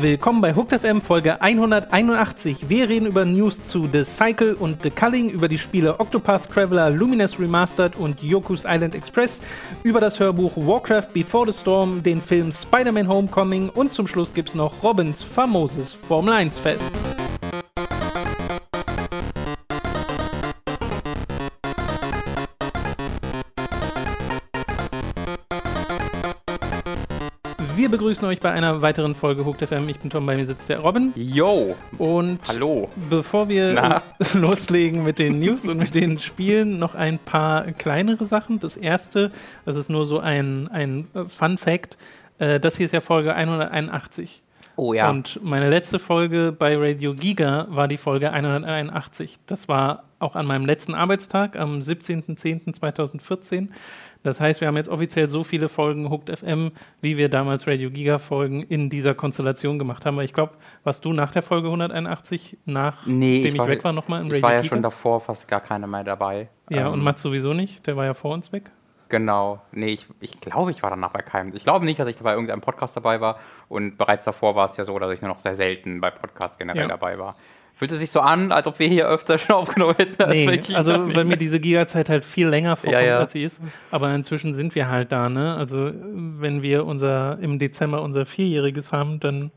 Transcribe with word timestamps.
Willkommen 0.00 0.40
bei 0.40 0.54
Hooked 0.54 0.80
FM 0.80 1.02
Folge 1.02 1.42
181. 1.42 2.68
Wir 2.68 2.88
reden 2.88 3.06
über 3.06 3.24
News 3.24 3.64
zu 3.64 3.88
The 3.92 4.04
Cycle 4.04 4.54
und 4.54 4.84
The 4.84 4.90
Culling, 4.90 5.28
über 5.28 5.48
die 5.48 5.58
Spiele 5.58 5.98
Octopath 5.98 6.48
Traveler, 6.48 6.88
Luminous 6.88 7.40
Remastered 7.40 7.96
und 7.96 8.22
Yoku's 8.22 8.64
Island 8.64 8.94
Express, 8.94 9.40
über 9.82 10.00
das 10.00 10.20
Hörbuch 10.20 10.56
Warcraft 10.56 11.12
Before 11.12 11.50
the 11.50 11.58
Storm, 11.58 12.00
den 12.00 12.22
Film 12.22 12.52
Spider-Man 12.52 13.08
Homecoming 13.08 13.70
und 13.70 13.92
zum 13.92 14.06
Schluss 14.06 14.32
gibt's 14.32 14.54
noch 14.54 14.84
Robins 14.84 15.24
famoses 15.24 15.94
Formel 15.94 16.32
1 16.32 16.56
Fest. 16.56 16.92
Wir 27.88 27.96
begrüßen 27.96 28.22
euch 28.28 28.38
bei 28.38 28.52
einer 28.52 28.82
weiteren 28.82 29.14
Folge 29.14 29.46
Hooked 29.46 29.66
FM. 29.66 29.88
Ich 29.88 29.98
bin 29.98 30.10
Tom, 30.10 30.26
bei 30.26 30.36
mir 30.36 30.46
sitzt 30.46 30.68
der 30.68 30.80
Robin. 30.80 31.10
Yo! 31.16 31.74
Und 31.96 32.38
Hallo. 32.46 32.90
bevor 33.08 33.48
wir 33.48 33.72
Na? 33.72 34.02
loslegen 34.34 35.04
mit 35.04 35.18
den 35.18 35.38
News 35.38 35.66
und 35.66 35.78
mit 35.78 35.94
den 35.94 36.18
Spielen, 36.18 36.78
noch 36.78 36.94
ein 36.94 37.18
paar 37.18 37.64
kleinere 37.72 38.26
Sachen. 38.26 38.60
Das 38.60 38.76
erste, 38.76 39.32
das 39.64 39.76
ist 39.76 39.88
nur 39.88 40.04
so 40.04 40.18
ein, 40.18 40.68
ein 40.68 41.06
äh, 41.14 41.24
Fun 41.28 41.56
Fact. 41.56 41.96
Äh, 42.38 42.60
Das 42.60 42.76
hier 42.76 42.84
ist 42.84 42.92
ja 42.92 43.00
Folge 43.00 43.34
181. 43.34 44.42
Oh 44.76 44.92
ja. 44.92 45.08
Und 45.08 45.40
meine 45.42 45.70
letzte 45.70 45.98
Folge 45.98 46.54
bei 46.56 46.76
Radio 46.76 47.14
Giga 47.14 47.68
war 47.70 47.88
die 47.88 47.96
Folge 47.96 48.30
181. 48.30 49.38
Das 49.46 49.66
war 49.66 50.04
auch 50.18 50.36
an 50.36 50.46
meinem 50.46 50.66
letzten 50.66 50.94
Arbeitstag 50.94 51.56
am 51.56 51.80
17.10.2014. 51.80 53.68
Das 54.22 54.40
heißt, 54.40 54.60
wir 54.60 54.68
haben 54.68 54.76
jetzt 54.76 54.88
offiziell 54.88 55.30
so 55.30 55.44
viele 55.44 55.68
Folgen 55.68 56.10
Hooked 56.10 56.36
FM, 56.38 56.72
wie 57.00 57.16
wir 57.16 57.28
damals 57.28 57.66
Radio 57.66 57.90
Giga 57.90 58.18
Folgen 58.18 58.62
in 58.62 58.90
dieser 58.90 59.14
Konstellation 59.14 59.78
gemacht 59.78 60.04
haben. 60.06 60.16
Aber 60.16 60.24
ich 60.24 60.32
glaube, 60.32 60.54
warst 60.84 61.04
du 61.04 61.12
nach 61.12 61.30
der 61.30 61.42
Folge 61.42 61.68
181, 61.68 62.58
nachdem 62.64 63.18
nee, 63.18 63.36
ich, 63.46 63.58
weg 63.58 63.84
war, 63.84 63.92
nochmal 63.92 64.20
im 64.20 64.26
Radio 64.26 64.36
Ich 64.38 64.42
war 64.42 64.52
ja 64.52 64.60
Giga? 64.62 64.68
schon 64.74 64.82
davor 64.82 65.20
fast 65.20 65.46
gar 65.48 65.60
keiner 65.60 65.86
mehr 65.86 66.04
dabei. 66.04 66.48
Ja, 66.68 66.88
Ähm, 66.88 66.94
und 66.94 67.02
Mats 67.04 67.22
sowieso 67.22 67.52
nicht. 67.52 67.86
Der 67.86 67.96
war 67.96 68.04
ja 68.04 68.14
vor 68.14 68.32
uns 68.34 68.52
weg. 68.52 68.70
Genau. 69.08 69.62
Nee, 69.72 69.92
ich, 69.92 70.06
ich 70.20 70.38
glaube, 70.40 70.70
ich 70.70 70.82
war 70.82 70.90
danach 70.90 71.12
bei 71.12 71.22
keinem. 71.22 71.54
Ich 71.54 71.64
glaube 71.64 71.86
nicht, 71.86 71.98
dass 71.98 72.08
ich 72.08 72.18
bei 72.18 72.32
irgendeinem 72.32 72.60
Podcast 72.60 72.94
dabei 72.96 73.20
war. 73.22 73.38
Und 73.68 73.96
bereits 73.96 74.24
davor 74.26 74.54
war 74.54 74.66
es 74.66 74.76
ja 74.76 74.84
so, 74.84 74.98
dass 74.98 75.10
ich 75.12 75.22
nur 75.22 75.30
noch 75.30 75.40
sehr 75.40 75.54
selten 75.54 76.00
bei 76.00 76.10
Podcasts 76.10 76.58
generell 76.58 76.82
Ja. 76.82 76.88
dabei 76.88 77.18
war. 77.18 77.34
Fühlt 77.78 77.92
es 77.92 78.00
sich 78.00 78.10
so 78.10 78.20
an, 78.20 78.50
als 78.50 78.66
ob 78.66 78.80
wir 78.80 78.88
hier 78.88 79.06
öfter 79.06 79.38
schon 79.38 79.54
aufgenommen 79.54 79.94
hätten? 79.96 80.20
als 80.20 80.34
Nee, 80.34 80.60
also 80.74 81.14
weil 81.14 81.24
mir 81.24 81.36
diese 81.36 81.60
Giga-Zeit 81.60 82.08
halt 82.10 82.24
viel 82.24 82.48
länger 82.48 82.74
vorkommt, 82.74 83.00
Ja, 83.00 83.06
ja. 83.06 83.18
als 83.20 83.32
sie 83.32 83.44
ist. 83.44 83.60
Aber 83.92 84.12
inzwischen 84.12 84.52
sind 84.52 84.74
wir 84.74 84.88
halt 84.88 85.12
da, 85.12 85.28
ne? 85.28 85.54
Also 85.54 85.92
wenn 85.94 86.60
wir 86.62 86.84
unser 86.86 87.38
im 87.40 87.60
Dezember 87.60 88.02
unser 88.02 88.26
Vierjähriges 88.26 88.90
haben, 88.90 89.20
dann 89.20 89.52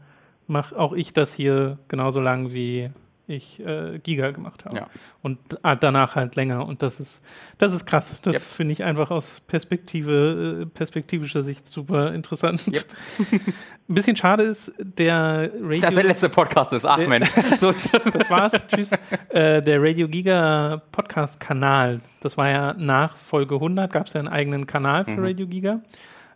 mache 0.46 0.78
auch 0.78 0.94
ich 0.94 1.14
das 1.14 1.34
hier 1.34 1.80
genauso 1.88 2.20
lang 2.20 2.54
wie 2.54 2.92
ich 3.28 3.60
äh, 3.66 3.98
Giga 4.04 4.32
gemacht 4.32 4.66
habe. 4.66 4.76
Ja. 4.78 4.88
Und 5.22 5.38
ah, 5.64 5.76
danach 5.76 6.16
halt 6.16 6.36
länger. 6.36 6.68
Und 6.68 6.84
das 6.84 7.00
ist, 7.00 7.22
das 7.58 7.74
ist 7.74 7.86
krass. 7.86 8.14
Das 8.24 8.34
Yep. 8.34 8.42
finde 8.42 8.74
ich 8.74 8.84
einfach 8.84 9.10
aus 9.10 9.42
Perspektive, 9.48 10.62
äh, 10.62 10.66
perspektivischer 10.66 11.42
Sicht 11.42 11.66
super 11.66 12.14
interessant. 12.14 12.68
Yep. 12.68 12.86
Ein 13.92 13.96
bisschen 13.96 14.16
schade 14.16 14.44
ist, 14.44 14.72
der 14.80 15.52
Radio 15.62 15.82
Das 15.82 15.94
der 15.96 16.04
letzte 16.06 16.30
Podcast 16.30 16.72
ist. 16.72 16.86
Ach 16.86 16.96
Der- 16.96 17.10
Mensch. 17.10 17.30
So, 17.60 17.74
das 17.74 18.30
war's. 18.30 18.54
Tschüss. 18.70 18.92
Äh, 19.28 19.62
der 19.62 19.84
Radio 19.84 20.08
Giga 20.08 20.82
Podcast-Kanal, 20.94 22.00
das 22.22 22.38
war 22.38 22.50
ja 22.50 22.74
nach 22.78 23.18
Folge 23.18 23.56
100, 23.56 23.92
gab 23.92 24.08
es 24.08 24.14
ja 24.14 24.20
einen 24.22 24.30
eigenen 24.30 24.66
Kanal 24.66 25.04
für 25.04 25.12
Mhm. 25.12 25.26
Radio 25.26 25.46
Giga. 25.46 25.82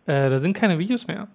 Äh, 0.06 0.30
da 0.30 0.39
sind 0.39 0.52
keine 0.53 0.80
Videos 0.80 1.08
mehr. 1.08 1.30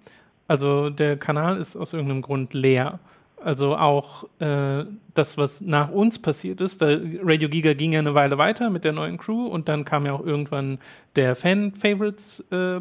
Also 0.46 0.90
der 0.90 1.16
Kanal 1.16 1.56
ist 1.56 1.74
aus 1.74 1.94
irgendeinem 1.94 2.20
Grund 2.20 2.52
leer. 2.52 2.98
Also 3.42 3.74
auch 3.74 4.24
äh, 4.40 4.84
das, 5.14 5.38
was 5.38 5.62
nach 5.62 5.90
uns 5.90 6.18
passiert 6.18 6.60
ist, 6.60 6.82
Radio 6.82 7.48
Giga 7.48 7.72
ging 7.72 7.92
ja 7.94 8.00
eine 8.00 8.12
Weile 8.14 8.36
weiter 8.36 8.68
mit 8.68 8.84
der 8.84 8.92
neuen 8.92 9.16
Crew 9.16 9.46
und 9.46 9.70
dann 9.70 9.86
kam 9.86 10.04
ja 10.04 10.12
auch 10.12 10.26
irgendwann 10.26 10.80
der 11.16 11.34
Fan-Favorites, 11.34 12.44
äh, 12.52 12.80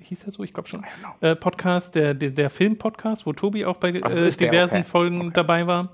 hieß 0.00 0.24
er 0.24 0.32
so, 0.32 0.42
ich 0.44 0.52
glaube 0.52 0.68
schon, 0.68 0.84
äh, 1.20 1.34
Podcast, 1.34 1.94
der, 1.94 2.14
der, 2.14 2.30
der 2.30 2.50
Film-Podcast, 2.50 3.26
wo 3.26 3.32
Tobi 3.32 3.64
auch 3.64 3.76
bei 3.76 3.88
äh, 3.88 4.30
diversen 4.30 4.76
okay. 4.76 4.84
Folgen 4.84 5.32
dabei 5.32 5.66
war. 5.66 5.90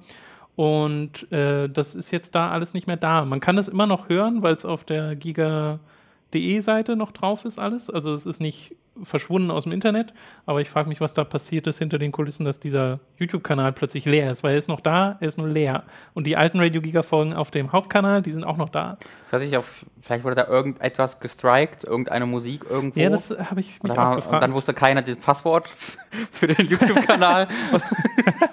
Und 0.57 1.31
äh, 1.33 1.69
das 1.69 1.95
ist 1.95 2.11
jetzt 2.11 2.35
da 2.35 2.51
alles 2.51 2.75
nicht 2.75 2.87
mehr 2.87 2.99
da. 2.99 3.25
Man 3.25 3.41
kann 3.41 3.57
es 3.57 3.69
immer 3.69 3.87
noch 3.87 4.09
hören, 4.09 4.43
weil 4.43 4.55
es 4.55 4.65
auf 4.65 4.85
der 4.85 5.17
giga.de 5.17 6.61
Seite 6.61 6.97
noch 6.97 7.13
drauf 7.13 7.45
ist 7.45 7.59
alles. 7.59 7.89
Also 7.89 8.13
es 8.13 8.27
ist 8.27 8.41
nicht 8.41 8.77
verschwunden 9.03 9.51
aus 9.51 9.65
dem 9.65 9.73
Internet, 9.73 10.13
aber 10.47 10.61
ich 10.61 10.69
frage 10.69 10.89
mich, 10.89 11.01
was 11.01 11.15
da 11.15 11.25
passiert 11.25 11.67
ist 11.67 11.79
hinter 11.79 11.99
den 11.99 12.13
Kulissen, 12.13 12.45
dass 12.45 12.59
dieser 12.59 13.01
YouTube-Kanal 13.19 13.73
plötzlich 13.73 14.05
leer 14.05 14.31
ist, 14.31 14.43
weil 14.43 14.53
er 14.53 14.59
ist 14.59 14.69
noch 14.69 14.81
da, 14.81 15.17
er 15.21 15.29
ist 15.29 15.39
nur 15.39 15.49
leer. 15.49 15.85
Und 16.13 16.27
die 16.27 16.37
alten 16.37 16.59
Radio 16.59 16.81
Giga-Folgen 16.81 17.33
auf 17.33 17.51
dem 17.51 17.73
Hauptkanal, 17.73 18.23
die 18.23 18.33
sind 18.33 18.45
auch 18.45 18.57
noch 18.57 18.69
da. 18.69 18.99
das 19.23 19.33
hört 19.33 19.43
sich 19.43 19.57
auf, 19.57 19.87
vielleicht 20.01 20.25
wurde 20.25 20.37
da 20.37 20.47
irgendetwas 20.49 21.21
gestrikt, 21.21 21.85
irgendeine 21.85 22.27
Musik 22.27 22.65
irgendwo. 22.69 22.99
Ja, 23.01 23.11
das 23.11 23.31
habe 23.31 23.61
ich 23.61 23.79
und 23.81 23.85
mich 23.85 23.95
dann, 23.95 24.07
auch 24.07 24.11
und 24.11 24.17
gefragt. 24.17 24.43
dann 24.43 24.55
wusste 24.55 24.75
keiner 24.75 25.03
das 25.03 25.17
Passwort 25.17 25.69
für 26.33 26.49
den 26.49 26.67
YouTube-Kanal. 26.67 27.49
und, 27.73 27.83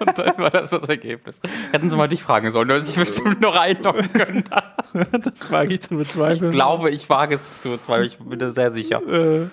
und 0.08 0.18
dann 0.18 0.38
war 0.38 0.50
das 0.50 0.70
das 0.70 0.84
Ergebnis. 0.84 1.40
Hätten 1.72 1.90
sie 1.90 1.96
mal 1.96 2.08
dich 2.08 2.22
fragen 2.22 2.50
sollen, 2.50 2.70
hättest 2.70 2.96
dich 2.96 3.04
bestimmt 3.06 3.40
noch 3.40 3.56
einloggen 3.56 4.12
können. 4.12 4.44
das 4.92 5.50
wage 5.50 5.74
ich 5.74 5.82
zu 5.82 5.96
bezweifeln. 5.96 6.50
Ich 6.50 6.54
glaube, 6.54 6.90
ich 6.90 7.08
wage 7.10 7.34
es 7.34 7.60
zu 7.60 7.76
zweifeln, 7.78 8.06
ich 8.06 8.18
bin 8.18 8.38
da 8.38 8.50
sehr 8.50 8.70
sicher. 8.70 9.02
Äh, 9.06 9.48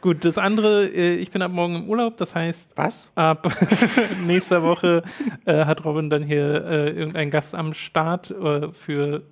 gut, 0.00 0.24
das 0.30 0.38
andere, 0.38 0.86
äh, 0.86 1.16
ich 1.16 1.30
bin 1.30 1.42
ab 1.42 1.50
morgen 1.50 1.74
im 1.74 1.88
Urlaub, 1.88 2.16
das 2.16 2.34
heißt, 2.34 2.76
Was? 2.76 3.10
ab 3.16 3.50
nächster 4.26 4.62
Woche 4.62 5.02
äh, 5.44 5.64
hat 5.64 5.84
Robin 5.84 6.08
dann 6.08 6.22
hier 6.22 6.64
äh, 6.64 6.90
irgendeinen 6.90 7.30
Gast 7.30 7.54
am 7.54 7.74
Start 7.74 8.30
äh, 8.30 8.72
für 8.72 9.22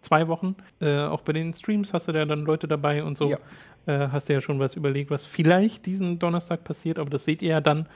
zwei 0.00 0.26
Wochen. 0.26 0.56
Äh, 0.80 1.02
auch 1.02 1.20
bei 1.20 1.32
den 1.32 1.54
Streams 1.54 1.92
hast 1.94 2.08
du 2.08 2.12
da 2.12 2.24
dann 2.24 2.40
Leute 2.40 2.66
dabei 2.66 3.04
und 3.04 3.16
so. 3.16 3.30
Ja. 3.30 3.38
Äh, 3.86 4.08
hast 4.10 4.28
du 4.28 4.32
ja 4.32 4.40
schon 4.40 4.58
was 4.58 4.74
überlegt, 4.74 5.10
was 5.10 5.24
vielleicht 5.24 5.86
diesen 5.86 6.18
Donnerstag 6.18 6.64
passiert, 6.64 6.98
aber 6.98 7.10
das 7.10 7.24
seht 7.24 7.40
ihr 7.40 7.50
ja 7.50 7.60
dann. 7.60 7.88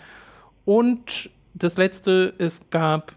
Und 0.64 1.30
das 1.54 1.76
letzte, 1.76 2.32
es 2.38 2.60
gab 2.70 3.12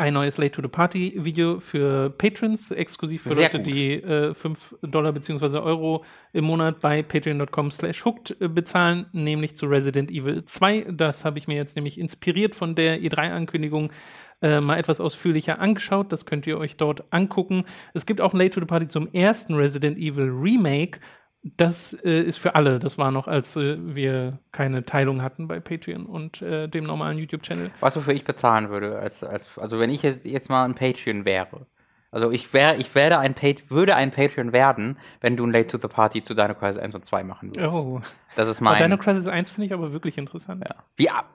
ein 0.00 0.14
neues 0.14 0.38
Late 0.38 0.52
to 0.52 0.62
the 0.62 0.68
Party 0.68 1.12
Video 1.14 1.60
für 1.60 2.08
Patrons, 2.10 2.70
exklusiv 2.70 3.22
für 3.22 3.34
Sehr 3.34 3.52
Leute, 3.52 3.58
gut. 3.58 3.66
die 3.66 3.92
äh, 3.92 4.34
5 4.34 4.76
Dollar 4.80 5.12
bzw. 5.12 5.58
Euro 5.58 6.04
im 6.32 6.44
Monat 6.46 6.80
bei 6.80 7.02
patreon.com 7.02 7.70
slash 7.70 8.04
hooked 8.04 8.40
äh, 8.40 8.48
bezahlen, 8.48 9.06
nämlich 9.12 9.56
zu 9.56 9.66
Resident 9.66 10.10
Evil 10.10 10.44
2. 10.44 10.86
Das 10.92 11.26
habe 11.26 11.38
ich 11.38 11.48
mir 11.48 11.56
jetzt 11.56 11.76
nämlich 11.76 12.00
inspiriert 12.00 12.54
von 12.54 12.74
der 12.74 13.00
E3-Ankündigung 13.00 13.92
äh, 14.40 14.60
mal 14.60 14.78
etwas 14.78 15.00
ausführlicher 15.00 15.60
angeschaut. 15.60 16.12
Das 16.12 16.24
könnt 16.24 16.46
ihr 16.46 16.56
euch 16.56 16.78
dort 16.78 17.04
angucken. 17.12 17.64
Es 17.92 18.06
gibt 18.06 18.22
auch 18.22 18.32
ein 18.32 18.38
Late 18.38 18.52
to 18.52 18.60
the 18.60 18.66
Party 18.66 18.88
zum 18.88 19.06
ersten 19.12 19.54
Resident 19.54 19.98
Evil 19.98 20.30
Remake. 20.30 21.00
Das 21.42 21.94
äh, 22.04 22.20
ist 22.22 22.36
für 22.36 22.54
alle. 22.54 22.78
Das 22.78 22.98
war 22.98 23.10
noch, 23.10 23.26
als 23.26 23.56
äh, 23.56 23.78
wir 23.80 24.38
keine 24.52 24.84
Teilung 24.84 25.22
hatten 25.22 25.48
bei 25.48 25.58
Patreon 25.58 26.04
und 26.04 26.42
äh, 26.42 26.68
dem 26.68 26.84
normalen 26.84 27.16
YouTube-Channel. 27.16 27.70
Du, 27.80 27.86
wofür 27.96 28.12
ich 28.12 28.24
bezahlen 28.24 28.68
würde? 28.68 28.98
Als, 28.98 29.24
als, 29.24 29.58
also 29.58 29.78
wenn 29.78 29.88
ich 29.88 30.02
jetzt, 30.02 30.26
jetzt 30.26 30.50
mal 30.50 30.64
ein 30.64 30.74
Patreon 30.74 31.24
wäre. 31.24 31.66
Also 32.12 32.30
ich 32.30 32.52
wäre, 32.52 32.76
ich 32.76 32.94
werde 32.94 33.18
ein 33.18 33.34
Pat 33.34 33.70
würde 33.70 33.94
ein 33.94 34.10
Patreon 34.10 34.52
werden, 34.52 34.98
wenn 35.20 35.36
du 35.36 35.46
ein 35.46 35.52
Late 35.52 35.68
to 35.68 35.78
the 35.80 35.88
Party 35.88 36.22
zu 36.22 36.34
Dino 36.34 36.54
Crisis 36.54 36.78
1 36.78 36.94
und 36.94 37.04
2 37.04 37.22
machen 37.22 37.54
würdest. 37.54 37.72
Oh. 37.72 38.00
Das 38.36 38.48
ist 38.48 38.60
Aber 38.60 38.76
Dino 38.76 38.88
mein. 38.88 38.98
Crisis 38.98 39.26
1 39.26 39.48
finde 39.50 39.66
ich 39.66 39.72
aber 39.72 39.92
wirklich 39.92 40.18
interessant. 40.18 40.64
Ja. 40.68 40.74
Wie 40.96 41.08
ab? 41.08 41.32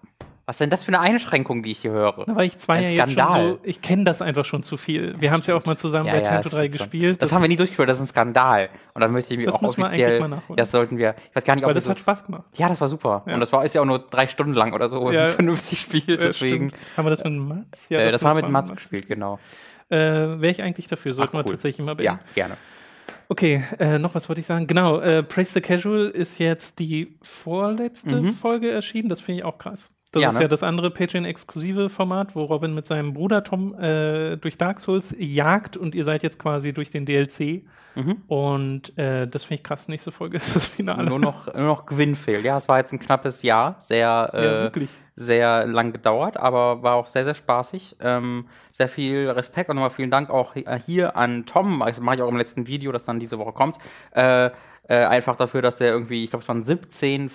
Was 0.47 0.59
denn 0.59 0.69
das 0.69 0.83
für 0.83 0.89
eine 0.89 0.99
Einschränkung, 0.99 1.63
die 1.63 1.71
ich 1.71 1.79
hier 1.79 1.89
höre? 1.91 2.23
Na, 2.27 2.35
weil 2.35 2.45
ich 2.45 2.59
zwei 2.59 2.75
Ein 2.75 2.93
ja 2.93 3.07
Skandal. 3.07 3.47
so, 3.53 3.59
ich 3.63 3.81
kenne 3.81 4.03
das 4.03 4.21
einfach 4.21 4.45
schon 4.45 4.61
zu 4.61 4.77
viel. 4.77 5.15
Wir 5.19 5.31
haben 5.31 5.39
es 5.39 5.47
ja 5.47 5.55
auch 5.55 5.65
mal 5.65 5.75
zusammen 5.75 6.05
bei 6.05 6.19
Time 6.19 6.41
to 6.41 6.49
3 6.49 6.49
stimmt 6.49 6.63
schon. 6.65 6.71
gespielt. 6.71 7.21
Das, 7.23 7.31
haben 7.31 7.41
wir 7.41 7.47
nie 7.49 7.55
durchgeführt, 7.55 7.89
das 7.89 7.97
ist 7.97 8.03
ein 8.03 8.07
Skandal. 8.07 8.69
Und 8.93 9.01
dann 9.01 9.11
möchte 9.11 9.33
ich 9.33 9.39
mir 9.39 9.47
Das 9.47 9.55
auch 9.55 9.61
wir 9.63 9.69
offiziell. 9.69 10.19
mal 10.19 10.27
nachholen. 10.27 10.57
Das 10.57 10.69
sollten 10.69 10.99
wir. 10.99 11.15
Ich 11.31 11.35
weiß 11.35 11.43
gar 11.45 11.55
nicht, 11.55 11.63
ob 11.63 11.69
weil 11.69 11.73
wir 11.73 11.75
das 11.79 11.85
so, 11.85 11.89
hat 11.91 11.97
Spaß 11.97 12.25
gemacht. 12.25 12.43
Ja, 12.53 12.69
das 12.69 12.79
war 12.79 12.87
super. 12.87 13.23
Ja. 13.25 13.33
Und 13.33 13.39
das 13.39 13.51
war 13.51 13.65
ist 13.65 13.73
ja 13.73 13.81
auch 13.81 13.85
nur 13.85 13.97
drei 13.97 14.27
Stunden 14.27 14.53
lang 14.53 14.73
oder 14.73 14.87
so 14.89 15.11
Ja. 15.11 15.25
vernünftig 15.27 15.79
spielt, 15.81 16.07
Äh, 16.09 16.17
deswegen. 16.17 16.69
stimmt. 16.69 16.75
Haben 16.97 17.05
wir 17.07 17.09
das 17.09 17.23
mit 17.23 17.33
Mats? 17.33 17.89
Ja, 17.89 17.99
äh, 17.99 18.05
doch, 18.05 18.11
das 18.11 18.23
haben 18.23 18.31
wir 18.33 18.35
mit 18.35 18.43
war 18.43 18.51
Mats 18.51 18.71
gespielt, 18.75 19.07
genau. 19.07 19.39
Äh, 19.89 19.97
Wäre 19.97 20.49
ich 20.51 20.61
eigentlich 20.61 20.85
dafür, 20.87 21.13
sollten 21.13 21.31
Ach, 21.37 21.39
wir 21.39 21.45
cool. 21.45 21.51
tatsächlich 21.53 21.83
mal 21.83 21.99
Ja, 22.01 22.13
beenden. 22.13 22.33
gerne. 22.35 22.57
Okay, 23.29 23.63
äh, 23.79 23.97
noch 23.97 24.13
was 24.13 24.29
wollte 24.29 24.41
ich 24.41 24.45
sagen. 24.47 24.67
Genau, 24.67 24.99
äh, 24.99 25.23
Praise 25.23 25.53
the 25.53 25.61
Casual 25.61 26.09
ist 26.09 26.37
jetzt 26.37 26.77
die 26.77 27.17
vorletzte 27.23 28.21
Mhm. 28.21 28.35
Folge 28.35 28.69
erschienen. 28.69 29.09
Das 29.09 29.19
finde 29.21 29.39
ich 29.39 29.43
auch 29.45 29.57
krass. 29.57 29.89
Das 30.15 30.23
Ja, 30.23 30.29
ist 30.29 30.35
ne? 30.35 30.43
ja 30.43 30.47
das 30.47 30.63
andere 30.63 30.91
Patreon-exklusive 30.91 31.89
Format, 31.89 32.35
wo 32.35 32.45
Robin 32.45 32.73
mit 32.73 32.87
seinem 32.87 33.11
Bruder 33.11 33.43
Tom 33.43 33.77
äh, 33.77 34.37
durch 34.37 34.57
Dark 34.57 34.79
Souls 34.79 35.13
jagt 35.19 35.75
und 35.75 35.93
ihr 35.93 36.05
seid 36.05 36.23
jetzt 36.23 36.39
quasi 36.39 36.71
durch 36.71 36.89
den 36.89 37.05
DLC. 37.05 37.63
Mhm. 37.95 38.23
Und 38.27 38.97
äh, 38.97 39.27
das 39.27 39.43
finde 39.43 39.55
ich 39.55 39.63
krass. 39.63 39.89
Nächste 39.89 40.13
Folge 40.13 40.37
ist 40.37 40.55
das 40.55 40.67
Finale. 40.67 41.09
Nur 41.09 41.19
noch, 41.19 41.53
nur 41.53 41.65
noch 41.65 41.85
Gewinn 41.85 42.15
fehlt. 42.15 42.45
Ja, 42.45 42.55
es 42.55 42.69
war 42.69 42.77
jetzt 42.77 42.93
ein 42.93 42.99
knappes 42.99 43.41
Jahr, 43.41 43.75
sehr, 43.79 44.31
ja, 44.33 44.65
äh, 44.67 44.87
sehr 45.17 45.65
lang 45.67 45.91
gedauert, 45.91 46.37
aber 46.37 46.81
war 46.81 46.95
auch 46.95 47.07
sehr, 47.07 47.25
sehr 47.25 47.35
spaßig. 47.35 47.97
Ähm, 47.99 48.47
sehr 48.71 48.87
viel 48.87 49.29
Respekt 49.29 49.69
und 49.69 49.75
nochmal 49.75 49.89
vielen 49.89 50.11
Dank 50.11 50.29
auch 50.29 50.55
äh, 50.55 50.79
hier 50.79 51.17
an 51.17 51.45
Tom, 51.45 51.83
das 51.85 51.99
mache 51.99 52.15
ich 52.15 52.21
auch 52.21 52.29
im 52.29 52.37
letzten 52.37 52.67
Video, 52.67 52.93
das 52.93 53.03
dann 53.03 53.19
diese 53.19 53.37
Woche 53.37 53.51
kommt. 53.51 53.79
Äh, 54.11 54.49
einfach 54.87 55.35
dafür, 55.35 55.61
dass 55.61 55.81
er 55.81 55.87
irgendwie, 55.91 56.23
ich 56.23 56.29
glaube, 56.29 56.43
es 56.43 56.47
waren 56.47 56.63
17 56.63 57.29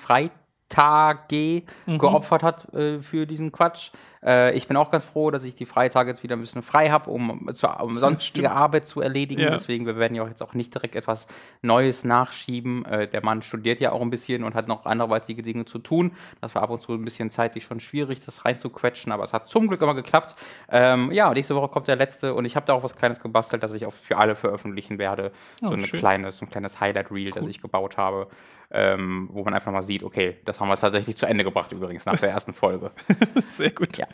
Freitage 0.70 1.62
mhm. 1.86 1.98
geopfert 1.98 2.42
hat 2.42 2.72
äh, 2.74 3.00
für 3.00 3.26
diesen 3.26 3.52
Quatsch. 3.52 3.90
Äh, 4.22 4.54
ich 4.54 4.68
bin 4.68 4.76
auch 4.76 4.90
ganz 4.90 5.04
froh, 5.04 5.30
dass 5.30 5.44
ich 5.44 5.54
die 5.54 5.66
Freitage 5.66 6.10
jetzt 6.10 6.22
wieder 6.22 6.36
ein 6.36 6.40
bisschen 6.40 6.62
frei 6.62 6.90
habe, 6.90 7.10
um, 7.10 7.30
um 7.30 7.94
sonstige 7.94 8.50
Arbeit 8.52 8.86
zu 8.86 9.00
erledigen. 9.00 9.40
Ja. 9.40 9.50
Deswegen, 9.50 9.86
wir 9.86 9.96
werden 9.96 10.14
ja 10.14 10.22
auch 10.22 10.28
jetzt 10.28 10.42
auch 10.42 10.54
nicht 10.54 10.74
direkt 10.74 10.94
etwas 10.94 11.26
Neues 11.62 12.04
nachschieben. 12.04 12.84
Äh, 12.84 13.08
der 13.08 13.24
Mann 13.24 13.42
studiert 13.42 13.80
ja 13.80 13.92
auch 13.92 14.00
ein 14.00 14.10
bisschen 14.10 14.44
und 14.44 14.54
hat 14.54 14.68
noch 14.68 14.84
anderweitige 14.86 15.42
Dinge 15.42 15.64
zu 15.64 15.78
tun. 15.78 16.12
Das 16.40 16.54
war 16.54 16.62
ab 16.62 16.70
und 16.70 16.82
zu 16.82 16.92
ein 16.92 17.04
bisschen 17.04 17.30
zeitlich 17.30 17.64
schon 17.64 17.80
schwierig, 17.80 18.24
das 18.24 18.44
reinzuquetschen, 18.44 19.12
aber 19.12 19.24
es 19.24 19.32
hat 19.32 19.48
zum 19.48 19.68
Glück 19.68 19.82
immer 19.82 19.94
geklappt. 19.94 20.36
Ähm, 20.68 21.10
ja, 21.12 21.32
nächste 21.32 21.56
Woche 21.56 21.68
kommt 21.68 21.88
der 21.88 21.96
letzte 21.96 22.34
und 22.34 22.44
ich 22.44 22.56
habe 22.56 22.66
da 22.66 22.74
auch 22.74 22.82
was 22.82 22.96
Kleines 22.96 23.20
gebastelt, 23.20 23.62
das 23.62 23.72
ich 23.74 23.86
auch 23.86 23.92
für 23.92 24.18
alle 24.18 24.36
veröffentlichen 24.36 24.98
werde. 24.98 25.32
Oh, 25.62 25.68
so 25.68 25.72
ein 25.72 25.82
kleines, 25.82 26.42
ein 26.42 26.50
kleines 26.50 26.80
Highlight-Reel, 26.80 27.28
cool. 27.28 27.32
das 27.34 27.46
ich 27.46 27.60
gebaut 27.60 27.96
habe 27.96 28.28
ähm, 28.72 29.28
wo 29.32 29.42
man 29.42 29.54
einfach 29.54 29.72
mal 29.72 29.82
sieht, 29.82 30.02
okay, 30.02 30.36
das 30.44 30.60
haben 30.60 30.68
wir 30.68 30.76
tatsächlich 30.76 31.16
zu 31.16 31.26
Ende 31.26 31.42
gebracht 31.42 31.72
übrigens 31.72 32.06
nach 32.06 32.18
der 32.18 32.30
ersten 32.30 32.52
Folge. 32.52 32.92
Sehr 33.48 33.70
gut. 33.70 33.98
Ja. 33.98 34.06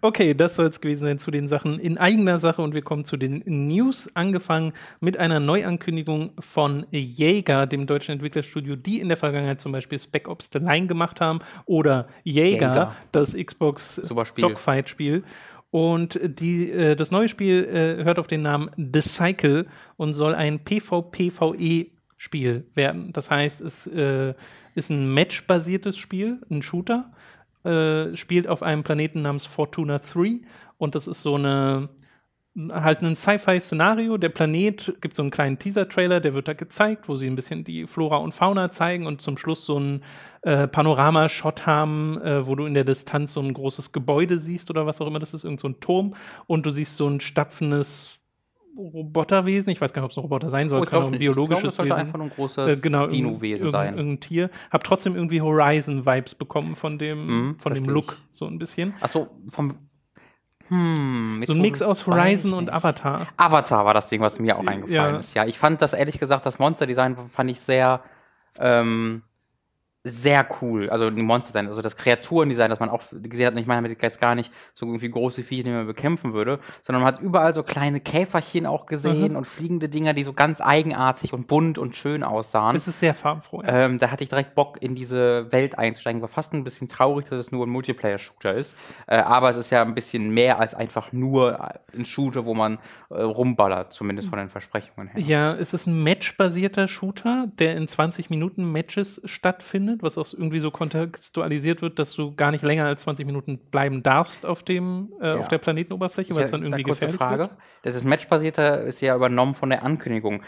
Okay, 0.00 0.34
das 0.34 0.56
soll 0.56 0.66
es 0.66 0.80
gewesen 0.80 1.02
sein 1.02 1.18
zu 1.18 1.30
den 1.30 1.48
Sachen 1.48 1.78
in 1.80 1.98
eigener 1.98 2.38
Sache 2.38 2.62
und 2.62 2.72
wir 2.74 2.82
kommen 2.82 3.04
zu 3.04 3.16
den 3.16 3.42
News, 3.46 4.08
angefangen 4.14 4.72
mit 5.00 5.18
einer 5.18 5.40
Neuankündigung 5.40 6.32
von 6.38 6.86
Jäger, 6.90 7.66
dem 7.66 7.86
deutschen 7.86 8.12
Entwicklerstudio, 8.12 8.76
die 8.76 9.00
in 9.00 9.08
der 9.08 9.16
Vergangenheit 9.16 9.60
zum 9.60 9.72
Beispiel 9.72 9.98
Spec 9.98 10.28
Ops 10.28 10.50
The 10.52 10.60
Line 10.60 10.86
gemacht 10.86 11.20
haben 11.20 11.40
oder 11.64 12.06
Jäger, 12.22 12.68
Jäger. 12.68 12.96
das 13.10 13.34
Xbox 13.34 14.00
Dogfight-Spiel. 14.36 15.24
Und 15.70 16.18
die, 16.22 16.70
äh, 16.70 16.94
das 16.94 17.10
neue 17.10 17.28
Spiel 17.28 17.64
äh, 17.64 18.04
hört 18.04 18.18
auf 18.18 18.28
den 18.28 18.42
Namen 18.42 18.70
The 18.76 19.02
Cycle 19.02 19.66
und 19.96 20.14
soll 20.14 20.34
ein 20.34 20.60
PvPvE 20.60 21.95
Spiel 22.16 22.66
werden. 22.74 23.12
Das 23.12 23.30
heißt, 23.30 23.60
es 23.60 23.86
äh, 23.86 24.34
ist 24.74 24.90
ein 24.90 25.12
Match-basiertes 25.12 25.98
Spiel, 25.98 26.40
ein 26.50 26.62
Shooter, 26.62 27.12
äh, 27.64 28.16
spielt 28.16 28.48
auf 28.48 28.62
einem 28.62 28.84
Planeten 28.84 29.22
namens 29.22 29.46
Fortuna 29.46 29.98
3 29.98 30.40
und 30.78 30.94
das 30.94 31.06
ist 31.06 31.22
so 31.22 31.34
eine 31.34 31.88
halt 32.72 33.02
ein 33.02 33.16
Sci-Fi-Szenario. 33.16 34.16
Der 34.16 34.30
Planet 34.30 34.94
gibt 35.00 35.14
so 35.14 35.22
einen 35.22 35.30
kleinen 35.30 35.58
Teaser-Trailer, 35.58 36.20
der 36.20 36.34
wird 36.34 36.48
da 36.48 36.54
gezeigt, 36.54 37.08
wo 37.08 37.16
sie 37.16 37.26
ein 37.26 37.36
bisschen 37.36 37.64
die 37.64 37.86
Flora 37.86 38.16
und 38.16 38.32
Fauna 38.32 38.70
zeigen 38.70 39.06
und 39.06 39.20
zum 39.20 39.36
Schluss 39.36 39.64
so 39.66 39.76
einen 39.76 40.02
äh, 40.42 40.66
Panorama-Shot 40.66 41.66
haben, 41.66 42.20
äh, 42.22 42.46
wo 42.46 42.54
du 42.54 42.64
in 42.64 42.74
der 42.74 42.84
Distanz 42.84 43.34
so 43.34 43.40
ein 43.40 43.52
großes 43.52 43.92
Gebäude 43.92 44.38
siehst 44.38 44.70
oder 44.70 44.86
was 44.86 45.00
auch 45.00 45.06
immer 45.06 45.18
das 45.18 45.34
ist, 45.34 45.44
irgend 45.44 45.60
so 45.60 45.68
ein 45.68 45.80
Turm 45.80 46.14
und 46.46 46.64
du 46.64 46.70
siehst 46.70 46.96
so 46.96 47.06
ein 47.06 47.20
stapfendes 47.20 48.18
Roboterwesen. 48.76 49.72
Ich 49.72 49.80
weiß 49.80 49.92
gar 49.92 50.02
nicht, 50.02 50.06
ob 50.06 50.10
es 50.12 50.16
ein 50.18 50.22
Roboter 50.22 50.50
sein 50.50 50.68
soll, 50.68 50.82
oh, 50.82 50.84
kann 50.84 51.02
auch 51.02 51.12
ein 51.12 51.18
biologisches 51.18 51.72
ich 51.72 51.74
glaub, 51.74 51.86
Wesen. 51.86 52.00
einfach 52.00 52.18
nur 52.18 52.26
ein 52.26 52.32
großes 52.34 52.78
äh, 52.78 52.80
genau, 52.80 53.06
Dino-Wesen 53.06 53.70
sein. 53.70 53.96
Irgendein 53.96 54.20
Tier. 54.20 54.50
Hab 54.70 54.84
trotzdem 54.84 55.14
irgendwie 55.14 55.40
Horizon-Vibes 55.40 56.34
bekommen 56.34 56.76
von 56.76 56.98
dem, 56.98 57.26
mhm, 57.26 57.58
von 57.58 57.74
dem 57.74 57.88
Look, 57.88 58.16
so 58.30 58.46
ein 58.46 58.58
bisschen. 58.58 58.94
Achso, 59.00 59.28
vom. 59.50 59.74
Hm, 60.68 61.42
so 61.46 61.52
ein 61.52 61.60
Mix 61.60 61.80
aus 61.80 62.06
Horizon 62.06 62.52
und 62.52 62.72
Avatar. 62.72 63.28
Avatar 63.36 63.84
war 63.84 63.94
das 63.94 64.08
Ding, 64.08 64.20
was 64.20 64.40
mir 64.40 64.58
auch 64.58 64.66
eingefallen 64.66 65.14
ja. 65.14 65.20
ist. 65.20 65.34
Ja, 65.34 65.46
ich 65.46 65.58
fand 65.58 65.80
das 65.80 65.92
ehrlich 65.92 66.18
gesagt, 66.18 66.44
das 66.44 66.58
Monster-Design 66.58 67.16
fand 67.28 67.50
ich 67.50 67.60
sehr. 67.60 68.02
Ähm, 68.58 69.22
sehr 70.06 70.46
cool. 70.60 70.88
Also 70.88 71.10
die 71.10 71.22
Monster 71.22 71.52
sein, 71.52 71.66
also 71.66 71.82
das 71.82 71.96
Kreaturendesign, 71.96 72.70
das 72.70 72.78
man 72.78 72.90
auch 72.90 73.02
gesehen 73.10 73.46
hat. 73.46 73.58
ich 73.58 73.66
meine 73.66 73.82
damit 73.82 74.00
jetzt 74.00 74.20
gar 74.20 74.36
nicht 74.36 74.52
so 74.72 74.86
irgendwie 74.86 75.10
große 75.10 75.42
Viecher, 75.42 75.64
die 75.64 75.70
man 75.70 75.86
bekämpfen 75.86 76.32
würde, 76.32 76.60
sondern 76.82 77.02
man 77.02 77.12
hat 77.12 77.20
überall 77.20 77.54
so 77.54 77.64
kleine 77.64 77.98
Käferchen 78.00 78.66
auch 78.66 78.86
gesehen 78.86 79.32
mhm. 79.32 79.36
und 79.36 79.46
fliegende 79.46 79.88
Dinger, 79.88 80.14
die 80.14 80.22
so 80.22 80.32
ganz 80.32 80.60
eigenartig 80.60 81.32
und 81.32 81.48
bunt 81.48 81.76
und 81.76 81.96
schön 81.96 82.22
aussahen. 82.22 82.76
Es 82.76 82.86
ist 82.86 83.00
sehr 83.00 83.14
farbenfroh. 83.14 83.62
Ähm, 83.66 83.98
da 83.98 84.12
hatte 84.12 84.22
ich 84.22 84.28
direkt 84.28 84.54
Bock, 84.54 84.80
in 84.80 84.94
diese 84.94 85.50
Welt 85.50 85.76
einzusteigen. 85.76 86.22
War 86.22 86.28
fast 86.28 86.54
ein 86.54 86.62
bisschen 86.62 86.86
traurig, 86.86 87.28
dass 87.28 87.40
es 87.40 87.50
nur 87.50 87.66
ein 87.66 87.70
Multiplayer-Shooter 87.70 88.54
ist. 88.54 88.76
Äh, 89.08 89.16
aber 89.16 89.50
es 89.50 89.56
ist 89.56 89.70
ja 89.70 89.82
ein 89.82 89.94
bisschen 89.94 90.30
mehr 90.30 90.60
als 90.60 90.74
einfach 90.74 91.12
nur 91.12 91.74
ein 91.92 92.04
Shooter, 92.04 92.44
wo 92.44 92.54
man 92.54 92.78
äh, 93.10 93.20
rumballert, 93.20 93.92
zumindest 93.92 94.28
von 94.28 94.38
den 94.38 94.50
Versprechungen 94.50 95.08
her. 95.08 95.20
Ja, 95.20 95.52
es 95.54 95.74
ist 95.74 95.86
ein 95.86 96.02
matchbasierter 96.02 96.86
Shooter, 96.86 97.48
der 97.58 97.76
in 97.76 97.88
20 97.88 98.30
Minuten 98.30 98.70
Matches 98.70 99.20
stattfindet 99.24 99.95
findet, 99.96 100.02
was 100.02 100.18
auch 100.18 100.32
irgendwie 100.32 100.58
so 100.58 100.70
kontextualisiert 100.70 101.82
wird, 101.82 101.98
dass 101.98 102.14
du 102.14 102.34
gar 102.34 102.50
nicht 102.50 102.62
länger 102.62 102.86
als 102.86 103.02
20 103.02 103.26
Minuten 103.26 103.58
bleiben 103.70 104.02
darfst 104.02 104.46
auf 104.46 104.62
dem 104.62 105.12
äh, 105.20 105.28
ja. 105.28 105.36
auf 105.36 105.48
der 105.48 105.58
Planetenoberfläche, 105.58 106.34
weil 106.34 106.44
es 106.44 106.50
dann 106.50 106.62
irgendwie 106.62 106.82
da 106.82 106.90
gefährlich 106.90 107.16
Frage. 107.16 107.38
wird. 107.38 107.50
Das 107.82 107.94
ist 107.94 108.04
matchbasierter, 108.04 108.82
ist 108.82 109.00
ja 109.00 109.16
übernommen 109.16 109.54
von 109.54 109.70
der 109.70 109.82
Ankündigung. 109.82 110.42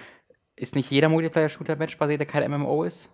Ist 0.57 0.75
nicht 0.75 0.91
jeder 0.91 1.09
Multiplayer-Shooter 1.09 1.77
matchbasiert, 1.77 2.21
der 2.21 2.27
kein 2.27 2.51
MMO 2.51 2.83
ist? 2.83 3.11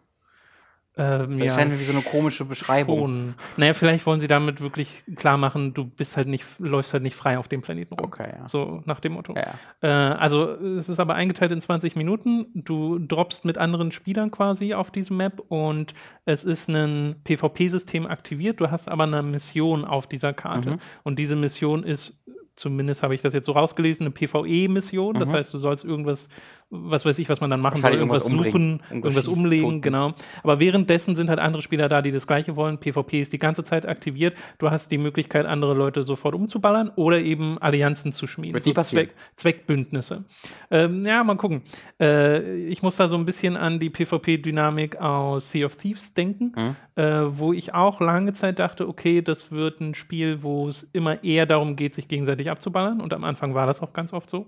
Ähm, 0.97 1.31
das 1.31 1.39
ja, 1.41 1.55
scheint 1.55 1.79
wie 1.79 1.85
so 1.85 1.93
eine 1.93 2.03
komische 2.03 2.45
Beschreibung. 2.45 3.01
Schon. 3.01 3.35
Naja, 3.57 3.75
vielleicht 3.75 4.07
wollen 4.07 4.21
sie 4.21 4.29
damit 4.29 4.61
wirklich 4.61 5.03
klar 5.17 5.37
machen, 5.37 5.75
du 5.75 5.85
bist 5.85 6.17
halt 6.17 6.29
nicht, 6.29 6.45
läufst 6.59 6.93
halt 6.93 7.03
nicht 7.03 7.17
frei 7.17 7.37
auf 7.37 7.49
dem 7.49 7.63
Planeten 7.63 7.95
rum. 7.95 8.07
Okay, 8.07 8.33
ja. 8.39 8.47
So 8.47 8.81
nach 8.85 9.01
dem 9.01 9.15
Motto. 9.15 9.35
Ja. 9.35 9.55
Äh, 9.81 9.89
also 9.89 10.51
es 10.53 10.89
ist 10.89 11.01
aber 11.01 11.17
eingeteilt 11.17 11.51
in 11.51 11.61
20 11.61 11.97
Minuten. 11.97 12.47
Du 12.55 13.01
droppst 13.01 13.45
mit 13.45 13.59
anderen 13.59 13.91
Spielern 13.91 14.31
quasi 14.31 14.75
auf 14.75 14.93
diesem 14.93 15.17
Map 15.17 15.43
und 15.49 15.95
es 16.27 16.45
ist 16.45 16.69
ein 16.69 17.17
PvP-System 17.25 18.07
aktiviert. 18.07 18.61
Du 18.61 18.71
hast 18.71 18.89
aber 18.89 19.05
eine 19.05 19.23
Mission 19.23 19.85
auf 19.85 20.07
dieser 20.07 20.33
Karte. 20.33 20.73
Mhm. 20.73 20.79
Und 21.03 21.19
diese 21.19 21.35
Mission 21.35 21.83
ist 21.83 22.23
zumindest 22.57 23.03
habe 23.03 23.15
ich 23.15 23.23
das 23.23 23.33
jetzt 23.33 23.47
so 23.47 23.53
rausgelesen, 23.53 24.07
eine 24.07 24.13
PvE-Mission. 24.13 25.15
Das 25.15 25.29
mhm. 25.29 25.35
heißt, 25.35 25.55
du 25.55 25.59
sollst 25.59 25.85
irgendwas, 25.85 26.29
was 26.71 27.05
weiß 27.05 27.19
ich, 27.19 27.29
was 27.29 27.41
man 27.41 27.51
dann 27.51 27.61
machen 27.61 27.83
soll, 27.83 27.95
irgendwas, 27.95 28.25
irgendwas 28.25 28.47
suchen, 28.53 28.83
irgendwas 28.91 29.29
umlegen, 29.29 29.81
genau. 29.81 30.13
Aber 30.43 30.61
währenddessen 30.61 31.17
sind 31.17 31.31
halt 31.31 31.39
andere 31.39 31.63
Spieler 31.63 31.89
da, 31.89 32.03
die 32.03 32.13
das 32.13 32.27
Gleiche 32.27 32.57
wollen. 32.57 32.79
PvP 32.79 33.21
ist 33.21 33.33
die 33.33 33.39
ganze 33.39 33.65
Zeit 33.65 33.87
aktiviert. 33.87 34.37
Du 34.59 34.71
hast 34.71 34.91
die 34.91 34.99
Möglichkeit, 34.99 35.47
andere 35.47 35.75
Leute 35.75 36.03
sofort 36.03 36.35
umzuballern 36.35 36.91
oder 36.97 37.21
eben 37.21 37.59
Allianzen 37.59 38.13
zu 38.13 38.27
schmieden. 38.27 38.61
so 38.61 38.73
Zweck, 38.73 39.15
Zweckbündnisse. 39.37 40.25
Ähm, 40.71 41.05
ja, 41.05 41.23
mal 41.25 41.37
gucken. 41.37 41.63
Äh, 42.01 42.67
ich 42.67 42.83
muss 42.83 42.97
da 42.97 43.09
so 43.09 43.17
ein 43.17 43.27
bisschen 43.27 43.57
an 43.57 43.79
die 43.79 43.91
PvP-Dynamik 43.91 44.97
aus 44.97 45.51
Sea 45.51 45.67
of 45.67 45.77
Thieves 45.77 46.15
denken, 46.15 46.53
mhm. 46.57 47.03
äh, 47.03 47.39
wo 47.39 47.53
ich 47.53 47.75
auch 47.75 48.01
lange 48.01 48.33
Zeit 48.33 48.59
dachte, 48.59 48.89
okay, 48.89 49.23
das 49.23 49.51
wird 49.51 49.81
ein 49.81 49.95
Spiel, 49.95 50.43
wo 50.43 50.69
es 50.69 50.89
immer 50.93 51.23
eher 51.23 51.47
darum 51.47 51.77
geht, 51.77 51.95
sich 51.95 52.09
gegenseitig 52.09 52.44
gleichzeitig 52.45 52.51
abzuballern. 52.51 53.01
Und 53.01 53.13
am 53.13 53.25
Anfang 53.25 53.55
war 53.55 53.67
das 53.67 53.83
auch 53.83 53.93
ganz 53.93 54.13
oft 54.13 54.31
so. 54.31 54.47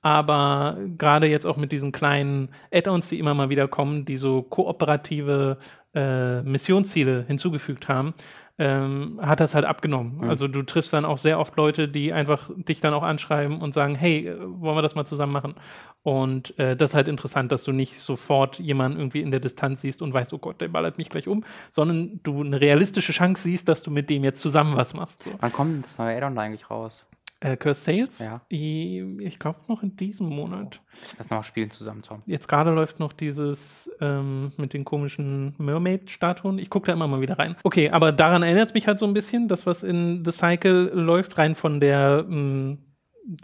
Aber 0.00 0.76
gerade 0.96 1.26
jetzt 1.26 1.46
auch 1.46 1.56
mit 1.56 1.72
diesen 1.72 1.90
kleinen 1.90 2.50
Add-ons, 2.72 3.08
die 3.08 3.18
immer 3.18 3.34
mal 3.34 3.48
wieder 3.48 3.66
kommen, 3.66 4.04
die 4.04 4.16
so 4.16 4.42
kooperative 4.42 5.58
äh, 5.94 6.42
Missionsziele 6.42 7.24
hinzugefügt 7.26 7.88
haben, 7.88 8.14
ähm, 8.60 9.18
hat 9.22 9.40
das 9.40 9.54
halt 9.54 9.64
abgenommen. 9.64 10.18
Mhm. 10.18 10.30
Also 10.30 10.46
du 10.46 10.62
triffst 10.62 10.92
dann 10.92 11.04
auch 11.04 11.18
sehr 11.18 11.38
oft 11.38 11.56
Leute, 11.56 11.88
die 11.88 12.12
einfach 12.12 12.50
dich 12.56 12.80
dann 12.80 12.94
auch 12.94 13.02
anschreiben 13.02 13.60
und 13.60 13.74
sagen, 13.74 13.96
hey, 13.96 14.32
wollen 14.38 14.76
wir 14.76 14.82
das 14.82 14.94
mal 14.94 15.04
zusammen 15.04 15.32
machen? 15.32 15.54
Und 16.02 16.56
äh, 16.58 16.76
das 16.76 16.90
ist 16.90 16.94
halt 16.94 17.08
interessant, 17.08 17.50
dass 17.50 17.64
du 17.64 17.72
nicht 17.72 18.00
sofort 18.00 18.58
jemanden 18.58 18.98
irgendwie 18.98 19.20
in 19.20 19.30
der 19.30 19.40
Distanz 19.40 19.80
siehst 19.80 20.00
und 20.00 20.12
weißt, 20.12 20.32
oh 20.32 20.38
Gott, 20.38 20.60
der 20.60 20.68
ballert 20.68 20.98
mich 20.98 21.10
gleich 21.10 21.28
um, 21.28 21.44
sondern 21.70 22.20
du 22.22 22.40
eine 22.40 22.60
realistische 22.60 23.12
Chance 23.12 23.42
siehst, 23.42 23.68
dass 23.68 23.82
du 23.82 23.90
mit 23.90 24.10
dem 24.10 24.22
jetzt 24.24 24.40
zusammen 24.40 24.76
was 24.76 24.94
machst. 24.94 25.24
So. 25.24 25.30
Wann 25.40 25.52
kommt 25.52 25.86
das 25.86 25.98
neue 25.98 26.16
Add-on 26.16 26.38
eigentlich 26.38 26.70
raus? 26.70 27.04
Äh, 27.40 27.56
Curse 27.56 27.80
Sales? 27.80 28.18
Ja. 28.18 28.40
Ich 28.48 29.38
glaube 29.38 29.60
noch 29.68 29.82
in 29.82 29.96
diesem 29.96 30.28
Monat. 30.28 30.80
Oh, 30.82 31.14
das 31.16 31.30
noch 31.30 31.44
spielen 31.44 31.70
zusammen, 31.70 32.02
Tom. 32.02 32.22
Jetzt 32.26 32.48
gerade 32.48 32.72
läuft 32.72 32.98
noch 32.98 33.12
dieses 33.12 33.90
ähm, 34.00 34.52
mit 34.56 34.72
den 34.72 34.84
komischen 34.84 35.54
Mermaid-Statuen. 35.58 36.58
Ich 36.58 36.68
gucke 36.68 36.86
da 36.86 36.94
immer 36.94 37.06
mal 37.06 37.20
wieder 37.20 37.38
rein. 37.38 37.54
Okay, 37.62 37.90
aber 37.90 38.10
daran 38.10 38.42
erinnert 38.42 38.68
es 38.68 38.74
mich 38.74 38.88
halt 38.88 38.98
so 38.98 39.06
ein 39.06 39.14
bisschen, 39.14 39.46
das, 39.46 39.66
was 39.66 39.84
in 39.84 40.24
The 40.24 40.32
Cycle 40.32 40.90
läuft, 40.92 41.38
rein 41.38 41.54
von 41.54 41.80
der 41.80 42.24
mh, 42.26 42.34
mm, 42.34 42.78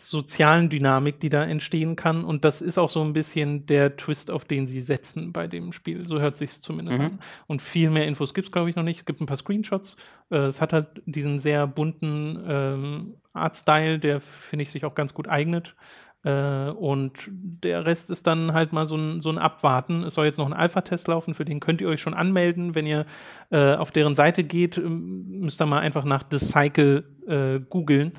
sozialen 0.00 0.70
Dynamik, 0.70 1.20
die 1.20 1.28
da 1.28 1.44
entstehen 1.44 1.96
kann. 1.96 2.24
Und 2.24 2.44
das 2.44 2.62
ist 2.62 2.78
auch 2.78 2.90
so 2.90 3.02
ein 3.02 3.12
bisschen 3.12 3.66
der 3.66 3.96
Twist, 3.96 4.30
auf 4.30 4.44
den 4.44 4.66
sie 4.66 4.80
setzen 4.80 5.32
bei 5.32 5.46
dem 5.46 5.72
Spiel. 5.72 6.08
So 6.08 6.20
hört 6.20 6.36
sich 6.36 6.60
zumindest 6.62 6.98
mhm. 6.98 7.04
an. 7.04 7.18
Und 7.46 7.62
viel 7.62 7.90
mehr 7.90 8.06
Infos 8.06 8.32
gibt 8.32 8.48
es, 8.48 8.52
glaube 8.52 8.70
ich, 8.70 8.76
noch 8.76 8.82
nicht. 8.82 9.00
Es 9.00 9.04
gibt 9.04 9.20
ein 9.20 9.26
paar 9.26 9.36
Screenshots. 9.36 9.96
Äh, 10.30 10.38
es 10.38 10.60
hat 10.60 10.72
halt 10.72 11.02
diesen 11.04 11.38
sehr 11.38 11.66
bunten 11.66 12.42
ähm, 12.48 13.14
Artstyle, 13.34 13.98
der, 13.98 14.20
finde 14.20 14.62
ich, 14.62 14.70
sich 14.70 14.84
auch 14.84 14.94
ganz 14.94 15.12
gut 15.12 15.28
eignet. 15.28 15.74
Äh, 16.22 16.70
und 16.70 17.12
der 17.28 17.84
Rest 17.84 18.10
ist 18.10 18.26
dann 18.26 18.54
halt 18.54 18.72
mal 18.72 18.86
so 18.86 18.96
ein, 18.96 19.20
so 19.20 19.28
ein 19.28 19.38
Abwarten. 19.38 20.02
Es 20.04 20.14
soll 20.14 20.24
jetzt 20.24 20.38
noch 20.38 20.46
ein 20.46 20.54
Alpha-Test 20.54 21.08
laufen, 21.08 21.34
für 21.34 21.44
den 21.44 21.60
könnt 21.60 21.82
ihr 21.82 21.88
euch 21.88 22.00
schon 22.00 22.14
anmelden. 22.14 22.74
Wenn 22.74 22.86
ihr 22.86 23.04
äh, 23.50 23.74
auf 23.74 23.90
deren 23.90 24.14
Seite 24.14 24.44
geht, 24.44 24.80
müsst 24.82 25.60
ihr 25.60 25.66
mal 25.66 25.80
einfach 25.80 26.04
nach 26.04 26.24
The 26.30 26.38
Cycle 26.38 27.04
äh, 27.26 27.60
googeln 27.68 28.12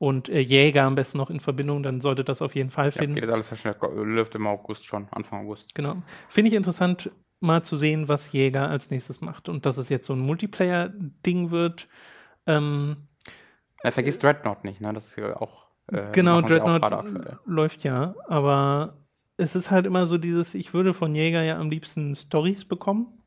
und 0.00 0.30
äh, 0.30 0.40
Jäger 0.40 0.84
am 0.84 0.94
besten 0.94 1.18
noch 1.18 1.28
in 1.28 1.40
Verbindung, 1.40 1.82
dann 1.82 2.00
sollte 2.00 2.24
das 2.24 2.40
auf 2.40 2.54
jeden 2.54 2.70
Fall 2.70 2.90
finden. 2.90 3.16
Ja, 3.16 3.20
geht 3.20 3.30
alles 3.30 3.50
sehr 3.50 3.58
schnell, 3.58 3.76
läuft 3.82 4.34
im 4.34 4.46
August 4.46 4.86
schon, 4.86 5.06
Anfang 5.10 5.44
August. 5.44 5.74
Genau. 5.74 6.02
Finde 6.30 6.48
ich 6.48 6.56
interessant, 6.56 7.10
mal 7.40 7.62
zu 7.62 7.76
sehen, 7.76 8.08
was 8.08 8.32
Jäger 8.32 8.70
als 8.70 8.90
nächstes 8.90 9.20
macht 9.20 9.50
und 9.50 9.66
dass 9.66 9.76
es 9.76 9.90
jetzt 9.90 10.06
so 10.06 10.14
ein 10.14 10.20
Multiplayer-Ding 10.20 11.50
wird. 11.50 11.86
Ähm, 12.46 12.96
er 13.82 13.92
vergisst 13.92 14.22
Dreadnought 14.22 14.64
nicht, 14.64 14.80
ne? 14.80 14.94
Das 14.94 15.08
ist 15.08 15.16
ja 15.16 15.36
auch. 15.36 15.66
Äh, 15.88 16.12
genau, 16.12 16.40
Dreadnought 16.40 16.82
auch 16.82 17.04
läuft 17.44 17.84
ja, 17.84 18.14
aber 18.26 18.96
es 19.36 19.54
ist 19.54 19.70
halt 19.70 19.84
immer 19.84 20.06
so 20.06 20.16
dieses, 20.16 20.54
ich 20.54 20.72
würde 20.72 20.94
von 20.94 21.14
Jäger 21.14 21.42
ja 21.42 21.58
am 21.58 21.68
liebsten 21.68 22.14
Stories 22.14 22.64
bekommen. 22.64 23.19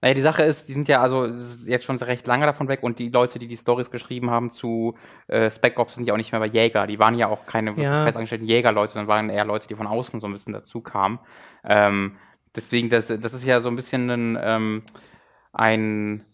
Naja, 0.00 0.14
die 0.14 0.20
Sache 0.20 0.42
ist, 0.42 0.68
die 0.68 0.72
sind 0.72 0.88
ja 0.88 1.00
also 1.00 1.26
jetzt 1.66 1.84
schon 1.84 1.96
recht 1.98 2.26
lange 2.26 2.46
davon 2.46 2.68
weg 2.68 2.82
und 2.82 2.98
die 2.98 3.10
Leute, 3.10 3.38
die 3.38 3.46
die 3.46 3.56
Stories 3.56 3.90
geschrieben 3.90 4.30
haben 4.30 4.50
zu 4.50 4.94
äh, 5.28 5.50
Spec 5.50 5.78
Ops, 5.78 5.94
sind 5.94 6.06
ja 6.06 6.14
auch 6.14 6.18
nicht 6.18 6.32
mehr 6.32 6.40
bei 6.40 6.46
Jäger. 6.46 6.86
Die 6.86 6.98
waren 6.98 7.14
ja 7.14 7.28
auch 7.28 7.46
keine 7.46 7.72
Ja. 7.80 8.04
festangestellten 8.04 8.46
Jägerleute, 8.46 8.92
sondern 8.94 9.08
waren 9.08 9.30
eher 9.30 9.44
Leute, 9.44 9.68
die 9.68 9.74
von 9.74 9.86
außen 9.86 10.20
so 10.20 10.26
ein 10.26 10.32
bisschen 10.32 10.52
dazu 10.52 10.80
kamen. 10.80 11.18
Ähm, 11.64 12.16
deswegen, 12.54 12.88
das, 12.90 13.08
das 13.08 13.34
ist 13.34 13.44
ja 13.44 13.60
so 13.60 13.68
ein 13.68 13.76
bisschen 13.76 14.08
ein, 14.10 14.38
ähm, 14.40 14.82
ein, 15.52 16.24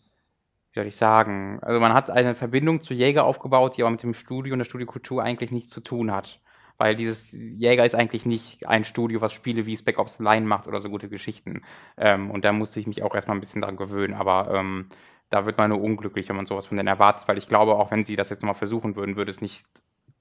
wie 0.72 0.78
soll 0.80 0.86
ich 0.86 0.96
sagen, 0.96 1.58
also 1.62 1.80
man 1.80 1.94
hat 1.94 2.10
eine 2.10 2.34
Verbindung 2.34 2.80
zu 2.80 2.94
Jäger 2.94 3.24
aufgebaut, 3.24 3.76
die 3.76 3.82
aber 3.82 3.90
mit 3.90 4.02
dem 4.02 4.14
Studio 4.14 4.52
und 4.52 4.58
der 4.58 4.64
Studiokultur 4.64 5.22
eigentlich 5.22 5.50
nichts 5.50 5.70
zu 5.70 5.80
tun 5.80 6.12
hat. 6.12 6.40
Weil 6.78 6.94
dieses 6.94 7.32
Jäger 7.32 7.84
ist 7.86 7.94
eigentlich 7.94 8.26
nicht 8.26 8.66
ein 8.66 8.84
Studio, 8.84 9.20
was 9.20 9.32
Spiele 9.32 9.66
wie 9.66 9.76
Spec 9.76 9.98
Ops 9.98 10.18
Line 10.18 10.46
macht 10.46 10.66
oder 10.66 10.80
so 10.80 10.90
gute 10.90 11.08
Geschichten. 11.08 11.62
Ähm, 11.96 12.30
und 12.30 12.44
da 12.44 12.52
musste 12.52 12.80
ich 12.80 12.86
mich 12.86 13.02
auch 13.02 13.14
erstmal 13.14 13.36
ein 13.36 13.40
bisschen 13.40 13.62
dran 13.62 13.76
gewöhnen. 13.76 14.14
Aber 14.14 14.52
ähm, 14.54 14.88
da 15.30 15.46
wird 15.46 15.58
man 15.58 15.70
nur 15.70 15.80
unglücklich, 15.80 16.28
wenn 16.28 16.36
man 16.36 16.46
sowas 16.46 16.66
von 16.66 16.76
denen 16.76 16.88
erwartet, 16.88 17.28
weil 17.28 17.38
ich 17.38 17.48
glaube, 17.48 17.76
auch 17.76 17.90
wenn 17.90 18.04
sie 18.04 18.16
das 18.16 18.28
jetzt 18.28 18.42
nochmal 18.42 18.54
versuchen 18.54 18.96
würden, 18.96 19.16
würde 19.16 19.30
es 19.30 19.40
nicht 19.40 19.64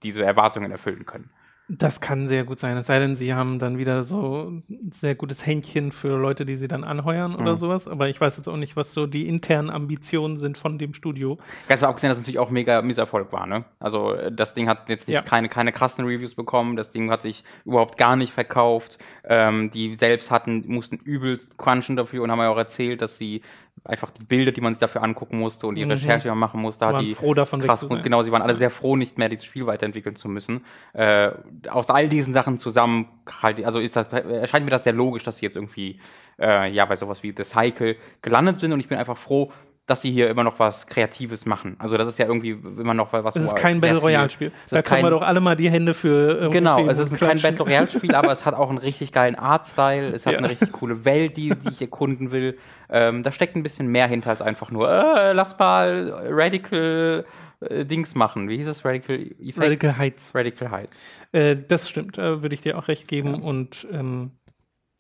diese 0.03 0.23
Erwartungen 0.23 0.71
erfüllen 0.71 1.05
können. 1.05 1.31
Das 1.67 1.99
kann 1.99 2.27
sehr 2.27 2.43
gut 2.43 2.59
sein. 2.59 2.77
Es 2.77 2.85
sei 2.85 2.99
denn, 2.99 3.15
sie 3.15 3.33
haben 3.33 3.57
dann 3.57 3.79
wieder 3.79 4.03
so 4.03 4.51
ein 4.69 4.91
sehr 4.91 5.15
gutes 5.15 5.47
Händchen 5.47 5.91
für 5.91 6.15
Leute, 6.15 6.45
die 6.45 6.55
sie 6.55 6.67
dann 6.67 6.83
anheuern 6.83 7.33
oder 7.33 7.53
Mhm. 7.53 7.57
sowas. 7.57 7.87
Aber 7.87 8.07
ich 8.07 8.21
weiß 8.21 8.37
jetzt 8.37 8.47
auch 8.47 8.55
nicht, 8.57 8.75
was 8.75 8.93
so 8.93 9.07
die 9.07 9.27
internen 9.27 9.71
Ambitionen 9.71 10.37
sind 10.37 10.59
von 10.59 10.77
dem 10.77 10.93
Studio. 10.93 11.37
Ganz 11.67 11.81
abgesehen, 11.81 12.09
dass 12.09 12.19
es 12.19 12.23
natürlich 12.23 12.37
auch 12.37 12.51
mega 12.51 12.83
Misserfolg 12.83 13.33
war, 13.33 13.47
ne? 13.47 13.65
Also 13.79 14.13
äh, 14.13 14.31
das 14.31 14.53
Ding 14.53 14.69
hat 14.69 14.89
jetzt 14.89 15.07
Ja. 15.07 15.23
keine, 15.23 15.49
keine 15.49 15.71
krassen 15.71 16.05
Reviews 16.05 16.35
bekommen, 16.35 16.75
das 16.75 16.89
Ding 16.91 17.09
hat 17.09 17.23
sich 17.23 17.43
überhaupt 17.65 17.97
gar 17.97 18.15
nicht 18.15 18.31
verkauft. 18.31 18.99
Ähm, 19.23 19.71
die 19.71 19.95
selbst 19.95 20.29
hatten, 20.29 20.63
mussten 20.67 20.97
übelst 20.97 21.57
crunchen 21.57 21.95
dafür 21.95 22.21
und 22.21 22.29
haben 22.29 22.39
ja 22.39 22.49
auch 22.49 22.57
erzählt, 22.57 23.01
dass 23.01 23.17
sie 23.17 23.41
einfach 23.83 24.09
die 24.11 24.23
Bilder, 24.23 24.51
die 24.51 24.61
man 24.61 24.73
sich 24.73 24.79
dafür 24.79 25.03
angucken 25.03 25.37
musste 25.37 25.67
und 25.67 25.75
die 25.75 25.85
Mhm. 25.85 25.91
Recherche, 25.91 26.23
die 26.23 26.29
man 26.29 26.39
machen 26.39 26.61
musste, 26.61 26.85
hat 26.87 27.01
die 27.01 27.13
froh, 27.13 27.33
davon 27.33 27.59
krass 27.61 27.81
zu 27.81 27.87
und 27.87 28.01
genau, 28.03 28.23
sie 28.23 28.31
waren 28.31 28.41
alle 28.41 28.55
sehr 28.55 28.71
froh, 28.71 28.95
nicht 28.95 29.17
mehr 29.17 29.29
dieses 29.29 29.45
Spiel 29.45 29.67
weiterentwickeln 29.67 30.15
zu 30.15 30.27
müssen. 30.27 30.65
Äh, 30.93 31.31
aus 31.69 31.89
all 31.89 32.09
diesen 32.09 32.33
Sachen 32.33 32.57
zusammen 32.57 33.07
halt, 33.43 33.63
also 33.63 33.79
ist 33.79 33.95
das, 33.95 34.07
erscheint 34.11 34.65
mir 34.65 34.71
das 34.71 34.83
sehr 34.85 34.93
logisch, 34.93 35.23
dass 35.23 35.37
sie 35.37 35.45
jetzt 35.45 35.55
irgendwie 35.55 35.99
äh, 36.39 36.71
ja 36.71 36.85
bei 36.85 36.95
sowas 36.95 37.21
wie 37.21 37.33
The 37.35 37.43
Cycle 37.43 37.97
gelandet 38.21 38.59
sind 38.59 38.73
und 38.73 38.79
ich 38.79 38.87
bin 38.87 38.97
einfach 38.97 39.17
froh, 39.17 39.51
dass 39.87 40.01
sie 40.01 40.11
hier 40.11 40.29
immer 40.29 40.43
noch 40.43 40.57
was 40.57 40.87
Kreatives 40.87 41.45
machen. 41.45 41.75
Also 41.77 41.95
das 41.97 42.07
ist 42.07 42.17
ja 42.17 42.25
irgendwie 42.25 42.51
immer 42.51 42.93
noch 42.95 43.13
was. 43.13 43.35
Es 43.35 43.43
ist 43.43 43.55
kein 43.55 43.81
Battle 43.81 43.99
Royale 43.99 44.29
Spiel. 44.31 44.51
Da 44.69 44.81
können 44.81 45.03
wir 45.03 45.11
doch 45.11 45.21
alle 45.21 45.41
mal 45.41 45.55
die 45.55 45.69
Hände 45.69 45.93
für 45.93 46.47
äh, 46.47 46.49
Genau, 46.49 46.87
es 46.87 46.97
ist 46.97 47.15
kein. 47.17 47.39
Battle 47.39 47.63
Royale 47.65 47.89
Spiel, 47.91 48.15
aber 48.15 48.31
es 48.31 48.45
hat 48.45 48.55
auch 48.55 48.69
einen 48.69 48.79
richtig 48.79 49.11
geilen 49.11 49.35
Artstyle. 49.35 50.07
Es 50.07 50.25
hat 50.25 50.33
Ja. 50.33 50.39
eine 50.39 50.49
richtig 50.49 50.71
coole 50.71 51.05
Welt, 51.05 51.37
die, 51.37 51.49
die 51.49 51.69
ich 51.69 51.81
erkunden 51.81 52.31
will. 52.31 52.57
Ähm, 52.89 53.21
da 53.23 53.31
steckt 53.31 53.55
ein 53.55 53.63
bisschen 53.63 53.87
mehr 53.87 54.07
hinter 54.07 54.31
als 54.31 54.41
einfach 54.41 54.71
nur, 54.71 54.89
äh, 54.89 55.33
lass 55.33 55.57
mal 55.59 56.11
Radical 56.29 57.25
äh, 57.61 57.85
Dings 57.85 58.15
machen. 58.15 58.49
Wie 58.49 58.57
hieß 58.57 58.67
es? 58.67 58.83
Radical 58.85 59.15
Effects? 59.39 59.59
Radical 59.59 59.97
Heights. 59.97 60.35
Radical 60.35 60.71
Heights. 60.71 61.03
Äh, 61.31 61.57
das 61.67 61.89
stimmt, 61.89 62.17
äh, 62.17 62.41
würde 62.41 62.55
ich 62.55 62.61
dir 62.61 62.77
auch 62.77 62.87
recht 62.87 63.07
geben. 63.07 63.35
Und 63.43 63.87
ähm, 63.91 64.31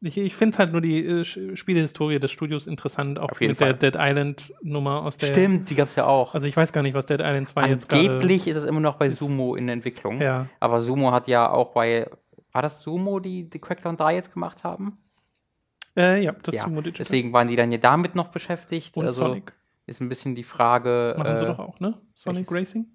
ich, 0.01 0.17
ich 0.17 0.35
finde 0.35 0.57
halt 0.57 0.71
nur 0.71 0.81
die 0.81 1.05
äh, 1.05 1.55
Spielehistorie 1.55 2.19
des 2.19 2.31
Studios 2.31 2.67
interessant, 2.67 3.17
auch 3.17 3.31
Auf 3.31 3.41
jeden 3.41 3.51
mit 3.51 3.61
der. 3.61 3.73
Dead 3.73 3.95
Island 3.97 4.53
Nummer 4.61 5.03
aus 5.03 5.17
der. 5.17 5.27
Stimmt, 5.27 5.69
die 5.69 5.75
gab's 5.75 5.95
ja 5.95 6.05
auch. 6.05 6.33
Also 6.33 6.47
ich 6.47 6.55
weiß 6.55 6.73
gar 6.73 6.81
nicht, 6.81 6.93
was 6.93 7.05
Dead 7.05 7.19
Island 7.21 7.47
2 7.47 7.67
jetzt 7.69 7.89
gerade. 7.89 8.09
Angeblich 8.09 8.47
ist 8.47 8.57
es 8.57 8.65
immer 8.65 8.81
noch 8.81 8.95
bei 8.95 9.09
Sumo 9.09 9.55
in 9.55 9.69
Entwicklung. 9.69 10.21
Ja. 10.21 10.47
Aber 10.59 10.81
Sumo 10.81 11.11
hat 11.11 11.27
ja 11.27 11.49
auch 11.49 11.71
bei, 11.73 12.09
war 12.51 12.61
das 12.61 12.81
Sumo, 12.81 13.19
die, 13.19 13.49
die 13.49 13.59
Crackdown 13.59 13.97
3 13.97 14.15
jetzt 14.15 14.33
gemacht 14.33 14.63
haben? 14.63 14.97
Äh, 15.97 16.23
ja, 16.23 16.33
das 16.43 16.55
ja. 16.55 16.63
Sumo 16.63 16.81
Digital. 16.81 17.05
Deswegen 17.05 17.31
waren 17.31 17.47
die 17.47 17.55
dann 17.55 17.71
ja 17.71 17.77
damit 17.77 18.15
noch 18.15 18.27
beschäftigt. 18.27 18.97
Und 18.97 19.05
also 19.05 19.27
Sonic. 19.27 19.53
ist 19.85 20.01
ein 20.01 20.09
bisschen 20.09 20.35
die 20.35 20.43
Frage. 20.43 21.15
Machen 21.17 21.37
sie 21.37 21.45
äh, 21.45 21.47
doch 21.47 21.59
auch, 21.59 21.79
ne? 21.79 21.97
Sonic 22.13 22.51
welches? 22.51 22.75
Racing? 22.75 22.87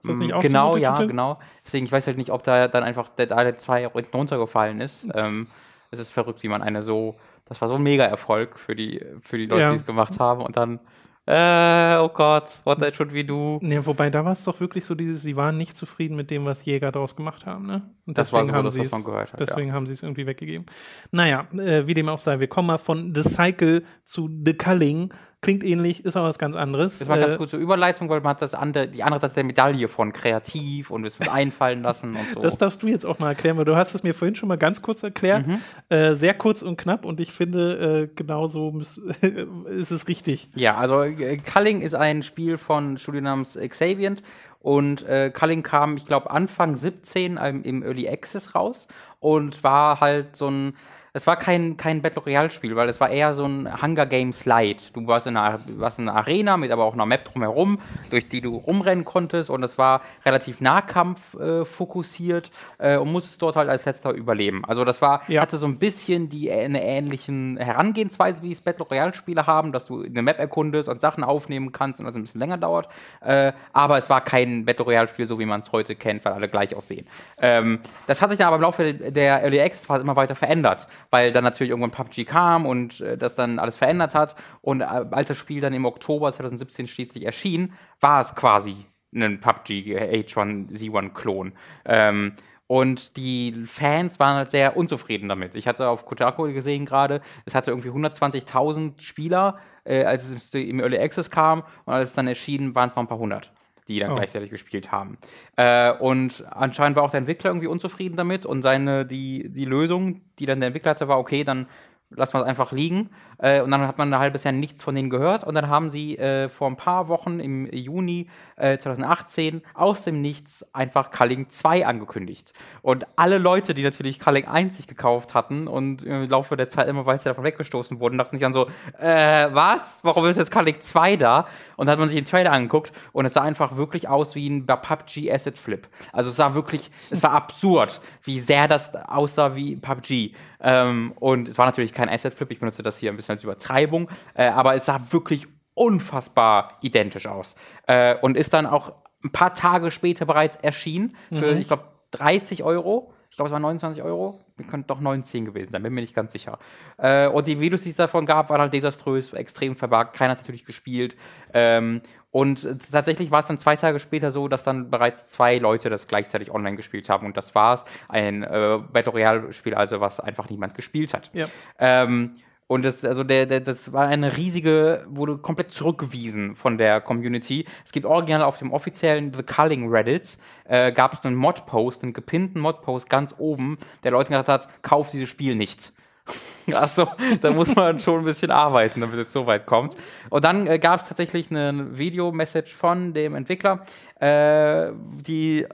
Ist 0.00 0.08
das 0.10 0.16
Mm, 0.18 0.20
nicht 0.20 0.32
auch 0.34 0.42
genau, 0.42 0.72
Sumo 0.72 0.82
ja, 0.82 0.90
Digital? 0.90 1.06
genau. 1.06 1.38
Deswegen, 1.64 1.86
ich 1.86 1.92
weiß 1.92 2.08
halt 2.08 2.18
nicht, 2.18 2.30
ob 2.30 2.42
da 2.42 2.66
dann 2.68 2.82
einfach 2.82 3.08
Dead 3.10 3.30
Island 3.30 3.60
2 3.60 3.86
auch 3.86 3.92
hinten 3.92 4.16
runtergefallen 4.16 4.80
ist. 4.80 5.06
Ähm, 5.14 5.46
es 5.94 6.08
ist 6.08 6.12
verrückt, 6.12 6.42
wie 6.42 6.48
man 6.48 6.62
eine 6.62 6.82
so, 6.82 7.16
das 7.46 7.60
war 7.60 7.68
so 7.68 7.74
ein 7.76 7.82
Mega-Erfolg 7.82 8.58
für 8.58 8.74
die, 8.76 9.04
für 9.20 9.38
die 9.38 9.46
Leute, 9.46 9.62
Ja. 9.62 9.70
die 9.70 9.76
es 9.76 9.86
gemacht 9.86 10.18
haben 10.20 10.42
und 10.42 10.56
dann, 10.56 10.80
äh, 11.26 11.96
oh 12.00 12.10
Gott, 12.10 12.60
what 12.64 12.80
that 12.80 12.94
should 12.94 13.12
we 13.14 13.24
do? 13.24 13.58
Nee, 13.62 13.80
wobei 13.82 14.10
da 14.10 14.24
war 14.26 14.32
es 14.32 14.44
doch 14.44 14.60
wirklich 14.60 14.84
so 14.84 14.94
dieses, 14.94 15.22
sie 15.22 15.36
waren 15.36 15.56
nicht 15.56 15.74
zufrieden 15.74 16.16
mit 16.16 16.30
dem, 16.30 16.44
was 16.44 16.64
Jäger 16.66 16.92
daraus 16.92 17.16
gemacht 17.16 17.46
haben, 17.46 17.64
ne? 17.66 17.80
Und 18.06 18.18
Das 18.18 18.30
war 18.30 18.40
deswegen 18.42 18.52
so 18.52 18.56
haben 18.58 18.64
das, 18.64 18.74
sie 18.74 18.92
was 18.92 19.04
gehört 19.06 19.32
hat, 19.32 19.40
ja. 19.40 19.46
Deswegen 19.46 19.72
haben 19.72 19.86
sie 19.86 19.94
es 19.94 20.02
irgendwie 20.02 20.26
weggegeben. 20.26 20.66
Naja, 21.12 21.46
äh, 21.54 21.86
wie 21.86 21.94
dem 21.94 22.10
auch 22.10 22.18
sei, 22.18 22.40
wir 22.40 22.48
kommen 22.48 22.66
mal 22.68 22.76
von 22.78 23.14
The 23.14 23.22
Cycle 23.22 23.84
zu 24.04 24.28
The 24.44 24.52
Culling. 24.52 25.14
Klingt 25.44 25.62
ähnlich, 25.62 26.04
ist 26.04 26.16
aber 26.16 26.26
was 26.28 26.38
ganz 26.38 26.56
anderes. 26.56 26.98
Das 26.98 27.08
war 27.08 27.18
ganz 27.18 27.34
Äh, 27.34 27.38
gute 27.38 27.56
Überleitung, 27.56 28.08
weil 28.08 28.20
man 28.20 28.30
hat 28.30 28.42
das 28.42 28.54
andere, 28.54 28.88
die 28.88 29.02
andere 29.02 29.20
Seite 29.20 29.34
der 29.34 29.44
Medaille 29.44 29.86
von 29.88 30.12
kreativ 30.12 30.90
und 30.90 31.04
es 31.04 31.20
wird 31.20 31.30
einfallen 31.30 31.82
lassen 31.82 32.10
und 32.16 32.26
so. 32.34 32.40
Das 32.40 32.58
darfst 32.58 32.82
du 32.82 32.88
jetzt 32.88 33.06
auch 33.06 33.18
mal 33.18 33.28
erklären, 33.28 33.56
weil 33.56 33.64
du 33.64 33.76
hast 33.76 33.94
es 33.94 34.02
mir 34.02 34.14
vorhin 34.14 34.34
schon 34.34 34.48
mal 34.48 34.58
ganz 34.58 34.82
kurz 34.82 35.02
erklärt. 35.02 35.46
Mhm. 35.46 35.60
Äh, 35.88 36.14
sehr 36.14 36.34
kurz 36.34 36.62
und 36.62 36.76
knapp 36.76 37.04
und 37.04 37.20
ich 37.20 37.30
finde, 37.32 38.08
äh, 38.10 38.14
genauso 38.14 38.72
ist 38.80 39.90
es 39.90 40.08
richtig. 40.08 40.48
Ja, 40.56 40.76
also 40.76 41.02
äh, 41.02 41.36
Culling 41.36 41.80
ist 41.80 41.94
ein 41.94 42.22
Spiel 42.22 42.58
von 42.58 42.98
Studio 42.98 43.20
namens 43.20 43.58
Xavient 43.68 44.22
und 44.60 45.06
äh, 45.06 45.30
Culling 45.30 45.62
kam, 45.62 45.96
ich 45.98 46.06
glaube, 46.06 46.30
Anfang 46.30 46.74
17 46.76 47.36
im, 47.36 47.62
im 47.64 47.82
Early 47.82 48.08
Access 48.08 48.54
raus 48.54 48.88
und 49.20 49.62
war 49.62 50.00
halt 50.00 50.36
so 50.36 50.48
ein 50.48 50.74
es 51.16 51.28
war 51.28 51.36
kein, 51.36 51.76
kein 51.76 52.02
Battle 52.02 52.20
Royale-Spiel, 52.24 52.74
weil 52.74 52.88
es 52.88 52.98
war 53.00 53.08
eher 53.08 53.34
so 53.34 53.44
ein 53.44 53.80
Hunger 53.80 54.04
Games 54.04 54.46
Light. 54.46 54.90
Du 54.96 55.06
warst 55.06 55.28
in 55.28 55.36
einer, 55.36 55.60
warst 55.76 56.00
in 56.00 56.08
einer 56.08 56.18
Arena 56.18 56.56
mit 56.56 56.72
aber 56.72 56.82
auch 56.82 56.94
einer 56.94 57.06
Map 57.06 57.24
drumherum, 57.24 57.78
durch 58.10 58.28
die 58.28 58.40
du 58.40 58.56
rumrennen 58.56 59.04
konntest 59.04 59.48
und 59.48 59.62
es 59.62 59.78
war 59.78 60.00
relativ 60.24 60.60
Nahkampf 60.60 61.34
äh, 61.34 61.64
fokussiert 61.64 62.50
äh, 62.78 62.96
und 62.96 63.12
musstest 63.12 63.40
dort 63.40 63.54
halt 63.54 63.68
als 63.68 63.84
letzter 63.84 64.10
überleben. 64.10 64.64
Also 64.64 64.84
das 64.84 65.00
war, 65.00 65.22
Ja. 65.28 65.40
hatte 65.40 65.56
so 65.56 65.66
ein 65.66 65.78
bisschen 65.78 66.28
die 66.28 66.48
äh, 66.48 66.64
eine 66.64 66.82
ähnlichen 66.82 67.58
Herangehensweise, 67.58 68.42
wie 68.42 68.50
es 68.50 68.60
Battle 68.60 68.84
Royale-Spiele 68.84 69.46
haben, 69.46 69.70
dass 69.70 69.86
du 69.86 70.02
eine 70.02 70.20
Map 70.20 70.40
erkundest 70.40 70.88
und 70.88 71.00
Sachen 71.00 71.22
aufnehmen 71.22 71.70
kannst 71.70 72.00
und 72.00 72.06
das 72.06 72.16
ein 72.16 72.22
bisschen 72.22 72.40
länger 72.40 72.58
dauert. 72.58 72.88
Äh, 73.20 73.52
aber 73.72 73.98
es 73.98 74.10
war 74.10 74.20
kein 74.20 74.64
Battle 74.64 74.84
Royale-Spiel, 74.84 75.26
so 75.26 75.38
wie 75.38 75.46
man 75.46 75.60
es 75.60 75.70
heute 75.70 75.94
kennt, 75.94 76.24
weil 76.24 76.32
alle 76.32 76.48
gleich 76.48 76.74
aussehen. 76.74 77.06
Ähm, 77.38 77.78
das 78.08 78.20
hat 78.20 78.30
sich 78.30 78.38
dann 78.38 78.48
aber 78.48 78.56
im 78.56 78.62
Laufe 78.62 78.92
der 78.94 79.42
Early 79.44 79.60
Access-Phase 79.60 80.02
immer 80.02 80.16
weiter 80.16 80.34
verändert, 80.34 80.88
weil 81.14 81.30
dann 81.30 81.44
natürlich 81.44 81.70
irgendwann 81.70 81.92
PUBG 81.92 82.24
kam 82.24 82.66
und 82.66 83.00
äh, 83.00 83.16
das 83.16 83.36
dann 83.36 83.60
alles 83.60 83.76
verändert 83.76 84.16
hat. 84.16 84.34
Und 84.62 84.80
äh, 84.80 84.84
als 84.84 85.28
das 85.28 85.36
Spiel 85.36 85.60
dann 85.60 85.72
im 85.72 85.84
Oktober 85.84 86.32
2017 86.32 86.88
schließlich 86.88 87.24
erschien, 87.24 87.72
war 88.00 88.18
es 88.20 88.34
quasi 88.34 88.74
ein 89.14 89.38
PUBG 89.38 89.96
H1Z1-Klon. 89.96 91.52
Ähm, 91.84 92.32
und 92.66 93.16
die 93.16 93.62
Fans 93.64 94.18
waren 94.18 94.38
halt 94.38 94.50
sehr 94.50 94.76
unzufrieden 94.76 95.28
damit. 95.28 95.54
Ich 95.54 95.68
hatte 95.68 95.88
auf 95.88 96.04
Kotaku 96.04 96.52
gesehen 96.52 96.84
gerade, 96.84 97.20
es 97.44 97.54
hatte 97.54 97.70
irgendwie 97.70 97.90
120.000 97.90 99.00
Spieler, 99.00 99.60
äh, 99.84 100.02
als 100.02 100.28
es 100.28 100.52
im 100.52 100.80
Early 100.80 100.98
Access 100.98 101.30
kam. 101.30 101.62
Und 101.84 101.94
als 101.94 102.08
es 102.08 102.14
dann 102.16 102.26
erschien, 102.26 102.74
waren 102.74 102.88
es 102.88 102.96
noch 102.96 103.04
ein 103.04 103.08
paar 103.08 103.18
hundert, 103.18 103.52
die 103.88 103.98
dann 104.00 104.12
Oh. 104.12 104.14
gleichzeitig 104.14 104.50
gespielt 104.50 104.92
haben. 104.92 105.18
Äh, 105.56 105.92
und 105.92 106.44
anscheinend 106.50 106.96
war 106.96 107.02
auch 107.02 107.10
der 107.10 107.18
Entwickler 107.18 107.50
irgendwie 107.50 107.66
unzufrieden 107.66 108.16
damit. 108.16 108.46
Und 108.46 108.62
seine, 108.62 109.04
die, 109.06 109.50
die 109.50 109.64
Lösung, 109.64 110.20
die 110.38 110.46
dann 110.46 110.60
der 110.60 110.68
Entwickler 110.68 110.90
hatte, 110.92 111.08
war, 111.08 111.18
okay, 111.18 111.44
dann 111.44 111.66
lassen 112.10 112.34
wir 112.34 112.40
es 112.40 112.46
einfach 112.46 112.72
liegen. 112.72 113.10
Äh, 113.38 113.60
und 113.60 113.70
dann 113.70 113.82
hat 113.82 113.98
man 113.98 114.12
ein 114.12 114.20
halbes 114.20 114.44
Jahr 114.44 114.52
nichts 114.52 114.82
von 114.82 114.94
denen 114.94 115.10
gehört. 115.10 115.44
Und 115.44 115.54
dann 115.54 115.68
haben 115.68 115.90
sie 115.90 116.18
äh, 116.18 116.48
vor 116.48 116.68
ein 116.68 116.76
paar 116.76 117.08
Wochen 117.08 117.40
im 117.40 117.66
Juni 117.72 118.28
äh, 118.56 118.78
2018 118.78 119.62
aus 119.74 120.04
dem 120.04 120.20
Nichts 120.22 120.64
einfach 120.72 121.10
Culling 121.10 121.48
2 121.48 121.86
angekündigt. 121.86 122.52
Und 122.82 123.06
alle 123.16 123.38
Leute, 123.38 123.74
die 123.74 123.82
natürlich 123.82 124.20
Culling 124.20 124.46
1 124.46 124.76
sich 124.76 124.86
gekauft 124.86 125.34
hatten 125.34 125.66
und 125.66 126.02
im 126.02 126.28
Laufe 126.28 126.56
der 126.56 126.68
Zeit 126.68 126.88
immer 126.88 127.06
weiter 127.06 127.30
davon 127.30 127.44
weggestoßen 127.44 128.00
wurden, 128.00 128.18
dachten 128.18 128.36
sich 128.36 128.42
dann 128.42 128.52
so, 128.52 128.68
äh, 128.98 129.48
was? 129.52 130.00
Warum 130.02 130.24
ist 130.26 130.36
jetzt 130.36 130.50
Culling 130.50 130.80
2 130.80 131.16
da? 131.16 131.46
Und 131.76 131.86
dann 131.86 131.92
hat 131.92 131.98
man 131.98 132.08
sich 132.08 132.18
den 132.18 132.26
Trailer 132.26 132.52
angeguckt 132.52 132.92
und 133.12 133.26
es 133.26 133.34
sah 133.34 133.42
einfach 133.42 133.76
wirklich 133.76 134.08
aus 134.08 134.34
wie 134.34 134.48
ein 134.48 134.66
PUBG 134.66 135.32
Asset 135.32 135.58
Flip. 135.58 135.88
Also 136.12 136.30
es 136.30 136.36
sah 136.36 136.54
wirklich, 136.54 136.90
es 137.10 137.22
war 137.22 137.32
absurd, 137.32 138.00
wie 138.22 138.40
sehr 138.40 138.68
das 138.68 138.94
aussah 138.94 139.56
wie 139.56 139.76
PUBG. 139.76 140.32
Ähm, 140.60 141.12
und 141.16 141.48
es 141.48 141.58
war 141.58 141.66
natürlich 141.66 141.92
kein 141.92 142.08
Asset 142.08 142.34
Flip, 142.34 142.50
ich 142.50 142.58
benutze 142.58 142.82
das 142.82 142.98
hier 142.98 143.10
ein 143.10 143.16
bisschen 143.16 143.23
als 143.30 143.44
Übertreibung, 143.44 144.08
äh, 144.34 144.46
aber 144.46 144.74
es 144.74 144.86
sah 144.86 145.00
wirklich 145.10 145.46
unfassbar 145.74 146.78
identisch 146.80 147.26
aus. 147.26 147.56
Äh, 147.86 148.16
und 148.16 148.36
ist 148.36 148.54
dann 148.54 148.66
auch 148.66 148.92
ein 149.24 149.32
paar 149.32 149.54
Tage 149.54 149.90
später 149.90 150.26
bereits 150.26 150.56
erschienen 150.56 151.16
für, 151.32 151.52
ich 151.52 151.66
glaube, 151.66 151.84
30 152.12 152.62
Euro. 152.62 153.12
Ich 153.30 153.36
glaube, 153.36 153.48
es 153.48 153.52
waren 153.52 153.62
29 153.62 154.02
Euro. 154.04 154.40
Könnte 154.70 154.86
doch 154.86 155.00
19 155.00 155.46
gewesen 155.46 155.72
sein, 155.72 155.82
bin 155.82 155.92
mir 155.92 156.02
nicht 156.02 156.14
ganz 156.14 156.30
sicher. 156.30 156.58
Äh, 156.98 157.26
und 157.26 157.48
die 157.48 157.58
Videos, 157.58 157.82
die 157.82 157.90
es 157.90 157.96
davon 157.96 158.26
gab, 158.26 158.50
waren 158.50 158.60
halt 158.60 158.72
desaströs, 158.72 159.32
extrem 159.32 159.74
verbuggt. 159.74 160.14
Keiner 160.14 160.32
hat 160.32 160.38
natürlich 160.38 160.64
gespielt. 160.64 161.16
Ähm, 161.52 162.02
und 162.30 162.68
tatsächlich 162.92 163.32
war 163.32 163.40
es 163.40 163.46
dann 163.46 163.58
zwei 163.58 163.74
Tage 163.74 163.98
später 163.98 164.30
so, 164.30 164.46
dass 164.46 164.62
dann 164.62 164.90
bereits 164.90 165.26
zwei 165.26 165.58
Leute 165.58 165.90
das 165.90 166.06
gleichzeitig 166.06 166.52
online 166.52 166.76
gespielt 166.76 167.08
haben. 167.08 167.26
Und 167.26 167.36
das 167.36 167.56
war 167.56 167.74
es. 167.74 167.84
Ein 168.08 168.44
äh, 168.44 168.78
Battle 168.92 169.12
Royale-Spiel, 169.12 169.74
also 169.74 170.00
was 170.00 170.20
einfach 170.20 170.48
niemand 170.48 170.76
gespielt 170.76 171.14
hat. 171.14 171.30
Ja. 171.32 171.46
Ähm, 171.78 172.34
und 172.66 172.84
das, 172.84 173.04
also 173.04 173.24
der, 173.24 173.46
der, 173.46 173.60
das 173.60 173.92
war 173.92 174.08
eine 174.08 174.36
riesige, 174.36 175.04
wurde 175.08 175.36
komplett 175.36 175.70
zurückgewiesen 175.70 176.56
von 176.56 176.78
der 176.78 177.00
Community. 177.00 177.66
Es 177.84 177.92
gibt 177.92 178.06
original 178.06 178.42
auf 178.42 178.58
dem 178.58 178.72
offiziellen 178.72 179.34
The 179.34 179.42
Culling 179.42 179.90
Reddit, 179.90 180.38
äh, 180.64 180.90
gab 180.92 181.12
es 181.12 181.24
einen 181.24 181.36
Mod-Post, 181.36 182.02
einen 182.02 182.14
gepinnten 182.14 182.60
Mod-Post 182.60 183.10
ganz 183.10 183.34
oben, 183.36 183.76
der 184.02 184.12
Leuten 184.12 184.32
gesagt 184.32 184.48
hat, 184.48 184.82
kauf 184.82 185.10
dieses 185.10 185.28
Spiel 185.28 185.54
nicht. 185.56 185.92
Achso, 186.72 187.06
da 187.42 187.50
muss 187.50 187.76
man 187.76 187.98
schon 187.98 188.20
ein 188.20 188.24
bisschen 188.24 188.50
arbeiten, 188.50 189.02
damit 189.02 189.18
es 189.18 189.32
so 189.32 189.46
weit 189.46 189.66
kommt. 189.66 189.94
Und 190.30 190.44
dann 190.44 190.66
äh, 190.66 190.78
gab 190.78 191.00
es 191.00 191.08
tatsächlich 191.08 191.50
eine 191.50 191.98
Video-Message 191.98 192.74
von 192.74 193.12
dem 193.12 193.34
Entwickler, 193.34 193.84
äh, 194.20 194.90
die 194.94 195.66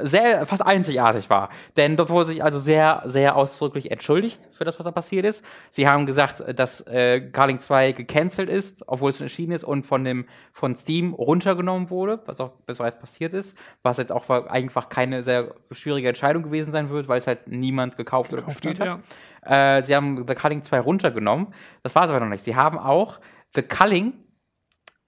sehr 0.00 0.44
fast 0.44 0.66
einzigartig 0.66 1.30
war. 1.30 1.50
Denn 1.76 1.96
dort 1.96 2.10
wurde 2.10 2.26
sich 2.26 2.42
also 2.42 2.58
sehr, 2.58 3.02
sehr 3.04 3.36
ausdrücklich 3.36 3.92
entschuldigt 3.92 4.48
für 4.50 4.64
das, 4.64 4.76
was 4.78 4.84
da 4.84 4.90
passiert 4.90 5.24
ist. 5.24 5.44
Sie 5.70 5.86
haben 5.86 6.04
gesagt, 6.04 6.42
dass 6.58 6.80
äh, 6.88 7.20
Carling 7.20 7.60
2 7.60 7.92
gecancelt 7.92 8.48
ist, 8.48 8.82
obwohl 8.88 9.10
es 9.10 9.18
schon 9.18 9.26
erschienen 9.26 9.52
ist 9.52 9.62
und 9.62 9.86
von 9.86 10.02
dem 10.02 10.26
von 10.52 10.74
Steam 10.74 11.14
runtergenommen 11.14 11.90
wurde, 11.90 12.20
was 12.26 12.40
auch 12.40 12.50
bereits 12.66 12.98
passiert 12.98 13.34
ist, 13.34 13.56
was 13.82 13.98
jetzt 13.98 14.10
auch 14.10 14.28
einfach 14.28 14.88
keine 14.88 15.22
sehr 15.22 15.54
schwierige 15.70 16.08
Entscheidung 16.08 16.42
gewesen 16.42 16.72
sein 16.72 16.90
wird, 16.90 17.06
weil 17.06 17.20
es 17.20 17.28
halt 17.28 17.46
niemand 17.46 17.96
gekauft 17.96 18.32
oder 18.32 18.42
gespielt 18.42 18.80
hat. 18.80 19.00
Ja. 19.46 19.76
Äh, 19.76 19.82
sie 19.82 19.94
haben 19.94 20.26
The 20.26 20.34
Culling 20.34 20.64
2 20.64 20.80
runtergenommen. 20.80 21.54
Das 21.84 21.94
war 21.94 22.02
es 22.02 22.10
aber 22.10 22.18
noch 22.18 22.28
nicht. 22.28 22.42
Sie 22.42 22.56
haben 22.56 22.78
auch 22.78 23.20
The 23.54 23.62
Culling 23.62 24.14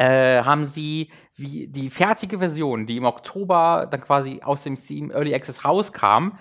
äh, 0.00 0.42
haben 0.42 0.64
sie 0.64 1.10
wie 1.40 1.66
die 1.66 1.90
fertige 1.90 2.38
Version, 2.38 2.84
die 2.86 2.98
im 2.98 3.04
Oktober 3.04 3.88
dann 3.90 4.02
quasi 4.02 4.40
aus 4.42 4.62
dem 4.62 4.76
Steam 4.76 5.10
Early 5.10 5.34
Access 5.34 5.64
rauskam, 5.64 6.32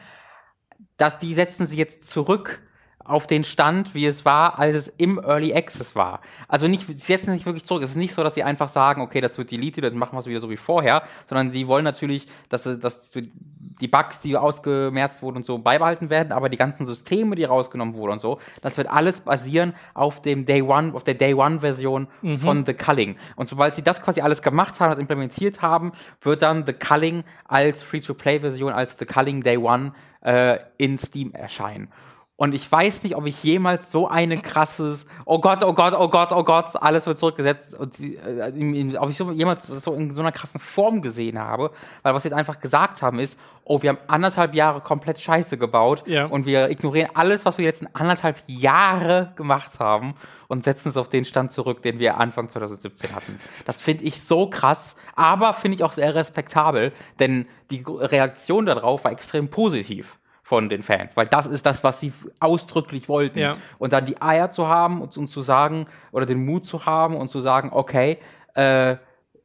dass 0.97 1.19
die 1.19 1.33
setzen 1.33 1.65
sie 1.65 1.77
jetzt 1.77 2.03
zurück 2.03 2.61
auf 3.09 3.25
den 3.25 3.43
Stand, 3.43 3.95
wie 3.95 4.05
es 4.05 4.23
war, 4.23 4.59
als 4.59 4.75
es 4.75 4.87
im 4.97 5.17
Early 5.17 5.53
Access 5.53 5.95
war. 5.95 6.21
Also 6.47 6.67
nicht, 6.67 6.85
sie 6.85 6.93
setzen 6.93 7.33
sich 7.33 7.45
wirklich 7.45 7.63
zurück. 7.63 7.81
Es 7.83 7.91
ist 7.91 7.95
nicht 7.95 8.13
so, 8.13 8.23
dass 8.23 8.35
sie 8.35 8.43
einfach 8.43 8.69
sagen, 8.69 9.01
okay, 9.01 9.19
das 9.19 9.37
wird 9.37 9.49
deleted, 9.49 9.83
dann 9.83 9.97
machen 9.97 10.13
wir 10.13 10.19
es 10.19 10.27
wieder 10.27 10.39
so 10.39 10.49
wie 10.49 10.57
vorher, 10.57 11.01
sondern 11.25 11.49
sie 11.49 11.67
wollen 11.67 11.83
natürlich, 11.83 12.27
dass, 12.49 12.63
dass 12.79 13.11
die 13.11 13.87
Bugs, 13.87 14.21
die 14.21 14.37
ausgemerzt 14.37 15.23
wurden 15.23 15.37
und 15.37 15.45
so, 15.45 15.57
beibehalten 15.57 16.11
werden, 16.11 16.31
aber 16.31 16.49
die 16.49 16.57
ganzen 16.57 16.85
Systeme, 16.85 17.35
die 17.35 17.45
rausgenommen 17.45 17.95
wurden 17.95 18.13
und 18.13 18.21
so, 18.21 18.39
das 18.61 18.77
wird 18.77 18.89
alles 18.89 19.21
basieren 19.21 19.73
auf 19.95 20.21
dem 20.21 20.45
Day 20.45 20.61
One, 20.61 20.93
auf 20.93 21.03
der 21.03 21.15
Day 21.15 21.33
One 21.33 21.61
Version 21.61 22.07
mhm. 22.21 22.37
von 22.37 22.65
The 22.65 22.73
Culling. 22.73 23.15
Und 23.35 23.49
sobald 23.49 23.73
sie 23.73 23.81
das 23.81 24.03
quasi 24.03 24.21
alles 24.21 24.43
gemacht 24.43 24.79
haben, 24.79 24.91
das 24.91 24.99
implementiert 24.99 25.63
haben, 25.63 25.93
wird 26.21 26.43
dann 26.43 26.65
The 26.65 26.73
Culling 26.73 27.23
als 27.47 27.81
Free-to-Play-Version, 27.81 28.71
als 28.71 28.95
The 28.99 29.05
Culling 29.05 29.41
Day 29.41 29.57
One 29.57 29.93
äh, 30.21 30.59
in 30.77 30.97
Steam 30.99 31.31
erscheinen. 31.33 31.89
Und 32.39 32.55
ich 32.55 32.71
weiß 32.71 33.03
nicht, 33.03 33.17
ob 33.17 33.25
ich 33.25 33.43
jemals 33.43 33.91
so 33.91 34.07
eine 34.07 34.37
krasses, 34.37 35.05
oh 35.25 35.41
Gott, 35.41 35.61
oh 35.61 35.73
Gott, 35.73 35.93
oh 35.93 36.07
Gott, 36.07 36.31
oh 36.31 36.45
Gott, 36.45 36.73
alles 36.81 37.05
wird 37.05 37.17
zurückgesetzt, 37.17 37.73
und 37.73 37.93
sie, 37.93 38.15
äh, 38.15 38.95
ob 38.97 39.09
ich 39.09 39.17
so, 39.17 39.29
jemals 39.31 39.67
so 39.67 39.93
in 39.93 40.13
so 40.13 40.21
einer 40.21 40.31
krassen 40.31 40.61
Form 40.61 41.01
gesehen 41.01 41.37
habe, 41.37 41.71
weil 42.01 42.13
was 42.13 42.23
sie 42.23 42.29
jetzt 42.29 42.37
einfach 42.37 42.61
gesagt 42.61 43.01
haben 43.01 43.19
ist, 43.19 43.37
oh, 43.65 43.81
wir 43.81 43.89
haben 43.89 43.99
anderthalb 44.07 44.55
Jahre 44.55 44.79
komplett 44.79 45.19
Scheiße 45.19 45.57
gebaut 45.57 46.03
ja. 46.05 46.27
und 46.27 46.45
wir 46.45 46.69
ignorieren 46.69 47.09
alles, 47.13 47.43
was 47.43 47.57
wir 47.57 47.65
jetzt 47.65 47.81
in 47.81 47.93
anderthalb 47.93 48.41
Jahre 48.47 49.33
gemacht 49.35 49.81
haben 49.81 50.13
und 50.47 50.63
setzen 50.63 50.87
es 50.87 50.95
auf 50.95 51.09
den 51.09 51.25
Stand 51.25 51.51
zurück, 51.51 51.81
den 51.81 51.99
wir 51.99 52.19
Anfang 52.19 52.47
2017 52.47 53.15
hatten. 53.15 53.37
Das 53.65 53.81
finde 53.81 54.05
ich 54.05 54.23
so 54.23 54.49
krass, 54.49 54.95
aber 55.17 55.51
finde 55.51 55.75
ich 55.75 55.83
auch 55.83 55.91
sehr 55.91 56.15
respektabel, 56.15 56.93
denn 57.19 57.47
die 57.69 57.83
Reaktion 57.85 58.65
darauf 58.65 59.03
war 59.03 59.11
extrem 59.11 59.49
positiv 59.49 60.18
von 60.49 60.67
den 60.67 60.81
Fans, 60.81 61.15
weil 61.15 61.27
das 61.27 61.45
ist 61.45 61.63
das, 61.67 61.83
was 61.83 61.99
sie 61.99 62.11
ausdrücklich 62.39 63.07
wollten. 63.07 63.37
Ja. 63.37 63.55
Und 63.77 63.93
dann 63.93 64.05
die 64.05 64.19
Eier 64.19 64.49
zu 64.49 64.67
haben 64.67 64.99
und, 64.99 65.15
und, 65.15 65.27
zu 65.27 65.43
sagen, 65.43 65.85
oder 66.11 66.25
den 66.25 66.43
Mut 66.43 66.65
zu 66.65 66.87
haben 66.87 67.15
und 67.15 67.27
zu 67.27 67.39
sagen, 67.39 67.69
okay, 67.71 68.17
äh, 68.55 68.95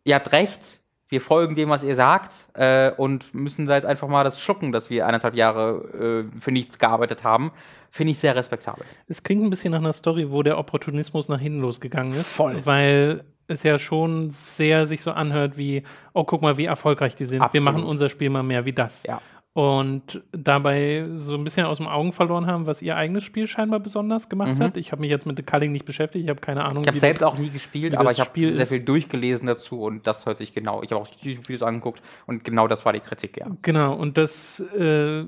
ihr 0.04 0.14
habt 0.14 0.32
recht, 0.32 0.80
wir 1.08 1.20
folgen 1.20 1.56
dem, 1.56 1.68
was 1.68 1.84
ihr 1.84 1.94
sagt 1.94 2.48
äh, 2.54 2.90
und 2.96 3.34
müssen 3.34 3.66
da 3.66 3.74
jetzt 3.74 3.84
einfach 3.84 4.08
mal 4.08 4.24
das 4.24 4.40
schlucken, 4.40 4.72
dass 4.72 4.88
wir 4.88 5.06
eineinhalb 5.06 5.34
Jahre 5.34 6.24
äh, 6.32 6.40
für 6.40 6.52
nichts 6.52 6.78
gearbeitet 6.78 7.22
haben, 7.22 7.52
finde 7.90 8.12
ich 8.12 8.18
sehr 8.18 8.34
respektabel. 8.34 8.86
Es 9.06 9.22
klingt 9.22 9.44
ein 9.44 9.50
bisschen 9.50 9.72
nach 9.72 9.80
einer 9.80 9.92
Story, 9.92 10.30
wo 10.30 10.42
der 10.42 10.56
Opportunismus 10.56 11.28
nach 11.28 11.38
hinten 11.38 11.60
losgegangen 11.60 12.14
ist. 12.14 12.28
Voll. 12.28 12.64
Weil 12.64 13.24
es 13.46 13.62
ja 13.62 13.78
schon 13.78 14.30
sehr 14.30 14.86
sich 14.86 15.02
so 15.02 15.10
anhört 15.10 15.58
wie, 15.58 15.82
oh, 16.14 16.24
guck 16.24 16.40
mal, 16.40 16.56
wie 16.56 16.64
erfolgreich 16.64 17.14
die 17.14 17.26
sind. 17.26 17.42
Absolut. 17.42 17.52
Wir 17.52 17.72
machen 17.72 17.84
unser 17.86 18.08
Spiel 18.08 18.30
mal 18.30 18.42
mehr 18.42 18.64
wie 18.64 18.72
das. 18.72 19.02
Ja 19.02 19.20
und 19.54 20.20
dabei 20.32 21.06
so 21.14 21.36
ein 21.36 21.44
bisschen 21.44 21.64
aus 21.64 21.78
dem 21.78 21.86
Augen 21.86 22.12
verloren 22.12 22.48
haben, 22.48 22.66
was 22.66 22.82
ihr 22.82 22.96
eigenes 22.96 23.22
Spiel 23.22 23.46
scheinbar 23.46 23.78
besonders 23.78 24.28
gemacht 24.28 24.58
mhm. 24.58 24.62
hat. 24.64 24.76
Ich 24.76 24.90
habe 24.90 25.00
mich 25.00 25.10
jetzt 25.10 25.26
mit 25.26 25.36
The 25.36 25.44
Culling 25.44 25.70
nicht 25.70 25.84
beschäftigt, 25.84 26.24
ich 26.24 26.28
habe 26.28 26.40
keine 26.40 26.64
Ahnung. 26.64 26.82
Ich 26.82 26.88
habe 26.88 26.98
selbst 26.98 27.22
das, 27.22 27.28
auch 27.28 27.38
nie 27.38 27.50
gespielt, 27.50 27.96
aber 27.96 28.10
ich 28.10 28.18
habe 28.18 28.30
sehr 28.34 28.50
ist. 28.50 28.68
viel 28.70 28.80
durchgelesen 28.80 29.46
dazu 29.46 29.80
und 29.80 30.08
das 30.08 30.26
hört 30.26 30.38
sich 30.38 30.52
genau. 30.52 30.82
Ich 30.82 30.90
habe 30.90 31.02
auch 31.02 31.08
Videos 31.22 31.62
angeguckt 31.62 32.02
und 32.26 32.42
genau 32.42 32.66
das 32.66 32.84
war 32.84 32.92
die 32.92 32.98
Kritik, 32.98 33.36
ja. 33.36 33.46
Genau, 33.62 33.94
und 33.94 34.18
das 34.18 34.60
äh, 34.76 35.22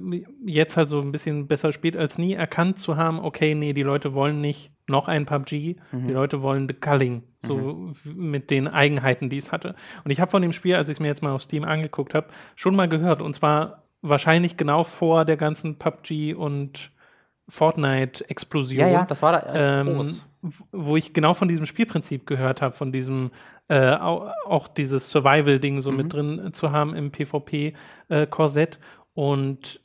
jetzt 0.44 0.76
halt 0.76 0.88
so 0.88 1.00
ein 1.00 1.12
bisschen 1.12 1.46
besser 1.46 1.72
spät 1.72 1.96
als 1.96 2.18
nie 2.18 2.34
erkannt 2.34 2.80
zu 2.80 2.96
haben, 2.96 3.20
okay, 3.20 3.54
nee, 3.54 3.74
die 3.74 3.84
Leute 3.84 4.12
wollen 4.12 4.40
nicht 4.40 4.72
noch 4.88 5.06
ein 5.06 5.24
PUBG, 5.24 5.76
mhm. 5.92 6.08
die 6.08 6.12
Leute 6.12 6.42
wollen 6.42 6.66
The 6.66 6.74
Culling, 6.74 7.22
so 7.38 7.56
mhm. 7.56 7.94
mit 8.14 8.50
den 8.50 8.66
Eigenheiten, 8.66 9.30
die 9.30 9.38
es 9.38 9.52
hatte. 9.52 9.76
Und 10.04 10.10
ich 10.10 10.20
habe 10.20 10.32
von 10.32 10.42
dem 10.42 10.52
Spiel, 10.52 10.74
als 10.74 10.88
ich 10.88 10.94
es 10.94 11.00
mir 11.00 11.08
jetzt 11.08 11.22
mal 11.22 11.32
auf 11.32 11.42
Steam 11.42 11.64
angeguckt 11.64 12.12
habe, 12.12 12.26
schon 12.56 12.74
mal 12.74 12.88
gehört 12.88 13.20
und 13.20 13.32
zwar 13.34 13.85
wahrscheinlich 14.08 14.56
genau 14.56 14.84
vor 14.84 15.24
der 15.24 15.36
ganzen 15.36 15.78
PUBG 15.78 16.34
und 16.34 16.90
Fortnite-Explosion. 17.48 18.80
Ja, 18.80 18.88
ja, 18.88 19.04
das 19.04 19.22
war 19.22 19.32
da 19.32 19.80
ähm, 19.80 19.94
groß. 19.94 20.28
Wo 20.72 20.96
ich 20.96 21.12
genau 21.12 21.34
von 21.34 21.48
diesem 21.48 21.66
Spielprinzip 21.66 22.26
gehört 22.26 22.62
habe, 22.62 22.74
von 22.74 22.92
diesem 22.92 23.30
äh, 23.68 23.94
auch, 23.96 24.68
dieses 24.68 25.10
Survival-Ding 25.10 25.80
so 25.80 25.90
mhm. 25.90 25.96
mit 25.96 26.12
drin 26.12 26.52
zu 26.52 26.70
haben 26.70 26.94
im 26.94 27.10
PvP-Korsett. 27.10 28.76
Äh, 28.76 28.78
und 29.14 29.80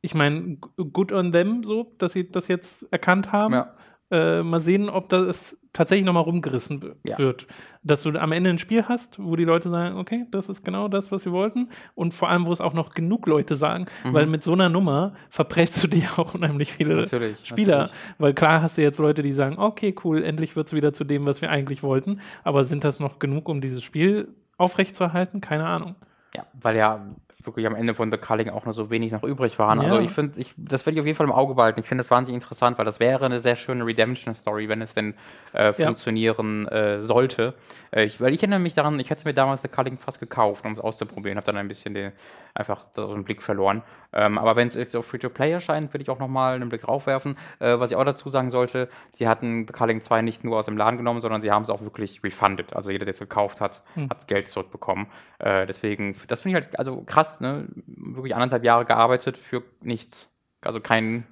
ich 0.00 0.14
meine, 0.14 0.56
good 0.92 1.12
on 1.12 1.32
them, 1.32 1.64
so, 1.64 1.92
dass 1.98 2.12
sie 2.12 2.30
das 2.30 2.48
jetzt 2.48 2.86
erkannt 2.90 3.32
haben. 3.32 3.54
Ja. 3.54 3.74
Äh, 4.10 4.42
mal 4.42 4.60
sehen, 4.60 4.88
ob 4.88 5.08
das 5.08 5.58
tatsächlich 5.76 6.06
nochmal 6.06 6.22
rumgerissen 6.22 6.94
ja. 7.04 7.18
wird. 7.18 7.46
Dass 7.82 8.02
du 8.02 8.10
am 8.18 8.32
Ende 8.32 8.50
ein 8.50 8.58
Spiel 8.58 8.84
hast, 8.88 9.22
wo 9.22 9.36
die 9.36 9.44
Leute 9.44 9.68
sagen, 9.68 9.98
okay, 9.98 10.26
das 10.30 10.48
ist 10.48 10.64
genau 10.64 10.88
das, 10.88 11.12
was 11.12 11.24
wir 11.24 11.32
wollten. 11.32 11.68
Und 11.94 12.14
vor 12.14 12.30
allem, 12.30 12.46
wo 12.46 12.52
es 12.52 12.60
auch 12.60 12.72
noch 12.72 12.94
genug 12.94 13.26
Leute 13.26 13.56
sagen, 13.56 13.86
mhm. 14.04 14.14
weil 14.14 14.26
mit 14.26 14.42
so 14.42 14.52
einer 14.52 14.68
Nummer 14.68 15.12
verprellst 15.28 15.82
du 15.82 15.86
dir 15.96 16.08
auch 16.16 16.34
unheimlich 16.34 16.72
viele 16.72 16.96
natürlich, 16.96 17.36
Spieler. 17.42 17.78
Natürlich. 17.78 18.00
Weil 18.18 18.34
klar 18.34 18.62
hast 18.62 18.78
du 18.78 18.82
jetzt 18.82 18.98
Leute, 18.98 19.22
die 19.22 19.32
sagen, 19.32 19.58
okay, 19.58 19.94
cool, 20.04 20.24
endlich 20.24 20.56
wird 20.56 20.66
es 20.66 20.72
wieder 20.72 20.92
zu 20.92 21.04
dem, 21.04 21.26
was 21.26 21.42
wir 21.42 21.50
eigentlich 21.50 21.82
wollten. 21.82 22.20
Aber 22.42 22.64
sind 22.64 22.82
das 22.82 22.98
noch 22.98 23.18
genug, 23.18 23.48
um 23.48 23.60
dieses 23.60 23.82
Spiel 23.82 24.28
aufrechtzuerhalten? 24.56 25.40
Keine 25.40 25.66
Ahnung. 25.66 25.94
Ja, 26.34 26.46
weil 26.54 26.76
ja 26.76 27.06
wirklich 27.46 27.66
am 27.66 27.74
Ende 27.74 27.94
von 27.94 28.10
The 28.10 28.18
Culling 28.18 28.50
auch 28.50 28.64
nur 28.64 28.74
so 28.74 28.90
wenig 28.90 29.12
noch 29.12 29.22
übrig 29.22 29.58
waren. 29.58 29.78
Also 29.78 29.94
ja. 29.94 30.00
Also 30.00 30.06
ich 30.06 30.12
finde, 30.12 30.40
ich, 30.40 30.54
das 30.56 30.84
werde 30.86 30.96
ich 30.96 31.00
auf 31.00 31.06
jeden 31.06 31.16
Fall 31.16 31.26
im 31.26 31.32
Auge 31.32 31.54
behalten. 31.54 31.80
Ich 31.80 31.86
finde 31.86 32.02
das 32.02 32.10
wahnsinnig 32.10 32.42
interessant, 32.42 32.78
weil 32.78 32.84
das 32.84 33.00
wäre 33.00 33.24
eine 33.24 33.40
sehr 33.40 33.56
schöne 33.56 33.84
Redemption-Story, 33.84 34.68
wenn 34.68 34.82
es 34.82 34.94
denn 34.94 35.14
äh, 35.52 35.72
funktionieren 35.72 36.68
ja. 36.70 36.96
äh, 36.96 37.02
sollte. 37.02 37.54
Äh, 37.90 38.04
ich, 38.04 38.20
weil 38.20 38.34
ich 38.34 38.42
erinnere 38.42 38.60
mich 38.60 38.74
daran, 38.74 38.98
ich 39.00 39.10
hätte 39.10 39.26
mir 39.26 39.34
damals 39.34 39.62
The 39.62 39.68
Culling 39.68 39.98
fast 39.98 40.20
gekauft, 40.20 40.64
um 40.64 40.72
es 40.72 40.80
auszuprobieren, 40.80 41.36
habe 41.36 41.46
dann 41.46 41.56
ein 41.56 41.68
bisschen 41.68 41.94
den, 41.94 42.12
einfach 42.54 42.84
den 42.96 43.24
Blick 43.24 43.42
verloren. 43.42 43.82
Ähm, 44.12 44.38
aber 44.38 44.56
wenn 44.56 44.68
es 44.68 44.74
jetzt 44.74 44.96
auf 44.96 45.06
Free-to-Play 45.06 45.52
erscheint, 45.52 45.92
würde 45.92 46.02
ich 46.02 46.10
auch 46.10 46.18
nochmal 46.18 46.54
einen 46.54 46.68
Blick 46.68 46.88
raufwerfen. 46.88 47.36
Äh, 47.58 47.78
was 47.78 47.90
ich 47.90 47.96
auch 47.96 48.04
dazu 48.04 48.28
sagen 48.28 48.50
sollte, 48.50 48.88
sie 49.12 49.28
hatten 49.28 49.66
The 49.66 49.72
Culling 49.72 50.00
2 50.00 50.22
nicht 50.22 50.44
nur 50.44 50.58
aus 50.58 50.66
dem 50.66 50.76
Laden 50.76 50.96
genommen, 50.96 51.20
sondern 51.20 51.42
sie 51.42 51.50
haben 51.50 51.62
es 51.62 51.70
auch 51.70 51.82
wirklich 51.82 52.22
refunded. 52.24 52.74
Also 52.74 52.90
jeder, 52.90 53.04
der 53.04 53.12
es 53.12 53.18
gekauft 53.18 53.60
hat, 53.60 53.82
hm. 53.94 54.08
hat 54.08 54.16
das 54.16 54.26
Geld 54.26 54.48
zurückbekommen. 54.48 55.06
Äh, 55.38 55.66
deswegen, 55.66 56.14
das 56.28 56.40
finde 56.40 56.58
ich 56.58 56.64
halt 56.64 56.78
also 56.78 57.02
krass, 57.02 57.35
ne? 57.40 57.66
Wirklich 57.86 58.34
anderthalb 58.34 58.64
Jahre 58.64 58.84
gearbeitet 58.84 59.38
für 59.38 59.62
nichts. 59.82 60.30
Also 60.62 60.80
kein, 60.80 61.26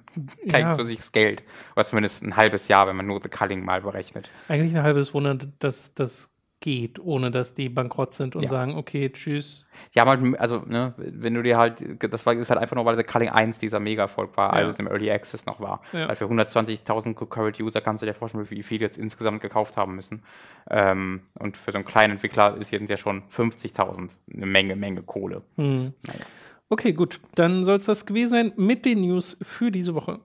kein 0.49 0.61
ja. 0.61 0.73
zusätzliches 0.73 1.11
Geld. 1.11 1.43
Oder 1.75 1.85
zumindest 1.85 2.23
ein 2.23 2.35
halbes 2.37 2.67
Jahr, 2.67 2.87
wenn 2.87 2.95
man 2.95 3.07
nur 3.07 3.19
The 3.21 3.29
Culling 3.29 3.65
mal 3.65 3.81
berechnet. 3.81 4.29
Eigentlich 4.47 4.75
ein 4.75 4.83
halbes 4.83 5.13
Wunder, 5.13 5.37
dass 5.59 5.93
das 5.93 6.34
geht, 6.59 6.99
ohne 6.99 7.31
dass 7.31 7.53
die 7.53 7.69
bankrott 7.69 8.13
sind 8.13 8.35
und 8.35 8.43
ja. 8.43 8.49
sagen, 8.49 8.75
okay, 8.75 9.09
tschüss. 9.11 9.67
Ja, 9.93 10.05
also, 10.05 10.63
ne, 10.65 10.93
wenn 10.97 11.33
du 11.33 11.43
dir 11.43 11.57
halt, 11.57 11.83
das 12.11 12.25
war 12.25 12.33
ist 12.33 12.49
halt 12.49 12.59
einfach 12.59 12.75
nur, 12.75 12.85
weil 12.85 12.95
der 12.95 13.05
Culling 13.05 13.29
1 13.29 13.59
dieser 13.59 13.79
Mega-Erfolg 13.79 14.35
war, 14.37 14.53
ja. 14.53 14.63
als 14.63 14.71
es 14.71 14.79
im 14.79 14.87
Early 14.87 15.11
Access 15.11 15.45
noch 15.45 15.59
war. 15.59 15.81
Ja. 15.93 16.07
Weil 16.07 16.15
für 16.15 16.25
120.000 16.25 17.13
Concurrent 17.13 17.59
User 17.59 17.81
kannst 17.81 18.01
du 18.01 18.05
dir 18.05 18.13
vorstellen, 18.13 18.49
wie 18.49 18.63
viel 18.63 18.81
jetzt 18.81 18.97
insgesamt 18.97 19.41
gekauft 19.41 19.77
haben 19.77 19.95
müssen. 19.95 20.23
Ähm, 20.69 21.21
und 21.37 21.57
für 21.57 21.71
so 21.71 21.77
einen 21.77 21.85
kleinen 21.85 22.13
Entwickler 22.13 22.57
ist 22.57 22.71
jetzt 22.71 22.89
ja 22.89 22.97
schon 22.97 23.23
50.000 23.29 24.15
eine 24.33 24.45
Menge, 24.45 24.75
Menge 24.75 25.03
Kohle. 25.03 25.43
Hm. 25.57 25.93
Naja. 26.03 26.25
Okay, 26.69 26.93
gut. 26.93 27.19
Dann 27.35 27.63
soll 27.65 27.75
es 27.75 27.85
das 27.85 28.05
gewesen 28.05 28.29
sein 28.29 28.53
mit 28.57 28.85
den 28.85 29.01
News 29.01 29.37
für 29.41 29.71
diese 29.71 29.93
Woche. 29.93 30.19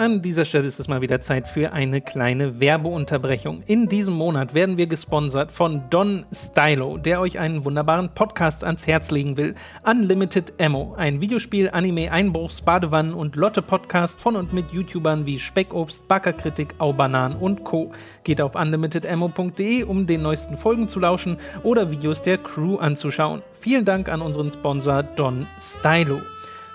An 0.00 0.22
dieser 0.22 0.46
Stelle 0.46 0.66
ist 0.66 0.80
es 0.80 0.88
mal 0.88 1.02
wieder 1.02 1.20
Zeit 1.20 1.46
für 1.46 1.74
eine 1.74 2.00
kleine 2.00 2.58
Werbeunterbrechung. 2.58 3.62
In 3.66 3.86
diesem 3.86 4.14
Monat 4.14 4.54
werden 4.54 4.78
wir 4.78 4.86
gesponsert 4.86 5.52
von 5.52 5.82
Don 5.90 6.24
Stylo, 6.32 6.96
der 6.96 7.20
euch 7.20 7.38
einen 7.38 7.66
wunderbaren 7.66 8.08
Podcast 8.14 8.64
ans 8.64 8.86
Herz 8.86 9.10
legen 9.10 9.36
will. 9.36 9.54
Unlimited 9.84 10.54
Ammo, 10.58 10.94
ein 10.96 11.20
Videospiel, 11.20 11.68
Anime, 11.68 12.10
Einbruchs, 12.10 12.62
Badewannen 12.62 13.12
und 13.12 13.36
Lotte-Podcast 13.36 14.18
von 14.18 14.36
und 14.36 14.54
mit 14.54 14.72
YouTubern 14.72 15.26
wie 15.26 15.38
Speckobst, 15.38 16.08
Backerkritik, 16.08 16.76
Aubanan 16.78 17.36
und 17.36 17.64
Co. 17.64 17.92
Geht 18.24 18.40
auf 18.40 18.54
unlimitedammo.de, 18.54 19.82
um 19.82 20.06
den 20.06 20.22
neuesten 20.22 20.56
Folgen 20.56 20.88
zu 20.88 20.98
lauschen 20.98 21.36
oder 21.62 21.90
Videos 21.90 22.22
der 22.22 22.38
Crew 22.38 22.76
anzuschauen. 22.76 23.42
Vielen 23.60 23.84
Dank 23.84 24.08
an 24.08 24.22
unseren 24.22 24.50
Sponsor 24.50 25.02
Don 25.02 25.46
Stylo. 25.60 26.22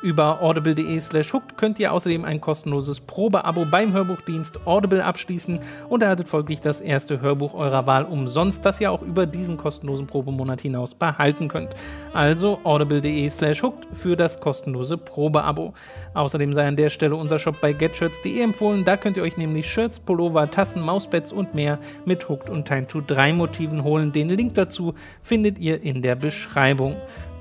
Über 0.06 0.40
audible.de 0.40 1.00
slash 1.00 1.34
hooked 1.34 1.58
könnt 1.58 1.80
ihr 1.80 1.92
außerdem 1.92 2.26
ein 2.26 2.40
kostenloses 2.40 3.00
Probeabo 3.00 3.66
beim 3.66 3.92
Hörbuchdienst 3.92 4.68
Audible 4.68 5.04
abschließen 5.04 5.60
und 5.90 6.04
erhaltet 6.04 6.28
folglich 6.28 6.62
das 6.62 6.80
erste 6.80 7.22
Hörbuch 7.22 7.56
eurer 7.56 7.88
Wahl 7.88 8.06
umsonst, 8.06 8.64
das 8.64 8.80
ihr 8.80 8.92
auch 8.92 9.02
über 9.02 9.26
diesen 9.26 9.58
kostenlosen 9.58 10.06
Probemonat 10.06 10.62
hinaus 10.62 10.94
behalten 10.94 11.48
könnt. 11.48 11.76
Also 12.14 12.60
audible.de 12.64 13.28
slash 13.32 13.64
hooked 13.64 13.88
für 13.94 14.16
das 14.16 14.40
kostenlose 14.40 14.96
Probeabo. 14.96 15.74
Außerdem 16.14 16.54
sei 16.54 16.68
an 16.68 16.76
der 16.76 16.92
Stelle 16.92 17.16
unser 17.16 17.40
Shop 17.40 17.60
bei 17.60 17.74
getshirts.de 17.74 18.40
empfohlen, 18.42 18.86
da 18.86 18.98
könnt 18.98 19.18
ihr 19.18 19.24
euch 19.24 19.38
nämlich 19.38 19.68
Shirts, 19.68 20.00
Pullover, 20.00 20.52
Tassen, 20.52 20.84
Mauspads 20.84 21.34
und 21.34 21.56
mehr 21.56 21.80
mit 22.06 22.30
Hooked 22.30 22.52
und 22.52 22.68
Time 22.68 22.86
to 22.86 23.02
3 23.02 23.34
Motiven 23.34 23.84
holen. 23.84 24.12
Den 24.12 24.30
Link 24.30 24.54
dazu 24.54 24.94
findet 25.24 25.58
ihr 25.58 25.82
in 25.82 26.04
der 26.04 26.16
Beschreibung. 26.16 26.96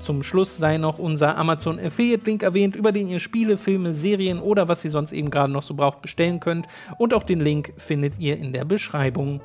Zum 0.05 0.21
Schluss 0.21 0.55
sei 0.55 0.77
noch 0.77 0.99
unser 0.99 1.35
Amazon 1.35 1.79
Affiliate 1.79 2.27
Link 2.27 2.43
erwähnt, 2.43 2.75
über 2.75 2.91
den 2.91 3.09
ihr 3.09 3.19
Spiele, 3.19 3.57
Filme, 3.57 3.91
Serien 3.95 4.39
oder 4.39 4.67
was 4.67 4.85
ihr 4.85 4.91
sonst 4.91 5.11
eben 5.13 5.31
gerade 5.31 5.51
noch 5.51 5.63
so 5.63 5.73
braucht 5.73 6.03
bestellen 6.03 6.39
könnt. 6.39 6.67
Und 6.99 7.11
auch 7.15 7.23
den 7.23 7.39
Link 7.39 7.73
findet 7.77 8.19
ihr 8.19 8.37
in 8.37 8.53
der 8.53 8.65
Beschreibung. 8.65 9.41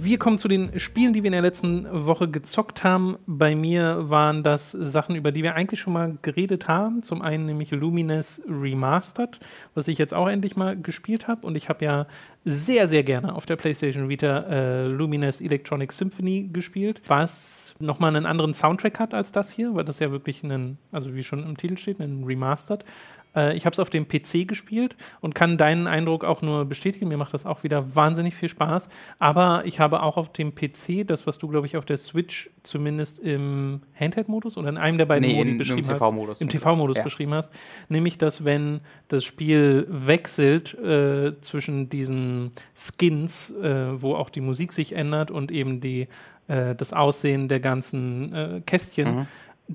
Wir 0.00 0.16
kommen 0.16 0.38
zu 0.38 0.46
den 0.46 0.78
Spielen, 0.78 1.12
die 1.12 1.24
wir 1.24 1.26
in 1.26 1.32
der 1.32 1.42
letzten 1.42 2.06
Woche 2.06 2.28
gezockt 2.28 2.84
haben. 2.84 3.16
Bei 3.26 3.56
mir 3.56 4.08
waren 4.08 4.44
das 4.44 4.70
Sachen, 4.70 5.16
über 5.16 5.32
die 5.32 5.42
wir 5.42 5.56
eigentlich 5.56 5.80
schon 5.80 5.92
mal 5.92 6.16
geredet 6.22 6.68
haben. 6.68 7.02
Zum 7.02 7.20
einen 7.20 7.46
nämlich 7.46 7.72
Lumines 7.72 8.40
Remastered, 8.48 9.40
was 9.74 9.88
ich 9.88 9.98
jetzt 9.98 10.14
auch 10.14 10.28
endlich 10.28 10.54
mal 10.54 10.80
gespielt 10.80 11.26
habe. 11.26 11.44
Und 11.44 11.56
ich 11.56 11.68
habe 11.68 11.84
ja 11.84 12.06
sehr, 12.44 12.86
sehr 12.86 13.02
gerne 13.02 13.34
auf 13.34 13.44
der 13.44 13.56
PlayStation 13.56 14.08
Vita 14.08 14.44
äh, 14.48 14.86
Lumines 14.86 15.40
Electronic 15.40 15.92
Symphony 15.92 16.48
gespielt, 16.52 17.02
was 17.08 17.74
nochmal 17.80 18.14
einen 18.14 18.24
anderen 18.24 18.54
Soundtrack 18.54 19.00
hat 19.00 19.14
als 19.14 19.32
das 19.32 19.50
hier, 19.50 19.74
weil 19.74 19.84
das 19.84 19.98
ja 19.98 20.12
wirklich 20.12 20.44
ein, 20.44 20.78
also 20.92 21.14
wie 21.16 21.24
schon 21.24 21.42
im 21.42 21.56
Titel 21.56 21.76
steht, 21.76 21.98
ein 21.98 22.22
Remastered. 22.22 22.84
Äh, 23.36 23.56
ich 23.56 23.66
habe 23.66 23.72
es 23.74 23.78
auf 23.78 23.90
dem 23.90 24.06
PC 24.08 24.46
gespielt 24.48 24.96
und 25.20 25.34
kann 25.34 25.58
deinen 25.58 25.86
Eindruck 25.86 26.24
auch 26.24 26.42
nur 26.42 26.64
bestätigen. 26.64 27.08
Mir 27.08 27.16
macht 27.16 27.34
das 27.34 27.46
auch 27.46 27.62
wieder 27.64 27.94
wahnsinnig 27.94 28.34
viel 28.34 28.48
Spaß. 28.48 28.88
Aber 29.18 29.62
ich 29.64 29.80
habe 29.80 30.02
auch 30.02 30.16
auf 30.16 30.32
dem 30.32 30.54
PC 30.54 31.04
das, 31.06 31.26
was 31.26 31.38
du, 31.38 31.48
glaube 31.48 31.66
ich, 31.66 31.76
auf 31.76 31.84
der 31.84 31.96
Switch 31.96 32.50
zumindest 32.62 33.18
im 33.18 33.80
Handheld-Modus 33.98 34.56
oder 34.56 34.68
in 34.68 34.76
einem 34.76 34.98
der 34.98 35.06
beiden 35.06 35.26
Nee, 35.28 35.36
Modi 35.36 35.50
in- 35.52 35.58
beschrieben 35.58 35.80
im 35.80 35.88
hast. 35.90 35.98
TV-Modus. 35.98 36.40
Im 36.40 36.48
TV-Modus 36.48 36.96
Ja. 36.98 37.02
beschrieben 37.02 37.34
hast. 37.34 37.52
Nämlich, 37.88 38.18
dass 38.18 38.44
wenn 38.44 38.80
das 39.08 39.24
Spiel 39.24 39.86
wechselt 39.88 40.74
äh, 40.78 41.32
zwischen 41.40 41.88
diesen 41.88 42.52
Skins, 42.74 43.50
äh, 43.50 44.00
wo 44.00 44.14
auch 44.14 44.30
die 44.30 44.40
Musik 44.40 44.72
sich 44.72 44.92
ändert 44.94 45.30
und 45.30 45.50
eben 45.50 45.80
die, 45.80 46.08
äh, 46.48 46.74
das 46.74 46.92
Aussehen 46.92 47.48
der 47.48 47.60
ganzen 47.60 48.32
äh, 48.34 48.60
Kästchen, 48.66 49.26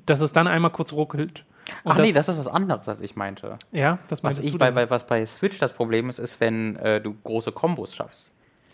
dass 0.05 0.21
es 0.21 0.31
dann 0.33 0.47
einmal 0.47 0.71
kurz 0.71 0.91
ruckelt. 0.93 1.45
Und. 1.84 1.91
Ach 1.93 1.97
nee, 1.97 2.12
das 2.12 2.28
ist 2.30 2.38
was 2.38 2.47
anderes, 2.47 2.88
als 2.88 2.99
ich 3.02 3.15
meinte. 3.15 3.58
ja, 3.71 3.99
das 4.10 4.19
Was, 4.19 4.23
meintest 4.23 4.47
ich 4.47 4.58
bei, 4.58 4.71
bei, 4.71 4.89
was 4.89 5.06
bei 5.08 5.26
Switch 5.26 5.60
das 5.60 5.73
Problem 5.73 6.10
ist, 6.10 6.19
ist, 6.19 6.39
wenn 6.39 6.76
äh, 6.78 6.99
du 7.02 7.13
große 7.23 7.52
Kombos 7.52 7.95
schaffst. 7.95 8.32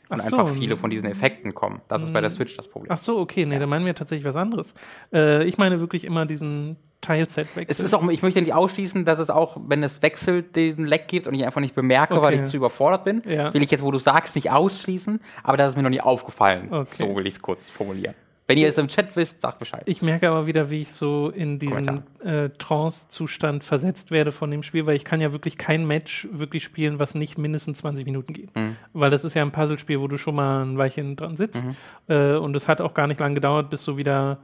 Und 0.10 0.23
so. 0.23 0.38
einfach 0.38 0.52
viele 0.56 0.75
von 0.75 0.89
diesen 0.89 1.08
Effekten 1.08 1.54
kommen. 1.54 1.82
Das 1.88 2.02
ist 2.02 2.12
bei 2.12 2.19
der 2.19 2.32
Switch 2.32 2.58
das 2.58 2.67
Problem. 2.67 2.91
Ach 2.91 2.97
so, 2.97 3.19
okay, 3.19 3.45
nee, 3.45 3.60
dann 3.60 3.69
meinen 3.69 3.86
wir 3.86 3.93
tatsächlich 3.93 4.25
was 4.25 4.36
anderes. 4.36 4.73
Äh, 5.13 5.43
ich 5.45 5.60
meine 5.60 5.80
wirklich 5.80 6.04
immer 6.04 6.25
diesen 6.25 6.78
Teilset-Wechsel. 7.02 7.65
Es 7.71 7.80
ist 7.80 7.93
auch, 7.93 8.06
ich 8.10 8.23
möchte 8.23 8.41
nicht 8.41 8.54
ausschließen, 8.56 9.06
dass 9.06 9.19
es 9.19 9.30
auch, 9.30 9.58
wenn 9.67 9.84
es 9.84 10.02
wechselt, 10.02 10.56
diesen 10.56 10.88
Leck 10.88 11.08
gibt 11.08 11.28
und 11.28 11.36
ich 11.36 11.45
einfach 11.45 11.62
nicht 11.62 11.75
bemerke, 11.75 12.19
weil 12.23 12.34
Okay. 12.34 12.41
ich 12.43 12.49
zu 12.49 12.58
überfordert 12.58 13.04
bin, 13.04 13.21
Ja. 13.25 13.54
will 13.54 13.62
ich 13.62 13.69
jetzt, 13.69 13.84
wo 13.84 13.91
du 13.91 13.99
sagst, 13.99 14.36
nicht 14.36 14.49
ausschließen, 14.49 15.21
aber 15.43 15.58
das 15.58 15.73
ist 15.73 15.75
mir 15.78 15.84
noch 15.84 15.89
nie 15.91 16.02
aufgefallen. 16.02 16.69
Okay. 16.73 16.88
So 16.97 17.15
will 17.15 17.28
ich 17.28 17.36
es 17.36 17.41
kurz 17.43 17.69
formulieren. 17.69 18.15
Wenn 18.49 18.57
ihr 18.57 18.67
es 18.67 18.79
im 18.79 18.88
Chat 18.88 19.15
wisst, 19.15 19.41
sagt 19.41 19.59
Bescheid. 19.59 19.83
Ich 19.85 20.01
merke 20.01 20.27
aber 20.27 20.47
wieder, 20.47 20.71
wie 20.71 20.81
ich 20.81 20.91
so 20.91 21.29
in 21.29 21.59
diesen 21.59 22.01
äh, 22.23 22.49
Trance-Zustand 22.57 23.63
versetzt 23.63 24.09
werde 24.09 24.31
von 24.31 24.49
dem 24.49 24.63
Spiel, 24.63 24.88
weil 24.88 24.95
ich 24.95 25.05
kann 25.05 25.21
ja 25.21 25.31
wirklich 25.31 25.59
kein 25.59 25.85
Match 25.85 26.27
wirklich 26.31 26.63
spielen, 26.63 26.97
was 26.97 27.13
nicht 27.13 27.38
mindestens 27.38 27.77
20 27.77 28.05
Minuten 28.05 28.33
geht. 28.33 28.55
Mhm. 28.55 28.75
Weil 28.93 29.12
das 29.12 29.23
ist 29.23 29.35
ja 29.35 29.43
ein 29.43 29.51
Puzzlespiel, 29.51 29.99
wo 29.99 30.07
du 30.07 30.17
schon 30.17 30.33
mal 30.33 30.65
ein 30.65 30.79
Weilchen 30.79 31.15
dran 31.15 31.38
sitzt. 31.38 31.63
Mhm. 31.63 31.75
Äh, 32.07 32.38
und 32.38 32.55
es 32.55 32.67
hat 32.67 32.81
auch 32.81 32.95
gar 32.95 33.05
nicht 33.05 33.19
lange 33.19 33.35
gedauert, 33.35 33.69
bis 33.69 33.83
so 33.83 33.97
wieder 33.97 34.39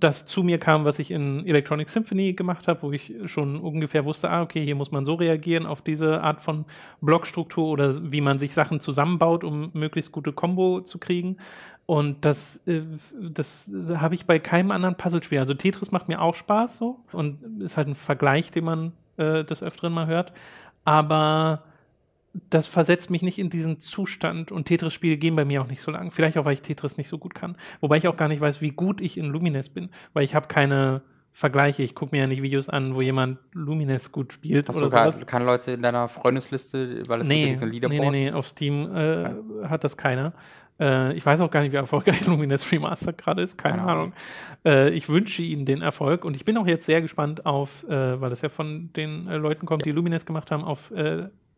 das 0.00 0.26
zu 0.26 0.42
mir 0.42 0.58
kam, 0.58 0.84
was 0.84 0.98
ich 0.98 1.10
in 1.10 1.46
Electronic 1.46 1.88
Symphony 1.88 2.34
gemacht 2.34 2.68
habe, 2.68 2.82
wo 2.82 2.92
ich 2.92 3.14
schon 3.24 3.58
ungefähr 3.58 4.04
wusste, 4.04 4.28
ah, 4.28 4.42
okay, 4.42 4.62
hier 4.62 4.74
muss 4.74 4.90
man 4.90 5.04
so 5.04 5.14
reagieren 5.14 5.64
auf 5.64 5.80
diese 5.80 6.20
Art 6.20 6.42
von 6.42 6.66
Blockstruktur 7.00 7.66
oder 7.68 8.12
wie 8.12 8.20
man 8.20 8.38
sich 8.38 8.52
Sachen 8.52 8.80
zusammenbaut, 8.80 9.44
um 9.44 9.70
möglichst 9.72 10.12
gute 10.12 10.32
Combo 10.32 10.82
zu 10.82 10.98
kriegen. 10.98 11.38
Und 11.88 12.26
das, 12.26 12.60
äh, 12.66 12.82
das 13.18 13.70
habe 13.96 14.14
ich 14.14 14.26
bei 14.26 14.38
keinem 14.38 14.72
anderen 14.72 14.96
Puzzlespiel. 14.96 15.38
Also 15.38 15.54
Tetris 15.54 15.90
macht 15.90 16.06
mir 16.06 16.20
auch 16.20 16.34
Spaß 16.34 16.76
so 16.76 17.00
und 17.12 17.62
ist 17.62 17.78
halt 17.78 17.88
ein 17.88 17.94
Vergleich, 17.94 18.50
den 18.50 18.64
man 18.64 18.92
äh, 19.16 19.42
des 19.42 19.62
Öfteren 19.62 19.94
mal 19.94 20.06
hört. 20.06 20.34
Aber 20.84 21.64
das 22.50 22.66
versetzt 22.66 23.08
mich 23.10 23.22
nicht 23.22 23.38
in 23.38 23.48
diesen 23.48 23.80
Zustand 23.80 24.52
und 24.52 24.66
Tetris-Spiele 24.66 25.16
gehen 25.16 25.34
bei 25.34 25.46
mir 25.46 25.62
auch 25.62 25.66
nicht 25.66 25.80
so 25.80 25.90
lang. 25.90 26.10
Vielleicht 26.10 26.36
auch, 26.36 26.44
weil 26.44 26.52
ich 26.52 26.60
Tetris 26.60 26.98
nicht 26.98 27.08
so 27.08 27.16
gut 27.16 27.34
kann. 27.34 27.56
Wobei 27.80 27.96
ich 27.96 28.06
auch 28.06 28.18
gar 28.18 28.28
nicht 28.28 28.42
weiß, 28.42 28.60
wie 28.60 28.70
gut 28.72 29.00
ich 29.00 29.16
in 29.16 29.24
Lumines 29.24 29.70
bin, 29.70 29.88
weil 30.12 30.24
ich 30.24 30.34
habe 30.34 30.46
keine 30.46 31.00
Vergleiche. 31.32 31.82
Ich 31.82 31.94
gucke 31.94 32.14
mir 32.14 32.20
ja 32.20 32.26
nicht 32.26 32.42
Videos 32.42 32.68
an, 32.68 32.96
wo 32.96 33.00
jemand 33.00 33.38
Lumines 33.54 34.12
gut 34.12 34.34
spielt 34.34 34.68
Hast 34.68 34.76
oder 34.76 34.86
du 34.86 34.92
gar, 34.92 35.10
sowas. 35.10 35.26
keine 35.26 35.46
Leute 35.46 35.72
in 35.72 35.80
deiner 35.80 36.06
Freundesliste, 36.08 37.02
weil 37.08 37.22
es 37.22 37.28
gibt 37.28 37.40
ja 37.40 37.46
Nee, 37.46 37.50
diese 37.52 37.64
nee, 37.64 37.72
Leaderboards? 37.72 38.10
nee, 38.10 38.24
nee, 38.26 38.32
auf 38.32 38.46
Steam 38.46 38.94
äh, 38.94 39.30
hat 39.66 39.84
das 39.84 39.96
keiner. 39.96 40.34
Äh, 40.80 41.14
ich 41.14 41.24
weiß 41.24 41.40
auch 41.40 41.50
gar 41.50 41.62
nicht, 41.62 41.72
wie 41.72 41.76
erfolgreich 41.76 42.24
Lumines 42.26 42.70
Remastered 42.70 43.18
gerade 43.18 43.42
ist, 43.42 43.58
keine, 43.58 43.78
Keine 43.78 43.88
Ahnung. 43.90 44.12
Äh, 44.64 44.90
ich 44.90 45.08
wünsche 45.08 45.42
ihnen 45.42 45.64
den 45.64 45.82
Erfolg 45.82 46.24
und 46.24 46.36
ich 46.36 46.44
bin 46.44 46.56
auch 46.56 46.66
jetzt 46.66 46.86
sehr 46.86 47.02
gespannt 47.02 47.46
auf, 47.46 47.84
äh, 47.88 48.20
weil 48.20 48.30
das 48.30 48.42
ja 48.42 48.48
von 48.48 48.92
den 48.94 49.26
Leuten 49.26 49.66
kommt, 49.66 49.84
die 49.84 49.92
Lumines 49.92 50.26
gemacht 50.26 50.50
haben, 50.50 50.64
auf 50.64 50.92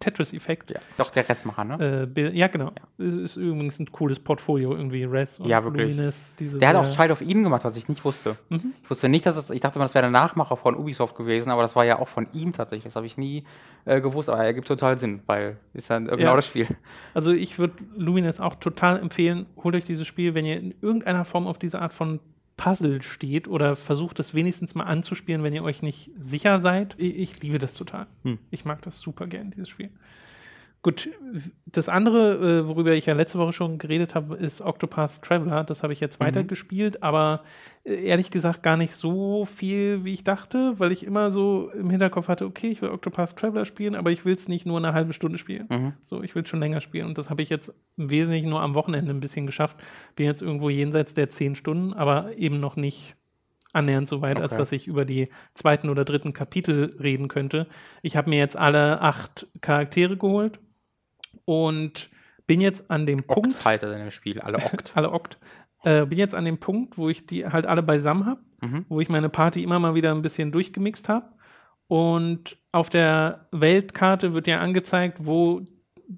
Tetris-Effekt. 0.00 0.70
Ja, 0.70 0.80
doch, 0.96 1.10
der 1.10 1.28
Restmacher, 1.28 1.62
ne? 1.64 2.10
Äh, 2.16 2.36
ja, 2.36 2.48
genau. 2.48 2.72
Ist 2.98 3.36
übrigens 3.36 3.78
ein 3.78 3.92
cooles 3.92 4.18
Portfolio 4.18 4.74
irgendwie, 4.74 5.04
Res 5.04 5.38
und 5.40 5.48
Ja, 5.48 5.62
wirklich. 5.62 5.94
Diese 6.38 6.58
Der 6.58 6.68
hat 6.70 6.76
auch 6.76 6.90
Child 6.90 7.10
of 7.10 7.20
Eden 7.20 7.44
gemacht, 7.44 7.64
was 7.64 7.76
ich 7.76 7.86
nicht 7.88 8.04
wusste. 8.04 8.36
Mhm. 8.48 8.72
Ich 8.82 8.90
wusste 8.90 9.08
nicht, 9.10 9.26
dass 9.26 9.36
es, 9.36 9.50
ich 9.50 9.60
dachte 9.60 9.78
mal, 9.78 9.84
das 9.84 9.94
wäre 9.94 10.02
der 10.04 10.10
Nachmacher 10.10 10.56
von 10.56 10.74
Ubisoft 10.74 11.16
gewesen, 11.16 11.50
aber 11.50 11.62
das 11.62 11.76
war 11.76 11.84
ja 11.84 11.98
auch 11.98 12.08
von 12.08 12.26
ihm 12.32 12.52
tatsächlich. 12.54 12.84
Das 12.84 12.96
habe 12.96 13.06
ich 13.06 13.18
nie 13.18 13.44
äh, 13.84 14.00
gewusst, 14.00 14.30
aber 14.30 14.42
er 14.42 14.54
gibt 14.54 14.66
total 14.68 14.98
Sinn, 14.98 15.20
weil 15.26 15.58
ist 15.74 15.88
ja 15.90 15.98
genau 15.98 16.16
Ja. 16.16 16.34
das 16.36 16.46
Spiel. 16.46 16.66
Also 17.12 17.32
ich 17.32 17.58
würde 17.58 17.74
Lumines 17.96 18.40
auch 18.40 18.54
total 18.56 18.98
empfehlen, 19.00 19.46
holt 19.62 19.74
euch 19.74 19.84
dieses 19.84 20.06
Spiel, 20.06 20.34
wenn 20.34 20.46
ihr 20.46 20.58
in 20.58 20.74
irgendeiner 20.80 21.24
Form 21.26 21.46
auf 21.46 21.58
diese 21.58 21.80
Art 21.80 21.92
von 21.92 22.20
Puzzle 22.60 23.00
steht 23.00 23.48
oder 23.48 23.74
versucht 23.74 24.20
es 24.20 24.34
wenigstens 24.34 24.74
mal 24.74 24.84
anzuspielen, 24.84 25.42
wenn 25.42 25.54
ihr 25.54 25.64
euch 25.64 25.80
nicht 25.80 26.10
sicher 26.20 26.60
seid. 26.60 26.94
Ich, 26.98 27.16
ich 27.16 27.42
liebe 27.42 27.58
das 27.58 27.72
total. 27.72 28.06
Hm. 28.22 28.38
Ich 28.50 28.66
mag 28.66 28.82
das 28.82 28.98
super 29.00 29.26
gern, 29.26 29.50
dieses 29.50 29.70
Spiel. 29.70 29.88
Gut, 30.82 31.10
das 31.66 31.90
andere, 31.90 32.62
äh, 32.62 32.66
worüber 32.66 32.92
ich 32.92 33.04
ja 33.04 33.12
letzte 33.12 33.38
Woche 33.38 33.52
schon 33.52 33.76
geredet 33.76 34.14
habe, 34.14 34.36
ist 34.36 34.62
Octopath 34.62 35.20
Traveler. 35.20 35.62
Das 35.62 35.82
habe 35.82 35.92
ich 35.92 36.00
jetzt 36.00 36.20
weitergespielt, 36.20 37.02
aber 37.02 37.42
äh, 37.84 38.02
ehrlich 38.02 38.30
gesagt 38.30 38.62
gar 38.62 38.78
nicht 38.78 38.94
so 38.94 39.44
viel, 39.44 40.04
wie 40.04 40.14
ich 40.14 40.24
dachte, 40.24 40.74
weil 40.78 40.90
ich 40.90 41.04
immer 41.04 41.30
so 41.32 41.70
im 41.74 41.90
Hinterkopf 41.90 42.28
hatte, 42.28 42.46
okay, 42.46 42.68
ich 42.68 42.80
will 42.80 42.88
Octopath 42.88 43.36
Traveler 43.36 43.66
spielen, 43.66 43.94
aber 43.94 44.10
ich 44.10 44.24
will 44.24 44.32
es 44.32 44.48
nicht 44.48 44.64
nur 44.64 44.78
eine 44.78 44.94
halbe 44.94 45.12
Stunde 45.12 45.36
spielen. 45.36 45.66
Mhm. 45.68 45.92
So, 46.02 46.22
ich 46.22 46.34
will 46.34 46.46
schon 46.46 46.60
länger 46.60 46.80
spielen 46.80 47.08
und 47.08 47.18
das 47.18 47.28
habe 47.28 47.42
ich 47.42 47.50
jetzt 47.50 47.74
im 47.98 48.08
Wesentlichen 48.08 48.48
nur 48.48 48.62
am 48.62 48.72
Wochenende 48.72 49.12
ein 49.12 49.20
bisschen 49.20 49.44
geschafft. 49.44 49.76
Bin 50.16 50.24
jetzt 50.24 50.40
irgendwo 50.40 50.70
jenseits 50.70 51.12
der 51.12 51.28
zehn 51.28 51.56
Stunden, 51.56 51.92
aber 51.92 52.38
eben 52.38 52.58
noch 52.58 52.76
nicht 52.76 53.16
annähernd 53.74 54.08
so 54.08 54.22
weit, 54.22 54.38
als 54.38 54.52
Okay. 54.54 54.62
dass 54.62 54.72
ich 54.72 54.86
über 54.88 55.04
die 55.04 55.28
zweiten 55.52 55.90
oder 55.90 56.06
dritten 56.06 56.32
Kapitel 56.32 56.96
reden 56.98 57.28
könnte. 57.28 57.66
Ich 58.00 58.16
habe 58.16 58.30
mir 58.30 58.38
jetzt 58.38 58.56
alle 58.56 59.02
acht 59.02 59.46
Charaktere 59.60 60.16
geholt 60.16 60.58
und 61.44 62.10
bin 62.46 62.60
jetzt 62.60 62.90
an 62.90 63.06
dem 63.06 63.22
Punkt, 63.24 63.52
Okt 63.54 63.64
heißt 63.64 63.84
er 63.84 63.92
in 63.92 63.98
dem 64.00 64.10
Spiel, 64.10 64.40
alle 64.40 64.58
Okt. 64.58 64.92
alle 64.96 65.12
Okt, 65.12 65.38
äh, 65.84 66.04
bin 66.06 66.18
jetzt 66.18 66.34
an 66.34 66.44
dem 66.44 66.58
Punkt, 66.58 66.98
wo 66.98 67.08
ich 67.08 67.26
die 67.26 67.46
halt 67.46 67.66
alle 67.66 67.82
beisammen 67.82 68.26
habe, 68.26 68.40
Mhm. 68.62 68.84
wo 68.88 69.00
ich 69.00 69.08
meine 69.08 69.28
Party 69.30 69.62
immer 69.62 69.78
mal 69.78 69.94
wieder 69.94 70.10
ein 70.14 70.20
bisschen 70.22 70.52
durchgemixt 70.52 71.08
habe. 71.08 71.26
Und 71.86 72.58
auf 72.72 72.90
der 72.90 73.48
Weltkarte 73.52 74.34
wird 74.34 74.46
ja 74.46 74.60
angezeigt, 74.60 75.24
wo 75.24 75.62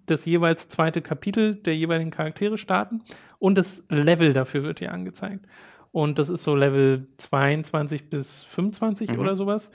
das 0.07 0.25
jeweils 0.25 0.68
zweite 0.68 1.03
Kapitel 1.03 1.55
der 1.57 1.77
jeweiligen 1.77 2.11
Charaktere 2.11 2.59
starten. 2.59 3.03
Und 3.38 3.57
das 3.59 3.85
Level 3.88 4.33
dafür 4.33 4.62
wird 4.64 4.81
dir 4.81 4.92
angezeigt. 4.92 5.46
Und 5.92 6.18
das 6.18 6.31
ist 6.31 6.42
so 6.42 6.57
Level 6.57 7.09
22 7.18 8.09
bis 8.11 8.42
25 8.42 9.12
Mhm. 9.12 9.18
oder 9.18 9.37
sowas. 9.37 9.70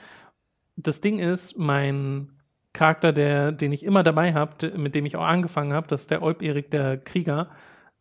Das 0.75 0.99
Ding 1.01 1.19
ist, 1.19 1.57
mein 1.57 2.36
Charakter, 2.77 3.11
der, 3.11 3.51
den 3.51 3.71
ich 3.73 3.83
immer 3.83 4.03
dabei 4.03 4.33
habe, 4.33 4.71
mit 4.77 4.95
dem 4.95 5.05
ich 5.05 5.15
auch 5.17 5.25
angefangen 5.25 5.73
habe, 5.73 5.87
das 5.87 6.01
ist 6.01 6.11
der 6.11 6.21
Olb-Erik, 6.21 6.69
der 6.71 6.97
Krieger. 6.97 7.49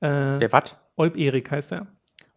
Äh, 0.01 0.39
Der 0.39 0.53
was? 0.53 0.77
Olb-Erik 0.97 1.51
heißt 1.51 1.73
er. 1.73 1.87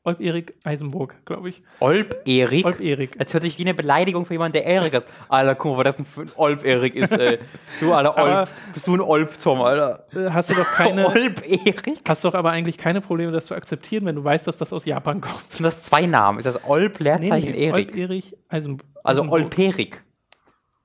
Olb-Erik 0.05 0.53
Eisenburg, 0.63 1.17
glaube 1.25 1.49
ich. 1.49 1.61
Olb-Erik? 1.81 2.65
Olb-Erik. 2.65 3.19
Das 3.19 3.33
hört 3.33 3.43
sich 3.43 3.57
wie 3.57 3.63
eine 3.63 3.73
Beleidigung 3.73 4.25
für 4.25 4.33
jemanden, 4.33 4.53
der 4.53 4.65
Erik 4.65 4.93
ist. 4.93 5.05
Alter, 5.27 5.55
guck 5.55 5.75
mal, 5.77 5.85
was 5.85 5.95
das 5.97 6.07
für 6.07 6.21
ein 6.21 6.29
Olb-Erik 6.37 6.95
ist, 6.95 7.11
ey. 7.11 7.37
Du, 7.81 7.93
Alter, 7.93 8.17
Olb. 8.17 8.49
Bist 8.73 8.87
du 8.87 8.93
ein 8.95 9.01
Olb-Tom, 9.01 9.61
Alter? 9.61 10.05
Äh, 10.15 10.29
Hast 10.31 10.49
du 10.49 10.55
doch 10.55 10.71
keine. 10.71 11.05
Olb-Erik? 11.09 11.99
Hast 12.07 12.23
doch 12.23 12.33
aber 12.33 12.51
eigentlich 12.51 12.77
keine 12.77 13.01
Probleme, 13.01 13.33
das 13.33 13.47
zu 13.47 13.55
akzeptieren, 13.55 14.05
wenn 14.05 14.15
du 14.15 14.23
weißt, 14.23 14.47
dass 14.47 14.55
das 14.57 14.71
aus 14.71 14.85
Japan 14.85 15.19
kommt. 15.19 15.51
Sind 15.51 15.63
das 15.65 15.83
zwei 15.83 16.05
Namen? 16.05 16.39
Ist 16.39 16.45
das 16.45 16.63
Olb, 16.67 16.97
Leerzeichen, 16.99 17.53
Erik? 17.53 17.89
Olb-Erik 17.89 18.37
Also 18.47 18.77
Eisenburg. 19.03 19.41
Olb-Erik. 19.41 20.01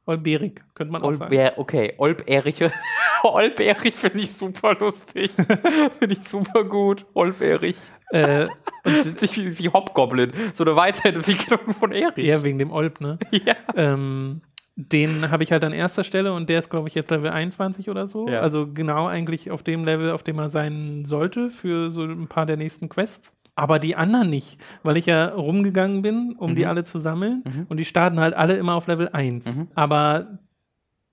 Olb-Erik, 0.07 0.63
könnte 0.75 0.93
man 0.93 1.03
auch 1.03 1.15
sagen. 1.15 1.35
Olb 1.37 1.53
okay, 1.57 1.95
Olb-Erik. 1.99 2.71
Olb-Erik 3.23 3.95
finde 3.95 4.19
ich 4.21 4.33
super 4.33 4.75
lustig. 4.79 5.33
finde 5.99 6.17
ich 6.21 6.29
super 6.29 6.65
gut. 6.65 7.07
Olb-Erik. 7.15 7.77
Äh, 8.11 8.47
Das 8.85 9.07
ist 9.07 9.37
wie, 9.37 9.59
wie 9.59 9.69
Hobgoblin. 9.69 10.33
So 10.53 10.65
eine 10.65 10.77
Weiterentwicklung 10.77 11.75
von 11.75 11.93
Erik. 11.93 12.19
eher 12.19 12.45
wegen 12.45 12.59
dem 12.59 12.71
Olb, 12.71 13.01
ne? 13.01 13.19
Ja. 13.31 13.55
Ähm, 13.75 14.43
den 14.77 15.31
habe 15.31 15.43
ich 15.43 15.53
halt 15.53 15.65
an 15.65 15.73
erster 15.73 16.05
Stelle 16.05 16.33
und 16.33 16.49
der 16.49 16.59
ist, 16.59 16.69
glaube 16.69 16.89
ich, 16.89 16.95
jetzt 16.95 17.11
Level 17.11 17.31
21 17.31 17.89
oder 17.89 18.09
so. 18.09 18.29
Ja. 18.29 18.41
Also 18.41 18.67
genau 18.67 19.07
eigentlich 19.07 19.51
auf 19.51 19.63
dem 19.63 19.85
Level, 19.85 20.11
auf 20.11 20.23
dem 20.23 20.39
er 20.39 20.49
sein 20.49 21.05
sollte 21.05 21.51
für 21.51 21.91
so 21.91 22.03
ein 22.03 22.27
paar 22.27 22.45
der 22.45 22.57
nächsten 22.57 22.89
Quests. 22.89 23.33
Aber 23.57 23.79
die 23.79 23.95
anderen 23.95 24.31
nicht, 24.31 24.59
weil 24.83 24.97
ich 24.97 25.07
ja 25.07 25.27
rumgegangen 25.29 26.03
bin, 26.03 26.35
um 26.39 26.51
Mhm. 26.53 26.57
die 26.57 26.67
alle 26.67 26.85
zu 26.85 26.99
sammeln. 26.99 27.67
Und 27.69 27.79
die 27.79 27.85
starten 27.85 28.19
halt 28.19 28.35
alle 28.35 28.57
immer 28.57 28.75
auf 28.75 28.87
Level 28.89 29.09
1. 29.13 29.45
Mhm. 29.47 29.69
Aber 29.75 30.39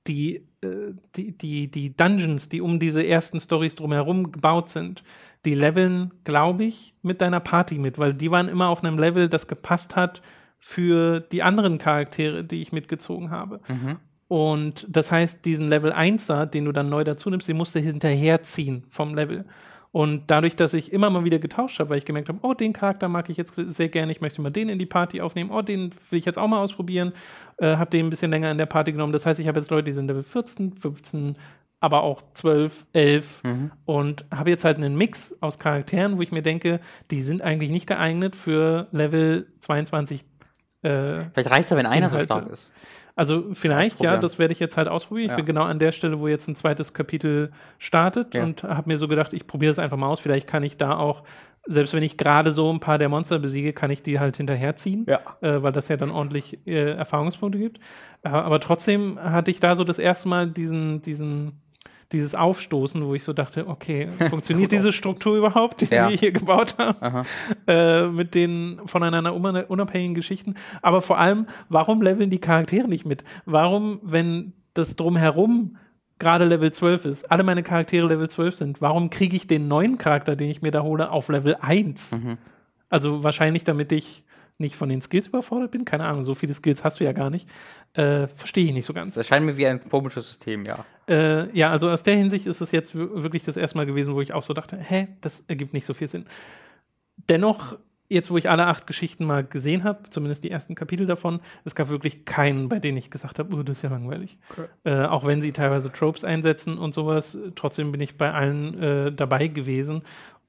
die, 0.08 0.48
äh, 0.64 0.94
die, 1.16 1.38
die, 1.38 1.70
die 1.70 1.96
Dungeons, 1.96 2.50
die 2.50 2.62
um 2.62 2.80
diese 2.80 3.06
ersten 3.06 3.40
Stories 3.40 3.76
drumherum 3.76 4.32
gebaut 4.32 4.70
sind, 4.70 5.04
die 5.46 5.54
leveln, 5.54 6.12
glaube 6.24 6.64
ich, 6.66 6.96
mit 7.04 7.22
deiner 7.22 7.40
Party 7.40 7.78
mit, 7.78 8.00
weil 8.00 8.14
die 8.14 8.32
waren 8.32 8.48
immer 8.48 8.70
auf 8.70 8.84
einem 8.84 8.98
Level, 8.98 9.30
das 9.30 9.48
gepasst 9.48 9.96
hat 9.96 10.22
für 10.60 11.20
die 11.20 11.44
anderen 11.44 11.78
Charaktere, 11.78 12.44
die 12.44 12.62
ich 12.62 12.72
mitgezogen 12.72 13.30
habe. 13.30 13.60
Mhm. 13.68 13.98
Und 14.28 14.88
das 14.90 15.12
heißt, 15.12 15.46
diesen 15.46 15.68
Level 15.68 15.92
1er, 15.92 16.46
den 16.46 16.66
du 16.66 16.72
dann 16.72 16.90
neu 16.90 17.04
dazu 17.04 17.30
nimmst, 17.30 17.48
den 17.48 17.58
musst 17.58 17.76
du 17.76 17.80
hinterherziehen 17.80 18.84
vom 18.88 19.14
Level. 19.14 19.46
Und 19.94 20.24
dadurch, 20.32 20.56
dass 20.56 20.74
ich 20.74 20.94
immer 20.94 21.10
mal 21.10 21.26
wieder 21.26 21.40
getauscht 21.40 21.80
habe, 21.80 21.90
weil 21.90 21.98
ich 21.98 22.06
gemerkt 22.06 22.30
habe, 22.30 22.40
oh, 22.44 22.54
den 22.54 22.72
Charakter 22.72 23.10
mag 23.10 23.30
ich 23.30 23.36
jetzt 23.36 23.56
sehr 23.56 23.90
gerne, 23.90 24.12
ich 24.14 24.22
möchte 24.22 24.42
mal 24.42 24.50
den 24.50 24.70
in 24.70 24.80
die 24.80 24.86
Party 24.86 25.20
aufnehmen, 25.20 25.52
oh, 25.52 25.62
den 25.62 25.92
will 26.10 26.20
ich 26.20 26.26
jetzt 26.26 26.38
auch 26.40 26.48
mal 26.48 26.60
ausprobieren, 26.60 27.12
äh, 27.58 27.76
habe 27.76 27.90
den 27.92 28.06
ein 28.08 28.10
bisschen 28.10 28.32
länger 28.32 28.50
in 28.52 28.58
der 28.58 28.68
Party 28.68 28.94
genommen. 28.94 29.12
Das 29.12 29.26
heißt, 29.26 29.40
ich 29.42 29.48
habe 29.50 29.60
jetzt 29.60 29.70
Leute, 29.70 29.86
die 29.86 29.92
sind 29.92 30.08
Level 30.08 30.24
14, 30.24 30.74
15, 30.78 31.36
aber 31.82 32.04
auch 32.04 32.22
12, 32.34 32.86
11 32.94 33.42
Mhm. 33.44 33.72
und 33.86 34.24
habe 34.34 34.50
jetzt 34.50 34.64
halt 34.64 34.78
einen 34.78 34.96
Mix 34.96 35.36
aus 35.42 35.60
Charakteren, 35.60 36.18
wo 36.18 36.22
ich 36.22 36.32
mir 36.32 36.42
denke, 36.44 36.80
die 37.10 37.22
sind 37.22 37.42
eigentlich 37.42 37.72
nicht 37.72 37.88
geeignet 37.88 38.36
für 38.38 38.88
Level 38.92 39.48
22 39.60 40.24
äh, 40.84 41.26
Vielleicht 41.34 41.52
reicht 41.52 41.66
es 41.66 41.70
ja, 41.72 41.78
wenn 41.78 41.86
einer 41.86 42.08
Inhalte. 42.08 42.20
so 42.20 42.26
stark 42.40 42.50
ist. 42.52 42.72
Also 43.16 43.54
vielleicht, 43.54 44.00
ja, 44.02 44.18
das 44.18 44.40
werde 44.40 44.54
ich 44.54 44.60
jetzt 44.60 44.78
halt 44.78 44.88
ausprobieren. 44.88 45.26
Ich 45.26 45.32
Ja. 45.32 45.36
bin 45.38 45.46
genau 45.46 45.64
an 45.64 45.80
der 45.80 45.92
Stelle, 45.92 46.20
wo 46.20 46.28
jetzt 46.28 46.48
ein 46.48 46.56
zweites 46.56 46.94
Kapitel 46.94 47.52
startet 47.80 48.34
Ja. 48.36 48.44
und 48.44 48.64
habe 48.64 48.90
mir 48.90 48.98
so 48.98 49.08
gedacht, 49.08 49.34
ich 49.34 49.48
probiere 49.48 49.72
es 49.72 49.80
einfach 49.80 49.98
mal 49.98 50.08
aus. 50.08 50.20
Vielleicht 50.20 50.48
kann 50.48 50.64
ich 50.64 50.78
da 50.78 50.98
auch, 50.98 51.24
selbst 51.68 51.94
wenn 51.94 52.02
ich 52.04 52.18
gerade 52.18 52.52
so 52.52 52.72
ein 52.72 52.80
paar 52.80 52.98
der 52.98 53.10
Monster 53.10 53.38
besiege, 53.40 53.74
kann 53.74 53.92
ich 53.92 54.02
die 54.02 54.20
halt 54.20 54.38
hinterherziehen, 54.38 55.06
Ja. 55.08 55.20
äh, 55.42 55.62
weil 55.62 55.72
das 55.72 55.88
ja 55.90 55.98
dann 55.98 56.10
ordentlich 56.12 56.60
äh, 56.66 56.92
Erfahrungspunkte 56.94 57.60
gibt. 57.60 57.80
Äh, 58.24 58.30
aber 58.30 58.60
trotzdem 58.60 59.20
hatte 59.22 59.52
ich 59.52 59.60
da 59.60 59.76
so 59.76 59.84
das 59.84 60.00
erste 60.00 60.28
Mal 60.30 60.48
diesen, 60.48 61.02
diesen 61.02 61.62
dieses 62.12 62.36
Aufstoßen, 62.36 63.06
wo 63.06 63.14
ich 63.16 63.24
so 63.24 63.34
dachte, 63.34 63.68
okay, 63.68 64.08
funktioniert 64.30 64.72
diese 64.72 64.92
Struktur 64.92 65.38
überhaupt, 65.38 65.82
die 65.82 65.86
Ja. 65.94 66.10
wir 66.10 66.18
hier 66.18 66.32
gebaut 66.32 66.76
haben? 66.78 67.26
Äh, 67.68 68.08
mit 68.08 68.36
den 68.36 68.80
voneinander 68.86 69.32
unab- 69.32 69.68
unabhängigen 69.68 70.16
Geschichten. 70.16 70.56
Aber 70.82 71.02
vor 71.02 71.18
allem, 71.20 71.48
warum 71.70 72.02
leveln 72.02 72.30
die 72.30 72.40
Charaktere 72.42 72.88
nicht 72.88 73.06
mit? 73.06 73.24
Warum, 73.46 74.00
wenn 74.04 74.54
das 74.74 74.96
drumherum 74.96 75.78
gerade 76.20 76.46
Level 76.46 76.72
12 76.72 77.06
ist, 77.06 77.32
alle 77.32 77.44
meine 77.44 77.64
Charaktere 77.64 78.08
Level 78.08 78.30
12 78.30 78.56
sind, 78.56 78.82
warum 78.82 79.10
kriege 79.10 79.36
ich 79.36 79.48
den 79.48 79.68
neuen 79.68 79.98
Charakter, 79.98 80.36
den 80.36 80.50
ich 80.52 80.62
mir 80.62 80.72
da 80.72 80.84
hole, 80.84 81.10
auf 81.12 81.30
Level 81.30 81.56
1? 81.60 82.12
Mhm. 82.12 82.38
Also 82.90 83.24
wahrscheinlich, 83.24 83.64
damit 83.64 83.92
ich 83.92 84.24
nicht 84.62 84.76
von 84.76 84.88
den 84.88 85.02
Skills 85.02 85.28
überfordert 85.28 85.72
bin. 85.72 85.84
Keine 85.84 86.06
Ahnung, 86.06 86.24
so 86.24 86.34
viele 86.36 86.54
Skills 86.54 86.84
hast 86.84 87.00
du 87.00 87.04
ja 87.04 87.12
gar 87.12 87.30
nicht. 87.30 87.50
Äh, 87.94 88.28
Verstehe 88.28 88.66
ich 88.66 88.74
nicht 88.74 88.86
so 88.86 88.94
ganz. 88.94 89.16
Das 89.16 89.30
erscheint 89.30 89.46
mir 89.46 89.58
wie 89.58 89.68
ein 89.68 89.88
komisches 89.90 90.28
System, 90.28 90.64
ja. 90.64 90.86
Äh, 91.10 91.52
ja, 91.58 91.70
also 91.72 91.90
aus 91.90 92.04
der 92.04 92.16
Hinsicht 92.16 92.46
ist 92.46 92.62
es 92.62 92.72
jetzt 92.72 92.96
wir- 92.96 93.24
wirklich 93.24 93.44
das 93.44 93.58
erste 93.58 93.78
Mal 93.78 93.86
gewesen, 93.86 94.16
wo 94.16 94.22
ich 94.22 94.34
auch 94.34 94.44
so 94.44 94.54
dachte, 94.54 94.78
hä, 94.78 95.10
das 95.20 95.42
ergibt 95.48 95.74
nicht 95.74 95.86
so 95.86 95.94
viel 95.94 96.08
Sinn. 96.08 96.26
Dennoch, 97.30 97.78
jetzt 98.10 98.30
wo 98.32 98.38
ich 98.38 98.50
alle 98.50 98.66
acht 98.68 98.88
Geschichten 98.88 99.26
mal 99.26 99.44
gesehen 99.44 99.84
habe, 99.84 100.10
zumindest 100.10 100.44
die 100.44 100.52
ersten 100.52 100.76
Kapitel 100.76 101.06
davon, 101.08 101.40
es 101.64 101.76
gab 101.76 101.90
wirklich 101.90 102.26
keinen, 102.26 102.68
bei 102.68 102.80
denen 102.80 102.98
ich 102.98 103.10
gesagt 103.12 103.40
habe, 103.40 103.56
oh, 103.56 103.64
das 103.64 103.78
ist 103.78 103.84
ja 103.84 103.90
langweilig. 103.90 104.38
Äh, 104.84 105.06
auch 105.06 105.26
wenn 105.26 105.42
sie 105.42 105.52
teilweise 105.54 105.92
Tropes 105.92 106.24
einsetzen 106.24 106.78
und 106.78 106.94
sowas, 106.94 107.38
trotzdem 107.56 107.92
bin 107.92 108.02
ich 108.02 108.18
bei 108.18 108.34
allen 108.34 108.82
äh, 108.82 109.12
dabei 109.14 109.48
gewesen 109.48 110.02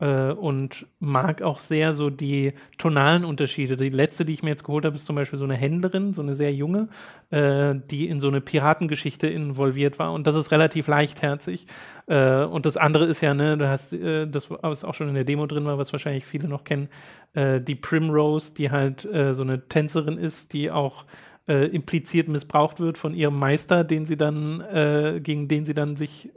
äh, 0.02 0.32
und 0.32 0.86
mag 0.98 1.42
auch 1.42 1.60
sehr 1.60 1.94
so 1.94 2.10
die 2.10 2.54
tonalen 2.76 3.24
Unterschiede. 3.24 3.76
Die 3.76 3.88
letzte, 3.88 4.24
die 4.24 4.32
ich 4.32 4.42
mir 4.42 4.50
jetzt 4.50 4.64
geholt 4.64 4.84
habe, 4.84 4.96
ist 4.96 5.06
zum 5.06 5.14
Beispiel 5.14 5.38
so 5.38 5.44
eine 5.44 5.54
Händlerin, 5.54 6.12
so 6.12 6.22
eine 6.22 6.34
sehr 6.34 6.52
junge, 6.52 6.88
äh, 7.30 7.76
die 7.88 8.08
in 8.08 8.20
so 8.20 8.26
eine 8.26 8.40
Piratengeschichte 8.40 9.28
involviert 9.28 10.00
war. 10.00 10.12
Und 10.12 10.26
das 10.26 10.34
ist 10.34 10.50
relativ 10.50 10.88
leichtherzig. 10.88 11.68
Äh, 12.08 12.42
und 12.42 12.66
das 12.66 12.76
andere 12.76 13.06
ist 13.06 13.20
ja, 13.20 13.32
ne, 13.32 13.56
du 13.56 13.68
hast, 13.68 13.92
äh, 13.92 14.26
das 14.26 14.50
was 14.50 14.82
auch 14.82 14.94
schon 14.94 15.08
in 15.08 15.14
der 15.14 15.24
Demo 15.24 15.46
drin 15.46 15.66
war, 15.66 15.78
was 15.78 15.92
wahrscheinlich 15.92 16.26
viele 16.26 16.48
noch 16.48 16.64
kennen, 16.64 16.88
äh, 17.34 17.60
die 17.60 17.76
Primrose, 17.76 18.54
die 18.54 18.70
halt 18.70 19.02
so 19.02 19.42
eine 19.42 19.68
Tänzerin 19.68 20.18
ist, 20.18 20.52
die 20.52 20.70
auch 20.70 21.04
impliziert 21.46 22.28
missbraucht 22.28 22.78
wird 22.78 22.98
von 22.98 23.14
ihrem 23.14 23.36
Meister, 23.36 23.82
den 23.82 24.06
sie 24.06 24.16
dann, 24.16 24.62
gegen 25.22 25.48
den 25.48 25.66
sie 25.66 25.74
dann 25.74 25.96
sich 25.96 26.30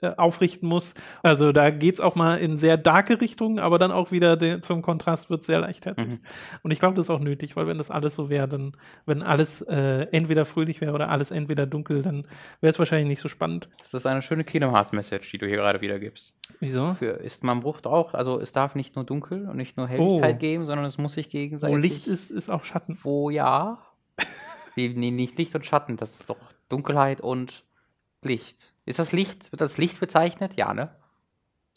äh, 0.00 0.12
aufrichten 0.16 0.68
muss. 0.68 0.94
Also 1.22 1.52
da 1.52 1.70
geht's 1.70 2.00
auch 2.00 2.14
mal 2.14 2.36
in 2.36 2.56
sehr 2.58 2.76
darke 2.76 3.20
Richtungen, 3.20 3.58
aber 3.58 3.78
dann 3.78 3.90
auch 3.90 4.12
wieder 4.12 4.36
de- 4.36 4.60
zum 4.60 4.82
Kontrast 4.82 5.28
wird 5.30 5.42
sehr 5.42 5.60
leichtherzig. 5.60 6.06
Mhm. 6.08 6.18
Und 6.62 6.70
ich 6.70 6.78
glaube, 6.78 6.94
das 6.94 7.06
ist 7.06 7.10
auch 7.10 7.20
nötig, 7.20 7.56
weil 7.56 7.66
wenn 7.66 7.78
das 7.78 7.90
alles 7.90 8.14
so 8.14 8.30
wäre, 8.30 8.46
dann, 8.48 8.76
wenn 9.06 9.22
alles 9.22 9.62
äh, 9.62 10.06
entweder 10.12 10.44
fröhlich 10.44 10.80
wäre 10.80 10.92
oder 10.92 11.08
alles 11.08 11.30
entweder 11.30 11.66
dunkel, 11.66 12.02
dann 12.02 12.26
wäre 12.60 12.70
es 12.70 12.78
wahrscheinlich 12.78 13.08
nicht 13.08 13.20
so 13.20 13.28
spannend. 13.28 13.68
Das 13.80 13.92
ist 13.94 14.06
eine 14.06 14.22
schöne 14.22 14.44
Kingdom 14.44 14.72
Hearts 14.74 14.92
Message, 14.92 15.30
die 15.30 15.38
du 15.38 15.46
hier 15.46 15.56
gerade 15.56 15.80
wiedergibst. 15.80 16.34
Wieso? 16.60 16.94
Für 16.94 17.06
ist 17.20 17.44
man 17.44 17.60
Bruch 17.60 17.80
auch, 17.84 18.14
also 18.14 18.40
es 18.40 18.52
darf 18.52 18.74
nicht 18.74 18.96
nur 18.96 19.04
dunkel 19.04 19.48
und 19.48 19.56
nicht 19.56 19.76
nur 19.76 19.88
Helligkeit 19.88 20.36
Oh. 20.36 20.38
geben, 20.38 20.64
sondern 20.64 20.86
es 20.86 20.98
muss 20.98 21.12
sich 21.14 21.28
gegenseitig. 21.28 21.74
Wo 21.76 21.80
Licht 21.80 22.06
ist, 22.06 22.30
ist 22.30 22.48
auch 22.50 22.64
Schatten. 22.64 22.98
Wo 23.02 23.30
ja. 23.30 23.78
Nee, 24.76 24.88
nicht 25.10 25.36
Licht 25.38 25.54
und 25.56 25.66
Schatten, 25.66 25.96
das 25.96 26.20
ist 26.20 26.30
doch 26.30 26.36
Dunkelheit 26.68 27.20
und 27.20 27.64
Licht. 28.22 28.72
Ist 28.84 28.98
das 28.98 29.12
Licht, 29.12 29.52
wird 29.52 29.60
das 29.60 29.78
Licht 29.78 30.00
bezeichnet? 30.00 30.54
Ja, 30.56 30.74
ne? 30.74 30.90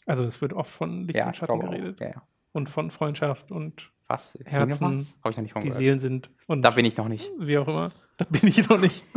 Also 0.06 0.24
es 0.24 0.40
wird 0.40 0.52
oft 0.52 0.70
von 0.70 1.04
Licht 1.04 1.18
ja, 1.18 1.26
und 1.28 1.36
Schatten 1.36 1.60
geredet. 1.60 2.00
Ja, 2.00 2.08
ja. 2.08 2.22
Und 2.52 2.68
von 2.68 2.90
Freundschaft 2.90 3.50
und 3.52 3.90
Was? 4.08 4.36
Herzen, 4.44 5.06
Habe 5.22 5.30
ich 5.30 5.36
noch 5.36 5.42
nicht 5.42 5.52
von 5.52 5.62
die 5.62 5.68
gehört. 5.68 5.78
Seelen 5.80 6.00
sind. 6.00 6.30
Und 6.46 6.62
Da 6.62 6.70
bin 6.70 6.84
ich 6.84 6.96
noch 6.96 7.08
nicht. 7.08 7.30
wie 7.38 7.56
auch 7.58 7.68
immer. 7.68 7.90
Da 8.16 8.24
bin 8.28 8.46
ich 8.48 8.68
noch 8.68 8.80
nicht. 8.80 9.02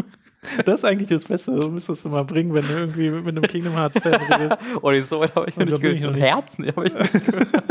Das 0.63 0.75
ist 0.75 0.85
eigentlich 0.85 1.09
das 1.09 1.23
Beste. 1.23 1.59
So 1.59 1.71
müsstest 1.71 2.05
du 2.05 2.09
mal 2.09 2.23
bringen, 2.23 2.53
wenn 2.53 2.67
du 2.67 2.73
irgendwie 2.73 3.09
mit 3.09 3.29
einem 3.29 3.41
Kingdom 3.41 3.73
Hearts 3.73 3.97
Fan 3.97 4.13
redest. 4.13 4.61
Oh, 4.83 4.91
die 4.91 5.01
so 5.01 5.19
weit 5.19 5.33
habe 5.35 5.49
ich 5.49 5.57
noch 5.57 5.65
nicht 5.65 5.81
gehört. 5.81 6.01
noch 6.01 6.11
nicht. 6.11 6.21
Herzen, 6.21 6.67
habe 6.67 6.85
ich 6.87 6.93
nicht 6.93 7.25
gehört. 7.25 7.63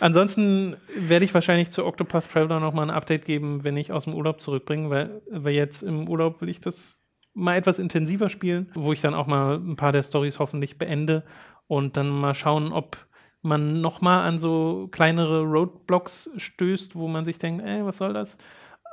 Ansonsten 0.00 0.76
werde 0.94 1.24
ich 1.24 1.32
wahrscheinlich 1.32 1.70
zu 1.70 1.86
Octopath 1.86 2.28
Traveler 2.30 2.60
nochmal 2.60 2.84
ein 2.90 2.94
Update 2.94 3.24
geben, 3.24 3.64
wenn 3.64 3.78
ich 3.78 3.92
aus 3.92 4.04
dem 4.04 4.14
Urlaub 4.14 4.42
zurückbringe, 4.42 4.90
weil, 4.90 5.22
weil 5.30 5.54
jetzt 5.54 5.82
im 5.82 6.06
Urlaub 6.06 6.42
will 6.42 6.50
ich 6.50 6.60
das 6.60 6.95
mal 7.36 7.56
etwas 7.56 7.78
intensiver 7.78 8.30
spielen, 8.30 8.70
wo 8.74 8.92
ich 8.92 9.00
dann 9.00 9.14
auch 9.14 9.26
mal 9.26 9.56
ein 9.56 9.76
paar 9.76 9.92
der 9.92 10.02
Stories 10.02 10.38
hoffentlich 10.38 10.78
beende 10.78 11.22
und 11.68 11.96
dann 11.96 12.08
mal 12.08 12.34
schauen, 12.34 12.72
ob 12.72 12.96
man 13.42 13.80
nochmal 13.80 14.26
an 14.26 14.40
so 14.40 14.88
kleinere 14.90 15.42
Roadblocks 15.42 16.30
stößt, 16.36 16.96
wo 16.96 17.06
man 17.06 17.24
sich 17.24 17.38
denkt, 17.38 17.64
ey, 17.64 17.84
was 17.84 17.98
soll 17.98 18.14
das? 18.14 18.38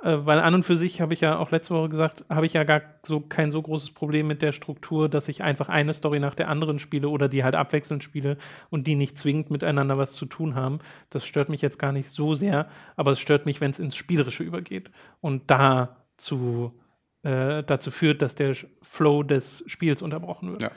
Äh, 0.04 0.26
weil 0.26 0.40
an 0.42 0.54
und 0.54 0.66
für 0.66 0.76
sich 0.76 1.00
habe 1.00 1.14
ich 1.14 1.22
ja 1.22 1.38
auch 1.38 1.52
letzte 1.52 1.74
Woche 1.74 1.88
gesagt, 1.88 2.26
habe 2.30 2.46
ich 2.46 2.54
ja 2.54 2.66
gar 2.66 2.82
so 3.04 3.22
kein 3.22 3.50
so 3.50 3.62
großes 3.62 3.92
Problem 3.92 4.28
mit 4.28 4.42
der 4.42 4.52
Struktur, 4.52 5.08
dass 5.08 5.30
ich 5.30 5.42
einfach 5.42 5.70
eine 5.70 5.94
Story 5.94 6.20
nach 6.20 6.36
der 6.36 6.50
anderen 6.50 6.80
spiele 6.80 7.08
oder 7.08 7.30
die 7.30 7.46
halt 7.46 7.56
abwechselnd 7.56 8.04
spiele 8.04 8.38
und 8.70 8.88
die 8.88 8.96
nicht 8.96 9.18
zwingend 9.18 9.52
miteinander 9.52 9.98
was 9.98 10.14
zu 10.14 10.26
tun 10.26 10.56
haben. 10.56 10.80
Das 11.10 11.26
stört 11.26 11.48
mich 11.48 11.62
jetzt 11.62 11.80
gar 11.80 11.94
nicht 11.94 12.10
so 12.10 12.34
sehr, 12.34 12.68
aber 12.98 13.12
es 13.12 13.20
stört 13.22 13.46
mich, 13.46 13.62
wenn 13.62 13.72
es 13.72 13.80
ins 13.80 13.96
Spielerische 13.96 14.44
übergeht 14.44 14.92
und 15.22 15.50
dazu, 15.50 16.74
äh, 17.24 17.64
dazu 17.64 17.92
führt, 17.92 18.22
dass 18.22 18.36
der 18.36 18.56
Flow 18.82 19.24
des 19.24 19.64
Spiels 19.68 20.02
unterbrochen 20.02 20.52
wird. 20.52 20.64
Ja. 20.64 20.72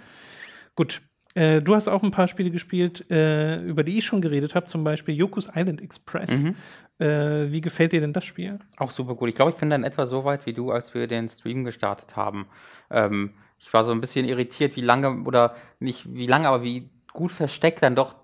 Gut. 0.75 1.03
Äh, 1.35 1.61
du 1.61 1.75
hast 1.75 1.87
auch 1.87 2.03
ein 2.03 2.11
paar 2.11 2.29
Spiele 2.29 2.51
gespielt, 2.51 3.11
äh, 3.11 3.61
über 3.61 3.85
die 3.85 3.99
ich 3.99 4.07
schon 4.07 4.23
geredet 4.23 4.55
habe, 4.55 4.65
zum 4.67 4.85
Beispiel 4.85 5.15
Yoku's 5.15 5.51
Island 5.55 5.83
Express. 5.83 6.31
Mhm. 6.31 6.55
Äh, 6.99 7.53
wie 7.53 7.61
gefällt 7.61 7.93
dir 7.93 8.01
denn 8.01 8.15
das 8.15 8.25
Spiel? 8.25 8.59
Auch 8.79 8.91
super 8.91 9.15
gut. 9.15 9.29
Ich 9.29 9.35
glaube, 9.35 9.51
ich 9.51 9.59
bin 9.59 9.69
dann 9.69 9.85
etwa 9.85 10.07
so 10.07 10.25
weit 10.25 10.47
wie 10.47 10.55
du, 10.55 10.71
als 10.71 10.95
wir 10.95 11.07
den 11.07 11.29
Stream 11.29 11.65
gestartet 11.65 12.17
haben. 12.17 12.47
Ähm, 12.91 13.35
ich 13.59 13.73
war 13.75 13.85
so 13.85 13.93
ein 13.93 14.01
bisschen 14.01 14.27
irritiert, 14.27 14.77
wie 14.77 14.81
lange, 14.81 15.25
oder 15.25 15.57
nicht 15.79 16.13
wie 16.15 16.27
lange, 16.27 16.49
aber 16.49 16.63
wie 16.63 16.89
gut 17.13 17.33
versteckt 17.33 17.83
dann 17.83 17.95
doch 17.95 18.17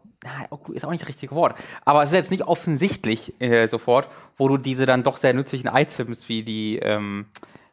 ist 0.72 0.84
auch 0.84 0.90
nicht 0.90 1.02
das 1.02 1.08
richtige 1.08 1.34
Wort. 1.34 1.58
Aber 1.84 2.02
es 2.02 2.10
ist 2.10 2.14
jetzt 2.14 2.30
nicht 2.30 2.44
offensichtlich 2.44 3.40
äh, 3.40 3.66
sofort, 3.66 4.08
wo 4.36 4.48
du 4.48 4.56
diese 4.56 4.86
dann 4.86 5.02
doch 5.02 5.16
sehr 5.16 5.34
nützlichen 5.34 5.68
Items 5.68 6.28
wie 6.28 6.44
die, 6.44 6.78
ähm, 6.78 7.26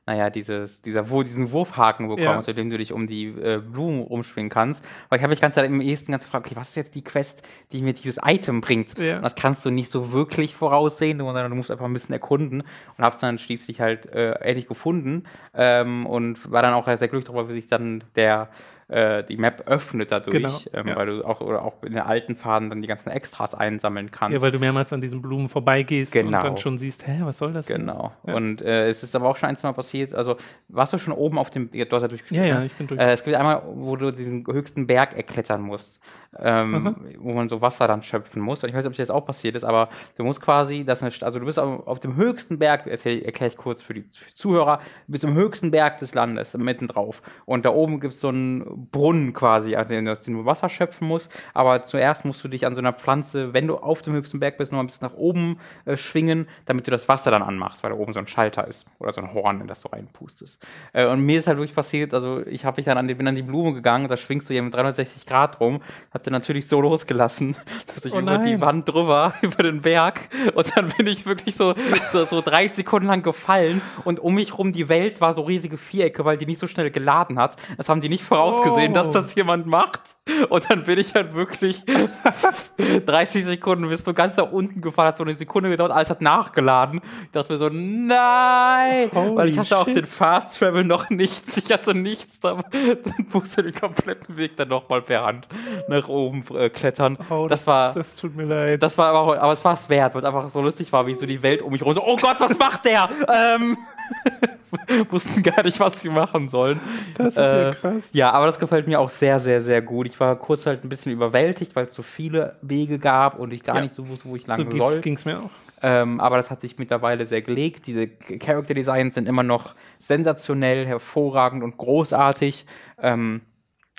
naja, 0.10 0.32
dieses, 0.32 0.82
dieser, 0.82 1.12
wo, 1.12 1.22
diesen 1.22 1.52
Wurfhaken 1.52 2.08
bekommst, 2.08 2.48
ja. 2.48 2.52
mit 2.52 2.58
dem 2.58 2.72
du 2.72 2.80
dich 2.80 2.94
um 2.94 3.06
die 3.06 3.28
äh, 3.28 3.60
Blumen 3.60 4.02
rumschwingen 4.02 4.50
kannst. 4.50 4.84
Weil 5.08 5.18
ich 5.18 5.24
habe 5.24 5.30
mich 5.30 5.40
ganz 5.40 5.56
im 5.56 5.82
ersten 5.82 6.12
ganz 6.12 6.24
gefragt, 6.24 6.48
okay, 6.48 6.56
was 6.56 6.70
ist 6.70 6.76
jetzt 6.78 6.96
die 6.96 7.04
Quest, 7.04 7.48
die 7.72 7.84
mir 7.84 7.94
dieses 7.94 8.20
Item 8.26 8.60
bringt? 8.60 8.98
Ja. 8.98 9.20
Das 9.20 9.36
kannst 9.36 9.66
du 9.66 9.70
nicht 9.70 9.92
so 9.92 10.12
wirklich 10.12 10.56
voraussehen, 10.56 11.20
sondern 11.20 11.52
du 11.52 11.56
musst 11.56 11.70
einfach 11.70 11.86
ein 11.86 11.94
bisschen 11.94 12.14
erkunden 12.14 12.62
und 12.62 13.04
hab's 13.04 13.20
dann 13.20 13.38
schließlich 13.38 13.82
halt 13.82 14.08
äh, 14.08 14.32
endlich 14.40 14.68
gefunden 14.68 15.26
ähm, 15.54 16.08
und 16.08 16.52
war 16.52 16.64
dann 16.64 16.74
auch 16.74 16.86
sehr 16.86 16.98
glücklich 16.98 17.26
darüber, 17.26 17.48
wie 17.48 17.54
sich 17.54 17.68
dann 17.68 18.04
der 18.16 18.50
äh, 18.90 19.24
die 19.24 19.38
Map 19.38 19.64
öffnet 19.68 20.12
dadurch, 20.12 20.36
genau, 20.36 20.60
ähm, 20.74 20.88
ja. 20.88 20.96
weil 20.96 21.06
du 21.06 21.24
auch 21.24 21.42
oder 21.42 21.64
auch 21.64 21.84
in 21.84 21.94
den 21.94 22.02
alten 22.02 22.36
Pfaden 22.36 22.70
dann 22.70 22.82
die 22.82 22.88
ganzen 22.88 23.10
Extras 23.10 23.54
einsammeln 23.54 24.10
kannst. 24.10 24.34
Ja, 24.34 24.42
weil 24.42 24.52
du 24.52 24.58
mehrmals 24.58 24.92
an 24.92 25.00
diesen 25.00 25.22
Blumen 25.22 25.48
vorbeigehst 25.48 26.12
genau. 26.12 26.38
und 26.38 26.44
dann 26.44 26.58
schon 26.58 26.78
siehst, 26.80 27.08
hä, 27.08 27.20
was 27.24 27.38
soll 27.38 27.54
das? 27.54 27.68
Genau. 27.68 28.14
Ja. 28.26 28.34
Und 28.34 28.62
äh, 28.64 28.90
es 28.90 29.04
ist 29.04 29.16
aber 29.16 29.30
auch 29.30 29.36
schon 29.36 29.50
ein, 29.50 29.60
Mal 29.60 29.74
passiert, 29.74 30.16
also 30.16 30.38
warst 30.70 30.94
du 30.94 30.98
schon 30.98 31.14
oben 31.14 31.38
auf 31.38 31.50
dem, 31.50 31.70
du 31.70 31.80
hast 31.80 32.02
ja 32.02 32.08
durchgespielt. 32.08 32.42
Ja, 32.42 32.48
ja, 32.48 32.60
ne? 32.60 32.68
ich 32.68 32.74
bin 32.74 32.88
durch. 32.88 33.00
Äh, 33.00 33.12
es 33.12 33.24
gibt 33.24 33.36
einmal, 33.36 33.62
wo 33.74 33.98
du 33.98 34.12
diesen 34.12 34.46
höchsten 34.48 34.88
Berg 34.88 35.18
erklettern 35.18 35.62
musst, 35.62 36.00
ähm, 36.38 36.96
wo 37.20 37.34
man 37.34 37.50
so 37.50 37.62
Wasser 37.62 37.88
dann 37.88 38.02
schöpfen 38.04 38.42
muss. 38.42 38.64
Und 38.64 38.70
ich 38.70 38.76
weiß 38.76 38.86
nicht, 38.86 38.88
ob 38.88 38.94
das 38.94 39.00
jetzt 39.00 39.12
auch 39.12 39.26
passiert 39.26 39.58
ist, 39.58 39.66
aber 39.66 39.90
du 40.16 40.24
musst 40.24 40.42
quasi, 40.42 40.86
das 40.86 41.04
eine, 41.04 41.12
also 41.22 41.40
du 41.40 41.46
bist 41.46 41.60
auf, 41.60 41.86
auf 41.88 42.00
dem 42.00 42.16
höchsten 42.16 42.58
Berg, 42.58 42.88
erkläre 42.88 43.48
ich 43.48 43.58
kurz 43.58 43.82
für 43.82 43.94
die, 43.94 44.08
Zuhörer, 44.08 44.80
du 45.08 45.12
bist 45.12 45.26
am 45.26 45.34
höchsten 45.34 45.72
Berg 45.72 45.98
des 45.98 46.14
Landes, 46.14 46.54
mitten 46.58 46.88
drauf. 46.88 47.22
Und 47.46 47.66
da 47.66 47.72
oben 47.72 48.00
gibt 48.00 48.14
es 48.14 48.22
so 48.22 48.30
einen 48.30 48.79
Brunnen 48.92 49.34
quasi 49.34 49.76
aus 49.76 50.22
dem 50.22 50.34
du 50.34 50.46
Wasser 50.46 50.70
schöpfen 50.70 51.08
musst. 51.08 51.32
Aber 51.54 51.84
zuerst 51.84 52.26
musst 52.26 52.44
du 52.44 52.48
dich 52.48 52.66
an 52.66 52.76
so 52.76 52.82
einer 52.82 52.94
Pflanze, 52.94 53.54
wenn 53.54 53.68
du 53.68 53.78
auf 53.78 54.02
dem 54.02 54.14
höchsten 54.14 54.40
Berg 54.40 54.58
bist, 54.58 54.72
noch 54.72 54.80
ein 54.80 54.88
bisschen 54.88 55.08
nach 55.08 55.16
oben 55.16 55.60
äh, 55.86 55.98
schwingen, 55.98 56.48
damit 56.66 56.88
du 56.88 56.92
das 56.92 57.08
Wasser 57.08 57.32
dann 57.32 57.42
anmachst, 57.42 57.84
weil 57.84 57.92
da 57.92 57.98
oben 57.98 58.14
so 58.14 58.20
ein 58.20 58.28
Schalter 58.28 58.68
ist 58.68 58.86
oder 59.00 59.12
so 59.12 59.22
ein 59.22 59.34
Horn, 59.34 59.62
in 59.62 59.68
das 59.68 59.82
du 59.82 59.90
reinpustest. 59.90 60.60
Äh, 60.94 61.08
und 61.08 61.22
mir 61.22 61.40
ist 61.40 61.48
halt 61.48 61.58
wirklich 61.58 61.76
passiert, 61.76 62.14
also 62.14 62.46
ich 62.46 62.66
habe 62.66 62.78
mich 62.78 62.86
dann 62.86 62.98
an 62.98 63.08
die, 63.08 63.16
bin 63.16 63.28
an 63.28 63.36
die 63.36 63.42
Blume 63.42 63.74
gegangen, 63.74 64.08
da 64.08 64.18
schwingst 64.18 64.50
du 64.50 64.54
hier 64.54 64.64
mit 64.64 64.74
360 64.74 65.26
Grad 65.26 65.60
rum, 65.60 65.82
hat 66.12 66.26
dann 66.26 66.34
natürlich 66.34 66.68
so 66.68 66.82
losgelassen, 66.82 67.56
dass 67.94 68.06
ich 68.06 68.14
oh 68.14 68.20
über 68.20 68.38
die 68.38 68.62
Wand 68.62 68.88
drüber, 68.88 69.34
über 69.42 69.64
den 69.64 69.82
Berg 69.82 70.30
und 70.56 70.76
dann 70.76 70.90
bin 70.98 71.08
ich 71.08 71.26
wirklich 71.26 71.56
so, 71.56 71.74
so, 72.12 72.26
so 72.26 72.42
30 72.42 72.78
Sekunden 72.78 73.08
lang 73.08 73.24
gefallen 73.24 73.82
und 74.06 74.20
um 74.20 74.36
mich 74.36 74.58
rum 74.58 74.74
die 74.74 74.90
Welt 74.90 75.22
war 75.22 75.34
so 75.34 75.42
riesige 75.42 75.78
Vierecke, 75.78 76.26
weil 76.26 76.38
die 76.38 76.46
nicht 76.46 76.60
so 76.60 76.68
schnell 76.68 76.92
geladen 76.92 77.40
hat. 77.40 77.56
Das 77.78 77.90
haben 77.90 78.02
die 78.02 78.10
nicht 78.10 78.24
vorausgesehen, 78.24 78.69
oh. 78.69 78.69
Dass 78.94 79.12
das 79.12 79.34
hier 79.34 79.40
jemand 79.40 79.66
macht. 79.66 80.18
Und 80.50 80.70
dann 80.70 80.84
bin 80.84 81.00
ich 81.00 81.16
halt 81.16 81.34
wirklich 81.34 81.84
30 83.06 83.46
Sekunden 83.46 83.88
bis 83.90 84.04
so 84.04 84.14
ganz 84.14 84.36
da 84.36 84.44
unten 84.44 84.82
gefahren, 84.82 85.08
hat 85.08 85.18
so 85.18 85.24
eine 85.24 85.34
Sekunde 85.34 85.70
gedauert, 85.70 85.92
alles 85.92 86.10
hat 86.10 86.22
nachgeladen. 86.22 87.02
Ich 87.24 87.32
dachte 87.32 87.54
mir 87.54 87.60
so, 87.60 87.70
nein! 87.70 89.10
Holy 89.14 89.36
weil 89.36 89.50
ich 89.50 89.58
hatte 89.58 89.68
shit. 89.68 89.78
auch 89.78 89.86
den 89.86 90.06
Fast 90.06 90.60
Travel 90.60 90.84
noch 90.84 91.10
nichts. 91.10 91.58
Ich 91.58 91.72
hatte 91.72 91.96
nichts, 91.96 92.40
da 92.40 92.58
dann 92.72 93.28
musste 93.32 93.64
den 93.64 93.74
kompletten 93.74 94.38
Weg 94.38 94.58
dann 94.58 94.70
nochmal 94.70 95.02
per 95.02 95.24
Hand 95.24 95.48
nach 95.88 96.08
oben 96.08 96.44
äh, 96.56 96.70
klettern. 96.70 97.18
Oh, 97.30 97.48
das, 97.48 97.62
das, 97.62 97.68
war. 97.68 97.94
Das 97.94 98.16
tut 98.16 98.36
mir 98.36 98.46
leid. 98.46 98.84
Das 98.84 98.98
war 98.98 99.14
aber, 99.14 99.42
aber 99.42 99.54
es 99.54 99.66
war 99.66 99.74
es 99.74 99.90
wert, 99.90 100.14
weil 100.14 100.22
es 100.22 100.28
einfach 100.28 100.50
so 100.50 100.62
lustig 100.62 100.92
war, 100.92 101.08
wie 101.08 101.16
so 101.16 101.26
die 101.26 101.42
Welt 101.42 101.62
um 101.62 101.72
mich 101.72 101.84
rum 101.84 101.94
so, 101.94 102.04
oh 102.06 102.18
Gott, 102.18 102.38
was 102.40 102.58
macht 102.58 102.86
der? 102.86 103.10
ähm. 103.28 103.78
wussten 105.10 105.44
gar 105.44 105.64
nicht, 105.64 105.80
was 105.80 106.02
sie 106.02 106.10
machen 106.10 106.50
sollen. 106.50 106.80
Das 107.16 107.36
ist 107.36 107.38
äh, 107.38 107.64
ja 107.64 107.72
krass. 107.72 108.04
Ja, 108.14 108.32
aber 108.32 108.46
das 108.46 108.60
gefällt 108.60 108.88
mir 108.88 109.00
auch 109.00 109.10
sehr, 109.10 109.40
sehr, 109.40 109.62
sehr 109.62 109.82
gut. 109.82 110.08
Ich 110.08 110.20
war 110.20 110.36
kurz 110.36 110.66
halt 110.66 110.84
ein 110.84 110.90
bisschen 110.90 111.12
überwältigt, 111.12 111.76
weil 111.76 111.86
es 111.86 111.94
so 111.94 112.04
viele 112.04 112.56
Wege 112.62 113.00
gab 113.00 113.40
und 113.40 113.52
ich 113.52 113.64
gar 113.64 113.78
ja. 113.78 113.82
nicht 113.82 113.94
so 113.94 114.08
wusste, 114.08 114.30
wo 114.30 114.36
ich 114.36 114.48
lang 114.48 114.70
so 114.70 114.78
soll. 114.78 114.96
So 114.96 115.02
ging 115.02 115.16
es 115.16 115.26
mir 115.26 115.40
auch. 115.40 115.50
Ähm, 115.82 116.20
aber 116.20 116.38
das 116.38 116.52
hat 116.52 116.62
sich 116.62 116.78
mittlerweile 116.78 117.26
sehr 117.26 117.42
gelegt. 117.42 117.88
Diese 117.88 118.08
Character 118.08 118.74
Designs 118.74 119.16
sind 119.16 119.28
immer 119.28 119.44
noch 119.44 119.76
sensationell, 119.98 120.86
hervorragend 120.86 121.64
und 121.64 121.78
großartig. 121.78 122.66
Ähm, 123.02 123.42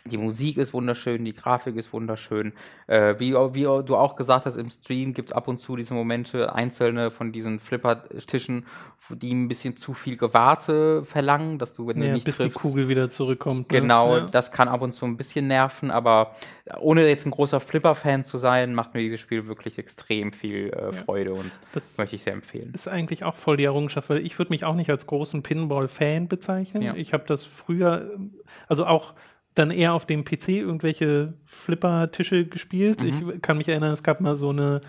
die 0.07 0.17
Musik 0.17 0.57
ist 0.57 0.73
wunderschön, 0.73 1.25
die 1.25 1.35
Grafik 1.35 1.77
ist 1.77 1.93
wunderschön. 1.93 2.53
Äh, 2.87 3.17
wie, 3.19 3.35
wie, 3.35 3.63
du 3.63 3.97
auch 3.97 4.17
gesagt 4.17 4.47
hast, 4.47 4.57
im 4.57 4.71
Stream 4.71 5.13
gibt 5.13 5.31
es 5.31 5.33
ab 5.33 5.47
und 5.47 5.59
zu 5.59 5.77
diese 5.77 5.93
Momente, 5.95 6.55
einzelne 6.55 7.11
von 7.11 7.33
diesen 7.33 7.61
Flipper-Tischen, 7.61 8.67
die 9.11 9.35
ein 9.35 9.49
bisschen 9.49 9.77
zu 9.77 9.93
viel 9.93 10.17
Gewarte 10.17 11.05
verlangen, 11.05 11.59
dass 11.59 11.73
du, 11.75 11.87
wenn 11.87 12.01
ja, 12.01 12.09
du 12.09 12.13
nicht 12.15 12.25
bis 12.25 12.39
triffst, 12.39 12.57
die 12.57 12.61
Kugel 12.61 12.89
wieder 12.89 13.11
zurückkommt. 13.11 13.71
Ne? 13.71 13.81
Genau, 13.81 14.17
ja. 14.17 14.27
das 14.27 14.53
kann 14.53 14.69
ab 14.69 14.81
und 14.81 14.93
zu 14.93 15.05
ein 15.05 15.17
bisschen 15.17 15.47
nerven, 15.49 15.91
aber 15.91 16.35
ohne 16.79 17.07
jetzt 17.07 17.27
ein 17.27 17.31
großer 17.31 17.61
Flipper-Fan 17.61 18.25
zu 18.25 18.39
sein, 18.39 18.75
macht 18.75 18.95
mir 18.95 19.01
dieses 19.01 19.21
Spiel 19.21 19.47
wirklich 19.47 19.79
extrem 19.79 20.33
viel 20.33 20.71
äh, 20.71 20.93
Freude 20.93 21.33
ja. 21.33 21.37
und 21.37 21.51
das 21.73 21.99
möchte 21.99 22.17
ich 22.17 22.23
sehr 22.23 22.33
empfehlen. 22.33 22.73
Ist 22.75 22.89
eigentlich 22.89 23.25
auch 23.25 23.37
voll 23.37 23.59
die 23.59 23.65
Errungenschaft, 23.65 24.09
weil 24.09 24.25
ich 24.25 24.39
würde 24.39 24.51
mich 24.51 24.65
auch 24.65 24.75
nicht 24.75 24.91
als 24.91 25.07
großen 25.07 25.43
Pinball-Fan 25.43 26.29
bezeichnen. 26.29 26.95
Ich 26.97 27.13
habe 27.13 27.25
das 27.27 27.45
früher, 27.45 28.11
also 28.69 28.87
auch 28.87 29.15
dann 29.55 29.71
eher 29.71 29.95
auf 29.95 30.07
dem 30.07 30.25
PC 30.25 30.49
irgendwelche 30.49 31.35
Flipper-Tische 31.45 32.47
gespielt. 32.47 33.03
Mhm. 33.03 33.33
Ich 33.37 33.43
kann 33.43 33.59
mich 33.59 33.69
erinnern, 33.69 33.93
es 33.93 34.03
gab 34.03 34.21
mal 34.21 34.37
so 34.37 34.51
eine 34.51 34.81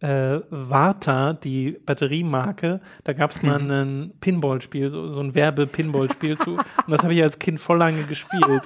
äh, 0.00 0.40
Warta, 0.50 1.32
die 1.32 1.72
Batteriemarke, 1.84 2.80
da 3.04 3.12
gab 3.12 3.30
es 3.30 3.42
mal 3.42 3.60
ein 3.70 4.12
Pinball-Spiel, 4.20 4.90
so, 4.90 5.08
so 5.08 5.20
ein 5.20 5.34
Werbe-Pinball-Spiel 5.34 6.36
zu. 6.38 6.56
Und 6.56 6.64
das 6.88 7.02
habe 7.02 7.14
ich 7.14 7.22
als 7.22 7.38
Kind 7.38 7.60
voll 7.60 7.78
lange 7.78 8.04
gespielt. 8.04 8.62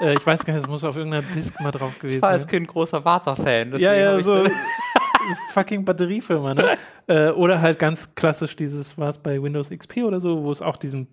äh, 0.00 0.14
ich 0.14 0.26
weiß 0.26 0.44
gar 0.44 0.54
nicht, 0.54 0.64
das 0.64 0.70
muss 0.70 0.82
auf 0.82 0.96
irgendeiner 0.96 1.26
Disk 1.34 1.58
mal 1.60 1.70
drauf 1.70 1.98
gewesen 1.98 2.14
sein. 2.14 2.16
Ich 2.16 2.22
war 2.22 2.30
als 2.30 2.46
Kind 2.46 2.66
großer 2.66 3.04
Warta-Fan. 3.04 3.78
Ja, 3.78 3.94
ja, 3.94 4.20
so 4.20 4.44
fucking 5.52 5.84
Batteriefirma, 5.84 6.54
ne? 6.54 6.76
äh, 7.06 7.30
oder 7.30 7.60
halt 7.60 7.78
ganz 7.78 8.12
klassisch 8.14 8.56
dieses, 8.56 8.98
war 8.98 9.10
es 9.10 9.18
bei 9.18 9.40
Windows 9.40 9.70
XP 9.70 9.98
oder 9.98 10.20
so, 10.20 10.42
wo 10.42 10.50
es 10.50 10.60
auch 10.60 10.76
diesen 10.76 11.06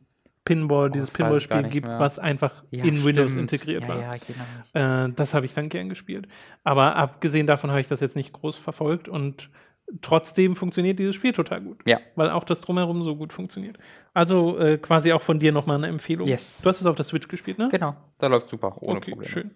Pinball, 0.49 0.87
oh, 0.87 0.89
dieses 0.89 1.11
Pinball-Spiel 1.11 1.63
gibt, 1.69 1.85
mehr. 1.85 1.99
was 1.99 2.17
einfach 2.17 2.63
ja, 2.71 2.79
in 2.83 2.87
stimmt. 2.87 3.05
Windows 3.05 3.35
integriert 3.35 3.83
ja, 3.83 3.87
war. 3.87 3.99
Ja, 3.99 4.13
genau. 4.73 5.05
äh, 5.05 5.13
das 5.13 5.35
habe 5.35 5.45
ich 5.45 5.53
dann 5.53 5.69
gern 5.69 5.89
gespielt. 5.89 6.27
Aber 6.63 6.95
abgesehen 6.95 7.45
davon 7.45 7.69
habe 7.69 7.81
ich 7.81 7.87
das 7.87 7.99
jetzt 7.99 8.15
nicht 8.15 8.33
groß 8.33 8.55
verfolgt 8.55 9.07
und 9.07 9.51
trotzdem 10.01 10.55
funktioniert 10.55 10.97
dieses 10.97 11.15
Spiel 11.15 11.33
total 11.33 11.61
gut. 11.61 11.81
Ja. 11.85 11.99
Weil 12.15 12.31
auch 12.31 12.43
das 12.43 12.61
Drumherum 12.61 13.03
so 13.03 13.15
gut 13.15 13.31
funktioniert. 13.31 13.77
Also 14.15 14.57
äh, 14.57 14.79
quasi 14.79 15.13
auch 15.13 15.21
von 15.21 15.37
dir 15.37 15.51
nochmal 15.51 15.77
eine 15.77 15.87
Empfehlung. 15.87 16.27
Yes. 16.27 16.61
Du 16.63 16.69
hast 16.69 16.81
es 16.81 16.87
auf 16.87 16.95
der 16.95 17.05
Switch 17.05 17.27
gespielt, 17.27 17.59
ne? 17.59 17.69
Genau, 17.69 17.95
da 18.17 18.25
läuft 18.25 18.49
super, 18.49 18.75
ohne 18.81 18.97
okay, 18.97 19.11
Probleme. 19.11 19.31
Schön. 19.31 19.51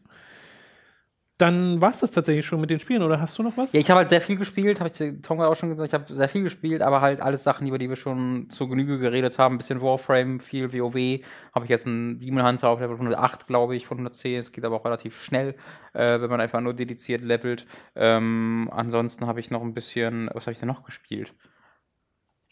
Dann 1.40 1.82
war 1.82 1.90
es 1.90 2.00
das 2.00 2.12
tatsächlich 2.12 2.46
schon 2.46 2.62
mit 2.62 2.70
den 2.70 2.80
Spielen, 2.80 3.02
oder 3.02 3.20
hast 3.20 3.38
du 3.40 3.44
noch 3.44 3.58
was? 3.58 3.74
Ja, 3.74 3.80
ich 3.80 3.90
habe 3.90 4.00
halt 4.00 4.10
sehr 4.10 4.22
viel 4.22 4.36
gespielt, 4.36 4.80
habe 4.80 4.92
ich 4.94 5.22
Tonga 5.24 5.48
auch 5.48 5.56
schon 5.56 5.70
gesagt, 5.70 5.88
ich 5.88 5.94
habe 5.94 6.14
sehr 6.14 6.30
viel 6.30 6.44
gespielt, 6.44 6.84
aber 6.84 7.02
halt 7.02 7.22
alles 7.22 7.44
Sachen, 7.44 7.68
über 7.68 7.80
die 7.80 7.90
wir 7.90 7.96
schon 7.96 8.50
zur 8.50 8.70
Genüge 8.70 9.00
geredet 9.00 9.40
haben. 9.40 9.56
Ein 9.56 9.58
bisschen 9.58 9.82
Warframe, 9.82 10.40
viel 10.40 10.72
WoW. 10.72 11.26
Habe 11.54 11.66
ich 11.66 11.70
jetzt 11.70 11.88
einen 11.88 12.20
Demon 12.20 12.46
Hunter 12.46 12.70
auf 12.70 12.80
Level 12.80 12.96
108, 12.96 13.48
glaube 13.48 13.76
ich, 13.76 13.88
von 13.88 13.98
110. 13.98 14.40
Es 14.42 14.52
geht 14.52 14.64
aber 14.64 14.76
auch 14.76 14.86
relativ 14.86 15.20
schnell, 15.20 15.56
äh, 15.94 16.22
wenn 16.22 16.30
man 16.30 16.40
einfach 16.40 16.62
nur 16.62 16.76
dediziert 16.76 17.24
levelt. 17.24 17.66
Ähm, 17.96 18.70
ansonsten 18.72 19.26
habe 19.26 19.40
ich 19.40 19.50
noch 19.50 19.64
ein 19.64 19.74
bisschen, 19.74 20.30
was 20.34 20.46
habe 20.46 20.52
ich 20.52 20.60
denn 20.60 20.68
noch 20.68 20.84
gespielt? 20.84 21.34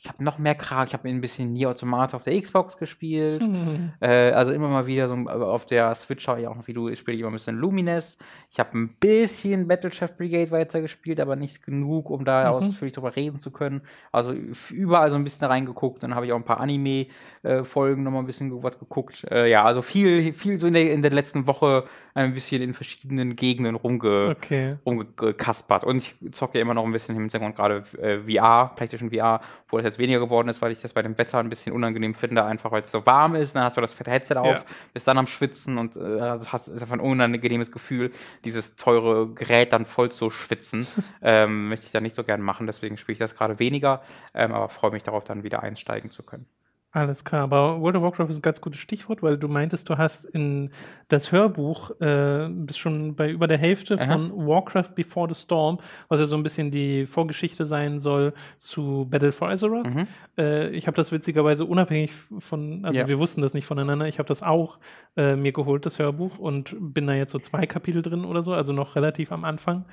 Ich 0.03 0.09
habe 0.09 0.23
noch 0.23 0.39
mehr 0.39 0.55
Kram. 0.55 0.87
Ich 0.87 0.93
habe 0.93 1.07
ein 1.07 1.21
bisschen 1.21 1.53
Nier 1.53 1.69
Automata 1.69 2.17
auf 2.17 2.23
der 2.23 2.39
Xbox 2.41 2.75
gespielt. 2.77 3.39
Mhm. 3.39 3.93
Äh, 3.99 4.31
also 4.31 4.51
immer 4.51 4.67
mal 4.67 4.87
wieder 4.87 5.07
so 5.07 5.13
auf 5.13 5.67
der 5.67 5.93
Switch 5.93 6.27
habe 6.27 6.41
ich 6.41 6.47
auch 6.47 6.55
noch, 6.55 6.67
wie 6.67 6.73
du, 6.73 6.93
spiele 6.95 7.13
ich 7.13 7.21
immer 7.21 7.29
ein 7.29 7.33
bisschen 7.33 7.57
Lumines. 7.57 8.17
Ich 8.49 8.59
habe 8.59 8.75
ein 8.75 8.87
bisschen 8.99 9.67
Battle 9.67 9.93
Chef 9.93 10.17
Brigade 10.17 10.49
weitergespielt, 10.49 11.19
aber 11.19 11.35
nicht 11.35 11.63
genug, 11.63 12.09
um 12.09 12.25
da 12.25 12.49
mhm. 12.49 12.55
ausführlich 12.55 12.95
drüber 12.95 13.15
reden 13.15 13.37
zu 13.37 13.51
können. 13.51 13.81
Also 14.11 14.33
überall 14.71 15.11
so 15.11 15.17
ein 15.17 15.23
bisschen 15.23 15.45
reingeguckt. 15.45 16.01
Dann 16.01 16.15
habe 16.15 16.25
ich 16.25 16.33
auch 16.33 16.37
ein 16.37 16.45
paar 16.45 16.61
Anime-Folgen 16.61 18.01
äh, 18.01 18.03
noch 18.03 18.11
mal 18.11 18.19
ein 18.19 18.25
bisschen 18.25 18.63
was 18.63 18.79
geguckt. 18.79 19.23
Äh, 19.29 19.51
ja, 19.51 19.63
also 19.63 19.83
viel, 19.83 20.33
viel 20.33 20.57
so 20.57 20.65
in 20.65 20.73
der, 20.73 20.91
in 20.91 21.03
der 21.03 21.11
letzten 21.11 21.45
Woche 21.45 21.83
ein 22.13 22.33
bisschen 22.33 22.61
in 22.61 22.73
verschiedenen 22.73 23.35
Gegenden 23.35 23.75
rumge 23.75 24.35
okay. 24.37 24.77
rumgekaspert. 24.85 25.83
Und 25.83 25.97
ich 25.97 26.15
zocke 26.31 26.59
immer 26.59 26.73
noch 26.73 26.85
ein 26.85 26.91
bisschen 26.91 27.15
im 27.15 27.21
Hintergrund 27.21 27.55
gerade 27.55 27.83
äh, 28.01 28.19
VR, 28.19 28.71
PlayStation 28.75 29.11
VR, 29.11 29.41
wo 29.69 29.77
das 29.77 29.85
jetzt 29.85 29.99
weniger 29.99 30.19
geworden 30.19 30.49
ist, 30.49 30.61
weil 30.61 30.71
ich 30.71 30.81
das 30.81 30.93
bei 30.93 31.01
dem 31.01 31.17
Wetter 31.17 31.39
ein 31.39 31.49
bisschen 31.49 31.73
unangenehm 31.73 32.15
finde, 32.15 32.43
einfach 32.43 32.71
weil 32.71 32.83
es 32.83 32.91
so 32.91 33.05
warm 33.05 33.35
ist. 33.35 33.55
Dann 33.55 33.63
hast 33.63 33.77
du 33.77 33.81
das 33.81 33.93
fette 33.93 34.11
Headset 34.11 34.35
auf, 34.35 34.57
ja. 34.57 34.65
bist 34.93 35.07
dann 35.07 35.17
am 35.17 35.27
Schwitzen 35.27 35.77
und 35.77 35.95
äh, 35.95 36.39
hast 36.45 36.67
ist 36.67 36.81
einfach 36.81 36.95
ein 36.95 36.99
unangenehmes 36.99 37.71
Gefühl, 37.71 38.11
dieses 38.45 38.75
teure 38.75 39.29
Gerät 39.33 39.73
dann 39.73 39.85
voll 39.85 40.11
zu 40.11 40.29
schwitzen. 40.29 40.87
ähm, 41.21 41.69
möchte 41.69 41.85
ich 41.85 41.91
da 41.91 42.01
nicht 42.01 42.15
so 42.15 42.23
gerne 42.23 42.43
machen, 42.43 42.67
deswegen 42.67 42.97
spiele 42.97 43.13
ich 43.13 43.19
das 43.19 43.35
gerade 43.35 43.59
weniger, 43.59 44.01
ähm, 44.33 44.53
aber 44.53 44.69
freue 44.69 44.91
mich 44.91 45.03
darauf, 45.03 45.23
dann 45.23 45.43
wieder 45.43 45.63
einsteigen 45.63 46.11
zu 46.11 46.23
können. 46.23 46.45
Alles 46.93 47.23
klar, 47.23 47.43
aber 47.43 47.79
World 47.79 47.95
of 47.95 48.03
Warcraft 48.03 48.27
ist 48.31 48.39
ein 48.39 48.41
ganz 48.41 48.59
gutes 48.59 48.81
Stichwort, 48.81 49.23
weil 49.23 49.37
du 49.37 49.47
meintest, 49.47 49.89
du 49.89 49.97
hast 49.97 50.25
in 50.25 50.71
das 51.07 51.31
Hörbuch, 51.31 51.91
äh, 52.01 52.49
bist 52.49 52.79
schon 52.79 53.15
bei 53.15 53.29
über 53.31 53.47
der 53.47 53.57
Hälfte 53.57 53.97
Aha. 53.97 54.11
von 54.17 54.45
Warcraft 54.45 54.93
Before 54.93 55.33
the 55.33 55.39
Storm, 55.39 55.79
was 56.09 56.19
ja 56.19 56.25
so 56.25 56.35
ein 56.35 56.43
bisschen 56.43 56.69
die 56.69 57.05
Vorgeschichte 57.05 57.65
sein 57.65 58.01
soll 58.01 58.33
zu 58.57 59.07
Battle 59.09 59.31
for 59.31 59.47
Azeroth. 59.49 59.87
Mhm. 59.87 60.05
Äh, 60.37 60.69
ich 60.71 60.85
habe 60.87 60.97
das 60.97 61.13
witzigerweise 61.13 61.63
unabhängig 61.63 62.11
von, 62.39 62.83
also 62.83 62.99
Ja. 62.99 63.07
wir 63.07 63.19
wussten 63.19 63.41
das 63.41 63.53
nicht 63.53 63.65
voneinander, 63.67 64.05
ich 64.09 64.19
habe 64.19 64.27
das 64.27 64.43
auch 64.43 64.77
äh, 65.15 65.37
mir 65.37 65.53
geholt, 65.53 65.85
das 65.85 65.97
Hörbuch, 65.97 66.39
und 66.39 66.75
bin 66.77 67.07
da 67.07 67.13
jetzt 67.13 67.31
so 67.31 67.39
zwei 67.39 67.65
Kapitel 67.67 68.01
drin 68.01 68.25
oder 68.25 68.43
so, 68.43 68.51
also 68.51 68.73
noch 68.73 68.97
relativ 68.97 69.31
am 69.31 69.45
Anfang. 69.45 69.85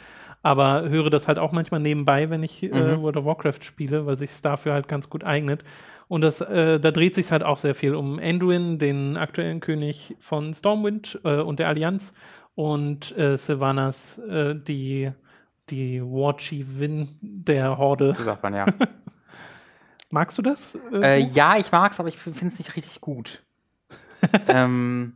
Aber 0.43 0.89
höre 0.89 1.11
das 1.11 1.29
halt 1.29 1.39
auch 1.39 1.53
manchmal 1.53 1.81
nebenbei, 1.81 2.29
wenn 2.29 2.43
ich 2.43 2.63
äh, 2.65 2.69
Mhm. 2.97 3.03
World 3.03 3.17
of 3.19 3.25
Warcraft 3.25 3.63
spiele, 3.63 4.05
weil 4.07 4.17
sich 4.17 4.41
dafür 4.41 4.73
halt 4.73 4.89
ganz 4.89 5.09
gut 5.09 5.23
eignet. 5.23 5.63
Und 6.09 6.23
das, 6.23 6.41
äh, 6.41 6.81
da 6.81 6.91
dreht 6.91 7.15
sich 7.15 7.31
halt 7.31 7.43
auch 7.43 7.59
sehr 7.59 7.75
viel 7.75 7.95
um 7.95 8.19
Anduin, 8.19 8.79
den 8.79 9.17
aktuellen 9.17 9.61
König 9.61 10.17
von 10.19 10.55
Stormwind 10.55 11.21
äh, 11.25 11.41
und 11.41 11.59
der 11.59 11.69
Allianz, 11.69 12.15
und 12.59 13.17
äh, 13.17 13.39
Sylvanas, 13.39 14.19
äh, 14.19 14.57
die, 14.57 15.13
die 15.71 16.03
War 16.03 16.37
Chiefin 16.39 17.09
der 17.21 17.79
Horde. 17.79 18.15
So 18.15 18.25
sagt 18.25 18.43
man 18.43 18.53
ja. 18.53 18.67
Magst 20.11 20.37
du 20.39 20.43
das? 20.43 20.75
Äh, 20.91 21.23
Buch? 21.23 21.37
ja, 21.37 21.57
ich 21.57 21.71
mag's, 21.71 22.01
aber 22.01 22.09
ich 22.09 22.19
finde 22.19 22.49
es 22.49 22.59
nicht 22.59 22.75
richtig 22.75 23.01
gut. 23.01 23.45
ähm, 24.49 25.13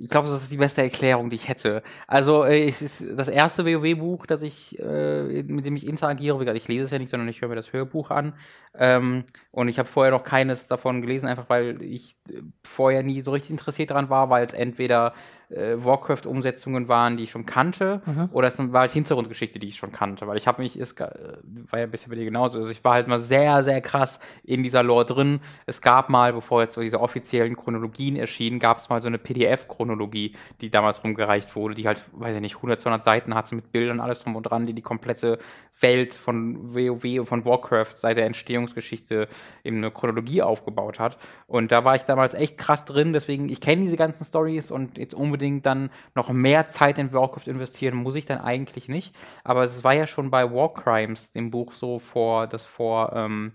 ich 0.00 0.08
glaube, 0.08 0.28
das 0.28 0.42
ist 0.42 0.50
die 0.50 0.56
beste 0.56 0.82
Erklärung, 0.82 1.28
die 1.28 1.36
ich 1.36 1.48
hätte. 1.48 1.82
Also, 2.06 2.44
äh, 2.44 2.66
es 2.66 2.80
ist 2.80 3.04
das 3.16 3.28
erste 3.28 3.66
WoW-Buch, 3.66 4.24
das 4.24 4.40
ich, 4.40 4.78
äh, 4.78 5.42
mit 5.42 5.66
dem 5.66 5.76
ich 5.76 5.86
interagiere. 5.86 6.56
Ich 6.56 6.68
lese 6.68 6.84
es 6.84 6.90
ja 6.90 6.98
nicht, 6.98 7.10
sondern 7.10 7.28
ich 7.28 7.42
höre 7.42 7.50
mir 7.50 7.54
das 7.54 7.74
Hörbuch 7.74 8.10
an. 8.10 8.34
Ähm, 8.74 9.24
und 9.50 9.68
ich 9.68 9.78
habe 9.78 9.88
vorher 9.88 10.12
noch 10.12 10.24
keines 10.24 10.66
davon 10.66 11.02
gelesen, 11.02 11.28
einfach 11.28 11.50
weil 11.50 11.82
ich 11.82 12.16
vorher 12.64 13.02
nie 13.02 13.20
so 13.20 13.32
richtig 13.32 13.50
interessiert 13.50 13.90
daran 13.90 14.08
war, 14.08 14.30
weil 14.30 14.46
es 14.46 14.54
entweder 14.54 15.12
äh, 15.50 15.76
Warcraft-Umsetzungen 15.82 16.88
waren, 16.88 17.16
die 17.16 17.24
ich 17.24 17.30
schon 17.30 17.46
kannte, 17.46 18.02
oder 18.32 18.48
es 18.48 18.58
war 18.72 18.80
halt 18.82 18.90
Hintergrundgeschichte, 18.92 19.58
die 19.58 19.68
ich 19.68 19.76
schon 19.76 19.92
kannte. 19.92 20.26
Weil 20.26 20.36
ich 20.36 20.46
habe 20.46 20.62
mich, 20.62 20.76
es 20.76 20.94
ga- 20.96 21.06
äh, 21.08 21.38
war 21.70 21.78
ja 21.80 21.86
bisher 21.86 22.08
bei 22.10 22.16
dir 22.16 22.24
genauso, 22.24 22.58
also 22.58 22.70
ich 22.70 22.82
war 22.84 22.94
halt 22.94 23.08
mal 23.08 23.18
sehr, 23.18 23.62
sehr 23.62 23.80
krass 23.80 24.20
in 24.44 24.62
dieser 24.62 24.82
Lore 24.82 25.04
drin. 25.06 25.40
Es 25.66 25.80
gab 25.82 26.08
mal, 26.08 26.32
bevor 26.32 26.60
jetzt 26.62 26.74
so 26.74 26.80
diese 26.80 27.00
offiziellen 27.00 27.56
Chronologien 27.56 28.16
erschienen, 28.16 28.58
gab 28.58 28.78
es 28.78 28.88
mal 28.88 29.00
so 29.02 29.08
eine 29.08 29.18
PDF-Chronologie, 29.18 30.34
die 30.60 30.70
damals 30.70 31.02
rumgereicht 31.04 31.54
wurde, 31.56 31.74
die 31.74 31.86
halt, 31.86 32.02
weiß 32.12 32.34
ich 32.36 32.40
nicht, 32.42 32.56
100, 32.56 32.80
200 32.80 33.02
Seiten 33.04 33.34
hatte 33.34 33.54
mit 33.54 33.72
Bildern, 33.72 34.00
alles 34.00 34.22
drum 34.22 34.36
und 34.36 34.42
dran, 34.44 34.66
die 34.66 34.72
die 34.74 34.82
komplette 34.82 35.38
Welt 35.80 36.14
von 36.14 36.74
WoW 36.74 37.20
und 37.20 37.26
von 37.26 37.44
Warcraft 37.44 37.96
seit 37.96 38.16
der 38.16 38.26
Entstehungsgeschichte 38.26 39.28
eben 39.64 39.78
eine 39.78 39.90
Chronologie 39.90 40.42
aufgebaut 40.42 40.98
hat. 40.98 41.18
Und 41.46 41.72
da 41.72 41.84
war 41.84 41.96
ich 41.96 42.02
damals 42.02 42.34
echt 42.34 42.58
krass 42.58 42.84
drin, 42.84 43.12
deswegen, 43.12 43.48
ich 43.48 43.60
kenne 43.60 43.82
diese 43.82 43.96
ganzen 43.96 44.24
Stories 44.24 44.70
und 44.70 44.98
jetzt 44.98 45.14
unbedingt 45.14 45.66
dann 45.66 45.90
noch 46.14 46.28
mehr 46.30 46.68
Zeit 46.68 46.98
in 46.98 47.12
Warcraft 47.12 47.46
investieren 47.46 47.96
muss 47.96 48.14
ich 48.14 48.26
dann 48.26 48.38
eigentlich 48.38 48.88
nicht. 48.88 49.14
Aber 49.44 49.62
es 49.62 49.84
war 49.84 49.94
ja 49.94 50.06
schon 50.06 50.30
bei 50.30 50.52
War 50.52 50.72
Crimes, 50.72 51.30
dem 51.30 51.50
Buch 51.50 51.72
so 51.72 51.98
vor, 51.98 52.46
das 52.46 52.66
vor, 52.66 53.12
ähm, 53.14 53.52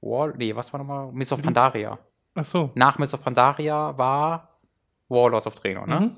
War, 0.00 0.34
nee, 0.36 0.54
was 0.54 0.72
war 0.72 0.78
nochmal? 0.78 1.10
Miss 1.12 1.32
of 1.32 1.42
Pandaria. 1.42 1.98
Ach 2.34 2.44
so. 2.44 2.70
Nach 2.74 2.98
Miss 2.98 3.14
of 3.14 3.22
Pandaria 3.22 3.96
war 3.96 4.60
Warlords 5.08 5.46
of 5.46 5.54
Draenor, 5.56 5.86
ne? 5.86 6.00
Mhm. 6.00 6.16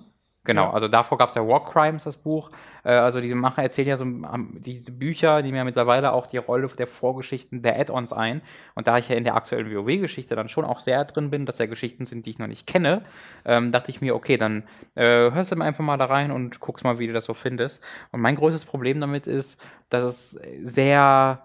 Genau, 0.48 0.64
Ja. 0.64 0.70
also 0.72 0.88
davor 0.88 1.18
gab 1.18 1.28
es 1.28 1.34
ja 1.34 1.46
War 1.46 1.62
Crimes, 1.62 2.04
das 2.04 2.16
Buch. 2.16 2.50
Äh, 2.82 2.92
also 2.92 3.20
diese 3.20 3.34
Macher 3.34 3.62
erzählen 3.62 3.88
ja 3.88 3.96
so 3.98 4.06
diese 4.54 4.92
Bücher, 4.92 5.42
die 5.42 5.52
mir 5.52 5.62
mittlerweile 5.62 6.12
auch 6.14 6.26
die 6.26 6.38
Rolle 6.38 6.66
der 6.68 6.86
Vorgeschichten 6.86 7.60
der 7.60 7.78
Add-ons 7.78 8.14
ein. 8.14 8.40
Und 8.74 8.88
da 8.88 8.96
ich 8.96 9.10
ja 9.10 9.16
in 9.16 9.24
der 9.24 9.34
aktuellen 9.36 9.70
WoW-Geschichte 9.70 10.34
dann 10.36 10.48
schon 10.48 10.64
auch 10.64 10.80
sehr 10.80 11.04
drin 11.04 11.28
bin, 11.28 11.44
dass 11.44 11.58
ja 11.58 11.66
Geschichten 11.66 12.06
sind, 12.06 12.24
die 12.24 12.30
ich 12.30 12.38
noch 12.38 12.46
nicht 12.46 12.66
kenne, 12.66 13.02
ähm, 13.44 13.72
dachte 13.72 13.90
ich 13.90 14.00
mir, 14.00 14.14
okay, 14.14 14.38
dann 14.38 14.62
äh, 14.94 15.30
hörst 15.30 15.52
du 15.52 15.60
einfach 15.60 15.84
mal 15.84 15.98
da 15.98 16.06
rein 16.06 16.30
und 16.30 16.60
guckst 16.60 16.82
mal, 16.82 16.98
wie 16.98 17.06
du 17.08 17.12
das 17.12 17.26
so 17.26 17.34
findest. 17.34 17.84
Und 18.10 18.22
mein 18.22 18.36
größtes 18.36 18.64
Problem 18.64 19.02
damit 19.02 19.26
ist, 19.26 19.60
dass 19.90 20.02
es 20.02 20.30
sehr 20.62 21.42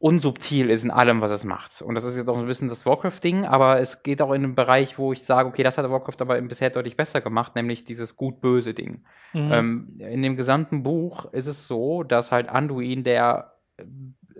unsubtil 0.00 0.70
ist 0.70 0.84
in 0.84 0.90
allem, 0.90 1.20
was 1.20 1.32
es 1.32 1.44
macht. 1.44 1.82
Und 1.82 1.96
das 1.96 2.04
ist 2.04 2.16
jetzt 2.16 2.28
auch 2.28 2.36
so 2.36 2.42
ein 2.42 2.46
bisschen 2.46 2.68
das 2.68 2.86
Warcraft-Ding, 2.86 3.44
aber 3.44 3.80
es 3.80 4.04
geht 4.04 4.22
auch 4.22 4.32
in 4.32 4.44
einen 4.44 4.54
Bereich, 4.54 4.96
wo 4.96 5.12
ich 5.12 5.24
sage, 5.24 5.48
okay, 5.48 5.64
das 5.64 5.76
hat 5.76 5.90
Warcraft 5.90 6.20
aber 6.20 6.40
bisher 6.42 6.70
deutlich 6.70 6.96
besser 6.96 7.20
gemacht, 7.20 7.56
nämlich 7.56 7.84
dieses 7.84 8.16
gut-böse 8.16 8.74
Ding. 8.74 9.04
Mhm. 9.32 9.52
Ähm, 9.52 9.86
in 9.98 10.22
dem 10.22 10.36
gesamten 10.36 10.84
Buch 10.84 11.32
ist 11.32 11.46
es 11.46 11.66
so, 11.66 12.04
dass 12.04 12.30
halt 12.30 12.48
Anduin, 12.48 13.02
der 13.02 13.54
äh, 13.76 13.84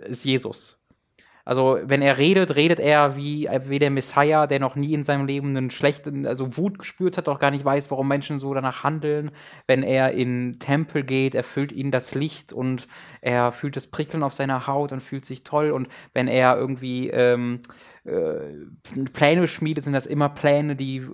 ist 0.07 0.23
Jesus. 0.23 0.78
Also, 1.49 1.79
wenn 1.81 2.03
er 2.03 2.19
redet, 2.19 2.55
redet 2.55 2.79
er 2.79 3.15
wie, 3.15 3.49
wie 3.63 3.79
der 3.79 3.89
Messiah, 3.89 4.45
der 4.45 4.59
noch 4.59 4.75
nie 4.75 4.93
in 4.93 5.03
seinem 5.03 5.25
Leben 5.25 5.57
einen 5.57 5.71
schlechten, 5.71 6.27
also 6.27 6.57
Wut 6.57 6.77
gespürt 6.77 7.17
hat, 7.17 7.27
auch 7.27 7.39
gar 7.39 7.49
nicht 7.49 7.65
weiß, 7.65 7.89
warum 7.89 8.07
Menschen 8.07 8.37
so 8.37 8.53
danach 8.53 8.83
handeln. 8.83 9.31
Wenn 9.65 9.81
er 9.81 10.11
in 10.11 10.59
Tempel 10.59 11.01
geht, 11.01 11.33
erfüllt 11.33 11.71
ihn 11.71 11.89
das 11.89 12.13
Licht 12.13 12.53
und 12.53 12.87
er 13.21 13.51
fühlt 13.51 13.75
das 13.75 13.87
Prickeln 13.87 14.21
auf 14.21 14.35
seiner 14.35 14.67
Haut 14.67 14.91
und 14.91 15.01
fühlt 15.01 15.25
sich 15.25 15.41
toll. 15.41 15.71
Und 15.71 15.87
wenn 16.13 16.27
er 16.27 16.55
irgendwie 16.55 17.09
ähm, 17.09 17.61
äh, 17.98 17.98
Pläne 19.13 19.47
schmiedet, 19.47 19.83
sind 19.83 19.93
das 19.93 20.05
immer 20.05 20.29
Pläne, 20.29 20.75
die 20.75 20.97
äh, 20.97 21.09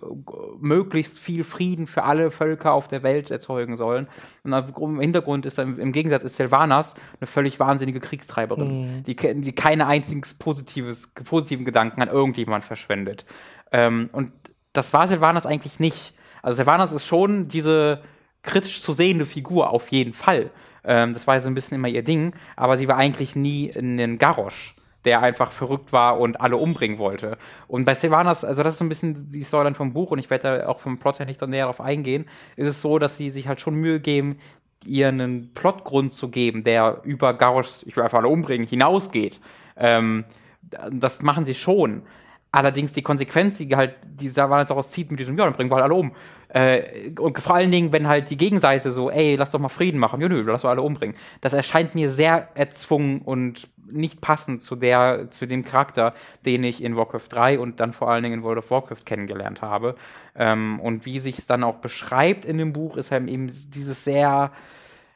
möglichst 0.60 1.18
viel 1.18 1.44
Frieden 1.44 1.88
für 1.88 2.04
alle 2.04 2.30
Völker 2.32 2.74
auf 2.74 2.88
der 2.88 3.02
Welt 3.02 3.32
erzeugen 3.32 3.76
sollen. 3.76 4.08
Und 4.44 4.54
im 4.54 5.00
Hintergrund 5.00 5.46
ist 5.46 5.58
dann, 5.58 5.80
im 5.80 5.92
Gegensatz 5.92 6.24
ist 6.24 6.36
Sylvanas 6.38 6.96
eine 7.20 7.28
völlig 7.28 7.60
wahnsinnige 7.60 8.00
Kriegstreiberin, 8.00 9.04
die, 9.06 9.16
ke- 9.16 9.36
die 9.36 9.54
keine 9.54 9.88
einzigen 9.88 10.22
positives, 10.38 11.08
positiven 11.08 11.66
Gedanken 11.66 12.02
an 12.02 12.08
irgendjemand 12.08 12.64
verschwendet. 12.64 13.26
Ähm, 13.72 14.10
und 14.12 14.32
das 14.74 14.94
war 14.94 15.08
Sylvanas 15.08 15.46
eigentlich 15.46 15.80
nicht. 15.80 16.14
Also 16.44 16.58
Sylvanas 16.58 16.92
ist 16.94 17.06
schon 17.06 17.48
diese 17.48 18.04
kritisch 18.44 18.84
zu 18.84 18.94
sehende 18.94 19.26
Figur, 19.26 19.72
auf 19.72 19.92
jeden 19.92 20.14
Fall. 20.14 20.52
Ähm, 20.84 21.14
das 21.14 21.26
war 21.26 21.34
ja 21.34 21.42
so 21.42 21.50
ein 21.50 21.56
bisschen 21.56 21.76
immer 21.76 21.88
ihr 21.88 22.04
Ding, 22.04 22.36
aber 22.56 22.78
sie 22.78 22.88
war 22.88 22.98
eigentlich 22.98 23.36
nie 23.36 23.72
ein 23.76 24.20
Garrosch 24.20 24.76
der 25.06 25.22
einfach 25.22 25.52
verrückt 25.52 25.94
war 25.94 26.20
und 26.20 26.42
alle 26.42 26.58
umbringen 26.58 26.98
wollte. 26.98 27.38
Und 27.68 27.86
bei 27.86 27.94
Sylvanas, 27.94 28.44
also 28.44 28.64
das 28.64 28.74
ist 28.74 28.80
so 28.80 28.86
ein 28.86 28.90
bisschen 28.90 29.30
die 29.30 29.44
Storyline 29.44 29.76
vom 29.76 29.94
Buch 29.94 30.12
und 30.12 30.20
ich 30.20 30.30
werde 30.30 30.60
da 30.60 30.68
auch 30.68 30.80
vom 30.80 30.98
Plot 30.98 31.20
her 31.20 31.26
nicht 31.26 31.42
näher 31.42 31.64
darauf 31.64 31.80
eingehen, 31.80 32.26
ist 32.56 32.68
es 32.68 32.82
so, 32.82 33.00
dass 33.00 33.18
sie 33.18 33.30
sich 33.30 33.48
halt 33.48 33.62
schon 33.62 33.76
Mühe 33.76 34.00
geben, 34.00 34.40
ihr 34.86 35.08
einen 35.08 35.54
Plotgrund 35.54 36.14
zu 36.14 36.30
geben, 36.30 36.64
der 36.64 37.02
über 37.04 37.34
Garroschs, 37.34 37.84
ich 37.84 37.96
will 37.96 38.04
einfach 38.04 38.20
alle 38.20 38.28
umbringen, 38.28 38.68
hinausgeht. 38.68 39.40
Ähm, 39.78 40.26
das 40.92 41.22
machen 41.22 41.46
sie 41.46 41.56
schon. 41.56 42.04
Allerdings 42.52 42.94
die 42.94 43.02
Konsequenz, 43.02 43.58
die 43.58 43.76
halt 43.76 43.96
die 44.04 44.30
Sylvanas 44.30 44.68
daraus 44.68 44.90
zieht 44.90 45.12
mit 45.12 45.20
diesem, 45.20 45.38
ja, 45.38 45.44
dann 45.46 45.54
bringen 45.54 45.70
wir 45.70 45.76
halt 45.76 45.84
alle 45.86 45.96
um. 45.96 46.14
Äh, 46.56 47.12
und 47.20 47.38
vor 47.40 47.56
allen 47.56 47.70
Dingen, 47.70 47.92
wenn 47.92 48.08
halt 48.08 48.30
die 48.30 48.38
Gegenseite 48.38 48.90
so, 48.92 49.12
ey, 49.12 49.36
lass 49.36 49.52
doch 49.52 49.60
mal 49.60 49.68
Frieden 49.68 50.00
machen. 50.00 50.22
Ja, 50.22 50.30
nö, 50.30 50.42
lass 50.42 50.64
wir 50.64 50.70
alle 50.70 50.82
umbringen. 50.82 51.18
Das 51.42 51.52
erscheint 51.52 51.96
mir 51.96 52.10
sehr 52.10 52.48
erzwungen 52.56 53.22
und 53.22 53.68
nicht 53.92 54.22
passend 54.22 54.62
zu 54.62 54.78
der, 54.78 55.30
zu 55.30 55.48
dem 55.48 55.66
Charakter, 55.66 56.14
den 56.46 56.64
ich 56.64 56.82
in 56.82 56.96
Warcraft 56.96 57.28
3 57.30 57.60
und 57.60 57.82
dann 57.82 57.92
vor 57.92 58.10
allen 58.10 58.24
Dingen 58.24 58.40
in 58.40 58.44
World 58.44 58.60
of 58.60 58.72
Warcraft 58.72 59.04
kennengelernt 59.04 59.62
habe. 59.62 59.96
Ähm, 60.34 60.80
und 60.80 61.06
wie 61.06 61.20
sich 61.20 61.40
es 61.40 61.46
dann 61.46 61.62
auch 61.62 61.76
beschreibt 61.76 62.46
in 62.46 62.58
dem 62.58 62.72
Buch, 62.72 62.96
ist 62.96 63.12
halt 63.12 63.28
eben 63.28 63.48
dieses 63.48 64.06
sehr, 64.06 64.52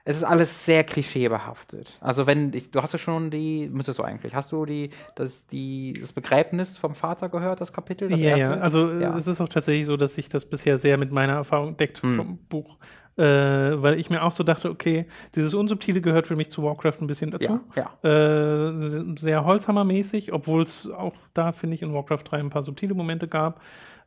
es 0.09 0.17
ist 0.17 0.23
alles 0.23 0.65
sehr 0.65 0.83
klischeebehaftet. 0.83 1.97
Also 2.01 2.25
wenn, 2.25 2.51
ich, 2.53 2.71
du 2.71 2.81
hast 2.81 2.93
ja 2.93 2.97
schon 2.97 3.29
die, 3.29 3.69
müsstest 3.71 3.99
du 3.99 4.03
eigentlich, 4.03 4.33
hast 4.33 4.51
du 4.51 4.65
die, 4.65 4.89
das, 5.13 5.45
die, 5.45 5.93
das 6.01 6.13
Begräbnis 6.13 6.77
vom 6.79 6.95
Vater 6.95 7.29
gehört, 7.29 7.61
das 7.61 7.71
Kapitel? 7.71 8.09
Das 8.09 8.19
ja, 8.19 8.29
erste? 8.35 8.55
ja. 8.55 8.61
Also 8.61 8.89
äh, 8.89 9.01
Ja. 9.03 9.15
es 9.17 9.27
ist 9.27 9.39
auch 9.39 9.49
tatsächlich 9.49 9.85
so, 9.85 9.97
dass 9.97 10.15
sich 10.15 10.27
das 10.27 10.45
bisher 10.45 10.79
sehr 10.79 10.97
mit 10.97 11.11
meiner 11.11 11.33
Erfahrung 11.33 11.77
deckt 11.77 12.01
Hm. 12.01 12.15
vom 12.15 12.37
Buch. 12.49 12.77
Äh, 13.17 13.23
weil 13.83 13.99
ich 13.99 14.09
mir 14.09 14.23
auch 14.23 14.31
so 14.31 14.43
dachte, 14.43 14.71
okay, 14.71 15.05
dieses 15.35 15.53
Unsubtile 15.53 16.01
gehört 16.01 16.25
für 16.25 16.35
mich 16.35 16.49
zu 16.49 16.63
Warcraft 16.63 17.01
ein 17.01 17.07
bisschen 17.07 17.29
dazu. 17.29 17.59
Ja, 17.75 17.91
Äh, 18.01 18.73
se- 18.77 19.05
sehr 19.19 19.45
Holzhammer-mäßig, 19.45 20.31
obwohl 20.33 20.63
es 20.63 20.89
auch 20.89 21.13
da, 21.35 21.51
finde 21.51 21.75
ich, 21.75 21.83
in 21.83 21.93
Warcraft 21.93 22.23
3 22.23 22.39
ein 22.39 22.49
paar 22.49 22.63
subtile 22.63 22.95
Momente 22.95 23.27
gab. 23.27 23.61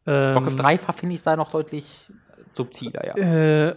Ähm, 0.07 0.34
Warcraft 0.34 0.57
3 0.57 0.78
finde 0.78 1.14
ich 1.14 1.22
da 1.22 1.36
noch 1.36 1.53
deutlich 1.53 2.11
subtiler, 2.57 3.07
ja. 3.07 3.14
Äh, 3.68 3.76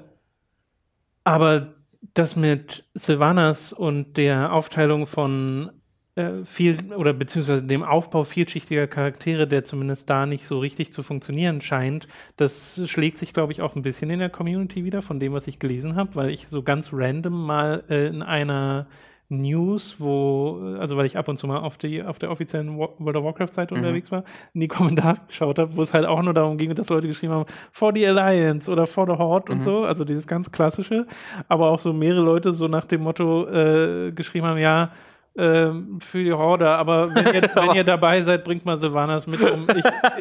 aber 1.23 1.73
das 2.13 2.35
mit 2.35 2.85
Sylvanas 2.93 3.73
und 3.73 4.17
der 4.17 4.53
Aufteilung 4.53 5.07
von 5.07 5.71
äh, 6.15 6.45
viel 6.45 6.93
oder 6.93 7.13
beziehungsweise 7.13 7.63
dem 7.63 7.83
Aufbau 7.83 8.23
vielschichtiger 8.23 8.87
Charaktere, 8.87 9.47
der 9.47 9.65
zumindest 9.65 10.09
da 10.09 10.25
nicht 10.25 10.45
so 10.45 10.59
richtig 10.59 10.93
zu 10.93 11.03
funktionieren 11.03 11.61
scheint, 11.61 12.07
das 12.37 12.81
schlägt 12.85 13.17
sich, 13.17 13.33
glaube 13.33 13.51
ich, 13.51 13.61
auch 13.61 13.75
ein 13.75 13.81
bisschen 13.81 14.09
in 14.09 14.19
der 14.19 14.29
Community 14.29 14.85
wieder, 14.85 15.01
von 15.01 15.19
dem, 15.19 15.33
was 15.33 15.47
ich 15.47 15.59
gelesen 15.59 15.95
habe, 15.95 16.15
weil 16.15 16.29
ich 16.29 16.47
so 16.47 16.63
ganz 16.63 16.91
random 16.93 17.45
mal 17.45 17.83
äh, 17.89 18.07
in 18.07 18.21
einer 18.21 18.87
News, 19.29 19.95
wo, 19.99 20.75
also 20.79 20.97
weil 20.97 21.05
ich 21.07 21.17
ab 21.17 21.27
und 21.27 21.37
zu 21.37 21.47
mal 21.47 21.59
auf, 21.59 21.77
die, 21.77 22.03
auf 22.03 22.19
der 22.19 22.29
offiziellen 22.29 22.77
World 22.77 23.15
of 23.15 23.23
Warcraft-Seite 23.23 23.73
unterwegs 23.73 24.11
war, 24.11 24.23
in 24.53 24.61
die 24.61 24.67
Kommentare 24.67 25.17
geschaut 25.27 25.57
habe, 25.57 25.75
wo 25.75 25.81
es 25.81 25.93
halt 25.93 26.05
auch 26.05 26.21
nur 26.21 26.33
darum 26.33 26.57
ging, 26.57 26.73
dass 26.75 26.89
Leute 26.89 27.07
geschrieben 27.07 27.33
haben, 27.33 27.45
for 27.71 27.91
the 27.95 28.05
Alliance 28.05 28.69
oder 28.71 28.85
for 28.87 29.07
the 29.07 29.13
Horde 29.13 29.51
und 29.51 29.63
so, 29.63 29.83
also 29.83 30.05
dieses 30.05 30.27
ganz 30.27 30.51
klassische, 30.51 31.07
aber 31.47 31.69
auch 31.71 31.79
so 31.79 31.91
mehrere 31.93 32.21
Leute 32.21 32.53
so 32.53 32.67
nach 32.67 32.85
dem 32.85 33.01
Motto 33.01 33.47
äh, 33.47 34.11
geschrieben 34.11 34.45
haben, 34.45 34.59
ja, 34.59 34.91
ähm, 35.37 35.99
für 36.01 36.23
die 36.23 36.31
Horde, 36.31 36.69
aber 36.69 37.13
wenn 37.13 37.25
ihr, 37.33 37.41
wenn 37.55 37.75
ihr 37.75 37.83
dabei 37.83 38.21
seid, 38.21 38.43
bringt 38.45 38.63
mal 38.65 38.77
Silvanas 38.77 39.27
mit 39.27 39.41
um. 39.41 39.67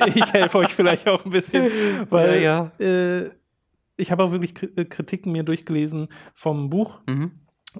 Ich, 0.06 0.16
ich 0.16 0.32
helfe 0.32 0.58
euch 0.58 0.74
vielleicht 0.74 1.08
auch 1.08 1.24
ein 1.24 1.30
bisschen, 1.30 1.70
weil 2.10 2.42
Ja, 2.42 2.72
Äh, 2.80 3.30
ich 3.96 4.10
habe 4.10 4.24
auch 4.24 4.32
wirklich 4.32 4.54
äh, 4.76 4.84
Kritiken 4.86 5.30
mir 5.30 5.44
durchgelesen 5.44 6.08
vom 6.34 6.68
Buch, 6.70 6.98
Mhm. 7.06 7.30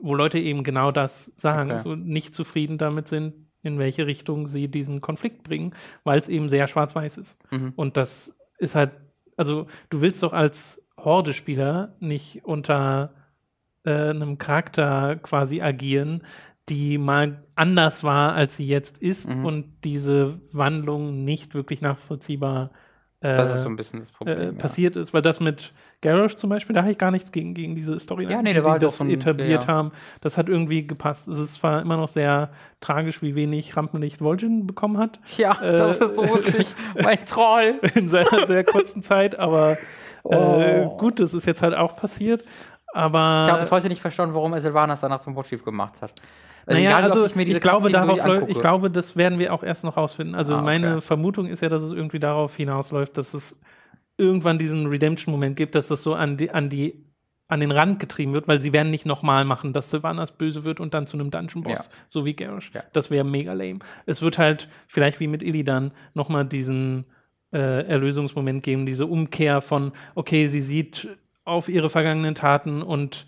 Wo 0.00 0.14
Leute 0.14 0.38
eben 0.38 0.62
genau 0.64 0.90
das 0.92 1.32
sagen, 1.36 1.70
Okay. 1.70 1.80
so 1.80 1.94
nicht 1.94 2.34
zufrieden 2.34 2.78
damit 2.78 3.08
sind, 3.08 3.34
in 3.62 3.78
welche 3.78 4.06
Richtung 4.06 4.46
sie 4.46 4.68
diesen 4.68 5.00
Konflikt 5.00 5.42
bringen, 5.44 5.74
weil 6.04 6.18
es 6.18 6.28
eben 6.28 6.48
sehr 6.48 6.66
schwarz-weiß 6.68 7.16
ist. 7.18 7.38
Mhm. 7.50 7.72
Und 7.76 7.96
das 7.96 8.36
ist 8.58 8.74
halt, 8.74 8.92
also 9.36 9.66
du 9.90 10.00
willst 10.00 10.22
doch 10.22 10.32
als 10.32 10.80
Horde-Spieler 10.98 11.96
nicht 12.00 12.44
unter 12.44 13.14
äh, 13.84 13.90
einem 14.10 14.38
Charakter 14.38 15.16
quasi 15.16 15.60
agieren, 15.60 16.22
die 16.68 16.96
mal 16.98 17.44
anders 17.54 18.02
war, 18.04 18.32
als 18.34 18.56
sie 18.56 18.66
jetzt 18.66 18.98
ist 18.98 19.28
Mhm. 19.28 19.44
und 19.44 19.66
diese 19.84 20.40
Wandlung 20.52 21.24
nicht 21.24 21.54
wirklich 21.54 21.80
nachvollziehbar 21.82 22.70
äh, 22.70 22.78
Das 23.36 23.54
ist 23.54 23.62
so 23.62 23.68
ein 23.68 23.76
bisschen 23.76 24.00
das 24.00 24.10
Problem. 24.12 24.38
äh, 24.38 24.44
ja. 24.46 24.52
passiert 24.52 24.96
ist, 24.96 25.14
weil 25.14 25.22
das 25.22 25.40
mit 25.40 25.72
Garrosh 26.02 26.34
zum 26.36 26.50
Beispiel, 26.50 26.74
da 26.74 26.82
habe 26.82 26.92
ich 26.92 26.98
gar 26.98 27.10
nichts 27.10 27.32
gegen, 27.32 27.54
gegen 27.54 27.74
diese 27.74 27.98
Story, 27.98 28.24
Ja, 28.30 28.42
nee, 28.42 28.52
der 28.52 28.62
sie 28.62 28.66
war 28.66 28.72
halt 28.72 28.82
das 28.82 28.98
so 28.98 29.04
ein- 29.04 29.10
etabliert 29.10 29.64
ja. 29.64 29.68
haben. 29.72 29.92
Das 30.20 30.36
hat 30.36 30.48
irgendwie 30.48 30.86
gepasst. 30.86 31.26
Es 31.28 31.38
ist 31.38 31.54
zwar 31.54 31.80
immer 31.82 31.96
noch 31.96 32.08
sehr 32.08 32.50
tragisch, 32.80 33.22
wie 33.22 33.34
wenig 33.34 33.76
Rampenlicht 33.76 34.20
Vol'jin 34.20 34.66
bekommen 34.66 34.98
hat 34.98 35.20
Ja, 35.38 35.54
das 35.54 36.00
Äh, 36.00 36.04
ist 36.04 36.16
so 36.16 36.22
wirklich 36.22 36.74
mein 37.02 37.24
Troll. 37.24 37.80
in 37.94 38.08
seiner 38.08 38.46
sehr 38.46 38.64
kurzen 38.64 39.02
Zeit, 39.02 39.38
aber 39.38 39.72
äh, 40.24 40.82
Oh. 40.86 40.96
gut, 40.98 41.20
das 41.20 41.32
ist 41.34 41.46
jetzt 41.46 41.62
halt 41.62 41.74
auch 41.74 41.96
passiert. 41.96 42.44
Aber 42.92 43.44
Ich 43.46 43.50
habe 43.50 43.60
bis 43.60 43.70
heute 43.72 43.88
nicht 43.88 44.00
verstanden, 44.00 44.34
warum 44.34 44.52
er 44.52 44.60
Sylvanas 44.60 45.00
danach 45.00 45.20
zum 45.20 45.34
Watchchief 45.34 45.64
gemacht 45.64 46.00
hat. 46.00 46.12
Also 46.66 46.80
naja, 46.80 46.98
egal, 46.98 47.10
also 47.10 47.26
ich 47.26 47.36
ich 47.36 47.60
glaube, 47.60 47.90
darauf 47.90 48.24
läuft, 48.24 48.48
ich 48.50 48.58
glaube, 48.58 48.90
das 48.90 49.16
werden 49.16 49.38
wir 49.38 49.52
auch 49.52 49.62
erst 49.62 49.84
noch 49.84 49.96
rausfinden. 49.96 50.34
Also 50.34 50.54
Ah, 50.54 50.58
okay. 50.58 50.64
meine 50.64 51.00
Vermutung 51.00 51.46
ist 51.46 51.62
ja, 51.62 51.68
dass 51.68 51.82
es 51.82 51.92
irgendwie 51.92 52.18
darauf 52.18 52.54
hinausläuft, 52.56 53.16
dass 53.18 53.34
es 53.34 53.60
irgendwann 54.16 54.58
diesen 54.58 54.86
Redemption-Moment 54.86 55.56
gibt, 55.56 55.74
dass 55.74 55.88
das 55.88 56.02
so 56.02 56.14
an 56.14 56.36
die, 56.36 56.50
an 56.50 56.68
die 56.70 57.04
an 57.46 57.60
den 57.60 57.72
Rand 57.72 58.00
getrieben 58.00 58.32
wird, 58.32 58.48
weil 58.48 58.58
sie 58.58 58.72
werden 58.72 58.90
nicht 58.90 59.04
nochmal 59.04 59.44
machen, 59.44 59.74
dass 59.74 59.90
Sylvanas 59.90 60.32
böse 60.32 60.64
wird 60.64 60.80
und 60.80 60.94
dann 60.94 61.06
zu 61.06 61.18
einem 61.18 61.30
Dungeon-Boss, 61.30 61.86
Ja. 61.86 61.92
so 62.08 62.24
wie 62.24 62.34
Garrosh. 62.34 62.70
Ja. 62.72 62.82
Das 62.94 63.10
wäre 63.10 63.22
mega 63.24 63.52
lame. 63.52 63.80
Es 64.06 64.22
wird 64.22 64.38
halt 64.38 64.68
vielleicht 64.88 65.20
wie 65.20 65.26
mit 65.26 65.42
Illidan 65.42 65.92
nochmal 66.14 66.46
diesen 66.46 67.04
äh, 67.52 67.86
Erlösungsmoment 67.86 68.62
geben, 68.62 68.86
diese 68.86 69.04
Umkehr 69.06 69.60
von, 69.60 69.92
okay, 70.14 70.46
sie 70.46 70.62
sieht 70.62 71.06
auf 71.44 71.68
ihre 71.68 71.90
vergangenen 71.90 72.34
Taten 72.34 72.82
und 72.82 73.26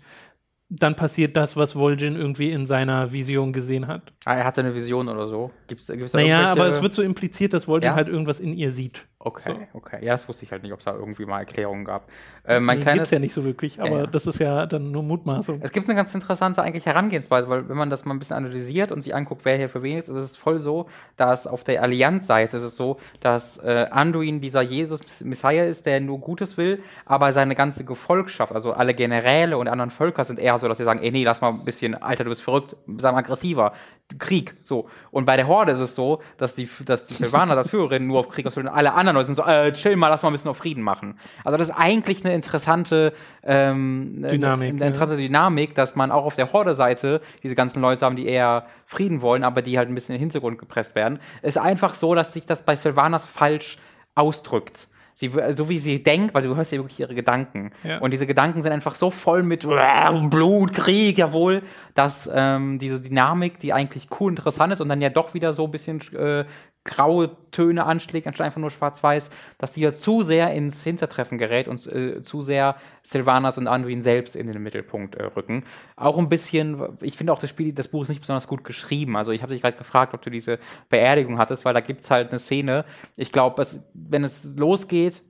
dann 0.69 0.95
passiert 0.95 1.37
das, 1.37 1.55
was 1.55 1.75
Vol'jin 1.75 2.15
irgendwie 2.15 2.51
in 2.51 2.65
seiner 2.65 3.11
Vision 3.11 3.53
gesehen 3.53 3.87
hat. 3.87 4.11
Ah, 4.25 4.35
er 4.35 4.43
hatte 4.43 4.61
eine 4.61 4.75
Vision 4.75 5.07
oder 5.07 5.27
so. 5.27 5.51
Gibt's, 5.67 5.87
gibt's 5.87 6.11
da 6.11 6.17
Naja, 6.19 6.51
aber 6.51 6.67
es 6.67 6.81
wird 6.81 6.93
so 6.93 7.01
impliziert, 7.01 7.53
dass 7.53 7.67
Vol'jin 7.67 7.85
Ja? 7.85 7.95
halt 7.95 8.09
irgendwas 8.09 8.39
in 8.39 8.53
ihr 8.53 8.71
sieht. 8.71 9.05
Okay, 9.27 9.67
okay. 9.73 9.97
Ja, 10.05 10.13
das 10.13 10.27
wusste 10.29 10.45
ich 10.45 10.51
halt 10.51 10.63
nicht, 10.63 10.71
ob 10.71 10.79
es 10.79 10.85
da 10.85 10.93
irgendwie 10.93 11.25
mal 11.25 11.39
Erklärungen 11.39 11.83
gab. 11.83 12.07
Äh, 12.45 12.59
mein 12.59 12.77
Nee, 12.77 12.83
kleines, 12.83 12.97
Gibt's 13.01 13.11
ja 13.11 13.19
nicht 13.19 13.33
so 13.33 13.43
wirklich, 13.43 13.81
aber 13.81 14.01
Ja. 14.01 14.07
das 14.07 14.25
ist 14.25 14.39
ja 14.39 14.65
dann 14.65 14.91
nur 14.91 15.03
Mutmaßung. 15.03 15.59
Es 15.61 15.71
gibt 15.71 15.87
eine 15.89 15.95
ganz 15.95 16.15
interessante 16.15 16.61
eigentlich 16.61 16.85
Herangehensweise, 16.85 17.49
weil 17.49 17.67
wenn 17.67 17.75
man 17.77 17.89
das 17.89 18.05
mal 18.05 18.13
ein 18.13 18.19
bisschen 18.19 18.37
analysiert 18.37 18.91
und 18.91 19.01
sich 19.01 19.13
anguckt, 19.13 19.43
wer 19.43 19.57
hier 19.57 19.67
für 19.69 19.83
wen 19.83 19.97
ist, 19.97 20.07
ist 20.07 20.15
es 20.15 20.37
voll 20.37 20.59
so, 20.59 20.87
dass 21.17 21.45
auf 21.45 21.63
der 21.65 21.81
Allianz-Seite 21.83 22.57
ist 22.57 22.63
es 22.63 22.75
so, 22.77 22.97
dass 23.19 23.57
äh, 23.57 23.87
Anduin 23.91 24.39
dieser 24.39 24.61
Jesus 24.61 25.01
Messiah 25.23 25.63
ist, 25.65 25.85
der 25.85 25.99
nur 25.99 26.19
Gutes 26.19 26.57
will, 26.57 26.81
aber 27.05 27.33
seine 27.33 27.53
ganze 27.55 27.83
Gefolgschaft, 27.83 28.53
also 28.53 28.71
alle 28.73 28.93
Generäle 28.93 29.57
und 29.57 29.67
anderen 29.67 29.91
Völker 29.91 30.23
sind 30.23 30.39
eher 30.39 30.57
so, 30.59 30.67
dass 30.67 30.77
sie 30.77 30.83
sagen, 30.85 31.01
ey 31.01 31.11
nee, 31.11 31.23
lass 31.25 31.41
mal 31.41 31.49
ein 31.49 31.65
bisschen, 31.65 31.95
Alter, 32.01 32.23
du 32.23 32.29
bist 32.29 32.41
verrückt, 32.41 32.75
sei 32.97 33.11
mal 33.11 33.19
aggressiver, 33.19 33.73
Krieg, 34.19 34.55
so. 34.63 34.87
Und 35.11 35.25
bei 35.25 35.35
der 35.35 35.47
Horde 35.47 35.73
ist 35.73 35.79
es 35.79 35.93
so, 35.95 36.21
dass 36.37 36.55
die, 36.55 36.69
dass 36.85 37.07
die 37.07 37.13
Silvaner, 37.13 37.55
der 37.55 37.65
Führerin, 37.65 38.07
nur 38.07 38.21
auf 38.21 38.29
Krieg 38.29 38.45
aus 38.45 38.57
alle 38.57 38.93
anderen 38.93 39.16
Leute 39.17 39.27
sind 39.27 39.35
so, 39.35 39.43
äh, 39.43 39.71
chill 39.73 39.95
mal, 39.95 40.09
lass 40.09 40.23
mal 40.23 40.29
ein 40.29 40.33
bisschen 40.33 40.51
auf 40.51 40.57
Frieden 40.57 40.83
machen. 40.83 41.19
Also 41.43 41.57
das 41.57 41.69
ist 41.69 41.75
eigentlich 41.75 42.23
eine 42.23 42.33
interessante 42.33 43.13
ähm, 43.43 44.21
Dynamik, 44.21 44.43
Eine, 44.43 44.53
eine 44.53 44.65
ja. 44.65 44.71
interessante 44.87 45.17
Dynamik, 45.17 45.75
dass 45.75 45.95
man 45.95 46.11
auch 46.11 46.25
auf 46.25 46.35
der 46.35 46.53
Horde-Seite 46.53 47.21
diese 47.43 47.55
ganzen 47.55 47.81
Leute 47.81 48.05
haben, 48.05 48.15
die 48.15 48.27
eher 48.27 48.65
Frieden 48.85 49.21
wollen, 49.21 49.43
aber 49.43 49.61
die 49.61 49.77
halt 49.77 49.89
ein 49.89 49.95
bisschen 49.95 50.15
in 50.15 50.19
den 50.19 50.25
Hintergrund 50.25 50.57
gepresst 50.57 50.95
werden. 50.95 51.19
Es 51.41 51.55
ist 51.55 51.61
einfach 51.61 51.93
so, 51.93 52.15
dass 52.15 52.33
sich 52.33 52.45
das 52.45 52.63
bei 52.63 52.75
Sylvanas 52.75 53.25
falsch 53.25 53.77
ausdrückt. 54.15 54.87
Sie, 55.19 55.31
so 55.49 55.67
wie 55.67 55.79
sie 55.79 56.03
denkt, 56.03 56.35
weil 56.35 56.43
du 56.43 56.55
hörst 56.55 56.71
ja 56.71 56.77
wirklich 56.77 56.99
ihre 56.99 57.15
Gedanken. 57.15 57.71
Ja. 57.83 57.97
Und 57.97 58.11
diese 58.11 58.27
Gedanken 58.27 58.61
sind 58.61 58.71
einfach 58.71 58.93
so 58.93 59.09
voll 59.09 59.41
mit 59.41 59.61
Blut, 59.61 60.73
Krieg, 60.73 61.17
jawohl, 61.17 61.63
dass 61.95 62.29
ähm, 62.31 62.77
diese 62.77 63.01
Dynamik, 63.01 63.59
die 63.59 63.73
eigentlich 63.73 64.09
cool 64.19 64.31
interessant 64.31 64.73
ist 64.73 64.79
und 64.79 64.89
dann 64.89 65.01
ja 65.01 65.09
doch 65.09 65.33
wieder 65.33 65.53
so 65.53 65.65
ein 65.65 65.71
bisschen 65.71 66.01
äh, 66.13 66.45
graue 66.87 67.29
Töne 67.51 67.85
anschlägt, 67.85 68.25
anstatt 68.25 68.45
einfach 68.45 68.59
nur 68.59 68.71
schwarz-weiß, 68.71 69.29
dass 69.59 69.73
die 69.73 69.81
ja 69.81 69.91
zu 69.91 70.23
sehr 70.23 70.51
ins 70.53 70.83
Hintertreffen 70.83 71.37
gerät 71.37 71.67
und 71.67 71.85
äh, 71.85 72.21
zu 72.23 72.41
sehr 72.41 72.75
Sylvanas 73.03 73.59
und 73.59 73.67
Anduin 73.67 74.01
selbst 74.01 74.35
in 74.35 74.47
den 74.47 74.63
Mittelpunkt 74.63 75.15
äh, 75.15 75.25
rücken. 75.25 75.63
Auch 75.95 76.17
ein 76.17 76.29
bisschen, 76.29 76.97
ich 77.01 77.15
finde 77.15 77.33
auch 77.33 77.39
das 77.39 77.51
Spiel, 77.51 77.73
das 77.73 77.89
Buch 77.89 78.03
ist 78.03 78.09
nicht 78.09 78.21
besonders 78.21 78.47
gut 78.47 78.63
geschrieben. 78.63 79.15
Also 79.15 79.31
ich 79.31 79.43
habe 79.43 79.53
dich 79.53 79.61
gerade 79.61 79.77
gefragt, 79.77 80.15
ob 80.15 80.21
du 80.23 80.31
diese 80.31 80.57
Beerdigung 80.89 81.37
hattest, 81.37 81.65
weil 81.65 81.75
da 81.75 81.81
gibt 81.81 82.03
es 82.03 82.09
halt 82.09 82.29
eine 82.29 82.39
Szene. 82.39 82.85
Ich 83.15 83.31
glaube, 83.31 83.63
wenn 83.93 84.23
es 84.23 84.55
losgeht, 84.55 85.21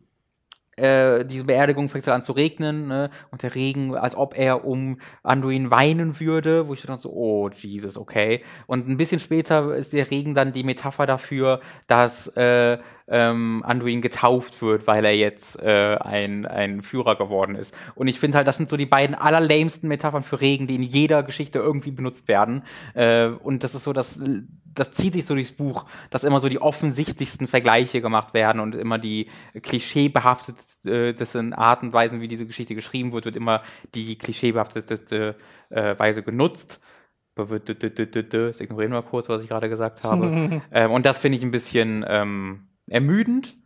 äh, 0.77 1.25
diese 1.25 1.43
Beerdigung 1.43 1.89
fängt 1.89 2.07
halt 2.07 2.15
an 2.15 2.21
zu 2.21 2.31
regnen 2.31 2.87
ne? 2.87 3.09
und 3.31 3.43
der 3.43 3.55
Regen, 3.55 3.95
als 3.95 4.15
ob 4.15 4.37
er 4.37 4.65
um 4.65 4.99
Anduin 5.23 5.71
weinen 5.71 6.19
würde, 6.19 6.67
wo 6.67 6.73
ich 6.73 6.83
dann 6.83 6.97
so, 6.97 7.11
oh 7.11 7.49
Jesus, 7.49 7.97
okay. 7.97 8.43
Und 8.67 8.87
ein 8.87 8.97
bisschen 8.97 9.19
später 9.19 9.75
ist 9.75 9.93
der 9.93 10.09
Regen 10.09 10.35
dann 10.35 10.53
die 10.53 10.63
Metapher 10.63 11.05
dafür, 11.05 11.61
dass 11.87 12.27
äh, 12.37 12.77
ähm, 13.07 13.63
Anduin 13.65 14.01
getauft 14.01 14.61
wird, 14.61 14.85
weil 14.85 15.05
er 15.05 15.15
jetzt 15.15 15.61
äh, 15.61 15.97
ein, 15.99 16.45
ein 16.45 16.81
Führer 16.81 17.15
geworden 17.15 17.55
ist. 17.55 17.73
Und 17.95 18.07
ich 18.07 18.19
finde 18.19 18.37
halt, 18.37 18.47
das 18.47 18.57
sind 18.57 18.69
so 18.69 18.77
die 18.77 18.85
beiden 18.85 19.15
allerlamesten 19.15 19.87
Metaphern 19.87 20.23
für 20.23 20.41
Regen, 20.41 20.67
die 20.67 20.75
in 20.75 20.83
jeder 20.83 21.23
Geschichte 21.23 21.59
irgendwie 21.59 21.91
benutzt 21.91 22.27
werden. 22.27 22.63
Äh, 22.93 23.27
und 23.27 23.63
das 23.63 23.75
ist 23.75 23.83
so, 23.83 23.93
dass 23.93 24.19
das 24.79 24.91
zieht 24.91 25.13
sich 25.13 25.25
so 25.25 25.33
durchs 25.33 25.51
Buch, 25.51 25.85
dass 26.09 26.23
immer 26.23 26.39
so 26.39 26.49
die 26.49 26.61
offensichtlichsten 26.61 27.47
Vergleiche 27.47 28.01
gemacht 28.01 28.33
werden 28.33 28.59
und 28.59 28.75
immer 28.75 28.97
die 28.97 29.27
klischeebehaftetsten 29.61 31.53
Arten 31.53 31.87
und 31.87 31.93
Weisen, 31.93 32.21
wie 32.21 32.27
diese 32.27 32.45
Geschichte 32.45 32.75
geschrieben 32.75 33.11
wird, 33.11 33.25
wird 33.25 33.35
immer 33.35 33.63
die 33.95 34.17
klischeebehaftete 34.17 35.35
äh, 35.69 35.99
Weise 35.99 36.23
genutzt. 36.23 36.79
Das 37.35 37.49
ignorieren 38.59 38.93
wir 38.93 39.03
kurz, 39.03 39.29
was 39.29 39.41
ich 39.43 39.47
gerade 39.47 39.69
gesagt 39.69 40.03
habe. 40.03 40.61
ähm, 40.71 40.91
und 40.91 41.05
das 41.05 41.19
finde 41.19 41.37
ich 41.37 41.43
ein 41.43 41.51
bisschen 41.51 42.03
ähm, 42.07 42.67
ermüdend. 42.89 43.57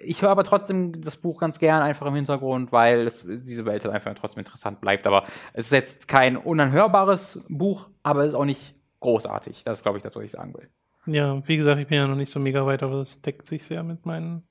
Ich 0.00 0.22
höre 0.22 0.30
aber 0.30 0.44
trotzdem 0.44 1.00
das 1.00 1.16
Buch 1.16 1.40
ganz 1.40 1.58
gern 1.58 1.82
einfach 1.82 2.06
im 2.06 2.14
Hintergrund, 2.14 2.72
weil 2.72 3.06
es, 3.06 3.24
diese 3.26 3.64
Welt 3.64 3.84
halt 3.84 3.94
einfach 3.94 4.12
trotzdem 4.14 4.40
interessant 4.40 4.80
bleibt. 4.80 5.06
Aber 5.06 5.24
es 5.52 5.66
ist 5.66 5.72
jetzt 5.72 6.08
kein 6.08 6.36
unanhörbares 6.36 7.40
Buch, 7.48 7.88
aber 8.02 8.22
es 8.22 8.28
ist 8.30 8.34
auch 8.34 8.44
nicht 8.44 8.74
großartig. 9.00 9.64
Das 9.64 9.78
ist, 9.78 9.82
glaube 9.82 9.98
ich, 9.98 10.02
das, 10.04 10.14
was 10.16 10.24
ich 10.24 10.30
sagen 10.30 10.54
will. 10.54 10.68
Ja, 11.06 11.42
wie 11.48 11.56
gesagt, 11.56 11.80
ich 11.80 11.88
bin 11.88 11.96
ja 11.96 12.06
noch 12.06 12.16
nicht 12.16 12.30
so 12.30 12.38
mega 12.40 12.66
weit, 12.66 12.82
aber 12.82 12.96
es 13.00 13.22
deckt 13.22 13.46
sich 13.46 13.64
sehr 13.64 13.82
mit 13.82 14.04
meinen, 14.04 14.42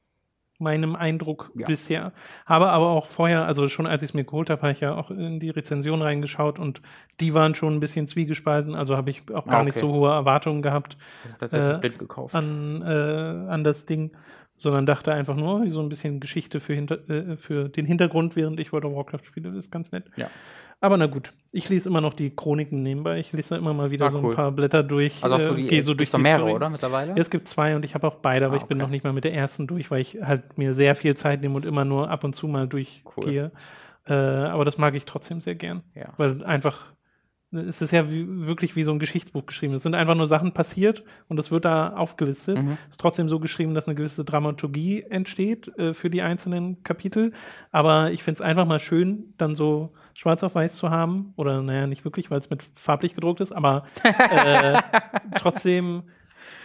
meinem 0.58 0.96
Eindruck 0.96 1.52
Ja. 1.56 1.68
bisher. 1.68 2.12
Habe 2.46 2.70
aber 2.70 2.90
auch 2.90 3.08
vorher, 3.08 3.46
also 3.46 3.68
schon 3.70 3.86
als 3.88 4.02
ich 4.04 4.10
es 4.10 4.14
mir 4.14 4.26
geholt 4.26 4.50
habe, 4.50 4.62
habe 4.64 4.72
ich 4.74 4.80
ja 4.82 4.96
auch 4.96 5.12
in 5.12 5.40
die 5.40 5.52
Rezension 5.52 6.02
reingeschaut 6.02 6.60
und 6.60 6.82
die 7.20 7.34
waren 7.34 7.56
schon 7.56 7.76
ein 7.76 7.80
bisschen 7.80 8.08
zwiegespalten, 8.08 8.76
also 8.76 8.98
habe 8.98 9.10
ich 9.12 9.22
auch 9.34 9.46
gar 9.46 9.62
Ah, 9.62 9.64
nicht 9.64 9.76
okay. 9.76 9.86
so 9.86 9.94
hohe 9.94 10.10
Erwartungen 10.12 10.62
gehabt 10.62 10.98
Tatsächlich 11.40 11.76
Äh, 11.76 11.80
blind 11.80 12.00
gekauft. 12.00 12.36
an, 12.36 12.82
äh, 12.82 12.86
an 13.52 13.64
das 13.64 13.86
Ding, 13.86 14.12
sondern 14.60 14.86
dachte 14.86 15.12
einfach 15.14 15.36
nur, 15.36 15.68
so 15.70 15.80
ein 15.82 15.90
bisschen 15.90 16.20
Geschichte 16.20 16.60
für, 16.60 16.74
hinter, 16.74 17.10
äh, 17.10 17.38
für 17.38 17.70
den 17.70 17.86
Hintergrund, 17.86 18.36
während 18.36 18.60
ich 18.60 18.72
World 18.72 18.86
of 18.86 18.94
Warcraft 18.96 19.26
spiele, 19.26 19.50
das 19.50 19.58
ist 19.58 19.72
ganz 19.72 19.92
nett. 19.92 20.04
Ja. 20.16 20.30
Aber 20.82 20.96
na 20.96 21.08
gut, 21.08 21.34
ich 21.52 21.68
lese 21.68 21.90
immer 21.90 22.00
noch 22.00 22.14
die 22.14 22.30
Chroniken 22.34 22.84
nebenbei. 22.84 23.20
Ich 23.20 23.34
lese 23.34 23.56
immer 23.58 23.74
mal 23.74 23.92
wieder 23.92 24.06
Ah, 24.06 24.10
so 24.12 24.20
cool. 24.20 24.30
ein 24.32 24.36
paar 24.36 24.52
Blätter 24.54 24.82
durch. 24.82 25.22
Also 25.22 25.36
hast 25.36 25.46
du 25.48 25.52
äh, 25.54 25.56
die, 25.56 25.68
gehe 25.68 25.84
so 25.84 25.94
durch 25.94 26.12
die 26.12 26.18
mehrere, 26.18 26.42
Story. 26.44 26.54
oder, 26.54 26.70
mittlerweile? 26.70 27.12
Ja, 27.12 27.18
es 27.18 27.30
gibt 27.30 27.50
zwei 27.50 27.76
und 27.76 27.84
ich 27.84 27.96
habe 27.96 28.08
auch 28.08 28.16
beide, 28.16 28.46
aber 28.46 28.56
Ah, 28.56 28.58
ich 28.58 28.64
bin 28.64 28.78
okay. 28.78 28.84
noch 28.86 28.90
nicht 28.92 29.04
mal 29.04 29.12
mit 29.12 29.26
der 29.26 29.34
ersten 29.34 29.68
durch, 29.68 29.92
weil 29.92 30.00
ich 30.02 30.20
halt 30.22 30.58
mir 30.58 30.74
sehr 30.74 30.96
viel 30.96 31.18
Zeit 31.18 31.42
nehme 31.42 31.56
und 31.56 31.66
immer 31.66 31.84
nur 31.84 32.10
ab 32.10 32.24
und 32.24 32.34
zu 32.34 32.48
mal 32.48 32.66
durchgehe. 32.68 33.52
Äh, 34.08 34.14
aber 34.14 34.64
das 34.64 34.78
mag 34.78 34.96
ich 34.96 35.04
trotzdem 35.06 35.42
sehr 35.42 35.56
gern. 35.56 35.84
Ja. 35.96 36.14
Weil 36.18 36.44
einfach, 36.46 36.94
es 37.52 37.82
ist 37.82 37.92
ja 37.92 38.12
wie, 38.12 38.26
wirklich 38.48 38.76
wie 38.76 38.84
so 38.84 38.92
ein 38.92 39.00
Geschichtsbuch 39.00 39.46
geschrieben. 39.46 39.74
Es 39.74 39.84
sind 39.84 39.96
einfach 39.96 40.16
nur 40.16 40.28
Sachen 40.28 40.54
passiert 40.54 41.04
und 41.28 41.40
es 41.40 41.50
wird 41.50 41.66
da 41.66 41.90
aufgelistet. 41.90 42.62
Mhm. 42.62 42.78
Es 42.88 42.92
ist 42.92 43.02
trotzdem 43.02 43.28
so 43.28 43.40
geschrieben, 43.40 43.74
dass 43.74 43.88
eine 43.88 43.96
gewisse 43.96 44.24
Dramaturgie 44.24 45.02
entsteht 45.02 45.68
äh, 45.78 45.94
für 45.94 46.10
die 46.10 46.22
einzelnen 46.22 46.84
Kapitel. 46.84 47.34
Aber 47.72 48.12
ich 48.12 48.22
finde 48.24 48.42
es 48.42 48.42
einfach 48.42 48.68
mal 48.68 48.80
schön, 48.80 49.34
dann 49.38 49.56
so 49.56 49.94
schwarz 50.14 50.44
auf 50.44 50.54
weiß 50.54 50.76
zu 50.76 50.92
haben. 50.92 51.34
Oder 51.38 51.62
naja, 51.64 51.88
nicht 51.88 52.06
wirklich, 52.06 52.30
weil 52.30 52.40
es 52.40 52.50
mit 52.50 52.64
farblich 52.76 53.16
gedruckt 53.16 53.42
ist, 53.42 53.52
aber 53.52 53.86
äh, 54.04 54.82
trotzdem 55.38 56.04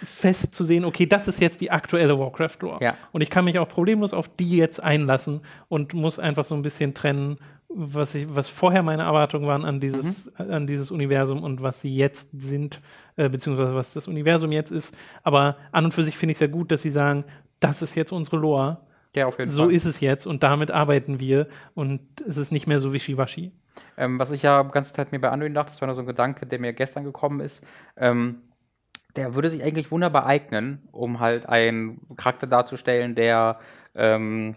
fest 0.04 0.54
zu 0.54 0.64
sehen, 0.64 0.84
okay, 0.84 1.06
das 1.06 1.28
ist 1.28 1.40
jetzt 1.40 1.60
die 1.60 1.70
aktuelle 1.70 2.18
Warcraft-Lore. 2.18 2.82
Ja. 2.84 2.94
Und 3.12 3.20
ich 3.22 3.30
kann 3.30 3.44
mich 3.44 3.58
auch 3.58 3.68
problemlos 3.68 4.12
auf 4.14 4.28
die 4.28 4.56
jetzt 4.56 4.82
einlassen 4.82 5.40
und 5.68 5.94
muss 5.94 6.18
einfach 6.18 6.44
so 6.44 6.54
ein 6.54 6.62
bisschen 6.62 6.94
trennen, 6.94 7.38
was, 7.68 8.14
ich, 8.14 8.26
was 8.34 8.46
vorher 8.46 8.82
meine 8.84 9.02
Erwartungen 9.02 9.46
waren 9.46 9.64
an 9.64 9.80
dieses, 9.80 10.30
Mhm. 10.38 10.50
an 10.52 10.66
dieses 10.66 10.90
Universum 10.92 11.42
und 11.42 11.62
was 11.62 11.80
sie 11.80 11.94
jetzt 11.94 12.28
sind, 12.38 12.80
äh, 13.16 13.28
beziehungsweise 13.28 13.74
was 13.74 13.92
das 13.94 14.06
Universum 14.06 14.52
jetzt 14.52 14.70
ist. 14.70 14.94
Aber 15.24 15.56
an 15.72 15.86
und 15.86 15.94
für 15.94 16.04
sich 16.04 16.16
finde 16.16 16.32
ich 16.32 16.38
sehr 16.38 16.48
gut, 16.48 16.70
dass 16.70 16.82
sie 16.82 16.90
sagen, 16.90 17.24
das 17.60 17.82
ist 17.82 17.94
jetzt 17.96 18.12
unsere 18.12 18.36
Lore. 18.36 18.78
Ja, 19.16 19.26
auf 19.26 19.38
jeden 19.38 19.50
So 19.50 19.64
Fall. 19.64 19.72
ist 19.72 19.84
es 19.86 20.00
jetzt 20.00 20.26
und 20.26 20.42
damit 20.42 20.70
arbeiten 20.70 21.18
wir 21.20 21.48
und 21.74 22.00
es 22.26 22.36
ist 22.36 22.52
nicht 22.52 22.66
mehr 22.66 22.78
so 22.80 22.92
wischiwaschi. 22.92 23.52
Ähm, 23.96 24.18
was 24.20 24.30
ich 24.30 24.42
ja 24.42 24.62
die 24.62 24.70
ganze 24.70 24.92
Zeit 24.92 25.10
mir 25.12 25.20
bei 25.20 25.30
Anduin 25.30 25.54
dachte, 25.54 25.70
das 25.72 25.80
war 25.80 25.86
nur 25.86 25.94
so 25.96 26.02
ein 26.02 26.06
Gedanke, 26.06 26.46
der 26.46 26.60
mir 26.60 26.72
gestern 26.72 27.02
gekommen 27.04 27.40
ist. 27.40 27.62
Ähm, 27.96 28.36
der 29.16 29.34
würde 29.34 29.50
sich 29.50 29.62
eigentlich 29.62 29.90
wunderbar 29.90 30.26
eignen, 30.26 30.88
um 30.92 31.20
halt 31.20 31.48
einen 31.48 32.00
Charakter 32.16 32.46
darzustellen, 32.46 33.14
der, 33.14 33.58
ähm, 33.94 34.56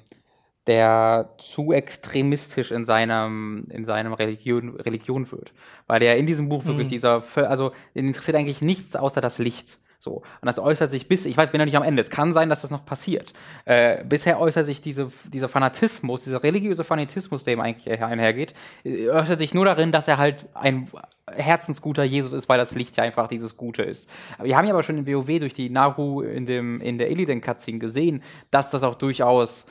der 0.65 1.29
zu 1.37 1.71
extremistisch 1.71 2.71
in 2.71 2.83
seinem, 2.85 3.67
in 3.69 3.85
seinem 3.85 4.13
Religion, 4.13 4.75
Religion 4.75 5.31
wird. 5.31 5.53
Weil 5.85 5.99
der 5.99 6.17
in 6.17 6.25
diesem 6.25 6.49
Buch 6.49 6.65
wirklich 6.65 6.87
dieser, 6.87 7.19
vö- 7.19 7.43
also 7.43 7.71
den 7.95 8.07
interessiert 8.07 8.35
eigentlich 8.35 8.61
nichts 8.61 8.95
außer 8.95 9.21
das 9.21 9.37
Licht. 9.37 9.79
So. 9.99 10.17
Und 10.17 10.45
das 10.45 10.59
äußert 10.59 10.91
sich 10.91 11.07
bis, 11.07 11.25
ich 11.25 11.35
weiß, 11.37 11.51
bin 11.51 11.59
noch 11.59 11.65
nicht 11.65 11.77
am 11.77 11.83
Ende. 11.83 12.01
Es 12.01 12.09
kann 12.09 12.31
sein, 12.33 12.49
dass 12.49 12.61
das 12.61 12.69
noch 12.71 12.85
passiert. 12.85 13.33
Äh, 13.65 14.03
bisher 14.05 14.39
äußert 14.39 14.65
sich 14.65 14.79
diese, 14.79 15.07
dieser 15.25 15.49
Fanatismus, 15.49 16.23
dieser 16.23 16.43
religiöse 16.43 16.83
Fanatismus, 16.83 17.43
der 17.43 17.53
ihm 17.53 17.61
eigentlich 17.61 17.87
her- 17.87 18.07
einhergeht, 18.07 18.53
äh, 18.83 19.09
äußert 19.09 19.39
sich 19.39 19.53
nur 19.53 19.65
darin, 19.65 19.91
dass 19.91 20.07
er 20.07 20.17
halt 20.17 20.45
ein 20.53 20.87
herzensguter 21.29 22.03
Jesus 22.03 22.31
ist, 22.31 22.47
weil 22.47 22.57
das 22.57 22.73
Licht 22.75 22.95
ja 22.95 23.03
einfach 23.03 23.27
dieses 23.27 23.57
Gute 23.57 23.83
ist. 23.83 24.09
Wir 24.41 24.55
haben 24.55 24.65
ja 24.65 24.73
aber 24.73 24.83
schon 24.83 24.97
in 24.97 25.07
WoW 25.07 25.39
durch 25.39 25.53
die 25.53 25.69
Nahu 25.69 26.21
in, 26.21 26.45
dem, 26.45 26.79
in 26.79 26.97
der 26.97 27.09
Illidan-Cutscene 27.11 27.79
gesehen, 27.79 28.23
dass 28.51 28.69
das 28.71 28.83
auch 28.83 28.95
durchaus 28.95 29.65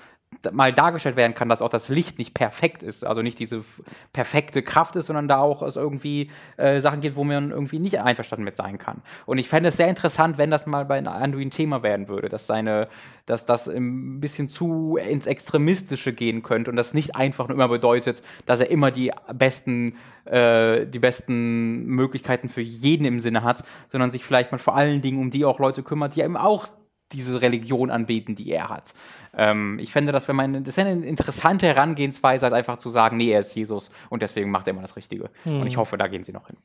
mal 0.53 0.73
dargestellt 0.73 1.17
werden 1.17 1.35
kann, 1.35 1.49
dass 1.49 1.63
auch 1.63 1.69
das 1.69 1.89
Licht 1.89 2.19
nicht 2.19 2.35
perfekt 2.35 2.83
ist, 2.83 3.05
also 3.05 3.23
nicht 3.23 3.39
diese 3.39 3.65
perfekte 4.13 4.63
Kraft 4.63 4.97
ist, 4.97 5.07
sondern 5.07 5.29
da 5.29 5.39
auch 5.39 5.63
es 5.63 5.77
irgendwie 5.77 6.31
äh, 6.57 6.81
Sachen 6.81 7.01
gibt, 7.01 7.17
wo 7.17 7.25
man 7.25 7.51
irgendwie 7.51 7.79
nicht 7.79 8.01
einverstanden 8.01 8.45
mit 8.45 8.57
sein 8.57 8.79
kann. 8.79 9.03
Und 9.25 9.39
ich 9.39 9.49
fände 9.49 9.69
es 9.69 9.77
sehr 9.77 9.89
interessant, 9.89 10.39
wenn 10.39 10.51
das 10.51 10.67
mal 10.67 10.85
bei 10.85 11.05
Anduin 11.05 11.51
Thema 11.51 11.83
werden 11.83 12.09
würde, 12.09 12.29
dass 12.29 12.47
seine, 12.47 12.89
dass 13.25 13.47
das 13.47 13.69
ein 13.69 14.21
bisschen 14.21 14.49
zu 14.49 14.97
ins 14.97 15.27
Extremistische 15.27 16.13
gehen 16.13 16.43
könnte 16.43 16.71
und 16.71 16.77
das 16.77 16.95
nicht 16.95 17.17
einfach 17.17 17.49
nur 17.49 17.57
immer 17.57 17.69
bedeutet, 17.69 18.23
dass 18.47 18.61
er 18.61 18.71
immer 18.71 18.91
die 18.91 19.13
besten, 19.33 19.97
äh, 20.25 20.87
die 20.87 20.99
besten 20.99 21.87
Möglichkeiten 21.87 22.49
für 22.49 22.63
jeden 22.63 23.05
im 23.05 23.21
Sinne 23.21 23.43
hat, 23.43 23.65
sondern 23.89 24.11
sich 24.11 24.25
vielleicht 24.25 24.53
mal 24.53 24.59
vor 24.59 24.77
allen 24.77 25.03
Dingen 25.03 25.19
um 25.19 25.31
die 25.31 25.45
auch 25.45 25.59
Leute 25.59 25.83
kümmert, 25.83 26.15
die 26.17 26.21
eben 26.21 26.37
auch 26.37 26.69
diese 27.13 27.41
Religion 27.41 27.91
anbeten, 27.91 28.35
die 28.35 28.51
er 28.51 28.69
hat. 28.69 28.95
Ähm, 29.37 29.79
ich 29.79 29.93
fände 29.93 30.13
das, 30.13 30.29
wenn 30.29 30.37
man, 30.37 30.65
das 30.65 30.77
wäre 30.77 30.89
eine 30.89 31.07
interessante 31.07 31.67
Herangehensweise, 31.67 32.47
als 32.47 32.55
einfach 32.55 32.79
zu 32.79 32.91
sagen, 32.91 33.17
nee, 33.17 33.31
er 33.31 33.41
ist 33.41 33.55
Jesus 33.55 33.91
und 34.11 34.23
deswegen 34.23 34.51
macht 34.51 34.67
er 34.67 34.73
immer 34.73 34.83
das 34.83 34.97
Richtige. 34.97 35.31
Und 35.45 35.67
ich 35.67 35.77
hoffe, 35.77 35.97
da 35.97 36.09
gehen 36.09 36.25
sie 36.25 36.33
noch 36.33 36.49
hin. 36.49 36.57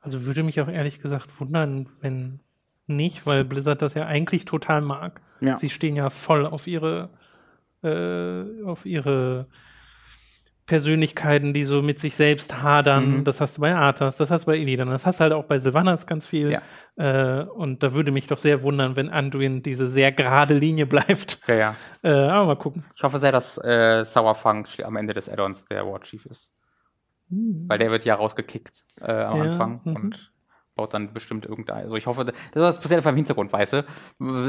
Also 0.00 0.24
würde 0.24 0.42
mich 0.42 0.60
auch 0.60 0.68
ehrlich 0.68 1.00
gesagt 1.00 1.40
wundern, 1.40 1.88
wenn 2.00 2.40
nicht, 2.86 3.26
weil 3.26 3.44
Blizzard 3.44 3.82
das 3.82 3.94
ja 3.94 4.06
eigentlich 4.06 4.44
total 4.44 4.80
mag. 4.80 5.20
Ja. 5.40 5.56
Sie 5.56 5.70
stehen 5.70 5.96
ja 5.96 6.10
voll 6.10 6.46
auf 6.46 6.66
ihre, 6.66 7.10
äh, 7.82 8.64
auf 8.64 8.86
ihre 8.86 9.46
Persönlichkeiten, 10.68 11.52
die 11.52 11.64
so 11.64 11.82
mit 11.82 11.98
sich 11.98 12.14
selbst 12.14 12.62
hadern. 12.62 13.18
Mhm. 13.18 13.24
Das 13.24 13.40
hast 13.40 13.56
du 13.56 13.62
bei 13.62 13.74
Arthas, 13.74 14.18
das 14.18 14.30
hast 14.30 14.42
du 14.42 14.52
bei 14.52 14.58
Illidan, 14.58 14.88
das 14.88 15.04
hast 15.06 15.18
du 15.18 15.22
halt 15.22 15.32
auch 15.32 15.44
bei 15.44 15.58
Sylvanas 15.58 16.06
ganz 16.06 16.26
viel. 16.26 16.52
Ja. 16.52 16.62
Äh, 16.96 17.44
und 17.44 17.82
da 17.82 17.94
würde 17.94 18.12
mich 18.12 18.28
doch 18.28 18.38
sehr 18.38 18.62
wundern, 18.62 18.94
wenn 18.94 19.08
Anduin 19.08 19.62
diese 19.62 19.88
sehr 19.88 20.12
gerade 20.12 20.54
Linie 20.54 20.86
bleibt. 20.86 21.40
Ja, 21.48 21.54
ja. 21.54 21.74
Äh, 22.02 22.10
aber 22.10 22.46
mal 22.46 22.56
gucken. 22.56 22.84
Ich 22.94 23.02
hoffe 23.02 23.18
sehr, 23.18 23.32
dass 23.32 23.58
äh, 23.58 24.04
Sauerfang 24.04 24.68
am 24.84 24.96
Ende 24.96 25.14
des 25.14 25.28
Add-ons 25.28 25.64
der 25.64 25.84
War 25.86 26.00
Chief 26.02 26.24
ist. 26.26 26.52
Weil 27.30 27.78
der 27.78 27.90
wird 27.90 28.04
ja 28.04 28.14
rausgekickt 28.14 28.84
äh, 29.00 29.10
am 29.10 29.38
Ja, 29.38 29.44
Anfang 29.50 29.80
mhm. 29.84 29.96
und 29.96 30.32
baut 30.78 30.94
dann 30.94 31.12
bestimmt 31.12 31.44
irgendein. 31.44 31.82
Also 31.82 31.96
ich 31.96 32.06
hoffe, 32.06 32.24
das 32.24 32.34
das 32.54 32.80
passiert 32.80 32.98
einfach 32.98 33.10
im 33.10 33.16
Hintergrund, 33.16 33.52
weißt 33.52 33.72
du? 33.74 33.84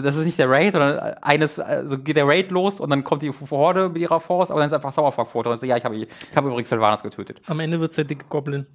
Das 0.03 0.15
ist 0.15 0.25
nicht 0.25 0.37
der 0.37 0.49
Raid, 0.49 0.73
sondern 0.73 0.99
eines, 1.21 1.59
also 1.59 1.97
geht 1.97 2.15
der 2.15 2.27
Raid 2.27 2.51
los 2.51 2.79
und 2.79 2.91
dann 2.91 3.03
kommt 3.03 3.23
die 3.23 3.31
Horde 3.31 3.89
mit 3.89 4.01
ihrer 4.01 4.19
Force, 4.19 4.51
aber 4.51 4.59
dann 4.59 4.67
ist 4.67 4.73
einfach 4.73 4.93
Sauerfang-Foto 4.93 5.51
und 5.51 5.57
so, 5.57 5.65
ja, 5.65 5.75
ich 5.75 5.83
habe 5.83 5.95
ich 5.95 6.07
hab 6.35 6.45
übrigens 6.45 6.69
Sylvanas 6.69 7.01
getötet. 7.01 7.41
Am 7.47 7.59
Ende 7.59 7.79
wird 7.79 7.89
es 7.89 7.95
der 7.95 8.05
dicke 8.05 8.25
Goblin. 8.29 8.67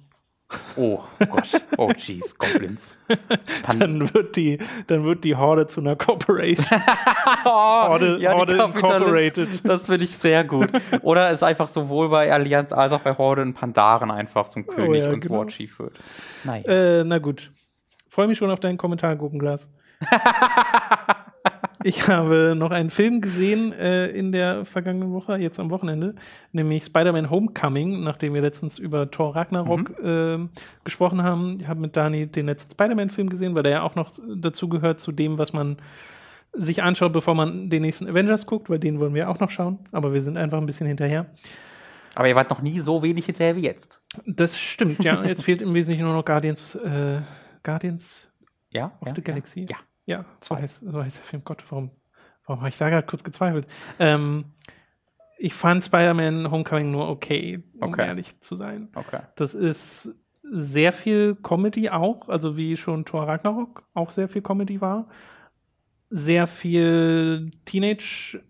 Oh 0.75 1.01
Gott. 1.29 1.65
Oh 1.77 1.91
jeez, 1.97 2.37
Goblins. 2.37 2.95
Pan 3.63 3.79
Dann 3.79 4.13
wird 4.13 4.35
die, 4.35 4.59
dann 4.87 5.03
wird 5.03 5.23
die 5.23 5.35
Horde 5.35 5.67
zu 5.67 5.81
einer 5.81 5.95
Corporation. 5.95 6.65
Horde, 7.43 8.17
Ja, 8.19 8.33
Horde. 8.33 8.53
Incorporated. 8.53 9.67
Das 9.67 9.85
finde 9.87 10.05
ich 10.05 10.15
sehr 10.17 10.43
gut. 10.43 10.69
Oder 11.01 11.31
es 11.31 11.41
einfach 11.43 11.67
sowohl 11.67 12.09
bei 12.09 12.31
Allianz 12.31 12.73
als 12.73 12.91
auch 12.91 13.01
bei 13.01 13.17
Horde 13.17 13.41
ein 13.41 13.53
Pandaren 13.53 14.11
einfach 14.11 14.49
zum 14.49 14.67
König 14.67 15.03
ja, 15.03 15.09
und 15.09 15.21
genau. 15.21 15.39
War 15.39 15.47
Chief 15.47 15.79
wird. 15.79 15.97
Nein. 16.43 16.63
Äh, 16.65 17.03
na 17.03 17.17
gut. 17.17 17.51
Freue 18.09 18.27
mich 18.27 18.37
schon 18.37 18.51
auf 18.51 18.59
deinen 18.59 18.77
Kommentar, 18.77 19.15
Gurkenglas. 19.15 19.67
ich 21.85 22.07
habe 22.07 22.55
noch 22.57 22.71
einen 22.71 22.89
Film 22.89 23.21
gesehen 23.21 23.71
äh, 23.71 24.07
in 24.07 24.31
der 24.31 24.65
vergangenen 24.65 25.13
Woche, 25.13 25.37
jetzt 25.37 25.59
am 25.59 25.69
Wochenende, 25.69 26.15
nämlich 26.51 26.83
Spider-Man 26.85 27.29
Homecoming, 27.29 28.03
nachdem 28.03 28.33
wir 28.33 28.41
letztens 28.41 28.79
über 28.79 29.11
Thor 29.11 29.35
Ragnarok 29.35 29.91
äh, 30.03 30.39
gesprochen 30.83 31.21
haben. 31.21 31.57
Ich 31.59 31.67
habe 31.67 31.79
mit 31.79 31.95
Dani 31.95 32.25
den 32.25 32.47
letzten 32.47 32.71
Spider-Man-Film 32.71 33.29
gesehen, 33.29 33.53
weil 33.53 33.61
der 33.61 33.71
ja 33.71 33.81
auch 33.83 33.93
noch 33.93 34.11
dazu 34.35 34.67
gehört 34.67 34.99
zu 34.99 35.11
dem, 35.11 35.37
was 35.37 35.53
man 35.53 35.77
sich 36.53 36.81
anschaut, 36.81 37.13
bevor 37.13 37.35
man 37.35 37.69
den 37.69 37.83
nächsten 37.83 38.09
Avengers 38.09 38.47
guckt, 38.47 38.67
weil 38.67 38.79
den 38.79 38.99
wollen 38.99 39.13
wir 39.13 39.29
auch 39.29 39.39
noch 39.39 39.51
schauen. 39.51 39.77
Aber 39.91 40.11
wir 40.11 40.23
sind 40.23 40.37
einfach 40.37 40.57
ein 40.57 40.65
bisschen 40.65 40.87
hinterher. 40.87 41.27
Aber 42.15 42.27
ihr 42.27 42.35
wart 42.35 42.49
noch 42.49 42.63
nie 42.63 42.79
so 42.79 43.03
wenig 43.03 43.25
hinterher 43.27 43.57
wie 43.57 43.63
jetzt. 43.63 44.01
Das 44.25 44.57
stimmt, 44.57 45.03
ja. 45.03 45.23
Jetzt 45.23 45.43
fehlt 45.45 45.61
im 45.61 45.75
Wesentlichen 45.75 46.05
nur 46.05 46.15
noch 46.15 46.25
Guardians, 46.25 46.73
äh, 46.73 47.21
Guardians 47.61 48.27
Ja? 48.71 48.91
of 49.01 49.09
ja, 49.09 49.13
the 49.15 49.21
Galaxy. 49.21 49.67
Ja. 49.69 49.77
Ja, 49.77 49.77
so 50.41 50.55
heißt, 50.55 50.83
so 50.85 51.03
heißt 51.03 51.17
der 51.17 51.25
Film. 51.25 51.41
Gott, 51.43 51.63
warum, 51.69 51.91
warum 52.45 52.61
habe 52.61 52.69
ich 52.69 52.77
da 52.77 52.89
gerade 52.89 53.07
kurz 53.07 53.23
gezweifelt? 53.23 53.67
Ähm, 53.99 54.45
ich 55.37 55.53
fand 55.53 55.83
Spider-Man 55.83 56.49
Homecoming 56.51 56.91
nur 56.91 57.09
okay, 57.09 57.63
um 57.79 57.91
Okay. 57.91 58.07
ehrlich 58.07 58.39
zu 58.41 58.55
sein. 58.55 58.89
Okay. 58.95 59.21
Das 59.35 59.53
ist 59.53 60.15
sehr 60.43 60.93
viel 60.93 61.35
Comedy 61.35 61.89
auch, 61.89 62.29
also 62.29 62.55
wie 62.55 62.77
schon 62.77 63.03
Thor 63.05 63.27
Ragnarok 63.27 63.83
auch 63.93 64.11
sehr 64.11 64.29
viel 64.29 64.41
Comedy 64.41 64.79
war. 64.79 65.07
Sehr 66.09 66.47
viel 66.47 67.51
Teenage 67.65 68.41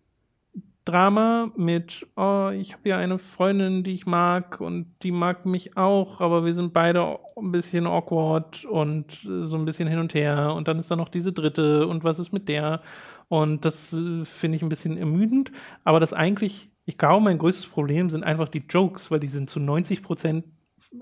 Drama 0.85 1.51
mit, 1.57 2.05
oh, 2.15 2.49
ich 2.49 2.73
habe 2.73 2.89
ja 2.89 2.97
eine 2.97 3.17
Freundin, 3.17 3.83
die 3.83 3.93
ich 3.93 4.05
mag 4.05 4.61
und 4.61 4.93
die 5.01 5.11
mag 5.11 5.45
mich 5.45 5.77
auch, 5.77 6.21
aber 6.21 6.45
wir 6.45 6.53
sind 6.53 6.73
beide 6.73 7.17
ein 7.35 7.51
bisschen 7.51 7.87
awkward 7.87 8.65
und 8.65 9.25
äh, 9.25 9.43
so 9.43 9.57
ein 9.57 9.65
bisschen 9.65 9.87
hin 9.87 9.99
und 9.99 10.13
her 10.13 10.53
und 10.55 10.67
dann 10.67 10.77
ist 10.77 10.91
da 10.91 10.95
noch 10.95 11.09
diese 11.09 11.33
dritte 11.33 11.87
und 11.87 12.03
was 12.03 12.19
ist 12.19 12.31
mit 12.31 12.47
der 12.47 12.81
und 13.27 13.65
das 13.65 13.93
äh, 13.93 14.23
finde 14.25 14.57
ich 14.57 14.61
ein 14.61 14.69
bisschen 14.69 14.95
ermüdend, 14.95 15.51
aber 15.83 15.99
das 15.99 16.13
eigentlich, 16.13 16.69
ich 16.85 16.99
glaube, 16.99 17.23
mein 17.23 17.39
größtes 17.39 17.65
Problem 17.65 18.11
sind 18.11 18.23
einfach 18.23 18.47
die 18.47 18.65
Jokes, 18.69 19.09
weil 19.09 19.19
die 19.19 19.27
sind 19.27 19.49
zu 19.49 19.59
90 19.59 20.03
Prozent 20.03 20.45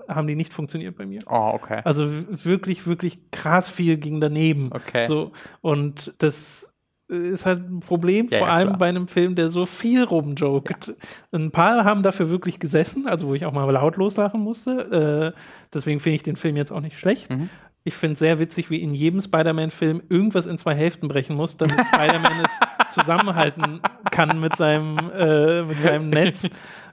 haben 0.08 0.26
die 0.26 0.34
nicht 0.34 0.52
funktioniert 0.52 0.96
bei 0.96 1.06
mir. 1.06 1.20
Oh, 1.26 1.50
okay. 1.54 1.82
Also 1.84 2.08
wirklich, 2.08 2.86
wirklich 2.86 3.30
krass 3.30 3.68
viel 3.68 3.96
ging 3.96 4.20
daneben. 4.20 4.70
Okay. 4.72 5.04
So, 5.04 5.32
und 5.60 6.14
das 6.18 6.73
ist 7.08 7.44
halt 7.44 7.68
ein 7.68 7.80
Problem, 7.80 8.28
Ja, 8.30 8.38
vor 8.38 8.48
ja, 8.48 8.54
allem 8.54 8.68
klar. 8.68 8.78
bei 8.78 8.88
einem 8.88 9.08
Film, 9.08 9.34
der 9.34 9.50
so 9.50 9.66
viel 9.66 10.04
rumjokt. 10.04 10.94
Ein 11.32 11.50
paar 11.50 11.84
haben 11.84 12.02
dafür 12.02 12.30
wirklich 12.30 12.58
gesessen, 12.58 13.06
also 13.06 13.28
wo 13.28 13.34
ich 13.34 13.44
auch 13.44 13.52
mal 13.52 13.70
laut 13.70 13.96
loslachen 13.96 14.40
musste. 14.40 15.34
Äh, 15.34 15.38
deswegen 15.72 16.00
finde 16.00 16.16
ich 16.16 16.22
den 16.22 16.36
Film 16.36 16.56
jetzt 16.56 16.72
auch 16.72 16.80
nicht 16.80 16.98
schlecht. 16.98 17.30
Mhm. 17.30 17.50
Ich 17.86 17.94
finde 17.94 18.14
es 18.14 18.20
sehr 18.20 18.38
witzig, 18.38 18.70
wie 18.70 18.82
in 18.82 18.94
jedem 18.94 19.20
Spider-Man-Film 19.20 20.04
irgendwas 20.08 20.46
in 20.46 20.56
zwei 20.56 20.74
Hälften 20.74 21.08
brechen 21.08 21.36
muss, 21.36 21.58
damit 21.58 21.78
Spider-Man 21.92 22.44
es 22.44 22.94
zusammenhalten 22.94 23.80
kann 24.10 24.40
mit 24.40 24.56
seinem, 24.56 24.96
äh, 25.14 25.62
mit 25.62 25.80
seinem 25.82 26.08
Netz. 26.08 26.44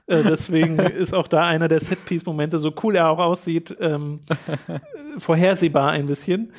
Äh, 0.06 0.22
deswegen 0.24 0.78
ist 0.78 1.14
auch 1.14 1.28
da 1.28 1.46
einer 1.46 1.68
der 1.68 1.80
Set-Piece-Momente, 1.80 2.58
so 2.58 2.74
cool 2.82 2.96
er 2.96 3.08
auch 3.08 3.18
aussieht, 3.20 3.74
ähm, 3.80 4.20
äh, 4.68 4.78
vorhersehbar 5.18 5.92
ein 5.92 6.04
bisschen. 6.04 6.52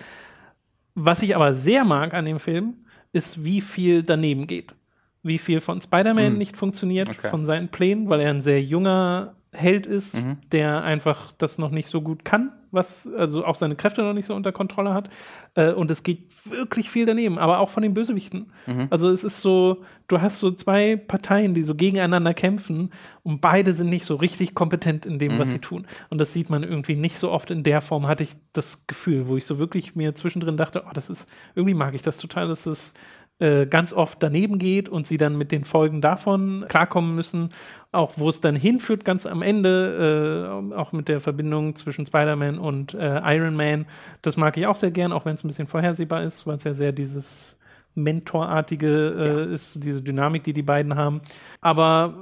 Was 0.95 1.21
ich 1.21 1.35
aber 1.35 1.53
sehr 1.53 1.83
mag 1.83 2.13
an 2.13 2.25
dem 2.25 2.39
Film, 2.39 2.82
ist, 3.13 3.43
wie 3.43 3.61
viel 3.61 4.03
daneben 4.03 4.47
geht. 4.47 4.73
Wie 5.21 5.37
viel 5.37 5.61
von 5.61 5.81
Spider-Man 5.81 6.33
Mhm. 6.33 6.37
nicht 6.37 6.57
funktioniert, 6.57 7.07
Okay. 7.09 7.29
von 7.29 7.45
seinen 7.45 7.69
Plänen, 7.69 8.09
weil 8.09 8.19
er 8.19 8.29
ein 8.31 8.41
sehr 8.41 8.61
junger 8.61 9.35
Held 9.53 9.85
ist, 9.85 10.15
Mhm. 10.15 10.37
der 10.51 10.83
einfach 10.83 11.31
das 11.37 11.57
noch 11.57 11.69
nicht 11.71 11.87
so 11.87 12.01
gut 12.01 12.25
kann, 12.25 12.51
was 12.73 13.07
also 13.17 13.45
auch 13.45 13.55
seine 13.55 13.75
Kräfte 13.75 14.01
noch 14.01 14.13
nicht 14.13 14.25
so 14.25 14.33
unter 14.33 14.51
Kontrolle 14.51 14.93
hat. 14.93 15.09
Äh, 15.55 15.71
und 15.73 15.91
es 15.91 16.03
geht 16.03 16.23
wirklich 16.45 16.89
viel 16.89 17.05
daneben, 17.05 17.37
aber 17.37 17.59
auch 17.59 17.69
von 17.69 17.83
den 17.83 17.93
Bösewichten. 17.93 18.51
Mhm. 18.65 18.87
Also 18.89 19.09
es 19.09 19.23
ist 19.23 19.41
so, 19.41 19.83
du 20.07 20.21
hast 20.21 20.39
so 20.39 20.51
zwei 20.51 20.95
Parteien, 20.95 21.53
die 21.53 21.63
so 21.63 21.75
gegeneinander 21.75 22.33
kämpfen 22.33 22.91
und 23.21 23.41
beide 23.41 23.73
sind 23.73 23.89
nicht 23.89 24.05
so 24.05 24.15
richtig 24.15 24.55
kompetent 24.55 25.05
in 25.05 25.19
dem, 25.19 25.35
mhm. 25.35 25.39
was 25.39 25.51
sie 25.51 25.59
tun. 25.59 25.85
Und 26.09 26.17
das 26.17 26.33
sieht 26.33 26.49
man 26.49 26.63
irgendwie 26.63 26.95
nicht 26.95 27.17
so 27.17 27.31
oft 27.31 27.51
in 27.51 27.63
der 27.63 27.81
Form, 27.81 28.07
hatte 28.07 28.23
ich 28.23 28.31
das 28.51 28.87
Gefühl, 28.87 29.27
wo 29.27 29.37
ich 29.37 29.45
so 29.45 29.59
wirklich 29.59 29.95
mir 29.95 30.15
zwischendrin 30.15 30.57
dachte, 30.57 30.83
oh, 30.87 30.93
das 30.93 31.09
ist, 31.09 31.27
irgendwie 31.55 31.75
mag 31.75 31.93
ich 31.93 32.01
das 32.01 32.17
total, 32.17 32.47
das 32.47 32.67
ist 32.67 32.97
äh, 33.43 33.65
ganz 33.65 33.91
oft 33.91 34.23
daneben 34.23 34.57
geht 34.57 34.87
und 34.87 35.05
sie 35.05 35.17
dann 35.17 35.37
mit 35.37 35.51
den 35.51 35.65
Folgen 35.65 35.99
davon 35.99 36.63
klarkommen 36.69 37.13
müssen. 37.13 37.49
Auch 37.91 38.13
wo 38.15 38.29
es 38.29 38.39
dann 38.39 38.55
hinführt, 38.55 39.03
ganz 39.03 39.25
am 39.25 39.41
Ende, 39.41 40.71
äh, 40.71 40.75
auch 40.75 40.93
mit 40.93 41.09
der 41.09 41.19
Verbindung 41.19 41.75
zwischen 41.75 42.05
Spider-Man 42.05 42.57
und 42.57 42.93
äh, 42.93 43.21
Iron 43.35 43.55
Man. 43.55 43.85
Das 44.21 44.37
mag 44.37 44.55
ich 44.55 44.65
auch 44.65 44.77
sehr 44.77 44.91
gern, 44.91 45.11
auch 45.11 45.25
wenn 45.25 45.35
es 45.35 45.43
ein 45.43 45.49
bisschen 45.49 45.67
vorhersehbar 45.67 46.23
ist, 46.23 46.47
weil 46.47 46.55
es 46.55 46.63
ja 46.63 46.73
sehr 46.73 46.93
dieses 46.93 47.59
Mentorartige 47.95 49.15
äh, 49.17 49.27
ja. 49.27 49.53
ist, 49.53 49.83
diese 49.83 50.01
Dynamik, 50.01 50.45
die 50.45 50.53
die 50.53 50.63
beiden 50.63 50.95
haben. 50.95 51.19
Aber 51.59 52.13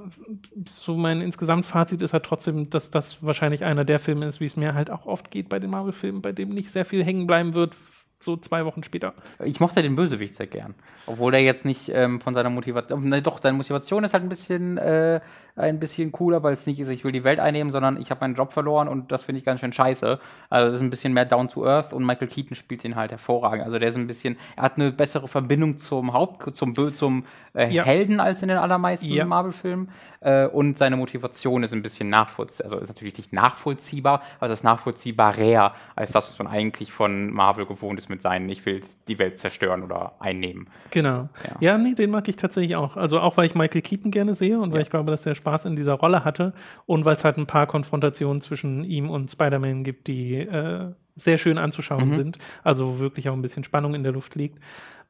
so 0.67 0.97
mein 0.97 1.21
insgesamt 1.21 1.67
Fazit 1.67 2.01
ist 2.01 2.13
halt 2.13 2.23
trotzdem, 2.23 2.71
dass 2.71 2.89
das 2.89 3.23
wahrscheinlich 3.23 3.63
einer 3.63 3.85
der 3.85 3.99
Filme 3.99 4.25
ist, 4.25 4.41
wie 4.41 4.45
es 4.45 4.57
mir 4.57 4.73
halt 4.73 4.89
auch 4.89 5.05
oft 5.05 5.29
geht 5.29 5.49
bei 5.49 5.59
den 5.59 5.69
Marvel-Filmen, 5.69 6.23
bei 6.23 6.31
dem 6.31 6.49
nicht 6.49 6.71
sehr 6.71 6.83
viel 6.83 7.03
hängen 7.03 7.27
bleiben 7.27 7.53
wird, 7.53 7.75
so 8.23 8.37
zwei 8.37 8.65
Wochen 8.65 8.83
später. 8.83 9.13
Ich 9.43 9.59
mochte 9.59 9.81
den 9.81 9.95
Bösewicht 9.95 10.35
sehr 10.35 10.47
gern. 10.47 10.75
Obwohl 11.05 11.31
der 11.31 11.41
jetzt 11.41 11.65
nicht 11.65 11.89
ähm, 11.89 12.21
von 12.21 12.33
seiner 12.33 12.49
Motivation. 12.49 13.09
Ne, 13.09 13.21
doch, 13.21 13.41
seine 13.41 13.57
Motivation 13.57 14.03
ist 14.03 14.13
halt 14.13 14.23
ein 14.23 14.29
bisschen 14.29 14.77
äh, 14.77 15.21
ein 15.55 15.79
bisschen 15.79 16.11
cooler, 16.11 16.43
weil 16.43 16.53
es 16.53 16.65
nicht 16.65 16.79
ist, 16.79 16.89
ich 16.89 17.03
will 17.03 17.11
die 17.11 17.23
Welt 17.23 17.39
einnehmen, 17.39 17.71
sondern 17.71 17.99
ich 17.99 18.11
habe 18.11 18.21
meinen 18.21 18.35
Job 18.35 18.53
verloren 18.53 18.87
und 18.87 19.11
das 19.11 19.23
finde 19.23 19.39
ich 19.39 19.45
ganz 19.45 19.59
schön 19.61 19.73
scheiße. 19.73 20.19
Also 20.49 20.67
das 20.67 20.75
ist 20.75 20.81
ein 20.81 20.89
bisschen 20.89 21.13
mehr 21.13 21.25
down 21.25 21.47
to 21.47 21.65
earth 21.65 21.93
und 21.93 22.05
Michael 22.05 22.27
Keaton 22.27 22.55
spielt 22.55 22.83
ihn 22.83 22.95
halt 22.95 23.11
hervorragend. 23.11 23.63
Also 23.65 23.79
der 23.79 23.89
ist 23.89 23.97
ein 23.97 24.07
bisschen, 24.07 24.37
er 24.55 24.63
hat 24.63 24.75
eine 24.75 24.91
bessere 24.91 25.27
Verbindung 25.27 25.77
zum 25.77 26.13
Haupt, 26.13 26.55
zum, 26.55 26.73
zum 26.93 27.25
äh, 27.53 27.69
ja. 27.73 27.83
Helden 27.83 28.19
als 28.19 28.41
in 28.41 28.47
den 28.47 28.57
allermeisten 28.57 29.07
ja. 29.07 29.25
Marvel-Filmen. 29.25 29.89
Äh, 30.21 30.45
und 30.45 30.77
seine 30.77 30.97
Motivation 30.97 31.63
ist 31.63 31.73
ein 31.73 31.81
bisschen 31.81 32.09
nachvollziehbar, 32.09 32.65
also 32.65 32.77
ist 32.77 32.89
natürlich 32.89 33.17
nicht 33.17 33.33
nachvollziehbar, 33.33 34.21
aber 34.39 34.51
es 34.51 34.59
ist 34.59 34.63
nachvollziehbarer 34.63 35.73
als 35.95 36.11
das, 36.11 36.27
was 36.27 36.37
man 36.37 36.47
eigentlich 36.47 36.91
von 36.91 37.31
Marvel 37.31 37.65
gewohnt 37.65 37.97
ist 37.97 38.07
mit 38.07 38.21
seinen, 38.21 38.47
ich 38.49 38.63
will 38.67 38.81
die 39.07 39.17
Welt 39.17 39.39
zerstören 39.39 39.81
oder 39.81 40.13
einnehmen. 40.19 40.67
Genau. 40.91 41.29
Ja, 41.43 41.71
ja 41.73 41.77
nee, 41.79 41.95
den 41.95 42.11
mag 42.11 42.27
ich 42.27 42.35
tatsächlich 42.35 42.75
auch. 42.75 42.97
Also 42.97 43.19
auch, 43.19 43.35
weil 43.37 43.47
ich 43.47 43.55
Michael 43.55 43.81
Keaton 43.81 44.11
gerne 44.11 44.35
sehe 44.35 44.59
und 44.59 44.71
weil 44.73 44.81
ich 44.81 44.91
glaube, 44.91 45.09
dass 45.09 45.23
der 45.23 45.33
Spaß 45.41 45.65
in 45.65 45.75
dieser 45.75 45.93
Rolle 45.93 46.23
hatte 46.23 46.53
und 46.85 47.03
weil 47.03 47.15
es 47.15 47.23
halt 47.23 47.37
ein 47.37 47.47
paar 47.47 47.67
Konfrontationen 47.67 48.41
zwischen 48.41 48.83
ihm 48.83 49.09
und 49.09 49.31
Spider-Man 49.31 49.83
gibt, 49.83 50.07
die 50.07 50.35
äh, 50.35 50.91
sehr 51.15 51.37
schön 51.37 51.57
anzuschauen 51.57 52.09
mhm. 52.09 52.13
sind. 52.13 52.37
Also 52.63 52.87
wo 52.87 52.99
wirklich 52.99 53.29
auch 53.29 53.33
ein 53.33 53.41
bisschen 53.41 53.63
Spannung 53.63 53.95
in 53.95 54.03
der 54.03 54.13
Luft 54.13 54.35
liegt. 54.35 54.59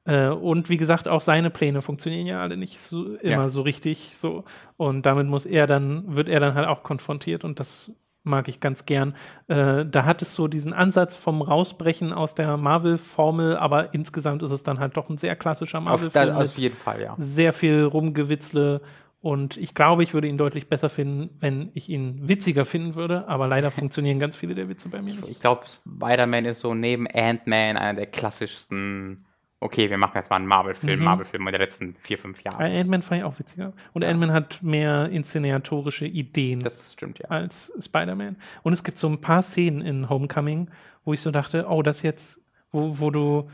Äh, 0.06 0.30
und 0.30 0.70
wie 0.70 0.78
gesagt, 0.78 1.08
auch 1.08 1.22
seine 1.22 1.50
Pläne 1.50 1.82
funktionieren 1.82 2.28
ja 2.28 2.42
alle 2.42 2.58
nicht 2.58 2.82
so, 2.82 3.16
immer 3.16 3.44
ja. 3.44 3.50
so 3.50 3.62
richtig 3.62 4.18
so. 4.18 4.46
Und 4.78 5.06
damit 5.06 5.28
muss 5.28 5.46
er 5.46 5.68
dann, 5.68 6.16
wird 6.16 6.28
er 6.28 6.40
dann 6.40 6.56
halt 6.56 6.68
auch 6.68 6.84
konfrontiert 6.84 7.44
und 7.44 7.60
das 7.60 7.92
mag 8.24 8.48
ich 8.48 8.60
ganz 8.60 8.86
gern. 8.86 9.16
Äh, 9.48 9.86
da 9.86 10.06
hat 10.06 10.22
es 10.22 10.36
so 10.36 10.48
diesen 10.48 10.74
Ansatz 10.74 11.16
vom 11.16 11.42
Rausbrechen 11.42 12.14
aus 12.14 12.36
der 12.36 12.56
Marvel-Formel, 12.58 13.58
aber 13.58 13.94
insgesamt 13.94 14.44
ist 14.44 14.52
es 14.52 14.64
dann 14.64 14.80
halt 14.80 14.96
doch 14.98 15.10
ein 15.10 15.18
sehr 15.18 15.36
klassischer 15.36 15.80
Marvel-Film. 15.80 16.30
Auf, 16.30 16.50
auf 16.50 16.58
jeden 16.58 16.76
Fall, 16.76 17.02
ja. 17.02 17.16
Sehr 17.18 17.54
viel 17.54 17.84
Rumgewitzle 17.84 18.82
und 19.22 19.58
ich 19.58 19.76
glaube, 19.76 20.02
ich 20.02 20.16
würde 20.16 20.28
ihn 20.28 20.40
deutlich 20.40 20.68
besser 20.68 20.90
finden, 20.90 21.30
wenn 21.40 21.70
ich 21.76 21.90
ihn 21.90 22.28
witziger 22.28 22.66
finden 22.66 22.96
würde. 22.96 23.28
Aber 23.28 23.48
leider 23.48 23.70
funktionieren 23.72 24.20
ganz 24.20 24.36
viele 24.36 24.56
der 24.56 24.68
Witze 24.68 24.90
bei 24.90 25.02
mir 25.02 25.14
nicht. 25.14 25.28
Ich 25.30 25.40
glaube, 25.40 25.66
Spider-Man 25.68 26.46
ist 26.46 26.60
so 26.60 26.74
neben 26.74 27.08
Ant-Man 27.08 27.78
einer 27.78 27.94
der 27.94 28.08
klassischsten. 28.08 29.26
Okay, 29.60 29.92
wir 29.92 30.00
machen 30.00 30.14
jetzt 30.16 30.32
mal 30.32 30.38
einen 30.38 30.48
Marvel-Film, 30.48 30.98
mhm. 30.98 31.06
Marvel-Film 31.06 31.46
der 31.46 31.60
letzten 31.60 31.94
vier, 31.94 32.18
fünf 32.18 32.42
Jahre. 32.42 32.64
Ant-Man 32.64 33.04
fand 33.04 33.22
ich 33.22 33.26
auch 33.26 33.38
witziger. 33.38 33.74
Und 33.94 34.02
ja. 34.02 34.10
Ant-Man 34.10 34.34
hat 34.34 34.64
mehr 34.64 35.10
inszenatorische 35.10 36.08
Ideen 36.08 36.62
das 36.62 36.94
stimmt, 36.94 37.20
ja. 37.20 37.28
als 37.30 37.72
Spider-Man. 37.80 38.38
Und 38.64 38.74
es 38.74 38.84
gibt 38.84 38.98
so 38.98 39.08
ein 39.08 39.22
paar 39.22 39.44
Szenen 39.44 39.82
in 39.82 40.10
Homecoming, 40.10 40.72
wo 41.06 41.14
ich 41.14 41.22
so 41.22 41.30
dachte, 41.30 41.68
oh, 41.70 41.84
das 41.84 42.02
jetzt, 42.02 42.42
wo, 42.72 42.98
wo 42.98 43.12
du 43.12 43.52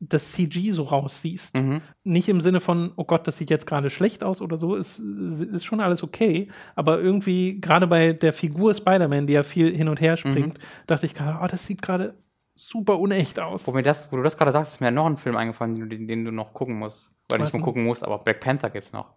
das 0.00 0.32
CG 0.32 0.70
so 0.70 0.84
raussiehst. 0.84 1.54
Mhm. 1.54 1.82
Nicht 2.04 2.28
im 2.28 2.40
Sinne 2.40 2.60
von, 2.60 2.92
oh 2.96 3.04
Gott, 3.04 3.28
das 3.28 3.36
sieht 3.36 3.50
jetzt 3.50 3.66
gerade 3.66 3.90
schlecht 3.90 4.24
aus 4.24 4.40
oder 4.40 4.56
so, 4.56 4.74
ist, 4.74 4.98
ist 4.98 5.64
schon 5.64 5.80
alles 5.80 6.02
okay. 6.02 6.48
Aber 6.74 7.00
irgendwie, 7.00 7.60
gerade 7.60 7.86
bei 7.86 8.14
der 8.14 8.32
Figur 8.32 8.74
Spider-Man, 8.74 9.26
die 9.26 9.34
ja 9.34 9.42
viel 9.42 9.76
hin 9.76 9.88
und 9.88 10.00
her 10.00 10.16
springt, 10.16 10.54
mhm. 10.54 10.62
dachte 10.86 11.04
ich 11.04 11.14
gerade, 11.14 11.38
oh, 11.42 11.46
das 11.46 11.66
sieht 11.66 11.82
gerade 11.82 12.14
super 12.54 12.98
unecht 12.98 13.38
aus. 13.38 13.66
Wo, 13.66 13.72
mir 13.72 13.82
das, 13.82 14.10
wo 14.10 14.16
du 14.16 14.22
das 14.22 14.38
gerade 14.38 14.52
sagst, 14.52 14.74
ist 14.74 14.80
mir 14.80 14.90
noch 14.90 15.06
ein 15.06 15.18
Film 15.18 15.36
eingefallen, 15.36 15.88
den, 15.88 16.08
den 16.08 16.24
du 16.24 16.32
noch 16.32 16.54
gucken 16.54 16.78
musst. 16.78 17.10
Weil 17.28 17.42
ich 17.42 17.52
mal 17.52 17.62
gucken 17.62 17.84
muss, 17.84 18.02
aber 18.02 18.18
Black 18.18 18.40
Panther 18.40 18.70
gibt's 18.70 18.92
noch. 18.92 19.14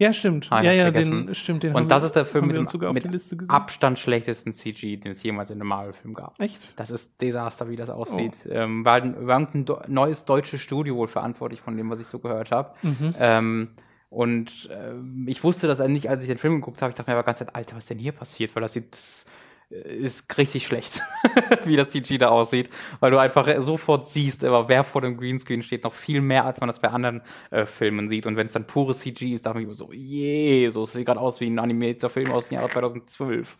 Ja, 0.00 0.12
stimmt. 0.12 0.46
Ah, 0.50 0.62
ja, 0.62 0.72
ja, 0.72 0.92
den, 0.92 1.34
stimmt. 1.34 1.64
Den 1.64 1.74
und 1.74 1.90
das 1.90 2.04
ist 2.04 2.14
der 2.14 2.24
Film 2.24 2.46
mit 2.46 2.56
dem 2.56 2.92
mit 2.92 3.50
Abstand 3.50 3.98
schlechtesten 3.98 4.52
CG, 4.52 4.96
den 4.96 5.10
es 5.10 5.22
jemals 5.24 5.50
in 5.50 5.60
einem 5.60 5.68
Marvel-Film 5.68 6.14
gab. 6.14 6.38
Echt? 6.38 6.68
Das 6.76 6.90
ist 6.90 7.20
Desaster, 7.20 7.68
wie 7.68 7.74
das 7.74 7.90
aussieht. 7.90 8.34
Oh. 8.46 8.50
Ähm, 8.50 8.84
war, 8.84 9.02
war 9.26 9.38
ein 9.40 9.66
neues 9.88 10.24
deutsches 10.24 10.60
Studio 10.60 10.94
wohl 10.94 11.08
verantwortlich 11.08 11.60
von 11.60 11.76
dem, 11.76 11.90
was 11.90 11.98
ich 11.98 12.06
so 12.06 12.20
gehört 12.20 12.52
habe. 12.52 12.74
Mhm. 12.82 13.14
Ähm, 13.18 13.68
und 14.08 14.70
äh, 14.70 14.94
ich 15.26 15.42
wusste 15.42 15.66
das 15.66 15.80
nicht, 15.80 16.08
als 16.08 16.22
ich 16.22 16.28
den 16.28 16.38
Film 16.38 16.54
geguckt 16.54 16.80
habe. 16.80 16.90
Ich 16.90 16.96
dachte 16.96 17.10
mir 17.10 17.16
aber 17.16 17.26
ganz, 17.26 17.44
Alter, 17.52 17.76
was 17.76 17.84
ist 17.84 17.90
denn 17.90 17.98
hier 17.98 18.12
passiert? 18.12 18.54
Weil 18.54 18.62
das 18.62 18.74
sieht, 18.74 18.92
das 18.92 19.26
ist 19.70 20.38
richtig 20.38 20.66
schlecht, 20.66 21.02
wie 21.64 21.76
das 21.76 21.90
CG 21.90 22.18
da 22.18 22.28
aussieht, 22.28 22.70
weil 23.00 23.10
du 23.10 23.18
einfach 23.18 23.48
sofort 23.60 24.06
siehst, 24.06 24.42
aber 24.44 24.68
wer 24.68 24.82
vor 24.82 25.02
dem 25.02 25.16
Greenscreen 25.16 25.62
steht, 25.62 25.84
noch 25.84 25.92
viel 25.92 26.20
mehr, 26.20 26.46
als 26.46 26.60
man 26.60 26.68
das 26.68 26.80
bei 26.80 26.88
anderen 26.88 27.20
äh, 27.50 27.66
Filmen 27.66 28.08
sieht. 28.08 28.26
Und 28.26 28.36
wenn 28.36 28.46
es 28.46 28.52
dann 28.52 28.66
pure 28.66 28.94
CG 28.94 29.32
ist, 29.32 29.44
dachte 29.44 29.60
ich 29.60 29.66
mir 29.66 29.74
so, 29.74 29.92
je, 29.92 30.70
so 30.70 30.84
sieht 30.84 31.04
gerade 31.04 31.20
aus 31.20 31.40
wie 31.40 31.48
ein 31.48 31.58
animierter 31.58 32.08
Film 32.08 32.30
aus 32.30 32.48
dem 32.48 32.56
Jahr 32.56 32.68
2012. 32.68 33.58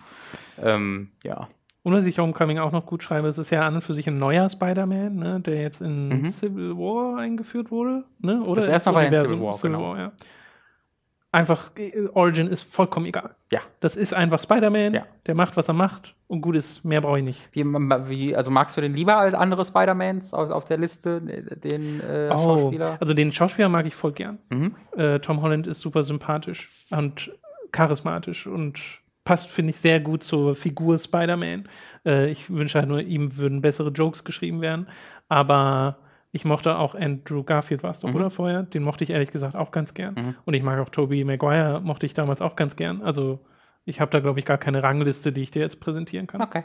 Ähm, 0.63 1.11
ja. 1.25 1.49
Und 1.83 1.93
was 1.93 2.07
ich 2.07 2.19
Homecoming 2.19 2.59
auch 2.59 2.73
noch 2.73 2.87
gut 2.87 3.03
schreibe, 3.03 3.29
es 3.29 3.39
ist 3.39 3.51
ja 3.51 3.67
an 3.67 3.77
und 3.77 3.85
für 3.85 3.95
sich 3.95 4.07
ein 4.09 4.19
neuer 4.19 4.49
Spider-Man, 4.49 5.15
ne, 5.15 5.41
der 5.41 5.61
jetzt 5.61 5.81
in 5.81 6.09
mhm. 6.09 6.29
Civil 6.29 6.77
War 6.77 7.19
eingeführt 7.19 7.71
wurde. 7.71 8.05
Ne? 8.19 8.43
Oder 8.43 8.63
das 8.63 8.71
erste 8.71 8.93
Mal 8.93 9.11
bei 9.11 9.27
Civil 9.27 9.43
War, 9.43 9.55
Civil 9.55 9.73
genau. 9.73 9.91
War 9.91 9.99
ja 9.99 10.13
einfach, 11.33 11.71
äh, 11.77 12.09
Origin 12.15 12.47
ist 12.47 12.63
vollkommen 12.63 13.07
egal. 13.07 13.35
Ja. 13.53 13.61
Das 13.81 13.97
ist 13.97 14.15
einfach 14.15 14.41
Spider-Man, 14.43 14.95
ja. 14.95 15.07
der 15.27 15.35
macht, 15.35 15.57
was 15.57 15.69
er 15.69 15.75
macht 15.75 16.15
und 16.27 16.41
gut 16.41 16.57
ist, 16.57 16.85
mehr 16.85 17.01
brauche 17.01 17.19
ich 17.19 17.25
nicht. 17.25 17.49
Wie, 17.53 17.65
wie, 17.65 18.37
also 18.37 18.51
magst 18.51 18.77
du 18.77 18.81
den 18.81 18.95
lieber 18.95 19.17
als 19.17 19.35
andere 19.35 19.65
Spider-Mans 19.65 20.33
auf, 20.33 20.51
auf, 20.51 20.65
der 20.65 20.79
Liste, 20.79 21.21
den 21.21 22.01
äh, 22.01 22.31
oh, 22.33 22.39
Schauspieler? 22.39 22.97
Also 23.01 23.15
den 23.15 23.33
Schauspieler 23.33 23.69
mag 23.69 23.87
ich 23.87 23.95
voll 23.95 24.13
gern. 24.13 24.39
Mhm. 24.51 24.75
Äh, 24.97 25.19
Tom 25.21 25.43
Holland 25.43 25.67
ist 25.67 25.81
super 25.81 26.03
sympathisch 26.03 26.69
und 26.91 27.31
charismatisch 27.73 28.47
und 28.47 28.81
passt, 29.25 29.51
finde 29.51 29.71
ich, 29.71 29.81
sehr 29.81 30.01
gut 30.01 30.23
zur 30.23 30.55
Figur 30.55 30.99
Spider-Man. 30.99 31.69
Äh, 32.07 32.31
ich 32.31 32.49
wünsche 32.49 32.79
halt 32.79 32.89
nur, 32.89 33.01
ihm 33.01 33.37
würden 33.37 33.61
bessere 33.61 33.91
Jokes 33.91 34.25
geschrieben 34.25 34.63
werden, 34.63 34.89
aber 35.29 35.99
ich 36.39 36.45
mochte 36.45 36.79
auch 36.79 36.95
Andrew 36.95 37.43
Garfield, 37.43 37.83
war 37.83 37.91
es 37.91 37.99
doch, 37.99 38.11
mhm. 38.11 38.15
oder 38.15 38.31
vorher? 38.31 38.63
Den 38.63 38.85
mochte 38.85 39.03
ich 39.03 39.11
ehrlich 39.11 39.33
gesagt 39.33 39.57
auch 39.57 39.73
ganz 39.73 39.93
gern. 39.93 40.15
Mhm. 40.15 40.35
Und 40.45 40.55
ich 40.55 40.63
mag 40.63 40.79
auch 40.79 40.89
Tobey 40.89 41.25
Maguire, 41.25 41.81
mochte 41.83 42.07
ich 42.07 42.15
damals 42.15 42.41
auch 42.41 42.55
ganz 42.55 42.77
gern. 42.77 43.03
Also 43.03 43.41
ich 43.85 44.01
habe 44.01 44.13
da, 44.13 44.21
glaube 44.21 44.39
ich, 44.39 44.45
gar 44.45 44.57
keine 44.57 44.85
Rangliste, 44.85 45.33
die 45.33 45.43
ich 45.43 45.51
dir 45.51 45.63
jetzt 45.63 45.81
präsentieren 45.81 46.29
kann. 46.29 46.41
Okay. 46.41 46.63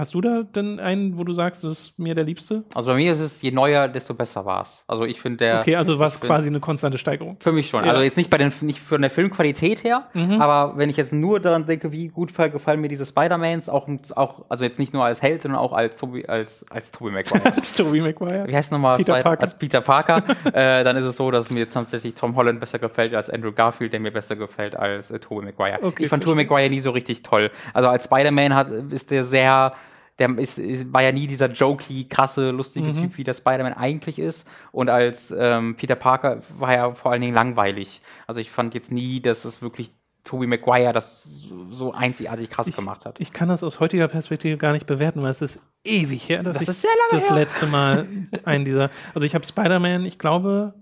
Hast 0.00 0.14
du 0.14 0.22
da 0.22 0.44
denn 0.44 0.80
einen, 0.80 1.18
wo 1.18 1.24
du 1.24 1.34
sagst, 1.34 1.62
das 1.62 1.72
ist 1.72 1.98
mir 1.98 2.14
der 2.14 2.24
Liebste? 2.24 2.64
Also 2.74 2.90
bei 2.92 2.96
mir 2.96 3.12
ist 3.12 3.20
es, 3.20 3.42
je 3.42 3.50
neuer, 3.50 3.86
desto 3.86 4.14
besser 4.14 4.46
war 4.46 4.62
es. 4.62 4.82
Also 4.88 5.04
ich 5.04 5.20
finde 5.20 5.36
der. 5.36 5.60
Okay, 5.60 5.76
also 5.76 5.98
war 5.98 6.08
es 6.08 6.18
quasi 6.18 6.48
eine 6.48 6.58
konstante 6.58 6.96
Steigerung. 6.96 7.36
Für 7.38 7.52
mich 7.52 7.68
schon. 7.68 7.84
Ja. 7.84 7.90
Also 7.90 8.02
jetzt 8.02 8.16
nicht 8.16 8.30
bei 8.30 8.38
den, 8.38 8.50
nicht 8.62 8.80
von 8.80 9.02
der 9.02 9.10
Filmqualität 9.10 9.84
her, 9.84 10.06
mhm. 10.14 10.40
aber 10.40 10.78
wenn 10.78 10.88
ich 10.88 10.96
jetzt 10.96 11.12
nur 11.12 11.38
daran 11.38 11.66
denke, 11.66 11.92
wie 11.92 12.08
gut 12.08 12.34
gefallen 12.34 12.80
mir 12.80 12.88
diese 12.88 13.04
Spider-Mans, 13.04 13.68
auch, 13.68 13.86
auch, 14.16 14.46
also 14.48 14.64
jetzt 14.64 14.78
nicht 14.78 14.94
nur 14.94 15.04
als 15.04 15.20
Held, 15.20 15.42
sondern 15.42 15.60
auch 15.60 15.74
als 15.74 15.98
Toby, 15.98 16.24
als, 16.24 16.64
als 16.70 16.90
Toby 16.90 17.10
Maguire. 17.10 17.44
als 17.54 17.72
Toby 17.74 18.00
Maguire. 18.00 18.46
Wie 18.46 18.56
heißt 18.56 18.72
nochmal? 18.72 18.96
Peter 18.96 19.20
Parker. 19.20 19.42
Als 19.42 19.58
Peter 19.58 19.82
Parker. 19.82 20.22
äh, 20.54 20.82
dann 20.82 20.96
ist 20.96 21.04
es 21.04 21.16
so, 21.16 21.30
dass 21.30 21.50
mir 21.50 21.58
jetzt 21.58 21.74
tatsächlich 21.74 22.14
Tom 22.14 22.36
Holland 22.36 22.58
besser 22.58 22.78
gefällt 22.78 23.14
als 23.14 23.28
Andrew 23.28 23.52
Garfield, 23.52 23.92
der 23.92 24.00
mir 24.00 24.12
besser 24.12 24.36
gefällt 24.36 24.76
als 24.76 25.10
äh, 25.10 25.18
Tobey 25.18 25.44
Maguire. 25.44 25.80
Okay, 25.82 26.04
ich 26.04 26.08
fand 26.08 26.24
Tobey 26.24 26.36
Maguire 26.36 26.70
nie 26.70 26.80
so 26.80 26.90
richtig 26.90 27.22
toll. 27.22 27.50
Also 27.74 27.90
als 27.90 28.04
Spider-Man 28.04 28.90
ist 28.90 29.10
der 29.10 29.24
sehr, 29.24 29.74
der 30.20 30.38
ist, 30.38 30.58
ist, 30.58 30.92
war 30.92 31.02
ja 31.02 31.12
nie 31.12 31.26
dieser 31.26 31.50
jokey, 31.50 32.04
krasse, 32.04 32.50
lustige 32.50 32.88
mhm. 32.88 33.02
Typ, 33.02 33.18
wie 33.18 33.24
der 33.24 33.34
Spider-Man 33.34 33.72
eigentlich 33.72 34.18
ist. 34.18 34.46
Und 34.70 34.90
als 34.90 35.34
ähm, 35.36 35.74
Peter 35.76 35.96
Parker 35.96 36.42
war 36.58 36.72
er 36.72 36.94
vor 36.94 37.10
allen 37.10 37.22
Dingen 37.22 37.34
langweilig. 37.34 38.02
Also 38.26 38.38
ich 38.38 38.50
fand 38.50 38.74
jetzt 38.74 38.92
nie, 38.92 39.20
dass 39.20 39.44
es 39.44 39.62
wirklich 39.62 39.90
Tobey 40.24 40.46
Maguire 40.46 40.92
das 40.92 41.26
so 41.70 41.92
einzigartig 41.92 42.50
krass 42.50 42.68
ich, 42.68 42.76
gemacht 42.76 43.06
hat. 43.06 43.18
Ich 43.18 43.32
kann 43.32 43.48
das 43.48 43.62
aus 43.62 43.80
heutiger 43.80 44.06
Perspektive 44.06 44.58
gar 44.58 44.72
nicht 44.72 44.86
bewerten, 44.86 45.22
weil 45.22 45.30
es 45.30 45.40
ist 45.40 45.60
ewig 45.82 46.28
her, 46.28 46.42
dass 46.42 46.58
das 46.58 46.84
ich 46.84 46.90
das 47.10 47.24
her. 47.24 47.34
letzte 47.34 47.66
Mal 47.66 48.06
einen 48.44 48.66
dieser. 48.66 48.90
Also 49.14 49.24
ich 49.24 49.34
habe 49.34 49.46
Spider-Man, 49.46 50.04
ich 50.04 50.18
glaube, 50.18 50.74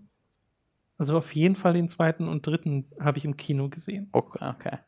also 0.98 1.16
auf 1.16 1.32
jeden 1.32 1.54
Fall 1.54 1.74
den 1.74 1.88
zweiten 1.88 2.26
und 2.26 2.44
dritten 2.44 2.90
habe 2.98 3.18
ich 3.18 3.24
im 3.24 3.36
Kino 3.36 3.68
gesehen. 3.68 4.08
Okay. 4.10 4.78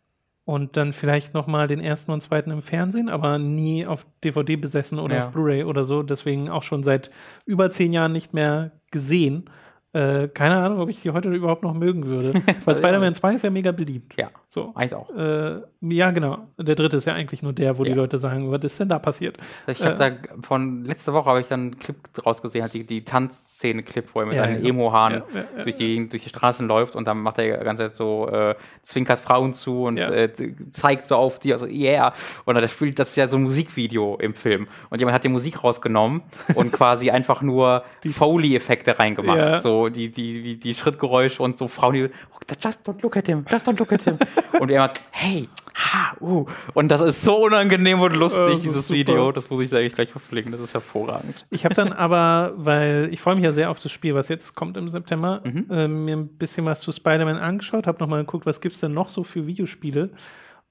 Und 0.51 0.77
dann 0.77 0.93
vielleicht 0.93 1.33
noch 1.33 1.47
mal 1.47 1.69
den 1.69 1.79
ersten 1.79 2.11
und 2.11 2.23
zweiten 2.23 2.51
im 2.51 2.61
Fernsehen, 2.61 3.09
aber 3.09 3.39
nie 3.39 3.87
auf 3.87 4.05
DVD 4.25 4.57
besessen 4.57 4.99
oder 4.99 5.15
Ja. 5.17 5.27
auf 5.27 5.33
Blu-ray 5.33 5.63
oder 5.63 5.85
so. 5.85 6.03
Deswegen 6.03 6.49
auch 6.51 6.65
schon 6.65 6.83
seit 6.83 7.11
über 7.47 7.71
zehn 7.71 7.93
Jahren 7.93 8.11
nicht 8.13 8.35
mehr 8.35 8.73
gesehen. 8.91 9.45
Äh, 9.93 10.29
keine 10.29 10.57
Ahnung, 10.57 10.79
ob 10.79 10.89
ich 10.89 11.01
die 11.03 11.11
heute 11.11 11.29
überhaupt 11.31 11.65
noch 11.65 11.75
mögen 11.75 12.07
würde. 12.07 12.33
Weil 12.65 12.77
Spider-Man 12.79 13.15
2 13.15 13.35
ist 13.35 13.43
ja 13.43 13.51
mega 13.51 13.73
beliebt. 13.73 14.15
Ja, 14.17 14.31
So. 14.47 14.71
eins 14.77 14.93
auch. 14.93 15.11
Äh, 15.11 15.63
ja, 15.81 16.13
genau. 16.13 16.39
Der 16.59 16.77
dritte 16.77 16.97
ist 16.99 17.07
ja 17.07 17.15
eigentlich 17.15 17.43
nur 17.43 17.53
der, 17.53 17.77
wo 17.77 17.83
die 17.83 17.91
Ja. 17.91 17.97
Leute 17.97 18.19
sagen, 18.21 18.53
was 18.53 18.63
ist 18.63 18.79
denn 18.79 18.89
da 18.89 19.01
passiert? 19.01 19.37
Ich 19.67 19.83
habe 19.85 19.97
da 19.97 20.11
von 20.43 20.85
letzte 20.85 21.13
Woche 21.13 21.29
habe 21.31 21.41
ich 21.41 21.49
dann 21.49 21.61
einen 21.61 21.79
Clip 21.81 21.97
draus 22.15 22.41
gesehen, 22.41 22.63
hat 22.63 22.73
die, 22.75 22.87
die 22.87 23.05
Tanzszene-Clip, 23.05 24.07
wo 24.15 24.21
er 24.21 24.27
mit 24.27 24.37
Ja, 24.37 24.45
seinen 24.45 24.63
ja. 24.63 24.69
Emo-Haaren 24.71 25.23
durch, 25.65 25.77
die, 25.77 26.09
durch 26.09 26.23
die 26.23 26.29
Straßen 26.29 26.69
läuft 26.69 26.95
und 26.95 27.07
dann 27.09 27.19
macht 27.19 27.39
er 27.39 27.59
die 27.59 27.65
ganze 27.65 27.85
Zeit 27.85 27.95
so, 27.95 28.29
äh, 28.29 28.55
zwinkert 28.83 29.19
Frauen 29.19 29.55
zu 29.55 29.85
und 29.87 29.99
äh, 29.99 30.31
zeigt 30.71 31.07
so 31.07 31.17
auf 31.17 31.41
die, 31.41 31.53
also 31.53 31.67
yeah. 31.67 32.13
Und 32.45 32.55
dann 32.55 32.69
spielt 32.69 32.99
das 33.01 33.17
ja 33.17 33.27
so 33.27 33.37
ein 33.39 33.43
Musikvideo 33.43 34.17
im 34.21 34.35
Film. 34.35 34.69
Und 34.91 35.01
jemand 35.01 35.17
hat 35.17 35.25
die 35.25 35.29
Musik 35.29 35.65
rausgenommen 35.65 36.23
und 36.55 36.71
quasi 36.81 37.11
einfach 37.11 37.43
nur 37.43 37.83
Foley-Effekte 38.09 38.99
reingemacht. 38.99 39.39
Ja. 39.39 39.59
So 39.81 39.89
die, 39.89 40.11
die, 40.11 40.57
die, 40.59 40.75
Schrittgeräusche 40.75 41.43
und 41.43 41.57
so 41.57 41.69
Frauen, 41.69 41.95
die, 41.95 42.05
oh, 42.05 42.55
just 42.63 42.87
don't 42.89 43.03
look 43.03 43.17
at 43.17 43.27
him, 43.27 43.45
just 43.51 43.69
don't 43.69 43.79
look 43.79 43.93
at 43.93 44.03
him. 44.03 44.19
und 44.61 44.71
er 44.71 44.83
hat, 44.83 45.01
hey, 45.11 45.49
ha, 45.75 46.15
uh. 46.21 46.47
Und 46.75 46.89
das 46.89 47.01
ist 47.01 47.23
so 47.23 47.45
unangenehm 47.45 48.01
und 48.01 48.15
lustig, 48.17 48.41
Oh, 48.43 48.57
ist 48.57 48.63
dieses 48.65 48.87
super. 48.87 48.99
Video. 48.99 49.33
Das 49.33 49.49
muss 49.51 49.61
ich 49.61 49.75
eigentlich 49.75 49.95
gleich 49.95 50.11
verpflegen. 50.11 50.53
Das 50.53 50.61
ist 50.61 50.75
hervorragend. 50.75 51.47
Ich 51.51 51.65
habe 51.65 51.75
dann 51.75 51.93
aber, 51.93 52.53
weil 52.57 53.09
ich 53.13 53.21
freue 53.21 53.35
mich 53.37 53.45
ja 53.45 53.53
sehr 53.53 53.71
auf 53.71 53.79
das 53.79 53.91
Spiel, 53.93 54.15
was 54.15 54.29
jetzt 54.29 54.55
kommt 54.55 54.77
im 54.77 54.89
September, 54.89 55.41
Mhm. 55.45 55.67
äh, 55.71 55.89
mir 55.89 56.17
ein 56.17 56.29
bisschen 56.37 56.65
was 56.67 56.81
zu 56.81 56.93
Spider-Man 56.93 57.39
angeschaut, 57.39 57.87
habe 57.87 57.99
nochmal 58.01 58.21
geguckt, 58.21 58.47
was 58.47 58.61
gibt's 58.61 58.81
denn 58.81 58.93
noch 58.93 59.09
so 59.09 59.25
für 59.25 59.47
Videospiele. 59.47 60.11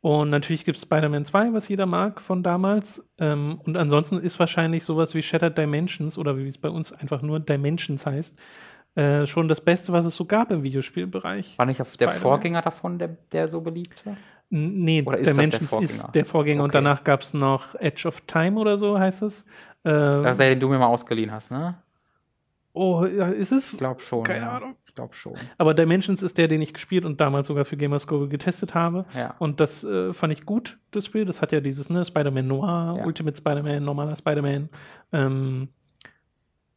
Und 0.02 0.30
natürlich 0.30 0.64
gibt's 0.64 0.84
Spider-Man 0.84 1.26
2, 1.26 1.52
was 1.52 1.68
jeder 1.68 1.86
mag 1.86 2.22
von 2.22 2.42
damals. 2.42 3.04
Ähm, 3.18 3.60
und 3.66 3.76
ansonsten 3.76 4.18
ist 4.20 4.40
wahrscheinlich 4.40 4.86
sowas 4.86 5.14
wie 5.14 5.22
Shattered 5.22 5.58
Dimensions 5.58 6.18
oder 6.18 6.38
wie 6.38 6.48
es 6.48 6.58
bei 6.58 6.70
uns 6.70 6.94
einfach 6.94 7.22
nur 7.22 7.42
Dimensions 7.42 8.06
heißt, 8.06 8.38
äh, 8.96 9.26
schon 9.28 9.48
das 9.48 9.62
Beste, 9.62 9.92
was 9.94 10.06
es 10.06 10.16
so 10.16 10.26
gab 10.26 10.52
im 10.52 10.64
Videospielbereich. 10.64 11.58
War 11.58 11.66
nicht 11.66 11.80
das 11.80 11.96
der 11.98 12.10
Vorgänger 12.10 12.62
davon, 12.62 12.98
der, 13.00 13.16
der 13.32 13.50
so 13.50 13.62
beliebt 13.62 14.06
war? 14.06 14.18
Nee, 14.52 15.04
Oder 15.06 15.20
ist 15.20 15.28
der 15.28 15.34
Dimensions 15.36 15.70
Vorgänger? 15.70 15.92
ist 15.94 16.12
der 16.16 16.26
Vorgänger 16.26 16.64
und 16.64 16.70
Okay. 16.72 16.78
danach 16.84 17.04
gab's 17.04 17.34
noch 17.34 17.76
Edge 17.76 18.08
of 18.08 18.22
Time 18.22 18.60
oder 18.60 18.78
so 18.80 18.98
heißt 19.00 19.22
es. 19.22 19.42
Äh, 19.84 19.90
Das 19.92 20.32
ist 20.32 20.40
der, 20.40 20.50
den 20.50 20.60
du 20.60 20.70
mir 20.70 20.80
mal 20.80 20.88
ausgeliehen 20.88 21.32
hast, 21.32 21.52
ne? 21.52 21.76
oh, 22.74 23.04
ist 23.04 23.52
es? 23.52 23.74
Ich 23.74 23.78
glaube 23.80 24.00
schon. 24.02 24.24
Keine 24.24 24.46
ja. 24.46 24.52
Ahnung. 24.58 24.76
Ich 24.86 24.96
glaube 24.96 25.14
schon. 25.14 25.34
Aber 25.58 25.74
Dimensions 25.74 26.22
ist 26.22 26.38
der, 26.38 26.48
den 26.48 26.62
ich 26.62 26.74
gespielt 26.74 27.04
und 27.04 27.20
damals 27.20 27.48
sogar 27.48 27.66
für 27.66 27.76
Gamerscore 27.78 28.28
getestet 28.30 28.74
habe. 28.74 29.06
Ja. 29.16 29.36
Und 29.40 29.60
das 29.60 29.84
äh, 29.84 30.14
fand 30.14 30.32
ich 30.34 30.46
gut, 30.46 30.78
das 30.92 31.06
Spiel. 31.06 31.26
Das 31.26 31.42
hat 31.42 31.52
ja 31.52 31.60
dieses, 31.62 31.90
ne, 31.90 32.06
Spider-Man 32.06 32.48
Noir, 32.48 32.96
Ja. 33.00 33.06
Ultimate 33.06 33.36
Spider-Man, 33.38 33.84
normaler 33.84 34.16
Spider-Man. 34.16 34.70
Ähm, 35.12 35.68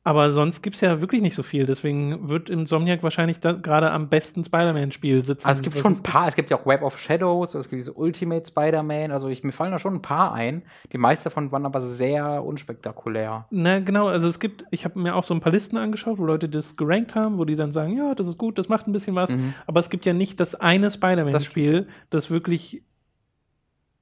aber 0.05 0.33
sonst 0.33 0.63
gibt 0.63 0.75
es 0.75 0.81
ja 0.81 1.01
wirklich 1.01 1.23
nicht 1.23 1.35
so 1.35 1.43
viel. 1.43 1.65
Deswegen 1.67 2.29
wird 2.29 2.51
Insomniac 2.51 3.03
wahrscheinlich 3.03 3.39
da 3.41 3.53
gerade 3.53 3.91
am 3.91 4.09
besten 4.09 4.45
Spider-Man-Spiel 4.45 5.25
sitzen. 5.25 5.47
Also 5.47 5.61
es 5.61 5.63
gibt 5.65 5.79
schon 5.79 5.93
ein 5.95 6.03
paar, 6.03 6.27
es 6.29 6.35
gibt 6.35 6.51
ja 6.51 6.59
auch 6.59 6.67
Web 6.67 6.83
of 6.83 6.99
Shadows, 6.99 7.55
es 7.55 7.69
gibt 7.69 7.79
diese 7.81 7.93
Ultimate 7.93 8.45
Spider-Man, 8.47 9.11
also 9.13 9.29
ich, 9.29 9.45
mir 9.45 9.53
fallen 9.53 9.71
da 9.73 9.79
schon 9.79 9.95
ein 9.95 10.03
paar 10.03 10.33
ein. 10.33 10.63
Die 10.93 10.99
meisten 10.99 11.25
davon 11.25 11.53
waren 11.53 11.65
aber 11.67 11.81
sehr 11.81 12.43
unspektakulär. 12.45 13.47
Na 13.51 13.81
genau, 13.81 14.09
also 14.09 14.27
es 14.27 14.41
gibt, 14.41 14.65
ich 14.71 14.85
habe 14.85 14.99
mir 14.99 15.15
auch 15.15 15.25
so 15.25 15.35
ein 15.35 15.41
paar 15.41 15.53
Listen 15.53 15.77
angeschaut, 15.77 16.19
wo 16.19 16.25
Leute 16.25 16.49
das 16.49 16.77
gerankt 16.77 17.15
haben, 17.15 17.39
wo 17.39 17.45
die 17.45 17.57
dann 17.57 17.73
sagen, 17.73 17.97
ja, 17.97 18.15
das 18.15 18.27
ist 18.27 18.39
gut, 18.39 18.59
das 18.59 18.69
macht 18.69 18.87
ein 18.89 18.93
bisschen 18.93 19.15
was, 19.15 19.31
aber 19.67 19.81
es 19.81 19.89
gibt 19.91 20.05
ja 20.07 20.13
nicht 20.13 20.41
das 20.41 20.55
eine 20.55 20.91
Spider-Man-Spiel, 20.91 21.87
das 22.11 22.31
wirklich 22.31 22.75
m- 22.75 22.83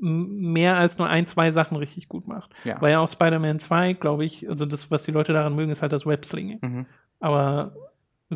mehr 0.01 0.77
als 0.77 0.99
nur 0.99 1.09
ein, 1.09 1.27
zwei 1.27 1.53
Sachen 1.53 1.77
richtig 1.77 2.09
gut 2.09 2.27
macht. 2.27 2.51
Ja. 2.65 2.81
Weil 2.81 2.93
ja 2.93 3.01
auch 3.01 3.09
Spider-Man 3.09 3.59
2, 3.59 3.95
glaube 3.95 4.25
ich, 4.25 4.49
also 4.49 4.67
das, 4.67 4.91
was 4.91 5.05
die 5.05 5.13
Leute 5.13 5.33
daran 5.33 5.55
mögen, 5.55 5.71
ist 5.71 5.83
halt 5.83 5.93
das 5.93 6.07
Webslinging. 6.07 6.59
Mhm. 6.63 6.87
Aber 7.21 7.75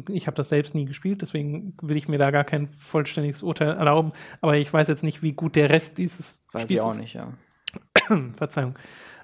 ich 0.08 0.26
habe 0.26 0.36
das 0.36 0.48
selbst 0.48 0.74
nie 0.74 0.84
gespielt, 0.84 1.22
deswegen 1.22 1.74
will 1.80 1.96
ich 1.96 2.08
mir 2.08 2.18
da 2.18 2.30
gar 2.30 2.44
kein 2.44 2.68
vollständiges 2.68 3.42
Urteil 3.42 3.76
erlauben. 3.76 4.12
Aber 4.40 4.56
ich 4.56 4.72
weiß 4.72 4.88
jetzt 4.88 5.04
nicht, 5.04 5.22
wie 5.22 5.32
gut 5.32 5.56
der 5.56 5.70
Rest 5.70 5.98
dieses 5.98 6.44
Weiß 6.52 6.62
Spiels 6.62 6.82
ich 6.82 6.86
auch 6.86 6.92
ist. 6.92 6.98
nicht, 6.98 7.14
ja. 7.14 7.32
Verzeihung. 8.36 8.74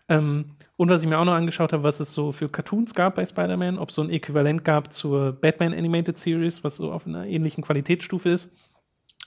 Ähm, 0.09 0.47
und 0.77 0.89
was 0.89 1.03
ich 1.03 1.09
mir 1.09 1.19
auch 1.19 1.25
noch 1.25 1.35
angeschaut 1.35 1.73
habe, 1.73 1.83
was 1.83 2.01
es 2.01 2.13
so 2.15 2.33
für 2.33 2.49
Cartoons 2.49 2.95
gab 2.95 3.17
bei 3.17 3.27
Spider-Man, 3.27 3.79
ob 3.79 3.91
es 3.91 3.97
so 3.97 4.03
ein 4.03 4.11
Äquivalent 4.11 4.65
gab 4.65 4.93
zur 4.93 5.33
Batman 5.33 5.75
Animated 5.75 6.19
Series, 6.19 6.65
was 6.65 6.77
so 6.77 6.91
auf 6.91 7.07
einer 7.07 7.27
ähnlichen 7.27 7.63
Qualitätsstufe 7.63 8.29
ist. 8.31 8.51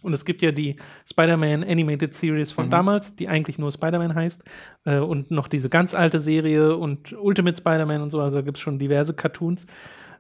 Und 0.04 0.14
es 0.14 0.26
gibt 0.26 0.42
ja 0.42 0.52
die 0.52 0.76
Spider-Man 1.10 1.64
Animated 1.64 2.14
Series 2.14 2.52
von 2.52 2.70
damals, 2.70 3.16
die 3.16 3.28
eigentlich 3.28 3.58
nur 3.58 3.72
Spider-Man 3.72 4.14
heißt. 4.14 4.44
Äh, 4.86 5.00
und 5.00 5.32
noch 5.32 5.48
diese 5.48 5.70
ganz 5.70 5.96
alte 5.96 6.20
Serie 6.20 6.78
und 6.78 7.14
Ultimate 7.14 7.58
Spider-Man 7.58 8.02
und 8.02 8.12
so. 8.12 8.22
Also 8.22 8.38
da 8.38 8.42
gibt 8.42 8.58
es 8.58 8.62
schon 8.62 8.80
diverse 8.80 9.14
Cartoons. 9.14 9.66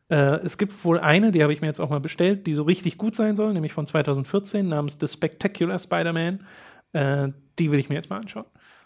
Äh, 0.09 0.39
es 0.43 0.57
gibt 0.57 0.83
wohl 0.83 0.99
eine, 0.99 1.31
die 1.31 1.43
habe 1.43 1.53
ich 1.53 1.61
mir 1.61 1.67
jetzt 1.67 1.79
auch 1.79 1.89
mal 1.89 1.99
bestellt, 1.99 2.47
die 2.47 2.53
so 2.53 2.63
richtig 2.63 2.97
gut 2.97 3.15
sein 3.15 3.35
soll, 3.35 3.53
nämlich 3.53 3.73
von 3.73 3.85
2014, 3.85 4.67
namens 4.67 4.97
The 4.99 5.07
Spectacular 5.07 5.79
Spider-Man. 5.79 6.45
Äh, 6.93 7.29
die 7.59 7.71
will 7.71 7.79
ich 7.79 7.89
mir 7.89 7.95
jetzt 7.95 8.09
mal 8.09 8.17
anschauen. 8.17 8.45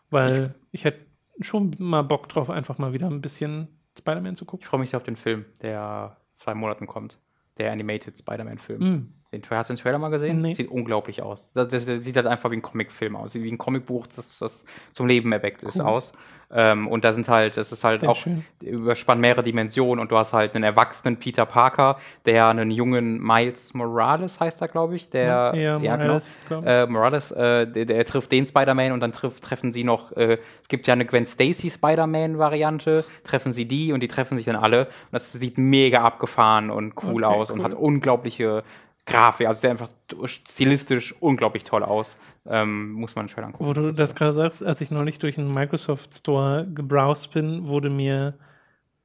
Weil 0.09 0.55
ich 0.71 0.85
hätte 0.85 1.05
schon 1.41 1.75
mal 1.79 2.01
Bock 2.01 2.29
drauf, 2.29 2.49
einfach 2.49 2.77
mal 2.77 2.93
wieder 2.93 3.07
ein 3.07 3.21
bisschen 3.21 3.67
Spider-Man 3.97 4.35
zu 4.35 4.45
gucken. 4.45 4.63
Ich 4.63 4.69
freue 4.69 4.79
mich 4.79 4.89
sehr 4.89 4.97
auf 4.97 5.03
den 5.03 5.15
Film, 5.15 5.45
der 5.61 6.17
zwei 6.31 6.53
Monaten 6.53 6.87
kommt. 6.87 7.19
Der 7.57 7.71
Animated 7.71 8.17
Spider-Man-Film. 8.17 8.79
Mm. 8.79 9.13
Den, 9.31 9.41
hast 9.49 9.69
du 9.69 9.73
den 9.73 9.79
Trailer 9.81 9.97
mal 9.97 10.09
gesehen? 10.09 10.41
Nee. 10.41 10.53
Sieht 10.53 10.69
unglaublich 10.71 11.21
aus. 11.21 11.51
Das, 11.53 11.67
das, 11.67 11.85
das 11.85 12.03
sieht 12.03 12.15
halt 12.15 12.27
einfach 12.27 12.49
wie 12.51 12.55
ein 12.57 12.61
Comicfilm 12.61 13.15
aus. 13.17 13.33
Sieht 13.33 13.43
wie 13.43 13.51
ein 13.51 13.57
Comicbuch, 13.57 14.07
das, 14.15 14.39
das 14.39 14.63
zum 14.93 15.05
Leben 15.07 15.31
erweckt 15.33 15.63
ist, 15.63 15.79
Cool. 15.79 15.85
aus. 15.85 16.13
Ähm, 16.49 16.87
und 16.87 17.03
da 17.03 17.11
sind 17.11 17.27
halt, 17.27 17.57
das 17.57 17.73
ist 17.73 17.83
halt 17.83 17.99
Sehr 17.99 18.09
auch, 18.09 18.15
schön. 18.15 18.45
überspannt 18.61 19.19
mehrere 19.19 19.43
Dimensionen 19.43 19.99
und 19.99 20.13
du 20.13 20.17
hast 20.17 20.31
halt 20.31 20.55
einen 20.55 20.63
erwachsenen 20.63 21.17
Peter 21.17 21.45
Parker, 21.45 21.97
der 22.25 22.47
einen 22.47 22.71
jungen 22.71 23.21
Miles 23.21 23.73
Morales 23.73 24.39
heißt 24.39 24.61
er, 24.61 24.69
glaube 24.69 24.95
ich, 24.95 25.09
der, 25.09 25.51
Ja, 25.57 25.77
Morales, 25.77 26.37
glaub 26.47 26.63
ich. 26.63 26.69
äh, 26.69 26.85
Morales, 26.87 27.31
äh, 27.31 27.67
der, 27.67 27.83
der 27.83 28.05
trifft 28.05 28.31
den 28.31 28.45
Spider-Man 28.45 28.93
und 28.93 29.01
dann 29.01 29.11
triff, 29.11 29.41
treffen 29.41 29.73
sie 29.73 29.83
noch, 29.83 30.13
äh, 30.13 30.37
es 30.61 30.69
gibt 30.69 30.87
ja 30.87 30.93
eine 30.93 31.03
Gwen 31.03 31.25
Stacy 31.25 31.69
Spider-Man-Variante, 31.69 33.03
treffen 33.25 33.51
sie 33.51 33.65
die 33.65 33.91
und 33.91 33.99
die 34.01 34.07
treffen 34.07 34.37
sich 34.37 34.45
dann 34.45 34.55
alle. 34.55 34.85
Und 34.85 35.13
das 35.13 35.31
sieht 35.33 35.57
mega 35.57 36.01
abgefahren 36.03 36.69
und 36.69 36.93
cool 37.03 37.25
Okay, 37.25 37.33
aus 37.35 37.51
und 37.51 37.59
cool. 37.59 37.65
hat 37.65 37.73
unglaubliche 37.73 38.63
Grafik, 39.07 39.47
also 39.47 39.61
sieht 39.61 39.71
einfach 39.71 39.89
stilistisch 40.25 41.15
unglaublich 41.21 41.63
toll 41.63 41.81
aus. 41.83 42.17
Ähm, 42.45 42.91
muss 42.91 43.15
man 43.15 43.29
schön 43.29 43.43
angucken. 43.43 43.65
Wo 43.65 43.73
du 43.73 43.93
das 43.93 44.13
gerade 44.13 44.33
sagst, 44.33 44.61
als 44.61 44.81
ich 44.81 44.91
neulich 44.91 45.17
durch 45.17 45.35
den 45.35 45.51
Microsoft 45.51 46.13
Store 46.13 46.67
gebrowst 46.73 47.31
bin, 47.31 47.67
wurde 47.67 47.89
mir 47.89 48.37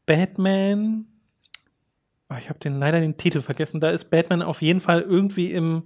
Batman. 0.05 1.07
Ah, 2.29 2.39
ich 2.39 2.49
habe 2.49 2.59
den 2.59 2.79
leider 2.79 3.01
den 3.01 3.17
Titel 3.17 3.43
vergessen. 3.43 3.81
Da 3.81 3.91
ist 3.91 4.11
Batman 4.11 4.43
auf 4.43 4.61
jeden 4.61 4.81
Fall 4.81 5.03
irgendwie 5.03 5.53
im 5.53 5.85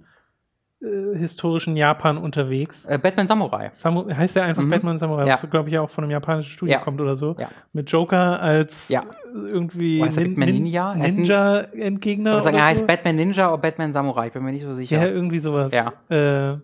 äh, 0.81 1.17
historischen 1.17 1.75
Japan 1.75 2.17
unterwegs. 2.17 2.85
Äh, 2.85 2.99
Batman 3.01 3.25
Samurai. 3.27 3.69
Samu 3.73 4.09
heißt 4.13 4.35
der 4.35 4.43
einfach 4.43 4.61
Mhm. 4.63 4.69
Batman 4.69 4.99
Samurai, 4.99 5.25
Ja. 5.27 5.33
was 5.41 5.49
glaube 5.49 5.69
ich 5.69 5.77
auch 5.79 5.89
von 5.89 6.03
einem 6.03 6.11
japanischen 6.11 6.51
Studio 6.51 6.73
Ja. 6.73 6.79
kommt 6.79 7.01
oder 7.01 7.15
so. 7.15 7.35
Ja. 7.39 7.49
Mit 7.73 7.89
Joker 7.91 8.41
als 8.41 8.89
Ja. 8.89 9.03
irgendwie 9.33 10.01
Oh, 10.01 10.05
er 10.05 10.11
Batman 10.11 10.49
Ninja? 10.49 10.93
Er 10.93 11.03
ein- 11.03 11.15
Ninja-Endgegner. 11.15 12.29
Ich 12.31 12.33
würde 12.35 12.43
sagen, 12.43 12.55
oder 12.55 12.63
er 12.63 12.69
heißt 12.69 12.81
so. 12.81 12.87
Batman 12.87 13.15
Ninja 13.15 13.47
oder 13.53 13.61
Batman 13.61 13.91
Samurai, 13.93 14.27
ich 14.27 14.33
bin 14.33 14.43
mir 14.43 14.51
nicht 14.51 14.63
so 14.63 14.73
sicher. 14.73 14.97
Ja, 15.01 15.07
irgendwie 15.07 15.39
sowas. 15.39 15.71
Ja. 15.73 15.93
Äh, 16.09 16.57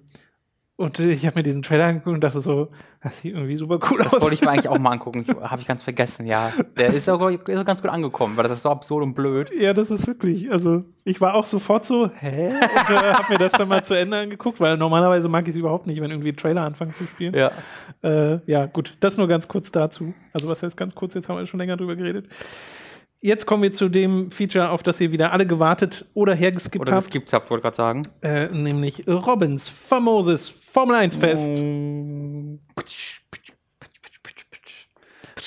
und 0.76 0.99
ich 0.99 1.26
habe 1.28 1.38
mir 1.38 1.43
diesen 1.43 1.61
Trailer 1.61 1.86
angeguckt 1.86 2.15
und 2.15 2.21
dachte 2.24 2.41
so, 2.41 2.69
das 3.01 3.19
sieht 3.19 3.36
irgendwie 3.36 3.57
super 3.57 3.80
cool 3.91 3.99
Das 3.99 4.13
aus. 4.13 4.21
wollte 4.21 4.34
ich 4.34 4.41
mir 4.41 4.49
eigentlich 4.49 4.69
auch 4.69 4.80
mal 4.80 4.91
angucken. 4.91 5.26
Habe 5.41 5.61
ich 5.61 5.67
ganz 5.67 5.84
vergessen, 5.84 6.26
ja. 6.26 6.51
Der 6.78 6.88
ist 6.93 7.07
auch, 7.09 7.30
ist 7.30 7.57
auch 7.57 7.65
ganz 7.65 7.82
gut 7.82 7.91
angekommen, 7.91 8.36
weil 8.38 8.43
das 8.43 8.53
ist 8.53 8.63
so 8.63 8.69
absurd 8.69 9.03
und 9.03 9.13
blöd. 9.13 9.51
Ja, 9.53 9.74
das 9.74 9.91
ist 9.91 10.07
wirklich. 10.07 10.51
Also, 10.51 10.84
ich 11.03 11.21
war 11.21 11.36
auch 11.36 11.45
sofort 11.45 11.86
so, 11.86 12.09
hä? 12.19 12.47
Und 12.47 12.89
äh, 12.95 13.13
habe 13.13 13.34
mir 13.34 13.38
das 13.39 13.51
dann 13.51 13.67
mal 13.67 13.84
zu 13.84 13.93
Ende 13.93 14.17
angeguckt, 14.17 14.59
weil 14.59 14.78
normalerweise 14.78 15.30
mag 15.30 15.43
ich 15.43 15.51
es 15.51 15.57
überhaupt 15.57 15.86
nicht, 15.86 16.01
wenn 16.01 16.11
irgendwie 16.11 16.34
Trailer 16.34 16.61
anfangen 16.63 16.93
zu 16.93 17.03
spielen. 17.05 17.36
Ja. 17.36 17.51
Äh, 18.01 18.39
ja, 18.47 18.65
gut. 18.65 18.95
Das 18.99 19.17
nur 19.17 19.28
ganz 19.28 19.47
kurz 19.47 19.69
dazu. 19.71 20.13
Also, 20.34 20.47
was 20.47 20.63
heißt 20.63 20.76
ganz 20.76 20.95
kurz? 20.95 21.13
Jetzt 21.13 21.30
haben 21.30 21.38
wir 21.38 21.45
schon 21.45 21.59
länger 21.59 21.78
drüber 21.78 21.95
geredet. 21.95 22.28
Jetzt 23.26 23.45
kommen 23.45 23.63
wir 23.63 23.71
zu 23.71 23.88
dem 23.88 24.32
Feature, 24.32 24.69
auf 24.71 24.84
das 24.84 24.99
ihr 24.99 25.13
wieder 25.13 25.32
alle 25.32 25.47
gewartet 25.47 26.05
oder 26.13 26.36
hergeskippt 26.36 26.82
Oder 26.82 26.95
habt, 26.95 27.05
geskippt 27.05 27.32
habt, 27.32 27.49
wollte 27.49 27.61
gerade 27.61 27.76
sagen. 27.78 28.01
äh, 28.21 28.47
nämlich 28.47 29.07
Robins 29.07 29.69
famoses 29.69 30.49
Formel 30.49 30.97
1 30.97 31.15
Fest. 31.15 31.63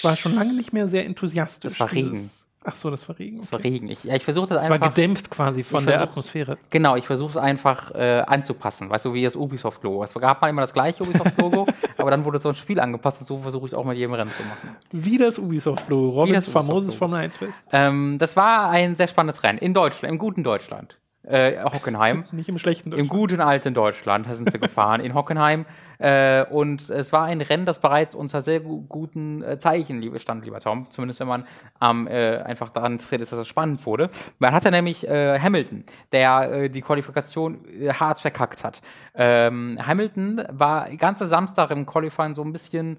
War 0.02 0.16
schon 0.16 0.34
lange 0.36 0.54
nicht 0.54 0.72
mehr 0.72 0.88
sehr 0.88 1.04
enthusiastisch. 1.04 1.72
Das 1.72 1.80
war 1.80 1.92
Regen. 1.92 2.12
dieses- 2.12 2.45
Ach 2.68 2.74
so, 2.74 2.90
das 2.90 3.08
war 3.08 3.16
Regen. 3.18 3.38
Es 3.40 3.52
war 3.52 3.60
Okay. 3.60 3.68
Regen. 3.68 3.88
Ich, 3.88 4.02
ja, 4.04 4.14
ich 4.16 4.24
versuche 4.24 4.48
das 4.48 4.58
Das 4.62 4.68
war 4.68 4.74
einfach. 4.74 4.88
gedämpft 4.94 5.30
quasi 5.30 5.62
von 5.62 5.86
der 5.86 5.98
versuch- 5.98 6.10
Atmosphäre. 6.10 6.58
Genau, 6.70 6.96
ich 6.96 7.06
versuche 7.06 7.30
es 7.30 7.36
einfach 7.36 7.92
äh, 7.94 8.22
anzupassen. 8.26 8.90
Weißt 8.90 9.04
du, 9.04 9.14
wie 9.14 9.22
das 9.22 9.36
Ubisoft-Logo. 9.36 10.02
Es 10.02 10.12
gab 10.14 10.42
mal 10.42 10.48
immer 10.48 10.62
das 10.62 10.72
gleiche 10.72 11.04
Ubisoft-Logo, 11.04 11.66
aber 11.98 12.10
dann 12.10 12.24
wurde 12.24 12.38
so 12.40 12.48
ein 12.48 12.56
Spiel 12.56 12.80
angepasst 12.80 13.20
und 13.20 13.26
so 13.26 13.38
versuche 13.38 13.66
ich 13.66 13.72
es 13.72 13.74
auch 13.78 13.84
mit 13.84 13.96
jedem 13.96 14.14
Rennen 14.14 14.32
zu 14.32 14.42
machen. 14.42 14.76
Wie 14.92 15.16
das 15.16 15.38
Ubisoft-Logo. 15.38 16.08
Robins 16.20 16.46
das 16.46 16.52
famoses. 16.52 16.94
Formel 16.94 17.20
1 17.20 17.36
Fest. 17.36 17.52
Ähm, 17.72 18.16
das 18.18 18.34
war 18.36 18.70
ein 18.70 18.96
sehr 18.96 19.06
spannendes 19.08 19.42
Rennen 19.44 19.58
in 19.58 19.72
Deutschland, 19.72 20.12
im 20.12 20.18
guten 20.18 20.42
Deutschland. 20.42 20.98
Äh, 21.26 21.62
Hockenheim. 21.64 22.24
Nicht 22.32 22.48
im 22.48 22.58
schlechten 22.58 22.90
Deutschland. 22.90 23.12
Im 23.12 23.18
guten 23.18 23.40
alten 23.40 23.74
Deutschland 23.74 24.32
sind 24.34 24.50
sie 24.50 24.58
gefahren, 24.58 25.00
in 25.00 25.14
Hockenheim. 25.14 25.66
Äh, 25.98 26.44
und 26.44 26.88
es 26.90 27.12
war 27.12 27.24
ein 27.24 27.40
Rennen, 27.40 27.66
das 27.66 27.80
bereits 27.80 28.14
unter 28.14 28.42
sehr 28.42 28.60
guten 28.60 29.42
äh, 29.42 29.58
Zeichen 29.58 30.02
stand, 30.18 30.44
lieber 30.44 30.60
Tom. 30.60 30.86
Zumindest 30.90 31.20
wenn 31.20 31.28
man 31.28 31.46
ähm, 31.80 32.06
äh, 32.06 32.38
einfach 32.38 32.68
daran 32.70 32.92
interessiert 32.92 33.20
ist, 33.22 33.32
dass 33.32 33.38
es 33.38 33.48
spannend 33.48 33.84
wurde. 33.86 34.10
Man 34.38 34.52
hatte 34.52 34.70
nämlich 34.70 35.06
äh, 35.06 35.38
Hamilton, 35.38 35.84
der 36.12 36.52
äh, 36.52 36.70
die 36.70 36.80
Qualifikation 36.80 37.64
äh, 37.68 37.92
hart 37.92 38.20
verkackt 38.20 38.64
hat. 38.64 38.80
Ähm, 39.14 39.76
Hamilton 39.84 40.42
war 40.50 40.88
ganze 40.96 41.26
Samstag 41.26 41.70
im 41.70 41.86
Qualifying 41.86 42.34
so 42.34 42.42
ein 42.42 42.52
bisschen, 42.52 42.98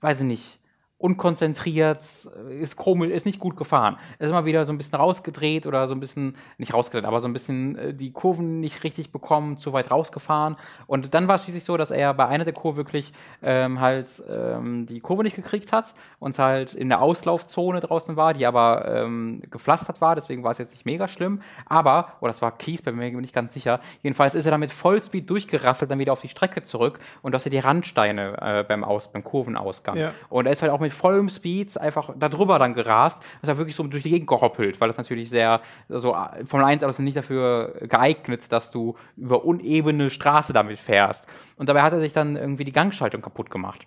weiß 0.00 0.20
ich 0.20 0.26
nicht, 0.26 0.60
unkonzentriert, 0.98 2.02
ist 2.50 2.74
komisch, 2.74 3.10
ist 3.10 3.24
nicht 3.24 3.38
gut 3.38 3.56
gefahren. 3.56 3.98
Ist 4.18 4.30
immer 4.30 4.44
wieder 4.44 4.66
so 4.66 4.72
ein 4.72 4.78
bisschen 4.78 4.98
rausgedreht 4.98 5.64
oder 5.64 5.86
so 5.86 5.94
ein 5.94 6.00
bisschen, 6.00 6.36
nicht 6.58 6.74
rausgedreht, 6.74 7.04
aber 7.04 7.20
so 7.20 7.28
ein 7.28 7.32
bisschen 7.32 7.78
äh, 7.78 7.94
die 7.94 8.10
Kurven 8.10 8.58
nicht 8.58 8.82
richtig 8.82 9.12
bekommen, 9.12 9.56
zu 9.56 9.72
weit 9.72 9.92
rausgefahren. 9.92 10.56
Und 10.88 11.14
dann 11.14 11.28
war 11.28 11.36
es 11.36 11.44
schließlich 11.44 11.62
so, 11.62 11.76
dass 11.76 11.92
er 11.92 12.14
bei 12.14 12.26
einer 12.26 12.44
der 12.44 12.52
Kurven 12.52 12.78
wirklich 12.78 13.12
ähm, 13.42 13.80
halt 13.80 14.22
ähm, 14.28 14.86
die 14.86 14.98
Kurve 14.98 15.22
nicht 15.22 15.36
gekriegt 15.36 15.72
hat 15.72 15.94
und 16.18 16.36
halt 16.36 16.74
in 16.74 16.88
der 16.88 17.00
Auslaufzone 17.00 17.78
draußen 17.78 18.16
war, 18.16 18.34
die 18.34 18.44
aber 18.44 18.88
ähm, 18.88 19.42
gepflastert 19.50 20.00
war, 20.00 20.16
deswegen 20.16 20.42
war 20.42 20.50
es 20.50 20.58
jetzt 20.58 20.72
nicht 20.72 20.84
mega 20.84 21.06
schlimm. 21.06 21.42
Aber, 21.66 21.98
oder 21.98 22.16
oh, 22.22 22.26
das 22.26 22.42
war 22.42 22.50
Kies, 22.58 22.82
bei 22.82 22.90
mir 22.90 23.12
bin 23.12 23.22
ich 23.22 23.32
ganz 23.32 23.54
sicher, 23.54 23.78
jedenfalls 24.02 24.34
ist 24.34 24.46
er 24.46 24.50
dann 24.50 24.60
mit 24.60 24.72
Vollspeed 24.72 25.30
durchgerasselt, 25.30 25.90
dann 25.92 26.00
wieder 26.00 26.12
auf 26.12 26.22
die 26.22 26.28
Strecke 26.28 26.64
zurück 26.64 26.98
und 27.22 27.32
du 27.32 27.36
hast 27.36 27.44
ja 27.44 27.50
die 27.52 27.60
Randsteine 27.60 28.36
äh, 28.40 28.64
beim, 28.64 28.82
Aus, 28.82 29.12
beim 29.12 29.22
Kurvenausgang. 29.22 29.96
Ja. 29.96 30.12
Und 30.28 30.46
er 30.46 30.52
ist 30.52 30.62
halt 30.62 30.72
auch 30.72 30.80
mit 30.80 30.87
mit 30.88 30.94
vollem 30.94 31.28
Speed 31.28 31.78
einfach 31.78 32.14
darüber 32.16 32.58
dann 32.58 32.72
gerast. 32.72 33.22
Das 33.42 33.50
ist 33.50 33.58
wirklich 33.58 33.76
so 33.76 33.82
durch 33.84 34.02
die 34.02 34.10
Gegend 34.10 34.26
gehoppelt, 34.26 34.80
weil 34.80 34.88
das 34.88 34.96
natürlich 34.96 35.28
sehr, 35.28 35.60
also 35.90 36.16
Formel 36.46 36.66
1 36.66 36.82
aber 36.82 36.92
sind 36.94 37.04
nicht 37.04 37.16
dafür 37.16 37.74
geeignet, 37.82 38.50
dass 38.50 38.70
du 38.70 38.96
über 39.16 39.44
unebene 39.44 40.08
Straße 40.08 40.54
damit 40.54 40.78
fährst. 40.78 41.28
Und 41.56 41.68
dabei 41.68 41.82
hat 41.82 41.92
er 41.92 42.00
sich 42.00 42.14
dann 42.14 42.36
irgendwie 42.36 42.64
die 42.64 42.72
Gangschaltung 42.72 43.20
kaputt 43.20 43.50
gemacht. 43.50 43.86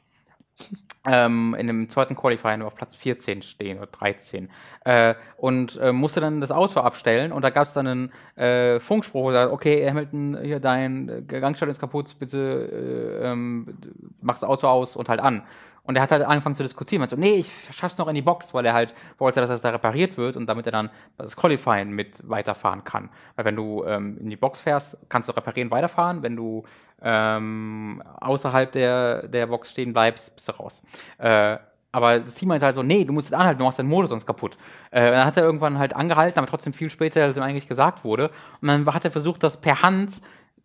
Ähm, 1.08 1.56
in 1.58 1.66
dem 1.66 1.90
zweiten 1.90 2.16
Qualifier 2.16 2.56
nur 2.58 2.68
auf 2.68 2.76
Platz 2.76 2.94
14 2.94 3.42
stehen 3.42 3.80
oder 3.80 3.88
13 3.88 4.50
äh, 4.86 5.16
und 5.38 5.78
äh, 5.78 5.92
musste 5.92 6.22
dann 6.22 6.40
das 6.40 6.52
Auto 6.52 6.82
abstellen 6.82 7.32
und 7.32 7.42
da 7.42 7.50
gab 7.50 7.64
es 7.64 7.74
dann 7.74 7.88
einen 7.88 8.12
äh, 8.36 8.80
Funkspruch, 8.80 9.24
wo 9.24 9.32
sagt, 9.32 9.52
okay, 9.52 9.90
Hamilton, 9.90 10.38
hier 10.44 10.60
dein 10.60 11.26
Gangschaltung 11.28 11.72
ist 11.72 11.80
kaputt, 11.80 12.16
bitte 12.20 13.20
äh, 13.24 13.32
ähm, 13.32 13.76
mach 14.22 14.36
das 14.36 14.44
Auto 14.44 14.68
aus 14.68 14.96
und 14.96 15.10
halt 15.10 15.22
an. 15.22 15.42
Und 15.84 15.96
er 15.96 16.04
hat 16.04 16.12
halt 16.12 16.24
angefangen 16.24 16.56
zu 16.56 16.64
diskutieren. 16.64 17.08
so, 17.08 17.16
nee, 17.16 17.34
ich 17.36 17.52
schaff's 17.72 17.98
noch 17.98 18.08
in 18.08 18.16
die 18.16 18.22
Box, 18.22 18.54
weil 18.54 18.66
er 18.66 18.74
halt 18.74 18.94
wollte, 19.18 19.42
dass 19.42 19.50
das 19.50 19.62
da 19.62 19.72
repariert 19.72 20.18
wird 20.18 20.36
und 20.36 20.46
damit 20.46 20.68
er 20.68 20.72
dann 20.72 20.90
das 21.18 21.36
Qualifying 21.36 21.90
mit 21.90 22.20
weiterfahren 22.28 22.84
kann. 22.84 23.10
Weil 23.36 23.46
wenn 23.46 23.56
du 23.56 23.84
ähm, 23.86 24.18
in 24.20 24.30
die 24.30 24.36
Box 24.36 24.60
fährst, 24.60 24.98
kannst 25.10 25.28
du 25.28 25.34
reparieren, 25.36 25.72
weiterfahren. 25.72 26.22
Wenn 26.22 26.36
du 26.36 26.64
ähm, 27.02 28.04
außerhalb 28.20 28.72
der, 28.72 29.28
der 29.28 29.48
Box 29.48 29.72
stehen 29.72 29.94
bleibst, 29.94 30.36
bist 30.36 30.50
du 30.50 30.54
raus. 30.54 30.84
Äh, 31.18 31.58
aber 31.92 32.20
das 32.20 32.36
Team 32.36 32.50
meinte 32.50 32.66
halt 32.66 32.76
so, 32.76 32.84
nee, 32.84 33.04
du 33.04 33.12
musst 33.12 33.30
jetzt 33.30 33.38
anhalten, 33.38 33.60
du 33.60 33.66
machst 33.66 33.80
deinen 33.80 33.90
Motor 33.90 34.08
sonst 34.08 34.26
kaputt. 34.26 34.58
Äh, 34.92 35.12
dann 35.12 35.26
hat 35.26 35.36
er 35.36 35.44
irgendwann 35.44 35.78
halt 35.78 35.96
angehalten, 35.96 36.40
aber 36.40 36.48
trotzdem 36.48 36.74
viel 36.74 36.90
später, 36.90 37.22
als 37.24 37.36
ihm 37.36 37.44
eigentlich 37.44 37.68
gesagt 37.68 38.04
wurde. 38.04 38.30
Und 38.62 38.68
dann 38.70 38.86
hat 38.94 39.04
er 39.04 39.12
versucht, 39.12 39.44
das 39.44 39.60
per 39.60 39.82
Hand 39.82 40.22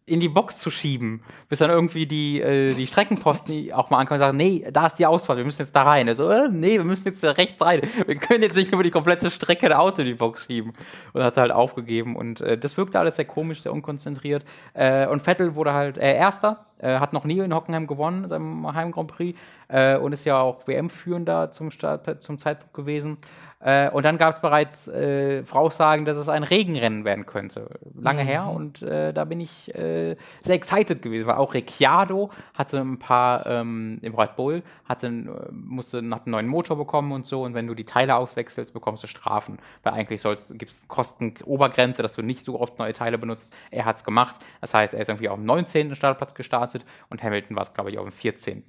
in 0.09 0.21
die 0.21 0.29
Box 0.29 0.59
zu 0.59 0.71
schieben, 0.71 1.21
bis 1.49 1.59
dann 1.59 1.69
irgendwie 1.69 2.07
die, 2.07 2.41
äh, 2.41 2.73
die 2.73 2.87
Streckenposten 2.87 3.73
auch 3.73 3.91
mal 3.91 3.99
ankommen 3.99 4.21
und 4.21 4.27
sagen, 4.27 4.37
nee, 4.37 4.65
da 4.71 4.87
ist 4.87 5.01
die 5.01 5.07
Ausfahrt, 5.07 5.37
wir 5.37 5.45
müssen 5.45 5.63
jetzt 5.63 5.75
da 5.75 5.83
rein. 5.83 6.09
Also, 6.09 6.31
äh, 6.31 6.49
nee, 6.49 6.79
wir 6.79 6.85
müssen 6.85 7.07
jetzt 7.07 7.25
rechts 7.25 7.61
rein. 7.61 7.83
Wir 8.07 8.15
können 8.15 8.45
jetzt 8.45 8.55
nicht 8.55 8.73
über 8.73 8.85
die 8.85 8.93
komplette 8.93 9.31
Strecke 9.33 9.69
der 9.69 9.81
Auto 9.81 10.03
in 10.03 10.07
die 10.07 10.15
Box 10.15 10.45
schieben. 10.45 10.75
Und 11.13 11.25
hat 11.25 11.37
halt 11.37 11.51
aufgegeben. 11.51 12.15
Und 12.15 12.41
äh, 12.41 12.57
das 12.57 12.77
wirkte 12.77 13.01
alles 13.01 13.17
sehr 13.17 13.25
komisch, 13.25 13.63
sehr 13.63 13.73
unkonzentriert. 13.73 14.45
Äh, 14.75 15.09
und 15.09 15.23
Vettel 15.23 15.57
wurde 15.57 15.73
halt 15.73 15.99
äh, 15.99 16.15
Erster, 16.15 16.67
äh, 16.79 17.01
hat 17.01 17.13
noch 17.13 17.25
nie 17.25 17.41
in 17.41 17.53
Hockenheim 17.53 17.89
gewonnen, 17.89 18.29
seinem 18.29 18.73
Heim 18.75 18.93
Grand 18.93 19.11
Prix, 19.11 19.37
äh, 19.69 19.97
und 19.97 20.13
ist 20.13 20.25
ja 20.25 20.41
auch 20.41 20.69
WM-Führender 20.69 21.51
zum, 21.51 21.71
zum 21.71 22.39
Zeitpunkt 22.39 22.75
gewesen. 22.75 23.19
Äh, 23.67 23.91
und 23.91 24.05
dann 24.05 24.17
gab 24.17 24.33
es 24.33 24.41
bereits 24.41 24.87
äh, 24.87 25.43
Voraussagen, 25.43 26.05
dass 26.05 26.17
es 26.17 26.29
ein 26.29 26.45
Regenrennen 26.45 27.05
werden 27.05 27.27
könnte. 27.27 27.69
Lange 27.99 28.23
mhm. 28.23 28.29
her 28.29 28.47
und 28.47 28.81
äh, 28.83 29.13
da 29.13 29.25
bin 29.25 29.41
ich 29.41 29.75
äh, 29.75 30.15
sehr 30.45 30.55
excited 30.55 31.03
gewesen, 31.03 31.27
weil 31.27 31.35
auch 31.35 31.53
Ricciardo 31.53 32.31
hatte 32.55 32.79
ein 32.79 33.01
paar 33.01 33.45
ähm, 33.47 33.99
im 34.03 34.15
Red 34.15 34.37
Bull, 34.37 34.63
hatte, 34.85 35.09
äh, 35.09 35.11
musste, 35.51 35.99
hat 35.99 36.27
einen 36.27 36.31
neuen 36.31 36.47
Motor 36.47 36.77
bekommen 36.77 37.11
und 37.11 37.27
so. 37.27 37.43
Und 37.43 37.55
wenn 37.55 37.67
du 37.67 37.75
die 37.75 37.83
Teile 37.85 38.15
auswechselst, 38.15 38.73
bekommst 38.73 39.03
du 39.03 39.09
Strafen. 39.09 39.59
Weil 39.83 39.95
eigentlich 39.95 40.23
gibt 40.23 40.71
es 40.71 40.87
Kostenobergrenze, 40.87 42.03
dass 42.03 42.13
du 42.15 42.23
nicht 42.23 42.45
so 42.45 42.61
oft 42.61 42.79
neue 42.79 42.93
Teile 42.93 43.19
benutzt. 43.19 43.53
Er 43.73 43.85
hat 43.85 43.97
es 43.97 44.05
gemacht. 44.05 44.37
Das 44.61 44.75
heißt, 44.75 44.95
er 44.95 45.01
ist 45.01 45.09
irgendwie 45.09 45.29
auf 45.29 45.39
dem 45.39 45.45
19. 45.45 45.97
Startplatz 45.97 46.35
gestartet 46.35 46.85
und 47.11 47.21
Hamilton 47.21 47.57
war 47.57 47.65
es, 47.65 47.75
glaube 47.75 47.91
ich, 47.91 47.99
auf 47.99 48.05
dem 48.05 48.13
14. 48.13 48.63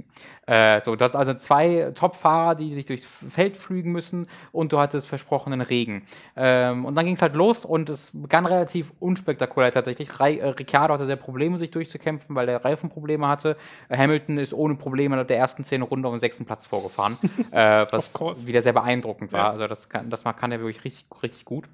Äh, 0.48 0.82
so, 0.82 0.96
du 0.96 1.06
hast 1.06 1.16
also 1.16 1.36
zwei 1.36 1.92
Top-Fahrer, 1.94 2.56
die 2.56 2.74
sich 2.74 2.88
durchs 2.88 3.06
Feld 3.06 3.58
flügen 3.58 3.92
müssen 3.92 4.28
und 4.52 4.72
du 4.72 4.78
du 4.78 4.80
hattest 4.88 5.08
versprochenen 5.08 5.62
Regen. 5.62 6.04
Ähm, 6.36 6.86
und 6.86 6.96
dann 6.96 7.06
ging 7.06 7.16
es 7.16 7.22
halt 7.22 7.36
los 7.36 7.66
und 7.66 7.90
es 7.90 8.12
begann 8.14 8.46
relativ 8.46 8.92
unspektakulär 9.00 9.72
tatsächlich. 9.72 10.20
Re 10.20 10.40
äh, 10.40 10.50
Ricciardo 10.50 10.94
hatte 10.94 11.06
sehr 11.06 11.16
Probleme, 11.16 11.58
sich 11.58 11.72
durchzukämpfen, 11.72 12.36
weil 12.36 12.50
er 12.50 12.64
Reifenprobleme 12.64 13.28
hatte. 13.28 13.58
Äh, 13.90 13.98
Hamilton 13.98 14.38
ist 14.38 14.54
ohne 14.54 14.76
Probleme 14.76 15.24
der 15.26 15.38
ersten 15.38 15.64
zehn 15.64 15.82
Runden 15.82 16.06
auf 16.06 16.14
den 16.14 16.20
sechsten 16.20 16.46
Platz 16.46 16.66
vorgefahren, 16.66 17.18
äh, 17.52 17.86
was 17.92 18.46
wieder 18.46 18.62
sehr 18.62 18.74
beeindruckend 18.74 19.32
war. 19.32 19.40
Ja. 19.40 19.52
Also 19.52 19.68
das 19.68 19.90
kann, 19.90 20.10
das 20.10 20.24
kann 20.24 20.52
er 20.52 20.60
wirklich 20.60 20.84
richtig, 20.84 21.06
richtig 21.22 21.46
gut. 21.46 21.66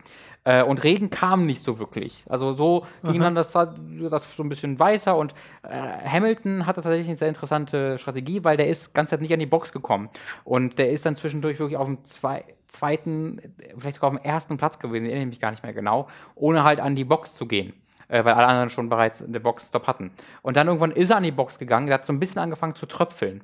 Äh, 0.46 0.64
und 0.64 0.84
Regen 0.84 1.10
kam 1.10 1.46
nicht 1.46 1.62
so 1.62 1.80
wirklich. 1.80 2.26
Also 2.28 2.54
so 2.54 2.86
ging 3.04 3.22
dann 3.22 3.36
das, 3.36 3.52
das 3.52 4.36
so 4.36 4.44
ein 4.44 4.50
bisschen 4.50 4.80
weiter 4.80 5.16
und 5.16 5.34
äh, 5.64 5.70
Hamilton 6.08 6.66
hatte 6.66 6.82
tatsächlich 6.82 7.08
eine 7.08 7.18
sehr 7.18 7.30
interessante 7.30 7.98
Strategie, 7.98 8.44
weil 8.44 8.58
der 8.58 8.68
ist 8.68 8.94
ganz 8.94 9.12
nicht 9.14 9.34
an 9.34 9.39
die 9.39 9.46
Box 9.46 9.72
gekommen. 9.72 10.10
Und 10.44 10.80
der 10.80 10.89
ist 10.89 11.06
dann 11.06 11.16
zwischendurch 11.16 11.60
wirklich 11.60 11.78
auf 11.78 11.86
dem 11.86 12.04
zwei, 12.04 12.44
zweiten, 12.68 13.39
vielleicht 13.78 13.96
sogar 13.96 14.12
auf 14.12 14.18
dem 14.18 14.24
ersten 14.24 14.58
Platz 14.58 14.80
gewesen, 14.80 15.06
erinnere 15.06 15.24
ich 15.24 15.30
mich 15.30 15.39
gar 15.39 15.52
nicht 15.52 15.64
mehr 15.64 15.74
genau, 15.74 16.08
ohne 16.36 16.64
halt 16.64 16.80
an 16.80 16.96
die 16.96 17.06
Box 17.06 17.36
zu 17.36 17.46
gehen 17.46 17.74
äh, 18.10 18.24
weil 18.26 18.34
alle 18.34 18.48
anderen 18.48 18.70
schon 18.70 18.89
bereits 18.89 19.22
in 19.22 19.34
der 19.34 19.39
Box 19.39 19.70
Stop 19.70 19.88
hatten. 19.88 20.12
Und 20.41 20.58
dann 20.58 20.68
irgendwann 20.68 20.91
ist 20.91 21.10
er 21.10 21.18
an 21.18 21.24
die 21.24 21.32
Box 21.32 21.58
gegangen, 21.58 21.88
der 21.88 21.96
hat 21.96 22.06
so 22.06 22.14
ein 22.14 22.20
bisschen 22.20 22.41
angefangen 22.41 22.76
zu 22.76 22.86
tröpfeln. 22.86 23.41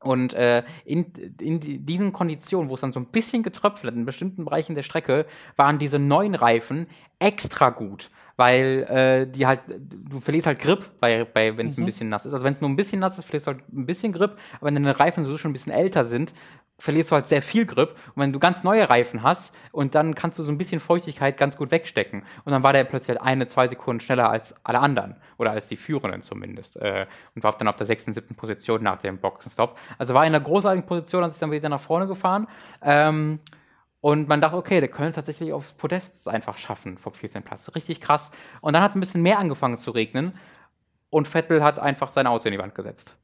Und 0.00 0.32
äh, 0.34 0.62
in, 0.84 1.12
in 1.40 1.58
diesen 1.60 2.12
Konditionen, 2.12 2.70
wo 2.70 2.74
es 2.74 2.80
dann 2.80 2.92
so 2.92 3.00
ein 3.00 3.06
bisschen 3.06 3.42
getröpfelt 3.42 3.92
hat, 3.92 3.98
in 3.98 4.04
bestimmten 4.04 4.44
Bereichen 4.44 4.74
der 4.74 4.84
Strecke, 4.84 5.26
waren 5.56 5.78
diese 5.78 5.98
neuen 5.98 6.34
Reifen 6.36 6.86
extra 7.18 7.70
gut. 7.70 8.10
Weil 8.38 8.86
äh, 8.88 9.26
die 9.26 9.46
halt, 9.46 9.62
du 9.68 10.20
verlierst 10.20 10.46
halt 10.46 10.60
Grip, 10.60 10.88
bei, 11.00 11.24
bei, 11.24 11.56
wenn 11.56 11.66
es 11.66 11.76
mhm. 11.76 11.82
ein 11.82 11.86
bisschen 11.86 12.08
nass 12.08 12.24
ist. 12.24 12.32
Also 12.32 12.44
wenn 12.44 12.54
es 12.54 12.60
nur 12.60 12.70
ein 12.70 12.76
bisschen 12.76 13.00
nass 13.00 13.18
ist, 13.18 13.24
verlierst 13.24 13.48
du 13.48 13.50
halt 13.50 13.72
ein 13.72 13.84
bisschen 13.84 14.12
Grip. 14.12 14.38
Aber 14.58 14.66
wenn 14.68 14.76
deine 14.76 14.98
Reifen 14.98 15.24
so 15.24 15.36
schon 15.36 15.50
ein 15.50 15.54
bisschen 15.54 15.72
älter 15.72 16.04
sind, 16.04 16.32
verlierst 16.78 17.10
du 17.10 17.16
halt 17.16 17.26
sehr 17.26 17.42
viel 17.42 17.66
Grip. 17.66 17.96
Und 18.14 18.22
wenn 18.22 18.32
du 18.32 18.38
ganz 18.38 18.62
neue 18.62 18.88
Reifen 18.88 19.24
hast 19.24 19.52
und 19.72 19.96
dann 19.96 20.14
kannst 20.14 20.38
du 20.38 20.44
so 20.44 20.52
ein 20.52 20.56
bisschen 20.56 20.78
Feuchtigkeit 20.78 21.36
ganz 21.36 21.56
gut 21.56 21.72
wegstecken. 21.72 22.22
Und 22.44 22.52
dann 22.52 22.62
war 22.62 22.72
der 22.72 22.84
plötzlich 22.84 23.16
halt 23.16 23.26
eine, 23.26 23.48
zwei 23.48 23.66
Sekunden 23.66 23.98
schneller 23.98 24.30
als 24.30 24.54
alle 24.62 24.78
anderen. 24.78 25.16
Oder 25.36 25.50
als 25.50 25.66
die 25.66 25.76
Führenden 25.76 26.22
zumindest. 26.22 26.76
Äh, 26.76 27.06
und 27.34 27.42
war 27.42 27.58
dann 27.58 27.66
auf 27.66 27.76
der 27.76 27.86
sechsten, 27.86 28.12
siebten 28.12 28.36
Position 28.36 28.84
nach 28.84 28.98
dem 28.98 29.18
Boxenstopp. 29.18 29.76
Also 29.98 30.14
war 30.14 30.24
in 30.24 30.32
einer 30.32 30.44
großartigen 30.44 30.86
Position, 30.86 31.24
hat 31.24 31.32
sich 31.32 31.40
dann 31.40 31.50
wieder 31.50 31.68
nach 31.68 31.80
vorne 31.80 32.06
gefahren. 32.06 32.46
Ähm, 32.82 33.40
und 34.00 34.28
man 34.28 34.40
dachte, 34.40 34.56
okay, 34.56 34.80
der 34.80 34.88
könnte 34.88 35.12
tatsächlich 35.14 35.52
aufs 35.52 35.72
Podest 35.72 36.28
einfach 36.28 36.58
schaffen 36.58 36.98
vom 36.98 37.12
14. 37.12 37.42
Platz. 37.42 37.74
Richtig 37.74 38.00
krass. 38.00 38.30
Und 38.60 38.74
dann 38.74 38.82
hat 38.82 38.94
ein 38.94 39.00
bisschen 39.00 39.22
mehr 39.22 39.38
angefangen 39.38 39.78
zu 39.78 39.90
regnen. 39.90 40.38
Und 41.10 41.26
Vettel 41.26 41.62
hat 41.62 41.78
einfach 41.78 42.10
sein 42.10 42.26
Auto 42.26 42.46
in 42.46 42.52
die 42.52 42.58
Wand 42.58 42.74
gesetzt 42.74 43.16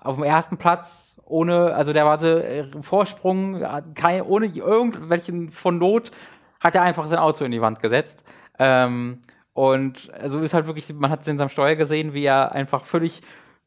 auf 0.00 0.16
dem 0.16 0.24
ersten 0.24 0.56
Platz 0.56 1.20
ohne, 1.24 1.74
also 1.74 1.92
der 1.92 2.08
hatte 2.08 2.44
äh, 2.44 2.82
Vorsprung, 2.82 3.62
kein, 3.94 4.22
ohne 4.22 4.46
irgendwelchen 4.46 5.50
von 5.50 5.78
Not, 5.78 6.10
hat 6.60 6.74
er 6.74 6.82
einfach 6.82 7.08
sein 7.08 7.18
Auto 7.18 7.44
in 7.44 7.50
die 7.50 7.60
Wand 7.60 7.80
gesetzt. 7.80 8.24
Ähm, 8.58 9.20
und 9.52 10.12
also 10.14 10.40
ist 10.40 10.54
halt 10.54 10.66
wirklich, 10.66 10.92
man 10.94 11.10
hat 11.10 11.22
es 11.22 11.26
in 11.26 11.36
seinem 11.36 11.48
Steuer 11.48 11.74
gesehen, 11.74 12.14
wie 12.14 12.24
er 12.24 12.52
einfach 12.52 12.84
völlig 12.84 13.22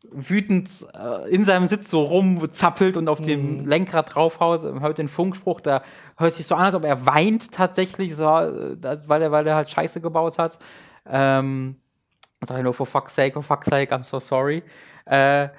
wütend 0.09 0.69
äh, 0.93 1.29
in 1.29 1.45
seinem 1.45 1.67
Sitz 1.67 1.91
so 1.91 2.03
rumzappelt 2.03 2.97
und 2.97 3.07
auf 3.07 3.19
mhm. 3.19 3.25
dem 3.25 3.67
Lenkrad 3.67 4.15
draufhaut, 4.15 4.63
hört 4.63 4.97
den 4.97 5.07
Funkspruch, 5.07 5.61
da 5.61 5.83
hört 6.17 6.33
sich 6.33 6.47
so 6.47 6.55
an, 6.55 6.65
als 6.65 6.75
ob 6.75 6.85
er 6.85 7.05
weint 7.05 7.51
tatsächlich, 7.51 8.15
so, 8.15 8.23
äh, 8.23 8.77
weil, 9.07 9.21
er, 9.21 9.31
weil 9.31 9.47
er 9.47 9.55
halt 9.55 9.69
Scheiße 9.69 10.01
gebaut 10.01 10.37
hat. 10.37 10.57
Ähm, 11.05 11.75
sag 12.41 12.57
ich 12.57 12.63
nur, 12.63 12.73
for 12.73 12.87
fuck's 12.87 13.15
sake, 13.15 13.33
for 13.33 13.43
fuck's 13.43 13.67
sake, 13.67 13.93
I'm 13.93 14.03
so 14.03 14.19
sorry. 14.19 14.63
Äh, 15.05 15.49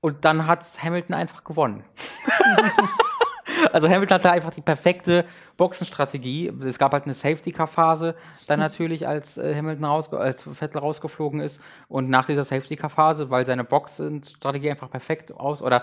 und 0.00 0.24
dann 0.24 0.46
hat 0.46 0.64
Hamilton 0.82 1.14
einfach 1.14 1.44
gewonnen. 1.44 1.84
also 3.72 3.88
Hamilton 3.88 4.14
hatte 4.14 4.30
einfach 4.30 4.52
die 4.52 4.60
perfekte 4.60 5.24
Boxenstrategie. 5.56 6.52
Es 6.64 6.78
gab 6.78 6.92
halt 6.92 7.04
eine 7.04 7.14
Safety-Car-Phase, 7.14 8.14
dann 8.46 8.60
natürlich, 8.60 9.06
als 9.06 9.38
äh, 9.38 9.54
Hamilton 9.54 9.84
raus, 9.84 10.12
als 10.12 10.42
Vettel 10.42 10.78
rausgeflogen 10.78 11.40
ist. 11.40 11.60
Und 11.88 12.10
nach 12.10 12.26
dieser 12.26 12.44
Safety-Car-Phase, 12.44 13.30
weil 13.30 13.46
seine 13.46 13.64
Boxenstrategie 13.64 14.70
einfach 14.70 14.90
perfekt 14.90 15.34
aus, 15.34 15.62
oder 15.62 15.82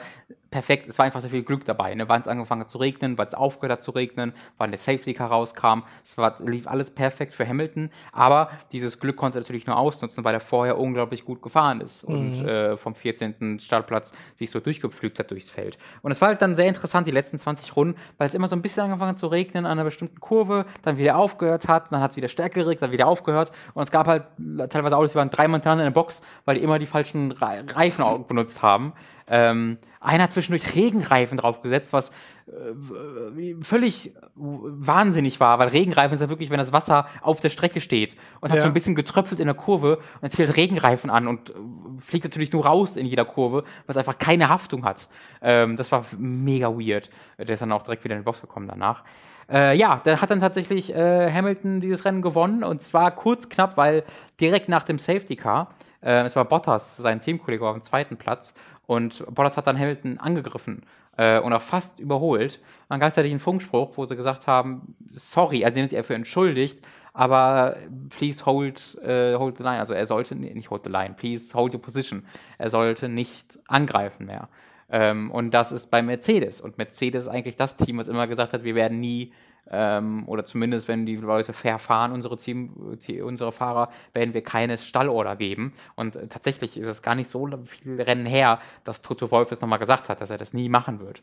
perfekt, 0.51 0.89
es 0.89 0.97
war 0.97 1.05
einfach 1.05 1.21
sehr 1.21 1.29
viel 1.29 1.43
Glück 1.43 1.65
dabei. 1.65 1.95
Ne? 1.95 2.09
Wann 2.09 2.21
es 2.21 2.27
angefangen 2.27 2.61
hat 2.61 2.69
zu 2.69 2.77
regnen, 2.77 3.17
wann 3.17 3.27
es 3.27 3.33
aufgehört 3.33 3.71
hat 3.71 3.83
zu 3.83 3.91
regnen, 3.91 4.33
wann 4.57 4.71
der 4.71 4.77
Safety-Car 4.77 5.29
rauskam. 5.29 5.83
Es 6.03 6.17
war, 6.17 6.35
lief 6.43 6.67
alles 6.67 6.91
perfekt 6.91 7.33
für 7.33 7.47
Hamilton. 7.47 7.89
Aber 8.11 8.49
dieses 8.73 8.99
Glück 8.99 9.15
konnte 9.15 9.39
er 9.39 9.41
natürlich 9.41 9.65
nur 9.65 9.77
ausnutzen, 9.77 10.23
weil 10.25 10.33
er 10.33 10.41
vorher 10.41 10.77
unglaublich 10.77 11.23
gut 11.23 11.41
gefahren 11.41 11.79
ist 11.79 12.07
mhm. 12.07 12.15
und 12.15 12.47
äh, 12.47 12.77
vom 12.77 12.95
14. 12.95 13.59
Startplatz 13.59 14.11
sich 14.35 14.51
so 14.51 14.59
durchgepflügt 14.59 15.19
hat 15.19 15.31
durchs 15.31 15.49
Feld. 15.49 15.77
Und 16.01 16.11
es 16.11 16.19
war 16.19 16.27
halt 16.29 16.41
dann 16.41 16.55
sehr 16.57 16.67
interessant, 16.67 17.07
die 17.07 17.11
letzten 17.11 17.39
20 17.39 17.75
Runden, 17.75 17.97
weil 18.17 18.27
es 18.27 18.33
immer 18.33 18.49
so 18.49 18.55
ein 18.55 18.61
bisschen 18.61 18.83
angefangen 18.83 19.11
hat 19.11 19.19
zu 19.19 19.27
regnen 19.27 19.60
an 19.65 19.73
einer 19.73 19.83
bestimmten 19.83 20.19
Kurve, 20.19 20.65
dann 20.81 20.97
wieder 20.97 21.17
aufgehört 21.17 21.67
hat, 21.67 21.91
dann 21.91 22.01
hat 22.01 22.11
es 22.11 22.17
wieder 22.17 22.27
stärker 22.27 22.61
geregnet, 22.61 22.83
dann 22.83 22.91
wieder 22.91 23.07
aufgehört. 23.07 23.51
Und 23.73 23.83
es 23.83 23.91
gab 23.91 24.07
halt 24.07 24.23
teilweise 24.69 24.97
Autos, 24.97 25.11
die 25.11 25.17
waren 25.17 25.29
dreimal 25.29 25.59
hintereinander 25.59 25.85
in 25.85 25.93
der 25.93 25.99
Box, 25.99 26.21
weil 26.45 26.55
die 26.55 26.63
immer 26.63 26.79
die 26.79 26.85
falschen 26.85 27.31
Reifen 27.31 28.25
benutzt 28.27 28.61
haben. 28.61 28.93
Ähm, 29.27 29.77
einer 30.01 30.23
hat 30.23 30.33
zwischendurch 30.33 30.75
Regenreifen 30.75 31.37
draufgesetzt, 31.37 31.93
was 31.93 32.11
äh, 32.47 33.55
völlig 33.61 34.13
wahnsinnig 34.35 35.39
war, 35.39 35.57
weil 35.59 35.69
Regenreifen 35.69 36.15
ist 36.15 36.21
ja 36.21 36.29
wirklich, 36.29 36.49
wenn 36.49 36.57
das 36.57 36.73
Wasser 36.73 37.05
auf 37.21 37.39
der 37.39 37.49
Strecke 37.49 37.79
steht 37.79 38.17
und 38.41 38.49
ja. 38.49 38.55
hat 38.55 38.61
so 38.61 38.67
ein 38.67 38.73
bisschen 38.73 38.95
getröpfelt 38.95 39.39
in 39.39 39.45
der 39.45 39.55
Kurve 39.55 39.99
und 40.19 40.33
zählt 40.33 40.57
Regenreifen 40.57 41.09
an 41.09 41.27
und 41.27 41.51
äh, 41.51 41.53
fliegt 41.99 42.25
natürlich 42.25 42.51
nur 42.51 42.65
raus 42.65 42.97
in 42.97 43.05
jeder 43.05 43.23
Kurve, 43.23 43.63
es 43.87 43.95
einfach 43.95 44.17
keine 44.17 44.49
Haftung 44.49 44.83
hat. 44.83 45.07
Ähm, 45.41 45.77
das 45.77 45.91
war 45.91 46.03
mega 46.17 46.67
weird. 46.67 47.09
Der 47.37 47.49
ist 47.49 47.61
dann 47.61 47.71
auch 47.71 47.83
direkt 47.83 48.03
wieder 48.03 48.15
in 48.15 48.21
die 48.21 48.25
Box 48.25 48.41
gekommen 48.41 48.67
danach. 48.67 49.03
Äh, 49.51 49.75
ja, 49.75 49.99
da 50.03 50.21
hat 50.21 50.31
dann 50.31 50.39
tatsächlich 50.39 50.95
äh, 50.95 51.31
Hamilton 51.31 51.81
dieses 51.81 52.05
Rennen 52.05 52.21
gewonnen 52.21 52.63
und 52.63 52.81
zwar 52.81 53.11
kurz 53.11 53.49
knapp, 53.49 53.75
weil 53.75 54.03
direkt 54.39 54.69
nach 54.69 54.83
dem 54.83 54.97
Safety 54.97 55.35
Car, 55.35 55.73
äh, 56.01 56.23
es 56.23 56.35
war 56.35 56.45
Bottas, 56.45 56.95
sein 56.97 57.19
Teamkollege, 57.19 57.67
auf 57.67 57.75
dem 57.75 57.81
zweiten 57.81 58.15
Platz 58.15 58.53
und 58.87 59.25
Bottas 59.33 59.57
hat 59.57 59.67
dann 59.67 59.77
Hamilton 59.77 60.19
angegriffen 60.19 60.83
äh, 61.17 61.39
und 61.39 61.51
auch 61.51 61.61
fast 61.61 61.99
überholt. 61.99 62.61
Dann 62.87 62.99
gleichzeitig 62.99 63.31
einen 63.31 63.41
Funkspruch, 63.41 63.97
wo 63.97 64.05
sie 64.05 64.15
gesagt 64.15 64.47
haben, 64.47 64.95
sorry, 65.09 65.65
also 65.65 65.75
sie 65.75 65.81
haben 65.81 65.89
sich 65.89 65.97
dafür 65.97 66.15
entschuldigt, 66.15 66.85
aber 67.13 67.75
please 68.09 68.45
hold, 68.45 68.97
uh, 69.03 69.37
hold 69.37 69.57
the 69.57 69.63
line. 69.63 69.79
Also 69.79 69.93
er 69.93 70.07
sollte, 70.07 70.33
nicht 70.35 70.69
hold 70.69 70.83
the 70.85 70.89
line, 70.89 71.13
please 71.13 71.53
hold 71.53 71.73
your 71.73 71.81
position. 71.81 72.25
Er 72.57 72.69
sollte 72.69 73.09
nicht 73.09 73.59
angreifen 73.67 74.27
mehr. 74.27 74.47
Ähm, 74.91 75.31
und 75.31 75.51
das 75.51 75.71
ist 75.71 75.89
bei 75.89 76.01
Mercedes. 76.01 76.61
Und 76.61 76.77
Mercedes 76.77 77.23
ist 77.23 77.29
eigentlich 77.29 77.55
das 77.55 77.75
Team, 77.75 77.97
was 77.97 78.07
immer 78.07 78.27
gesagt 78.27 78.53
hat, 78.53 78.63
wir 78.63 78.75
werden 78.75 78.99
nie 78.99 79.31
ähm, 79.69 80.27
oder 80.27 80.43
zumindest 80.43 80.87
wenn 80.87 81.05
die 81.05 81.15
Leute 81.15 81.53
fair 81.53 81.79
fahren, 81.79 82.11
unsere, 82.11 82.35
Team, 82.37 82.97
unsere 83.23 83.51
Fahrer, 83.51 83.89
werden 84.13 84.33
wir 84.33 84.43
keine 84.43 84.77
Stallorder 84.77 85.35
geben. 85.35 85.73
Und 85.95 86.15
äh, 86.15 86.27
tatsächlich 86.27 86.77
ist 86.77 86.87
es 86.87 87.01
gar 87.01 87.15
nicht 87.15 87.29
so 87.29 87.47
viele 87.65 88.05
Rennen 88.05 88.25
her, 88.25 88.59
dass 88.83 89.01
Toto 89.01 89.31
Wolf 89.31 89.51
es 89.51 89.61
nochmal 89.61 89.79
gesagt 89.79 90.09
hat, 90.09 90.19
dass 90.19 90.29
er 90.29 90.37
das 90.37 90.53
nie 90.53 90.67
machen 90.67 90.99
wird. 90.99 91.21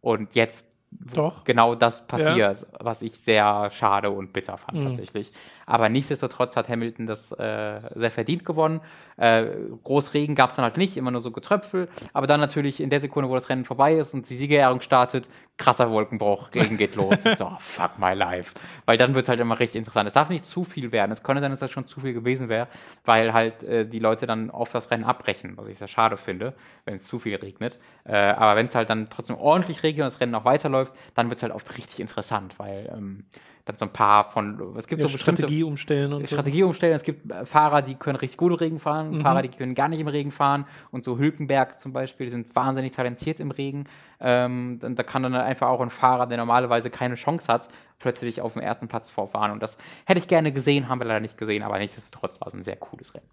Und 0.00 0.34
jetzt 0.34 0.70
Doch. 0.90 1.44
genau 1.44 1.74
das 1.74 2.06
passiert, 2.06 2.60
ja. 2.60 2.66
was 2.80 3.02
ich 3.02 3.18
sehr 3.18 3.70
schade 3.70 4.10
und 4.10 4.32
bitter 4.32 4.58
fand 4.58 4.78
mhm. 4.78 4.84
tatsächlich. 4.84 5.32
Aber 5.68 5.90
nichtsdestotrotz 5.90 6.56
hat 6.56 6.68
Hamilton 6.70 7.06
das 7.06 7.30
äh, 7.32 7.80
sehr 7.94 8.10
verdient 8.10 8.46
gewonnen. 8.46 8.80
Äh, 9.18 9.44
Großregen 9.84 10.34
gab 10.34 10.50
es 10.50 10.56
dann 10.56 10.64
halt 10.64 10.78
nicht, 10.78 10.96
immer 10.96 11.10
nur 11.10 11.20
so 11.20 11.30
Getröpfel. 11.30 11.88
Aber 12.14 12.26
dann 12.26 12.40
natürlich 12.40 12.80
in 12.80 12.88
der 12.88 13.00
Sekunde, 13.00 13.28
wo 13.28 13.34
das 13.34 13.50
Rennen 13.50 13.66
vorbei 13.66 13.96
ist 13.96 14.14
und 14.14 14.28
die 14.30 14.36
Siegerehrung 14.36 14.80
startet, 14.80 15.28
krasser 15.58 15.90
Wolkenbruch, 15.90 16.54
Regen 16.54 16.78
geht 16.78 16.96
los. 16.96 17.16
so, 17.36 17.46
oh, 17.46 17.56
fuck 17.58 17.98
my 17.98 18.14
life. 18.14 18.54
Weil 18.86 18.96
dann 18.96 19.14
wird 19.14 19.24
es 19.24 19.28
halt 19.28 19.40
immer 19.40 19.60
richtig 19.60 19.78
interessant. 19.78 20.08
Es 20.08 20.14
darf 20.14 20.30
nicht 20.30 20.46
zu 20.46 20.64
viel 20.64 20.90
werden. 20.90 21.12
Es 21.12 21.22
könnte 21.22 21.42
sein, 21.42 21.50
dass 21.50 21.60
das 21.60 21.70
schon 21.70 21.86
zu 21.86 22.00
viel 22.00 22.14
gewesen 22.14 22.48
wäre, 22.48 22.68
weil 23.04 23.34
halt 23.34 23.62
äh, 23.64 23.86
die 23.86 23.98
Leute 23.98 24.26
dann 24.26 24.48
oft 24.48 24.74
das 24.74 24.90
Rennen 24.90 25.04
abbrechen, 25.04 25.58
was 25.58 25.68
ich 25.68 25.76
sehr 25.76 25.88
schade 25.88 26.16
finde, 26.16 26.54
wenn 26.86 26.94
es 26.94 27.06
zu 27.06 27.18
viel 27.18 27.36
regnet. 27.36 27.78
Äh, 28.04 28.16
aber 28.16 28.56
wenn 28.56 28.66
es 28.66 28.74
halt 28.74 28.88
dann 28.88 29.10
trotzdem 29.10 29.36
ordentlich 29.36 29.82
regnet 29.82 30.04
und 30.04 30.12
das 30.14 30.20
Rennen 30.20 30.34
auch 30.34 30.46
weiterläuft, 30.46 30.94
dann 31.14 31.28
wird 31.28 31.36
es 31.36 31.42
halt 31.42 31.52
oft 31.52 31.76
richtig 31.76 32.00
interessant, 32.00 32.58
weil 32.58 32.90
ähm, 32.96 33.26
dann 33.68 33.76
so 33.76 33.84
ein 33.84 33.92
paar 33.92 34.30
von, 34.30 34.74
es 34.76 34.86
gibt 34.86 35.02
ja, 35.02 35.08
so 35.08 35.12
bestimmte 35.12 35.42
Strategie 35.42 35.62
umstellen 35.62 36.12
und 36.12 36.26
Strategie 36.26 36.60
so. 36.60 36.66
umstellen. 36.66 36.94
Es 36.94 37.02
gibt 37.02 37.30
äh, 37.30 37.44
Fahrer, 37.44 37.82
die 37.82 37.94
können 37.94 38.16
richtig 38.16 38.36
gut 38.36 38.52
im 38.52 38.58
Regen 38.58 38.78
fahren, 38.78 39.10
mhm. 39.10 39.20
Fahrer, 39.20 39.42
die 39.42 39.48
können 39.48 39.74
gar 39.74 39.88
nicht 39.88 40.00
im 40.00 40.08
Regen 40.08 40.30
fahren 40.30 40.66
und 40.90 41.04
so 41.04 41.18
Hülkenberg 41.18 41.78
zum 41.78 41.92
Beispiel, 41.92 42.26
die 42.26 42.30
sind 42.30 42.54
wahnsinnig 42.56 42.92
talentiert 42.92 43.40
im 43.40 43.50
Regen. 43.50 43.84
Ähm, 44.20 44.78
da 44.80 45.02
kann 45.02 45.22
dann 45.22 45.34
einfach 45.34 45.68
auch 45.68 45.80
ein 45.80 45.90
Fahrer, 45.90 46.26
der 46.26 46.38
normalerweise 46.38 46.90
keine 46.90 47.14
Chance 47.14 47.52
hat, 47.52 47.68
plötzlich 47.98 48.40
auf 48.40 48.54
dem 48.54 48.62
ersten 48.62 48.88
Platz 48.88 49.10
vorfahren 49.10 49.52
und 49.52 49.62
das 49.62 49.78
hätte 50.06 50.18
ich 50.18 50.28
gerne 50.28 50.52
gesehen, 50.52 50.88
haben 50.88 51.00
wir 51.00 51.06
leider 51.06 51.20
nicht 51.20 51.38
gesehen, 51.38 51.62
aber 51.62 51.78
nichtsdestotrotz 51.78 52.40
war 52.40 52.48
es 52.48 52.54
ein 52.54 52.62
sehr 52.62 52.76
cooles 52.76 53.14
Rennen. 53.14 53.28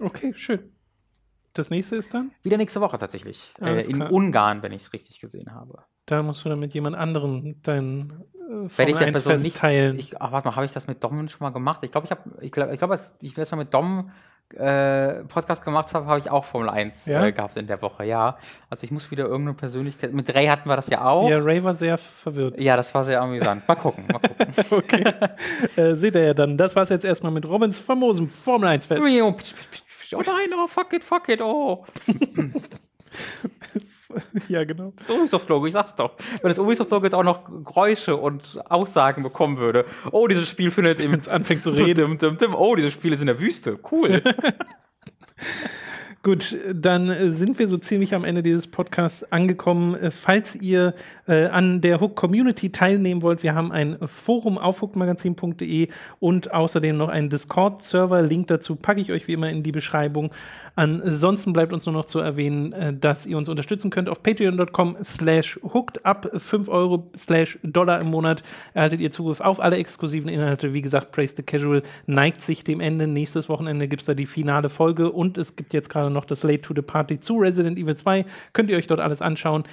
Okay, 0.00 0.32
schön. 0.34 0.72
Das 1.52 1.70
nächste 1.70 1.96
ist 1.96 2.14
dann? 2.14 2.30
Wieder 2.42 2.56
nächste 2.56 2.80
Woche 2.80 2.98
tatsächlich. 2.98 3.52
Äh, 3.60 3.84
in 3.84 4.00
Ungarn, 4.02 4.62
wenn 4.62 4.72
ich 4.72 4.82
es 4.82 4.92
richtig 4.92 5.18
gesehen 5.18 5.52
habe. 5.52 5.82
Da 6.08 6.22
musst 6.22 6.42
du 6.44 6.48
dann 6.48 6.58
mit 6.58 6.72
jemand 6.72 6.96
anderem 6.96 7.60
deinen 7.62 8.24
äh, 8.34 8.78
Werde 8.78 8.90
ich 8.92 8.96
der 8.96 9.12
Person 9.12 9.42
nicht 9.42 9.56
teilen. 9.58 9.98
Ich, 9.98 10.20
ach, 10.20 10.32
warte 10.32 10.48
mal, 10.48 10.56
habe 10.56 10.64
ich 10.64 10.72
das 10.72 10.86
mit 10.86 11.04
Dom 11.04 11.28
schon 11.28 11.44
mal 11.44 11.50
gemacht? 11.50 11.80
Ich 11.82 11.92
glaube, 11.92 12.06
ich 12.06 12.10
habe, 12.10 12.22
ich 12.40 12.50
glaube, 12.50 12.72
ich, 12.72 12.78
glaub, 12.78 12.98
ich 13.20 13.34
das 13.34 13.50
mal 13.50 13.58
mit 13.58 13.74
Dom 13.74 14.10
äh, 14.54 15.24
Podcast 15.24 15.62
gemacht 15.62 15.92
habe, 15.92 16.06
habe 16.06 16.18
ich 16.18 16.30
auch 16.30 16.46
Formel 16.46 16.70
1 16.70 17.04
ja? 17.04 17.26
äh, 17.26 17.32
gehabt 17.32 17.58
in 17.58 17.66
der 17.66 17.82
Woche, 17.82 18.06
ja. 18.06 18.38
Also 18.70 18.84
ich 18.84 18.90
muss 18.90 19.10
wieder 19.10 19.24
irgendeine 19.24 19.54
Persönlichkeit. 19.54 20.14
Mit 20.14 20.34
Ray 20.34 20.46
hatten 20.46 20.66
wir 20.70 20.76
das 20.76 20.88
ja 20.88 21.04
auch. 21.04 21.28
Ja, 21.28 21.38
Ray 21.40 21.62
war 21.62 21.74
sehr 21.74 21.98
verwirrt. 21.98 22.58
Ja, 22.58 22.74
das 22.74 22.94
war 22.94 23.04
sehr 23.04 23.20
amüsant. 23.20 23.68
Mal 23.68 23.74
gucken, 23.74 24.06
mal 24.10 24.20
gucken. 24.20 24.46
okay. 24.70 25.12
äh, 25.76 25.94
seht 25.94 26.14
ihr 26.14 26.24
ja 26.24 26.32
dann. 26.34 26.56
Das 26.56 26.74
war 26.74 26.84
es 26.84 26.88
jetzt 26.88 27.04
erstmal 27.04 27.32
mit 27.32 27.44
Robins 27.44 27.78
famosem 27.78 28.28
Formel 28.28 28.70
1 28.70 28.86
Fest. 28.86 29.02
Oh 30.14 30.22
nein, 30.24 30.48
oh 30.56 30.66
fuck 30.66 30.94
it, 30.94 31.04
fuck 31.04 31.28
it, 31.28 31.42
oh. 31.42 31.84
ja, 34.48 34.64
genau. 34.64 34.92
Das 34.96 35.10
Ubisoft-Logo, 35.10 35.66
ich 35.66 35.72
sag's 35.72 35.94
doch. 35.94 36.12
Wenn 36.40 36.48
das 36.48 36.58
Ubisoft-Logo 36.58 37.04
jetzt 37.04 37.14
auch 37.14 37.24
noch 37.24 37.44
Geräusche 37.64 38.16
und 38.16 38.58
Aussagen 38.68 39.22
bekommen 39.22 39.58
würde. 39.58 39.84
Oh, 40.12 40.26
dieses 40.28 40.48
Spiel 40.48 40.70
findet 40.70 41.00
eben. 41.00 41.20
anfängt 41.28 41.62
zu 41.62 41.70
reden. 41.76 42.18
Dim, 42.18 42.18
dim, 42.18 42.38
dim. 42.38 42.54
Oh, 42.54 42.74
dieses 42.74 42.92
Spiel 42.92 43.12
ist 43.12 43.20
in 43.20 43.26
der 43.26 43.38
Wüste. 43.40 43.78
Cool. 43.90 44.22
Gut, 46.24 46.56
dann 46.74 47.10
äh, 47.10 47.30
sind 47.30 47.60
wir 47.60 47.68
so 47.68 47.76
ziemlich 47.76 48.12
am 48.12 48.24
Ende 48.24 48.42
dieses 48.42 48.66
Podcasts 48.66 49.22
angekommen. 49.30 49.94
Äh, 49.94 50.10
falls 50.10 50.56
ihr 50.56 50.94
äh, 51.28 51.46
an 51.46 51.80
der 51.80 52.00
Hook 52.00 52.16
Community 52.16 52.72
teilnehmen 52.72 53.22
wollt, 53.22 53.44
wir 53.44 53.54
haben 53.54 53.70
ein 53.70 53.96
Forum 54.04 54.58
auf 54.58 54.82
hookmagazin.de 54.82 55.86
und 56.18 56.52
außerdem 56.52 56.96
noch 56.96 57.08
einen 57.08 57.30
Discord-Server. 57.30 58.22
Link 58.22 58.48
dazu 58.48 58.74
packe 58.74 59.00
ich 59.00 59.12
euch 59.12 59.28
wie 59.28 59.34
immer 59.34 59.48
in 59.48 59.62
die 59.62 59.70
Beschreibung. 59.70 60.32
Ansonsten 60.74 61.52
bleibt 61.52 61.72
uns 61.72 61.86
nur 61.86 61.92
noch 61.92 62.06
zu 62.06 62.18
erwähnen, 62.18 62.72
äh, 62.72 62.92
dass 62.92 63.24
ihr 63.24 63.38
uns 63.38 63.48
unterstützen 63.48 63.90
könnt 63.90 64.08
auf 64.08 64.20
patreon.com 64.20 64.96
slash 65.04 65.60
hooked. 65.62 66.04
Ab 66.04 66.28
5 66.36 66.68
Euro 66.68 67.10
slash 67.16 67.60
Dollar 67.62 68.00
im 68.00 68.08
Monat 68.08 68.42
erhaltet 68.74 69.00
ihr 69.00 69.12
Zugriff 69.12 69.40
auf 69.40 69.60
alle 69.60 69.76
exklusiven 69.76 70.28
Inhalte. 70.28 70.74
Wie 70.74 70.82
gesagt, 70.82 71.12
Praise 71.12 71.34
the 71.36 71.44
Casual 71.44 71.84
neigt 72.06 72.40
sich 72.40 72.64
dem 72.64 72.80
Ende. 72.80 73.06
Nächstes 73.06 73.48
Wochenende 73.48 73.86
gibt 73.86 74.00
es 74.00 74.06
da 74.06 74.14
die 74.14 74.26
finale 74.26 74.68
Folge 74.68 75.12
und 75.12 75.38
es 75.38 75.54
gibt 75.54 75.72
jetzt 75.72 75.88
gerade 75.88 76.07
noch 76.10 76.24
das 76.24 76.42
Late 76.42 76.62
to 76.62 76.74
the 76.74 76.82
Party 76.82 77.18
zu 77.18 77.36
Resident 77.36 77.78
Evil 77.78 77.96
2. 77.96 78.24
Könnt 78.52 78.70
ihr 78.70 78.76
euch 78.76 78.86
dort 78.86 79.00
alles 79.00 79.22
anschauen. 79.22 79.64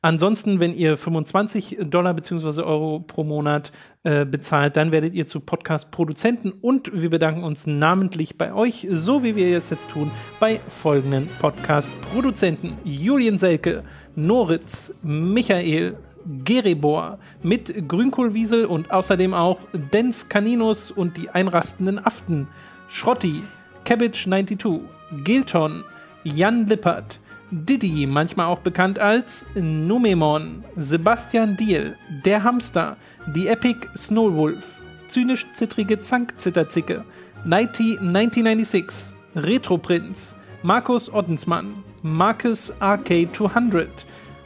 Ansonsten, 0.00 0.60
wenn 0.60 0.72
ihr 0.76 0.96
25 0.96 1.78
Dollar 1.80 2.14
bzw. 2.14 2.62
Euro 2.62 3.00
pro 3.00 3.24
Monat 3.24 3.72
äh, 4.04 4.24
bezahlt, 4.24 4.76
dann 4.76 4.92
werdet 4.92 5.12
ihr 5.12 5.26
zu 5.26 5.40
Podcast-Produzenten 5.40 6.52
und 6.52 6.92
wir 6.92 7.10
bedanken 7.10 7.42
uns 7.42 7.66
namentlich 7.66 8.38
bei 8.38 8.54
euch, 8.54 8.86
so 8.92 9.24
wie 9.24 9.34
wir 9.34 9.58
es 9.58 9.70
jetzt 9.70 9.90
tun, 9.90 10.12
bei 10.38 10.60
folgenden 10.68 11.28
Podcast-Produzenten: 11.40 12.78
Julian 12.84 13.40
Selke, 13.40 13.82
Noritz, 14.14 14.94
Michael, 15.02 15.96
Geribor 16.44 17.18
mit 17.42 17.88
Grünkohlwiesel 17.88 18.66
und 18.66 18.92
außerdem 18.92 19.34
auch 19.34 19.58
Dens 19.92 20.28
Caninus 20.28 20.92
und 20.92 21.16
die 21.16 21.30
einrastenden 21.30 21.98
Aften, 21.98 22.46
Schrotti, 22.88 23.42
Cabbage 23.84 24.28
92, 24.28 24.80
Gilton, 25.24 25.84
Jan 26.24 26.66
Lippert, 26.66 27.20
Diddy, 27.50 28.06
manchmal 28.06 28.46
auch 28.46 28.58
bekannt 28.58 28.98
als 28.98 29.46
Numemon, 29.54 30.64
Sebastian 30.76 31.56
Diel, 31.56 31.96
Der 32.24 32.44
Hamster, 32.44 32.96
die 33.34 33.48
Epic 33.48 33.86
Snowwolf, 33.96 34.64
zynisch-zittrige 35.08 36.00
Zankzitterzicke, 36.00 37.04
Nighty 37.44 37.96
1996, 37.98 39.14
Retroprinz, 39.34 40.34
Markus 40.62 41.12
Ottensmann, 41.12 41.82
Marcus 42.02 42.72
RK200, 42.80 43.88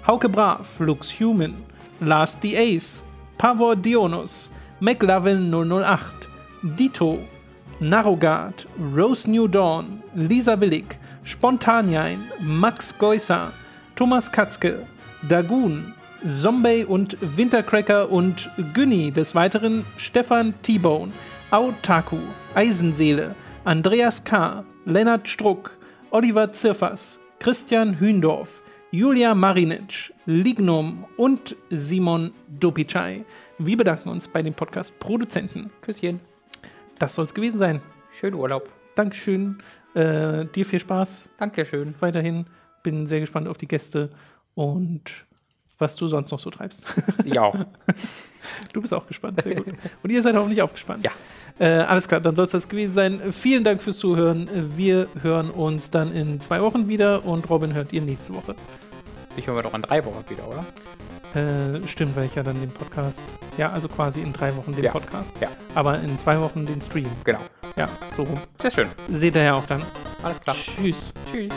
Hauke 0.06 0.28
Brav, 0.28 0.68
Lux 0.78 1.10
Human, 1.18 1.54
Lars 2.00 2.38
the 2.40 2.56
Ace, 2.56 3.02
Pavor 3.38 3.74
Dionus, 3.74 4.48
McLovin 4.80 5.50
008, 5.50 6.28
Dito, 6.76 7.18
Narrogard, 7.83 8.64
Rose 8.95 9.28
New 9.28 9.49
Dawn, 9.49 10.05
Lisa 10.14 10.61
Willig, 10.61 11.01
Spontanjain, 11.24 12.20
Max 12.41 12.97
Geusser, 12.97 13.53
Thomas 13.96 14.30
Katzke, 14.30 14.87
Dagun, 15.29 15.92
Zombie 16.25 16.84
und 16.84 17.17
Wintercracker 17.21 18.09
und 18.09 18.49
Günni. 18.72 19.11
Des 19.11 19.34
Weiteren 19.34 19.84
Stefan 19.96 20.54
T-Bone, 20.63 21.11
Autaku, 21.50 22.18
Eisenseele, 22.54 23.34
Andreas 23.64 24.22
K., 24.22 24.64
Lennart 24.84 25.29
Struck, 25.29 25.76
Oliver 26.13 26.53
Zirfers, 26.53 27.18
Christian 27.41 27.99
Hündorf, 27.99 28.63
Julia 28.92 29.34
Marinic, 29.34 30.14
Lignum 30.25 31.04
und 31.17 31.57
Simon 31.71 32.30
Dopicai. 32.61 33.25
Wir 33.59 33.76
bedanken 33.76 34.09
uns 34.09 34.29
bei 34.29 34.41
den 34.41 34.54
Podcast-Produzenten. 34.54 35.71
Küsschen. 35.80 36.32
Das 37.03 37.16
soll 37.16 37.24
es 37.24 37.34
gewesen 37.34 37.58
sein. 37.58 37.83
Schönen 38.12 38.37
Urlaub. 38.37 38.68
Dankeschön. 38.95 39.61
Äh, 39.92 40.45
dir 40.45 40.64
viel 40.64 40.79
Spaß 40.79 41.30
Dankeschön. 41.37 41.96
weiterhin. 41.99 42.46
Bin 42.84 43.08
sehr 43.08 43.18
gespannt 43.18 43.49
auf 43.49 43.58
die 43.58 43.66
Gäste 43.66 44.11
und 44.54 45.03
was 45.80 45.96
du 45.96 46.07
sonst 46.07 46.30
noch 46.30 46.38
so 46.38 46.49
treibst. 46.50 46.84
Ja. 47.24 47.66
Du 48.72 48.83
bist 48.83 48.92
auch 48.92 49.07
gespannt, 49.07 49.41
sehr 49.41 49.54
gut. 49.54 49.74
Und 50.03 50.11
ihr 50.11 50.20
seid 50.20 50.34
hoffentlich 50.34 50.61
auch 50.62 50.72
gespannt. 50.72 51.04
Ja. 51.04 51.12
Äh, 51.58 51.84
alles 51.84 52.07
klar, 52.07 52.20
dann 52.20 52.37
soll 52.37 52.46
es 52.46 52.53
das 52.53 52.68
gewesen 52.68 52.92
sein. 52.92 53.33
Vielen 53.33 53.64
Dank 53.64 53.80
fürs 53.80 53.99
Zuhören. 53.99 54.49
Wir 54.76 55.08
hören 55.22 55.50
uns 55.50 55.91
dann 55.91 56.12
in 56.12 56.41
zwei 56.41 56.61
Wochen 56.61 56.88
wieder 56.88 57.24
und 57.24 57.49
Robin 57.49 57.72
hört 57.72 57.92
ihr 57.92 58.03
nächste 58.03 58.34
Woche. 58.34 58.54
Ich 59.37 59.46
höre 59.46 59.62
doch 59.62 59.74
in 59.74 59.83
drei 59.83 60.04
Wochen 60.04 60.24
wieder, 60.29 60.46
oder? 60.49 60.64
Äh, 61.34 61.87
stimmt, 61.88 62.14
weil 62.14 62.26
ich 62.26 62.34
ja 62.34 62.42
dann 62.42 62.61
den 62.61 62.71
Podcast, 62.71 63.22
ja, 63.57 63.71
also 63.72 63.88
quasi 63.88 64.21
in 64.21 64.33
drei 64.33 64.54
Wochen 64.57 64.75
den 64.75 64.84
Ja. 64.84 64.92
Podcast, 64.92 65.34
Ja. 65.41 65.49
aber 65.75 65.99
in 66.00 66.18
zwei 66.18 66.38
Wochen 66.41 66.67
den 66.67 66.80
Stream. 66.83 67.07
Genau. 67.25 67.38
Ja, 67.76 67.88
so 68.17 68.25
rum. 68.25 68.38
Sehr 68.61 68.71
schön. 68.71 68.88
Seht 69.11 69.34
ihr 69.37 69.42
ja 69.45 69.54
auch 69.54 69.67
dann. 69.67 69.83
Alles 70.22 70.41
klar. 70.41 70.54
Tschüss. 70.57 71.13
Tschüss. 71.33 71.53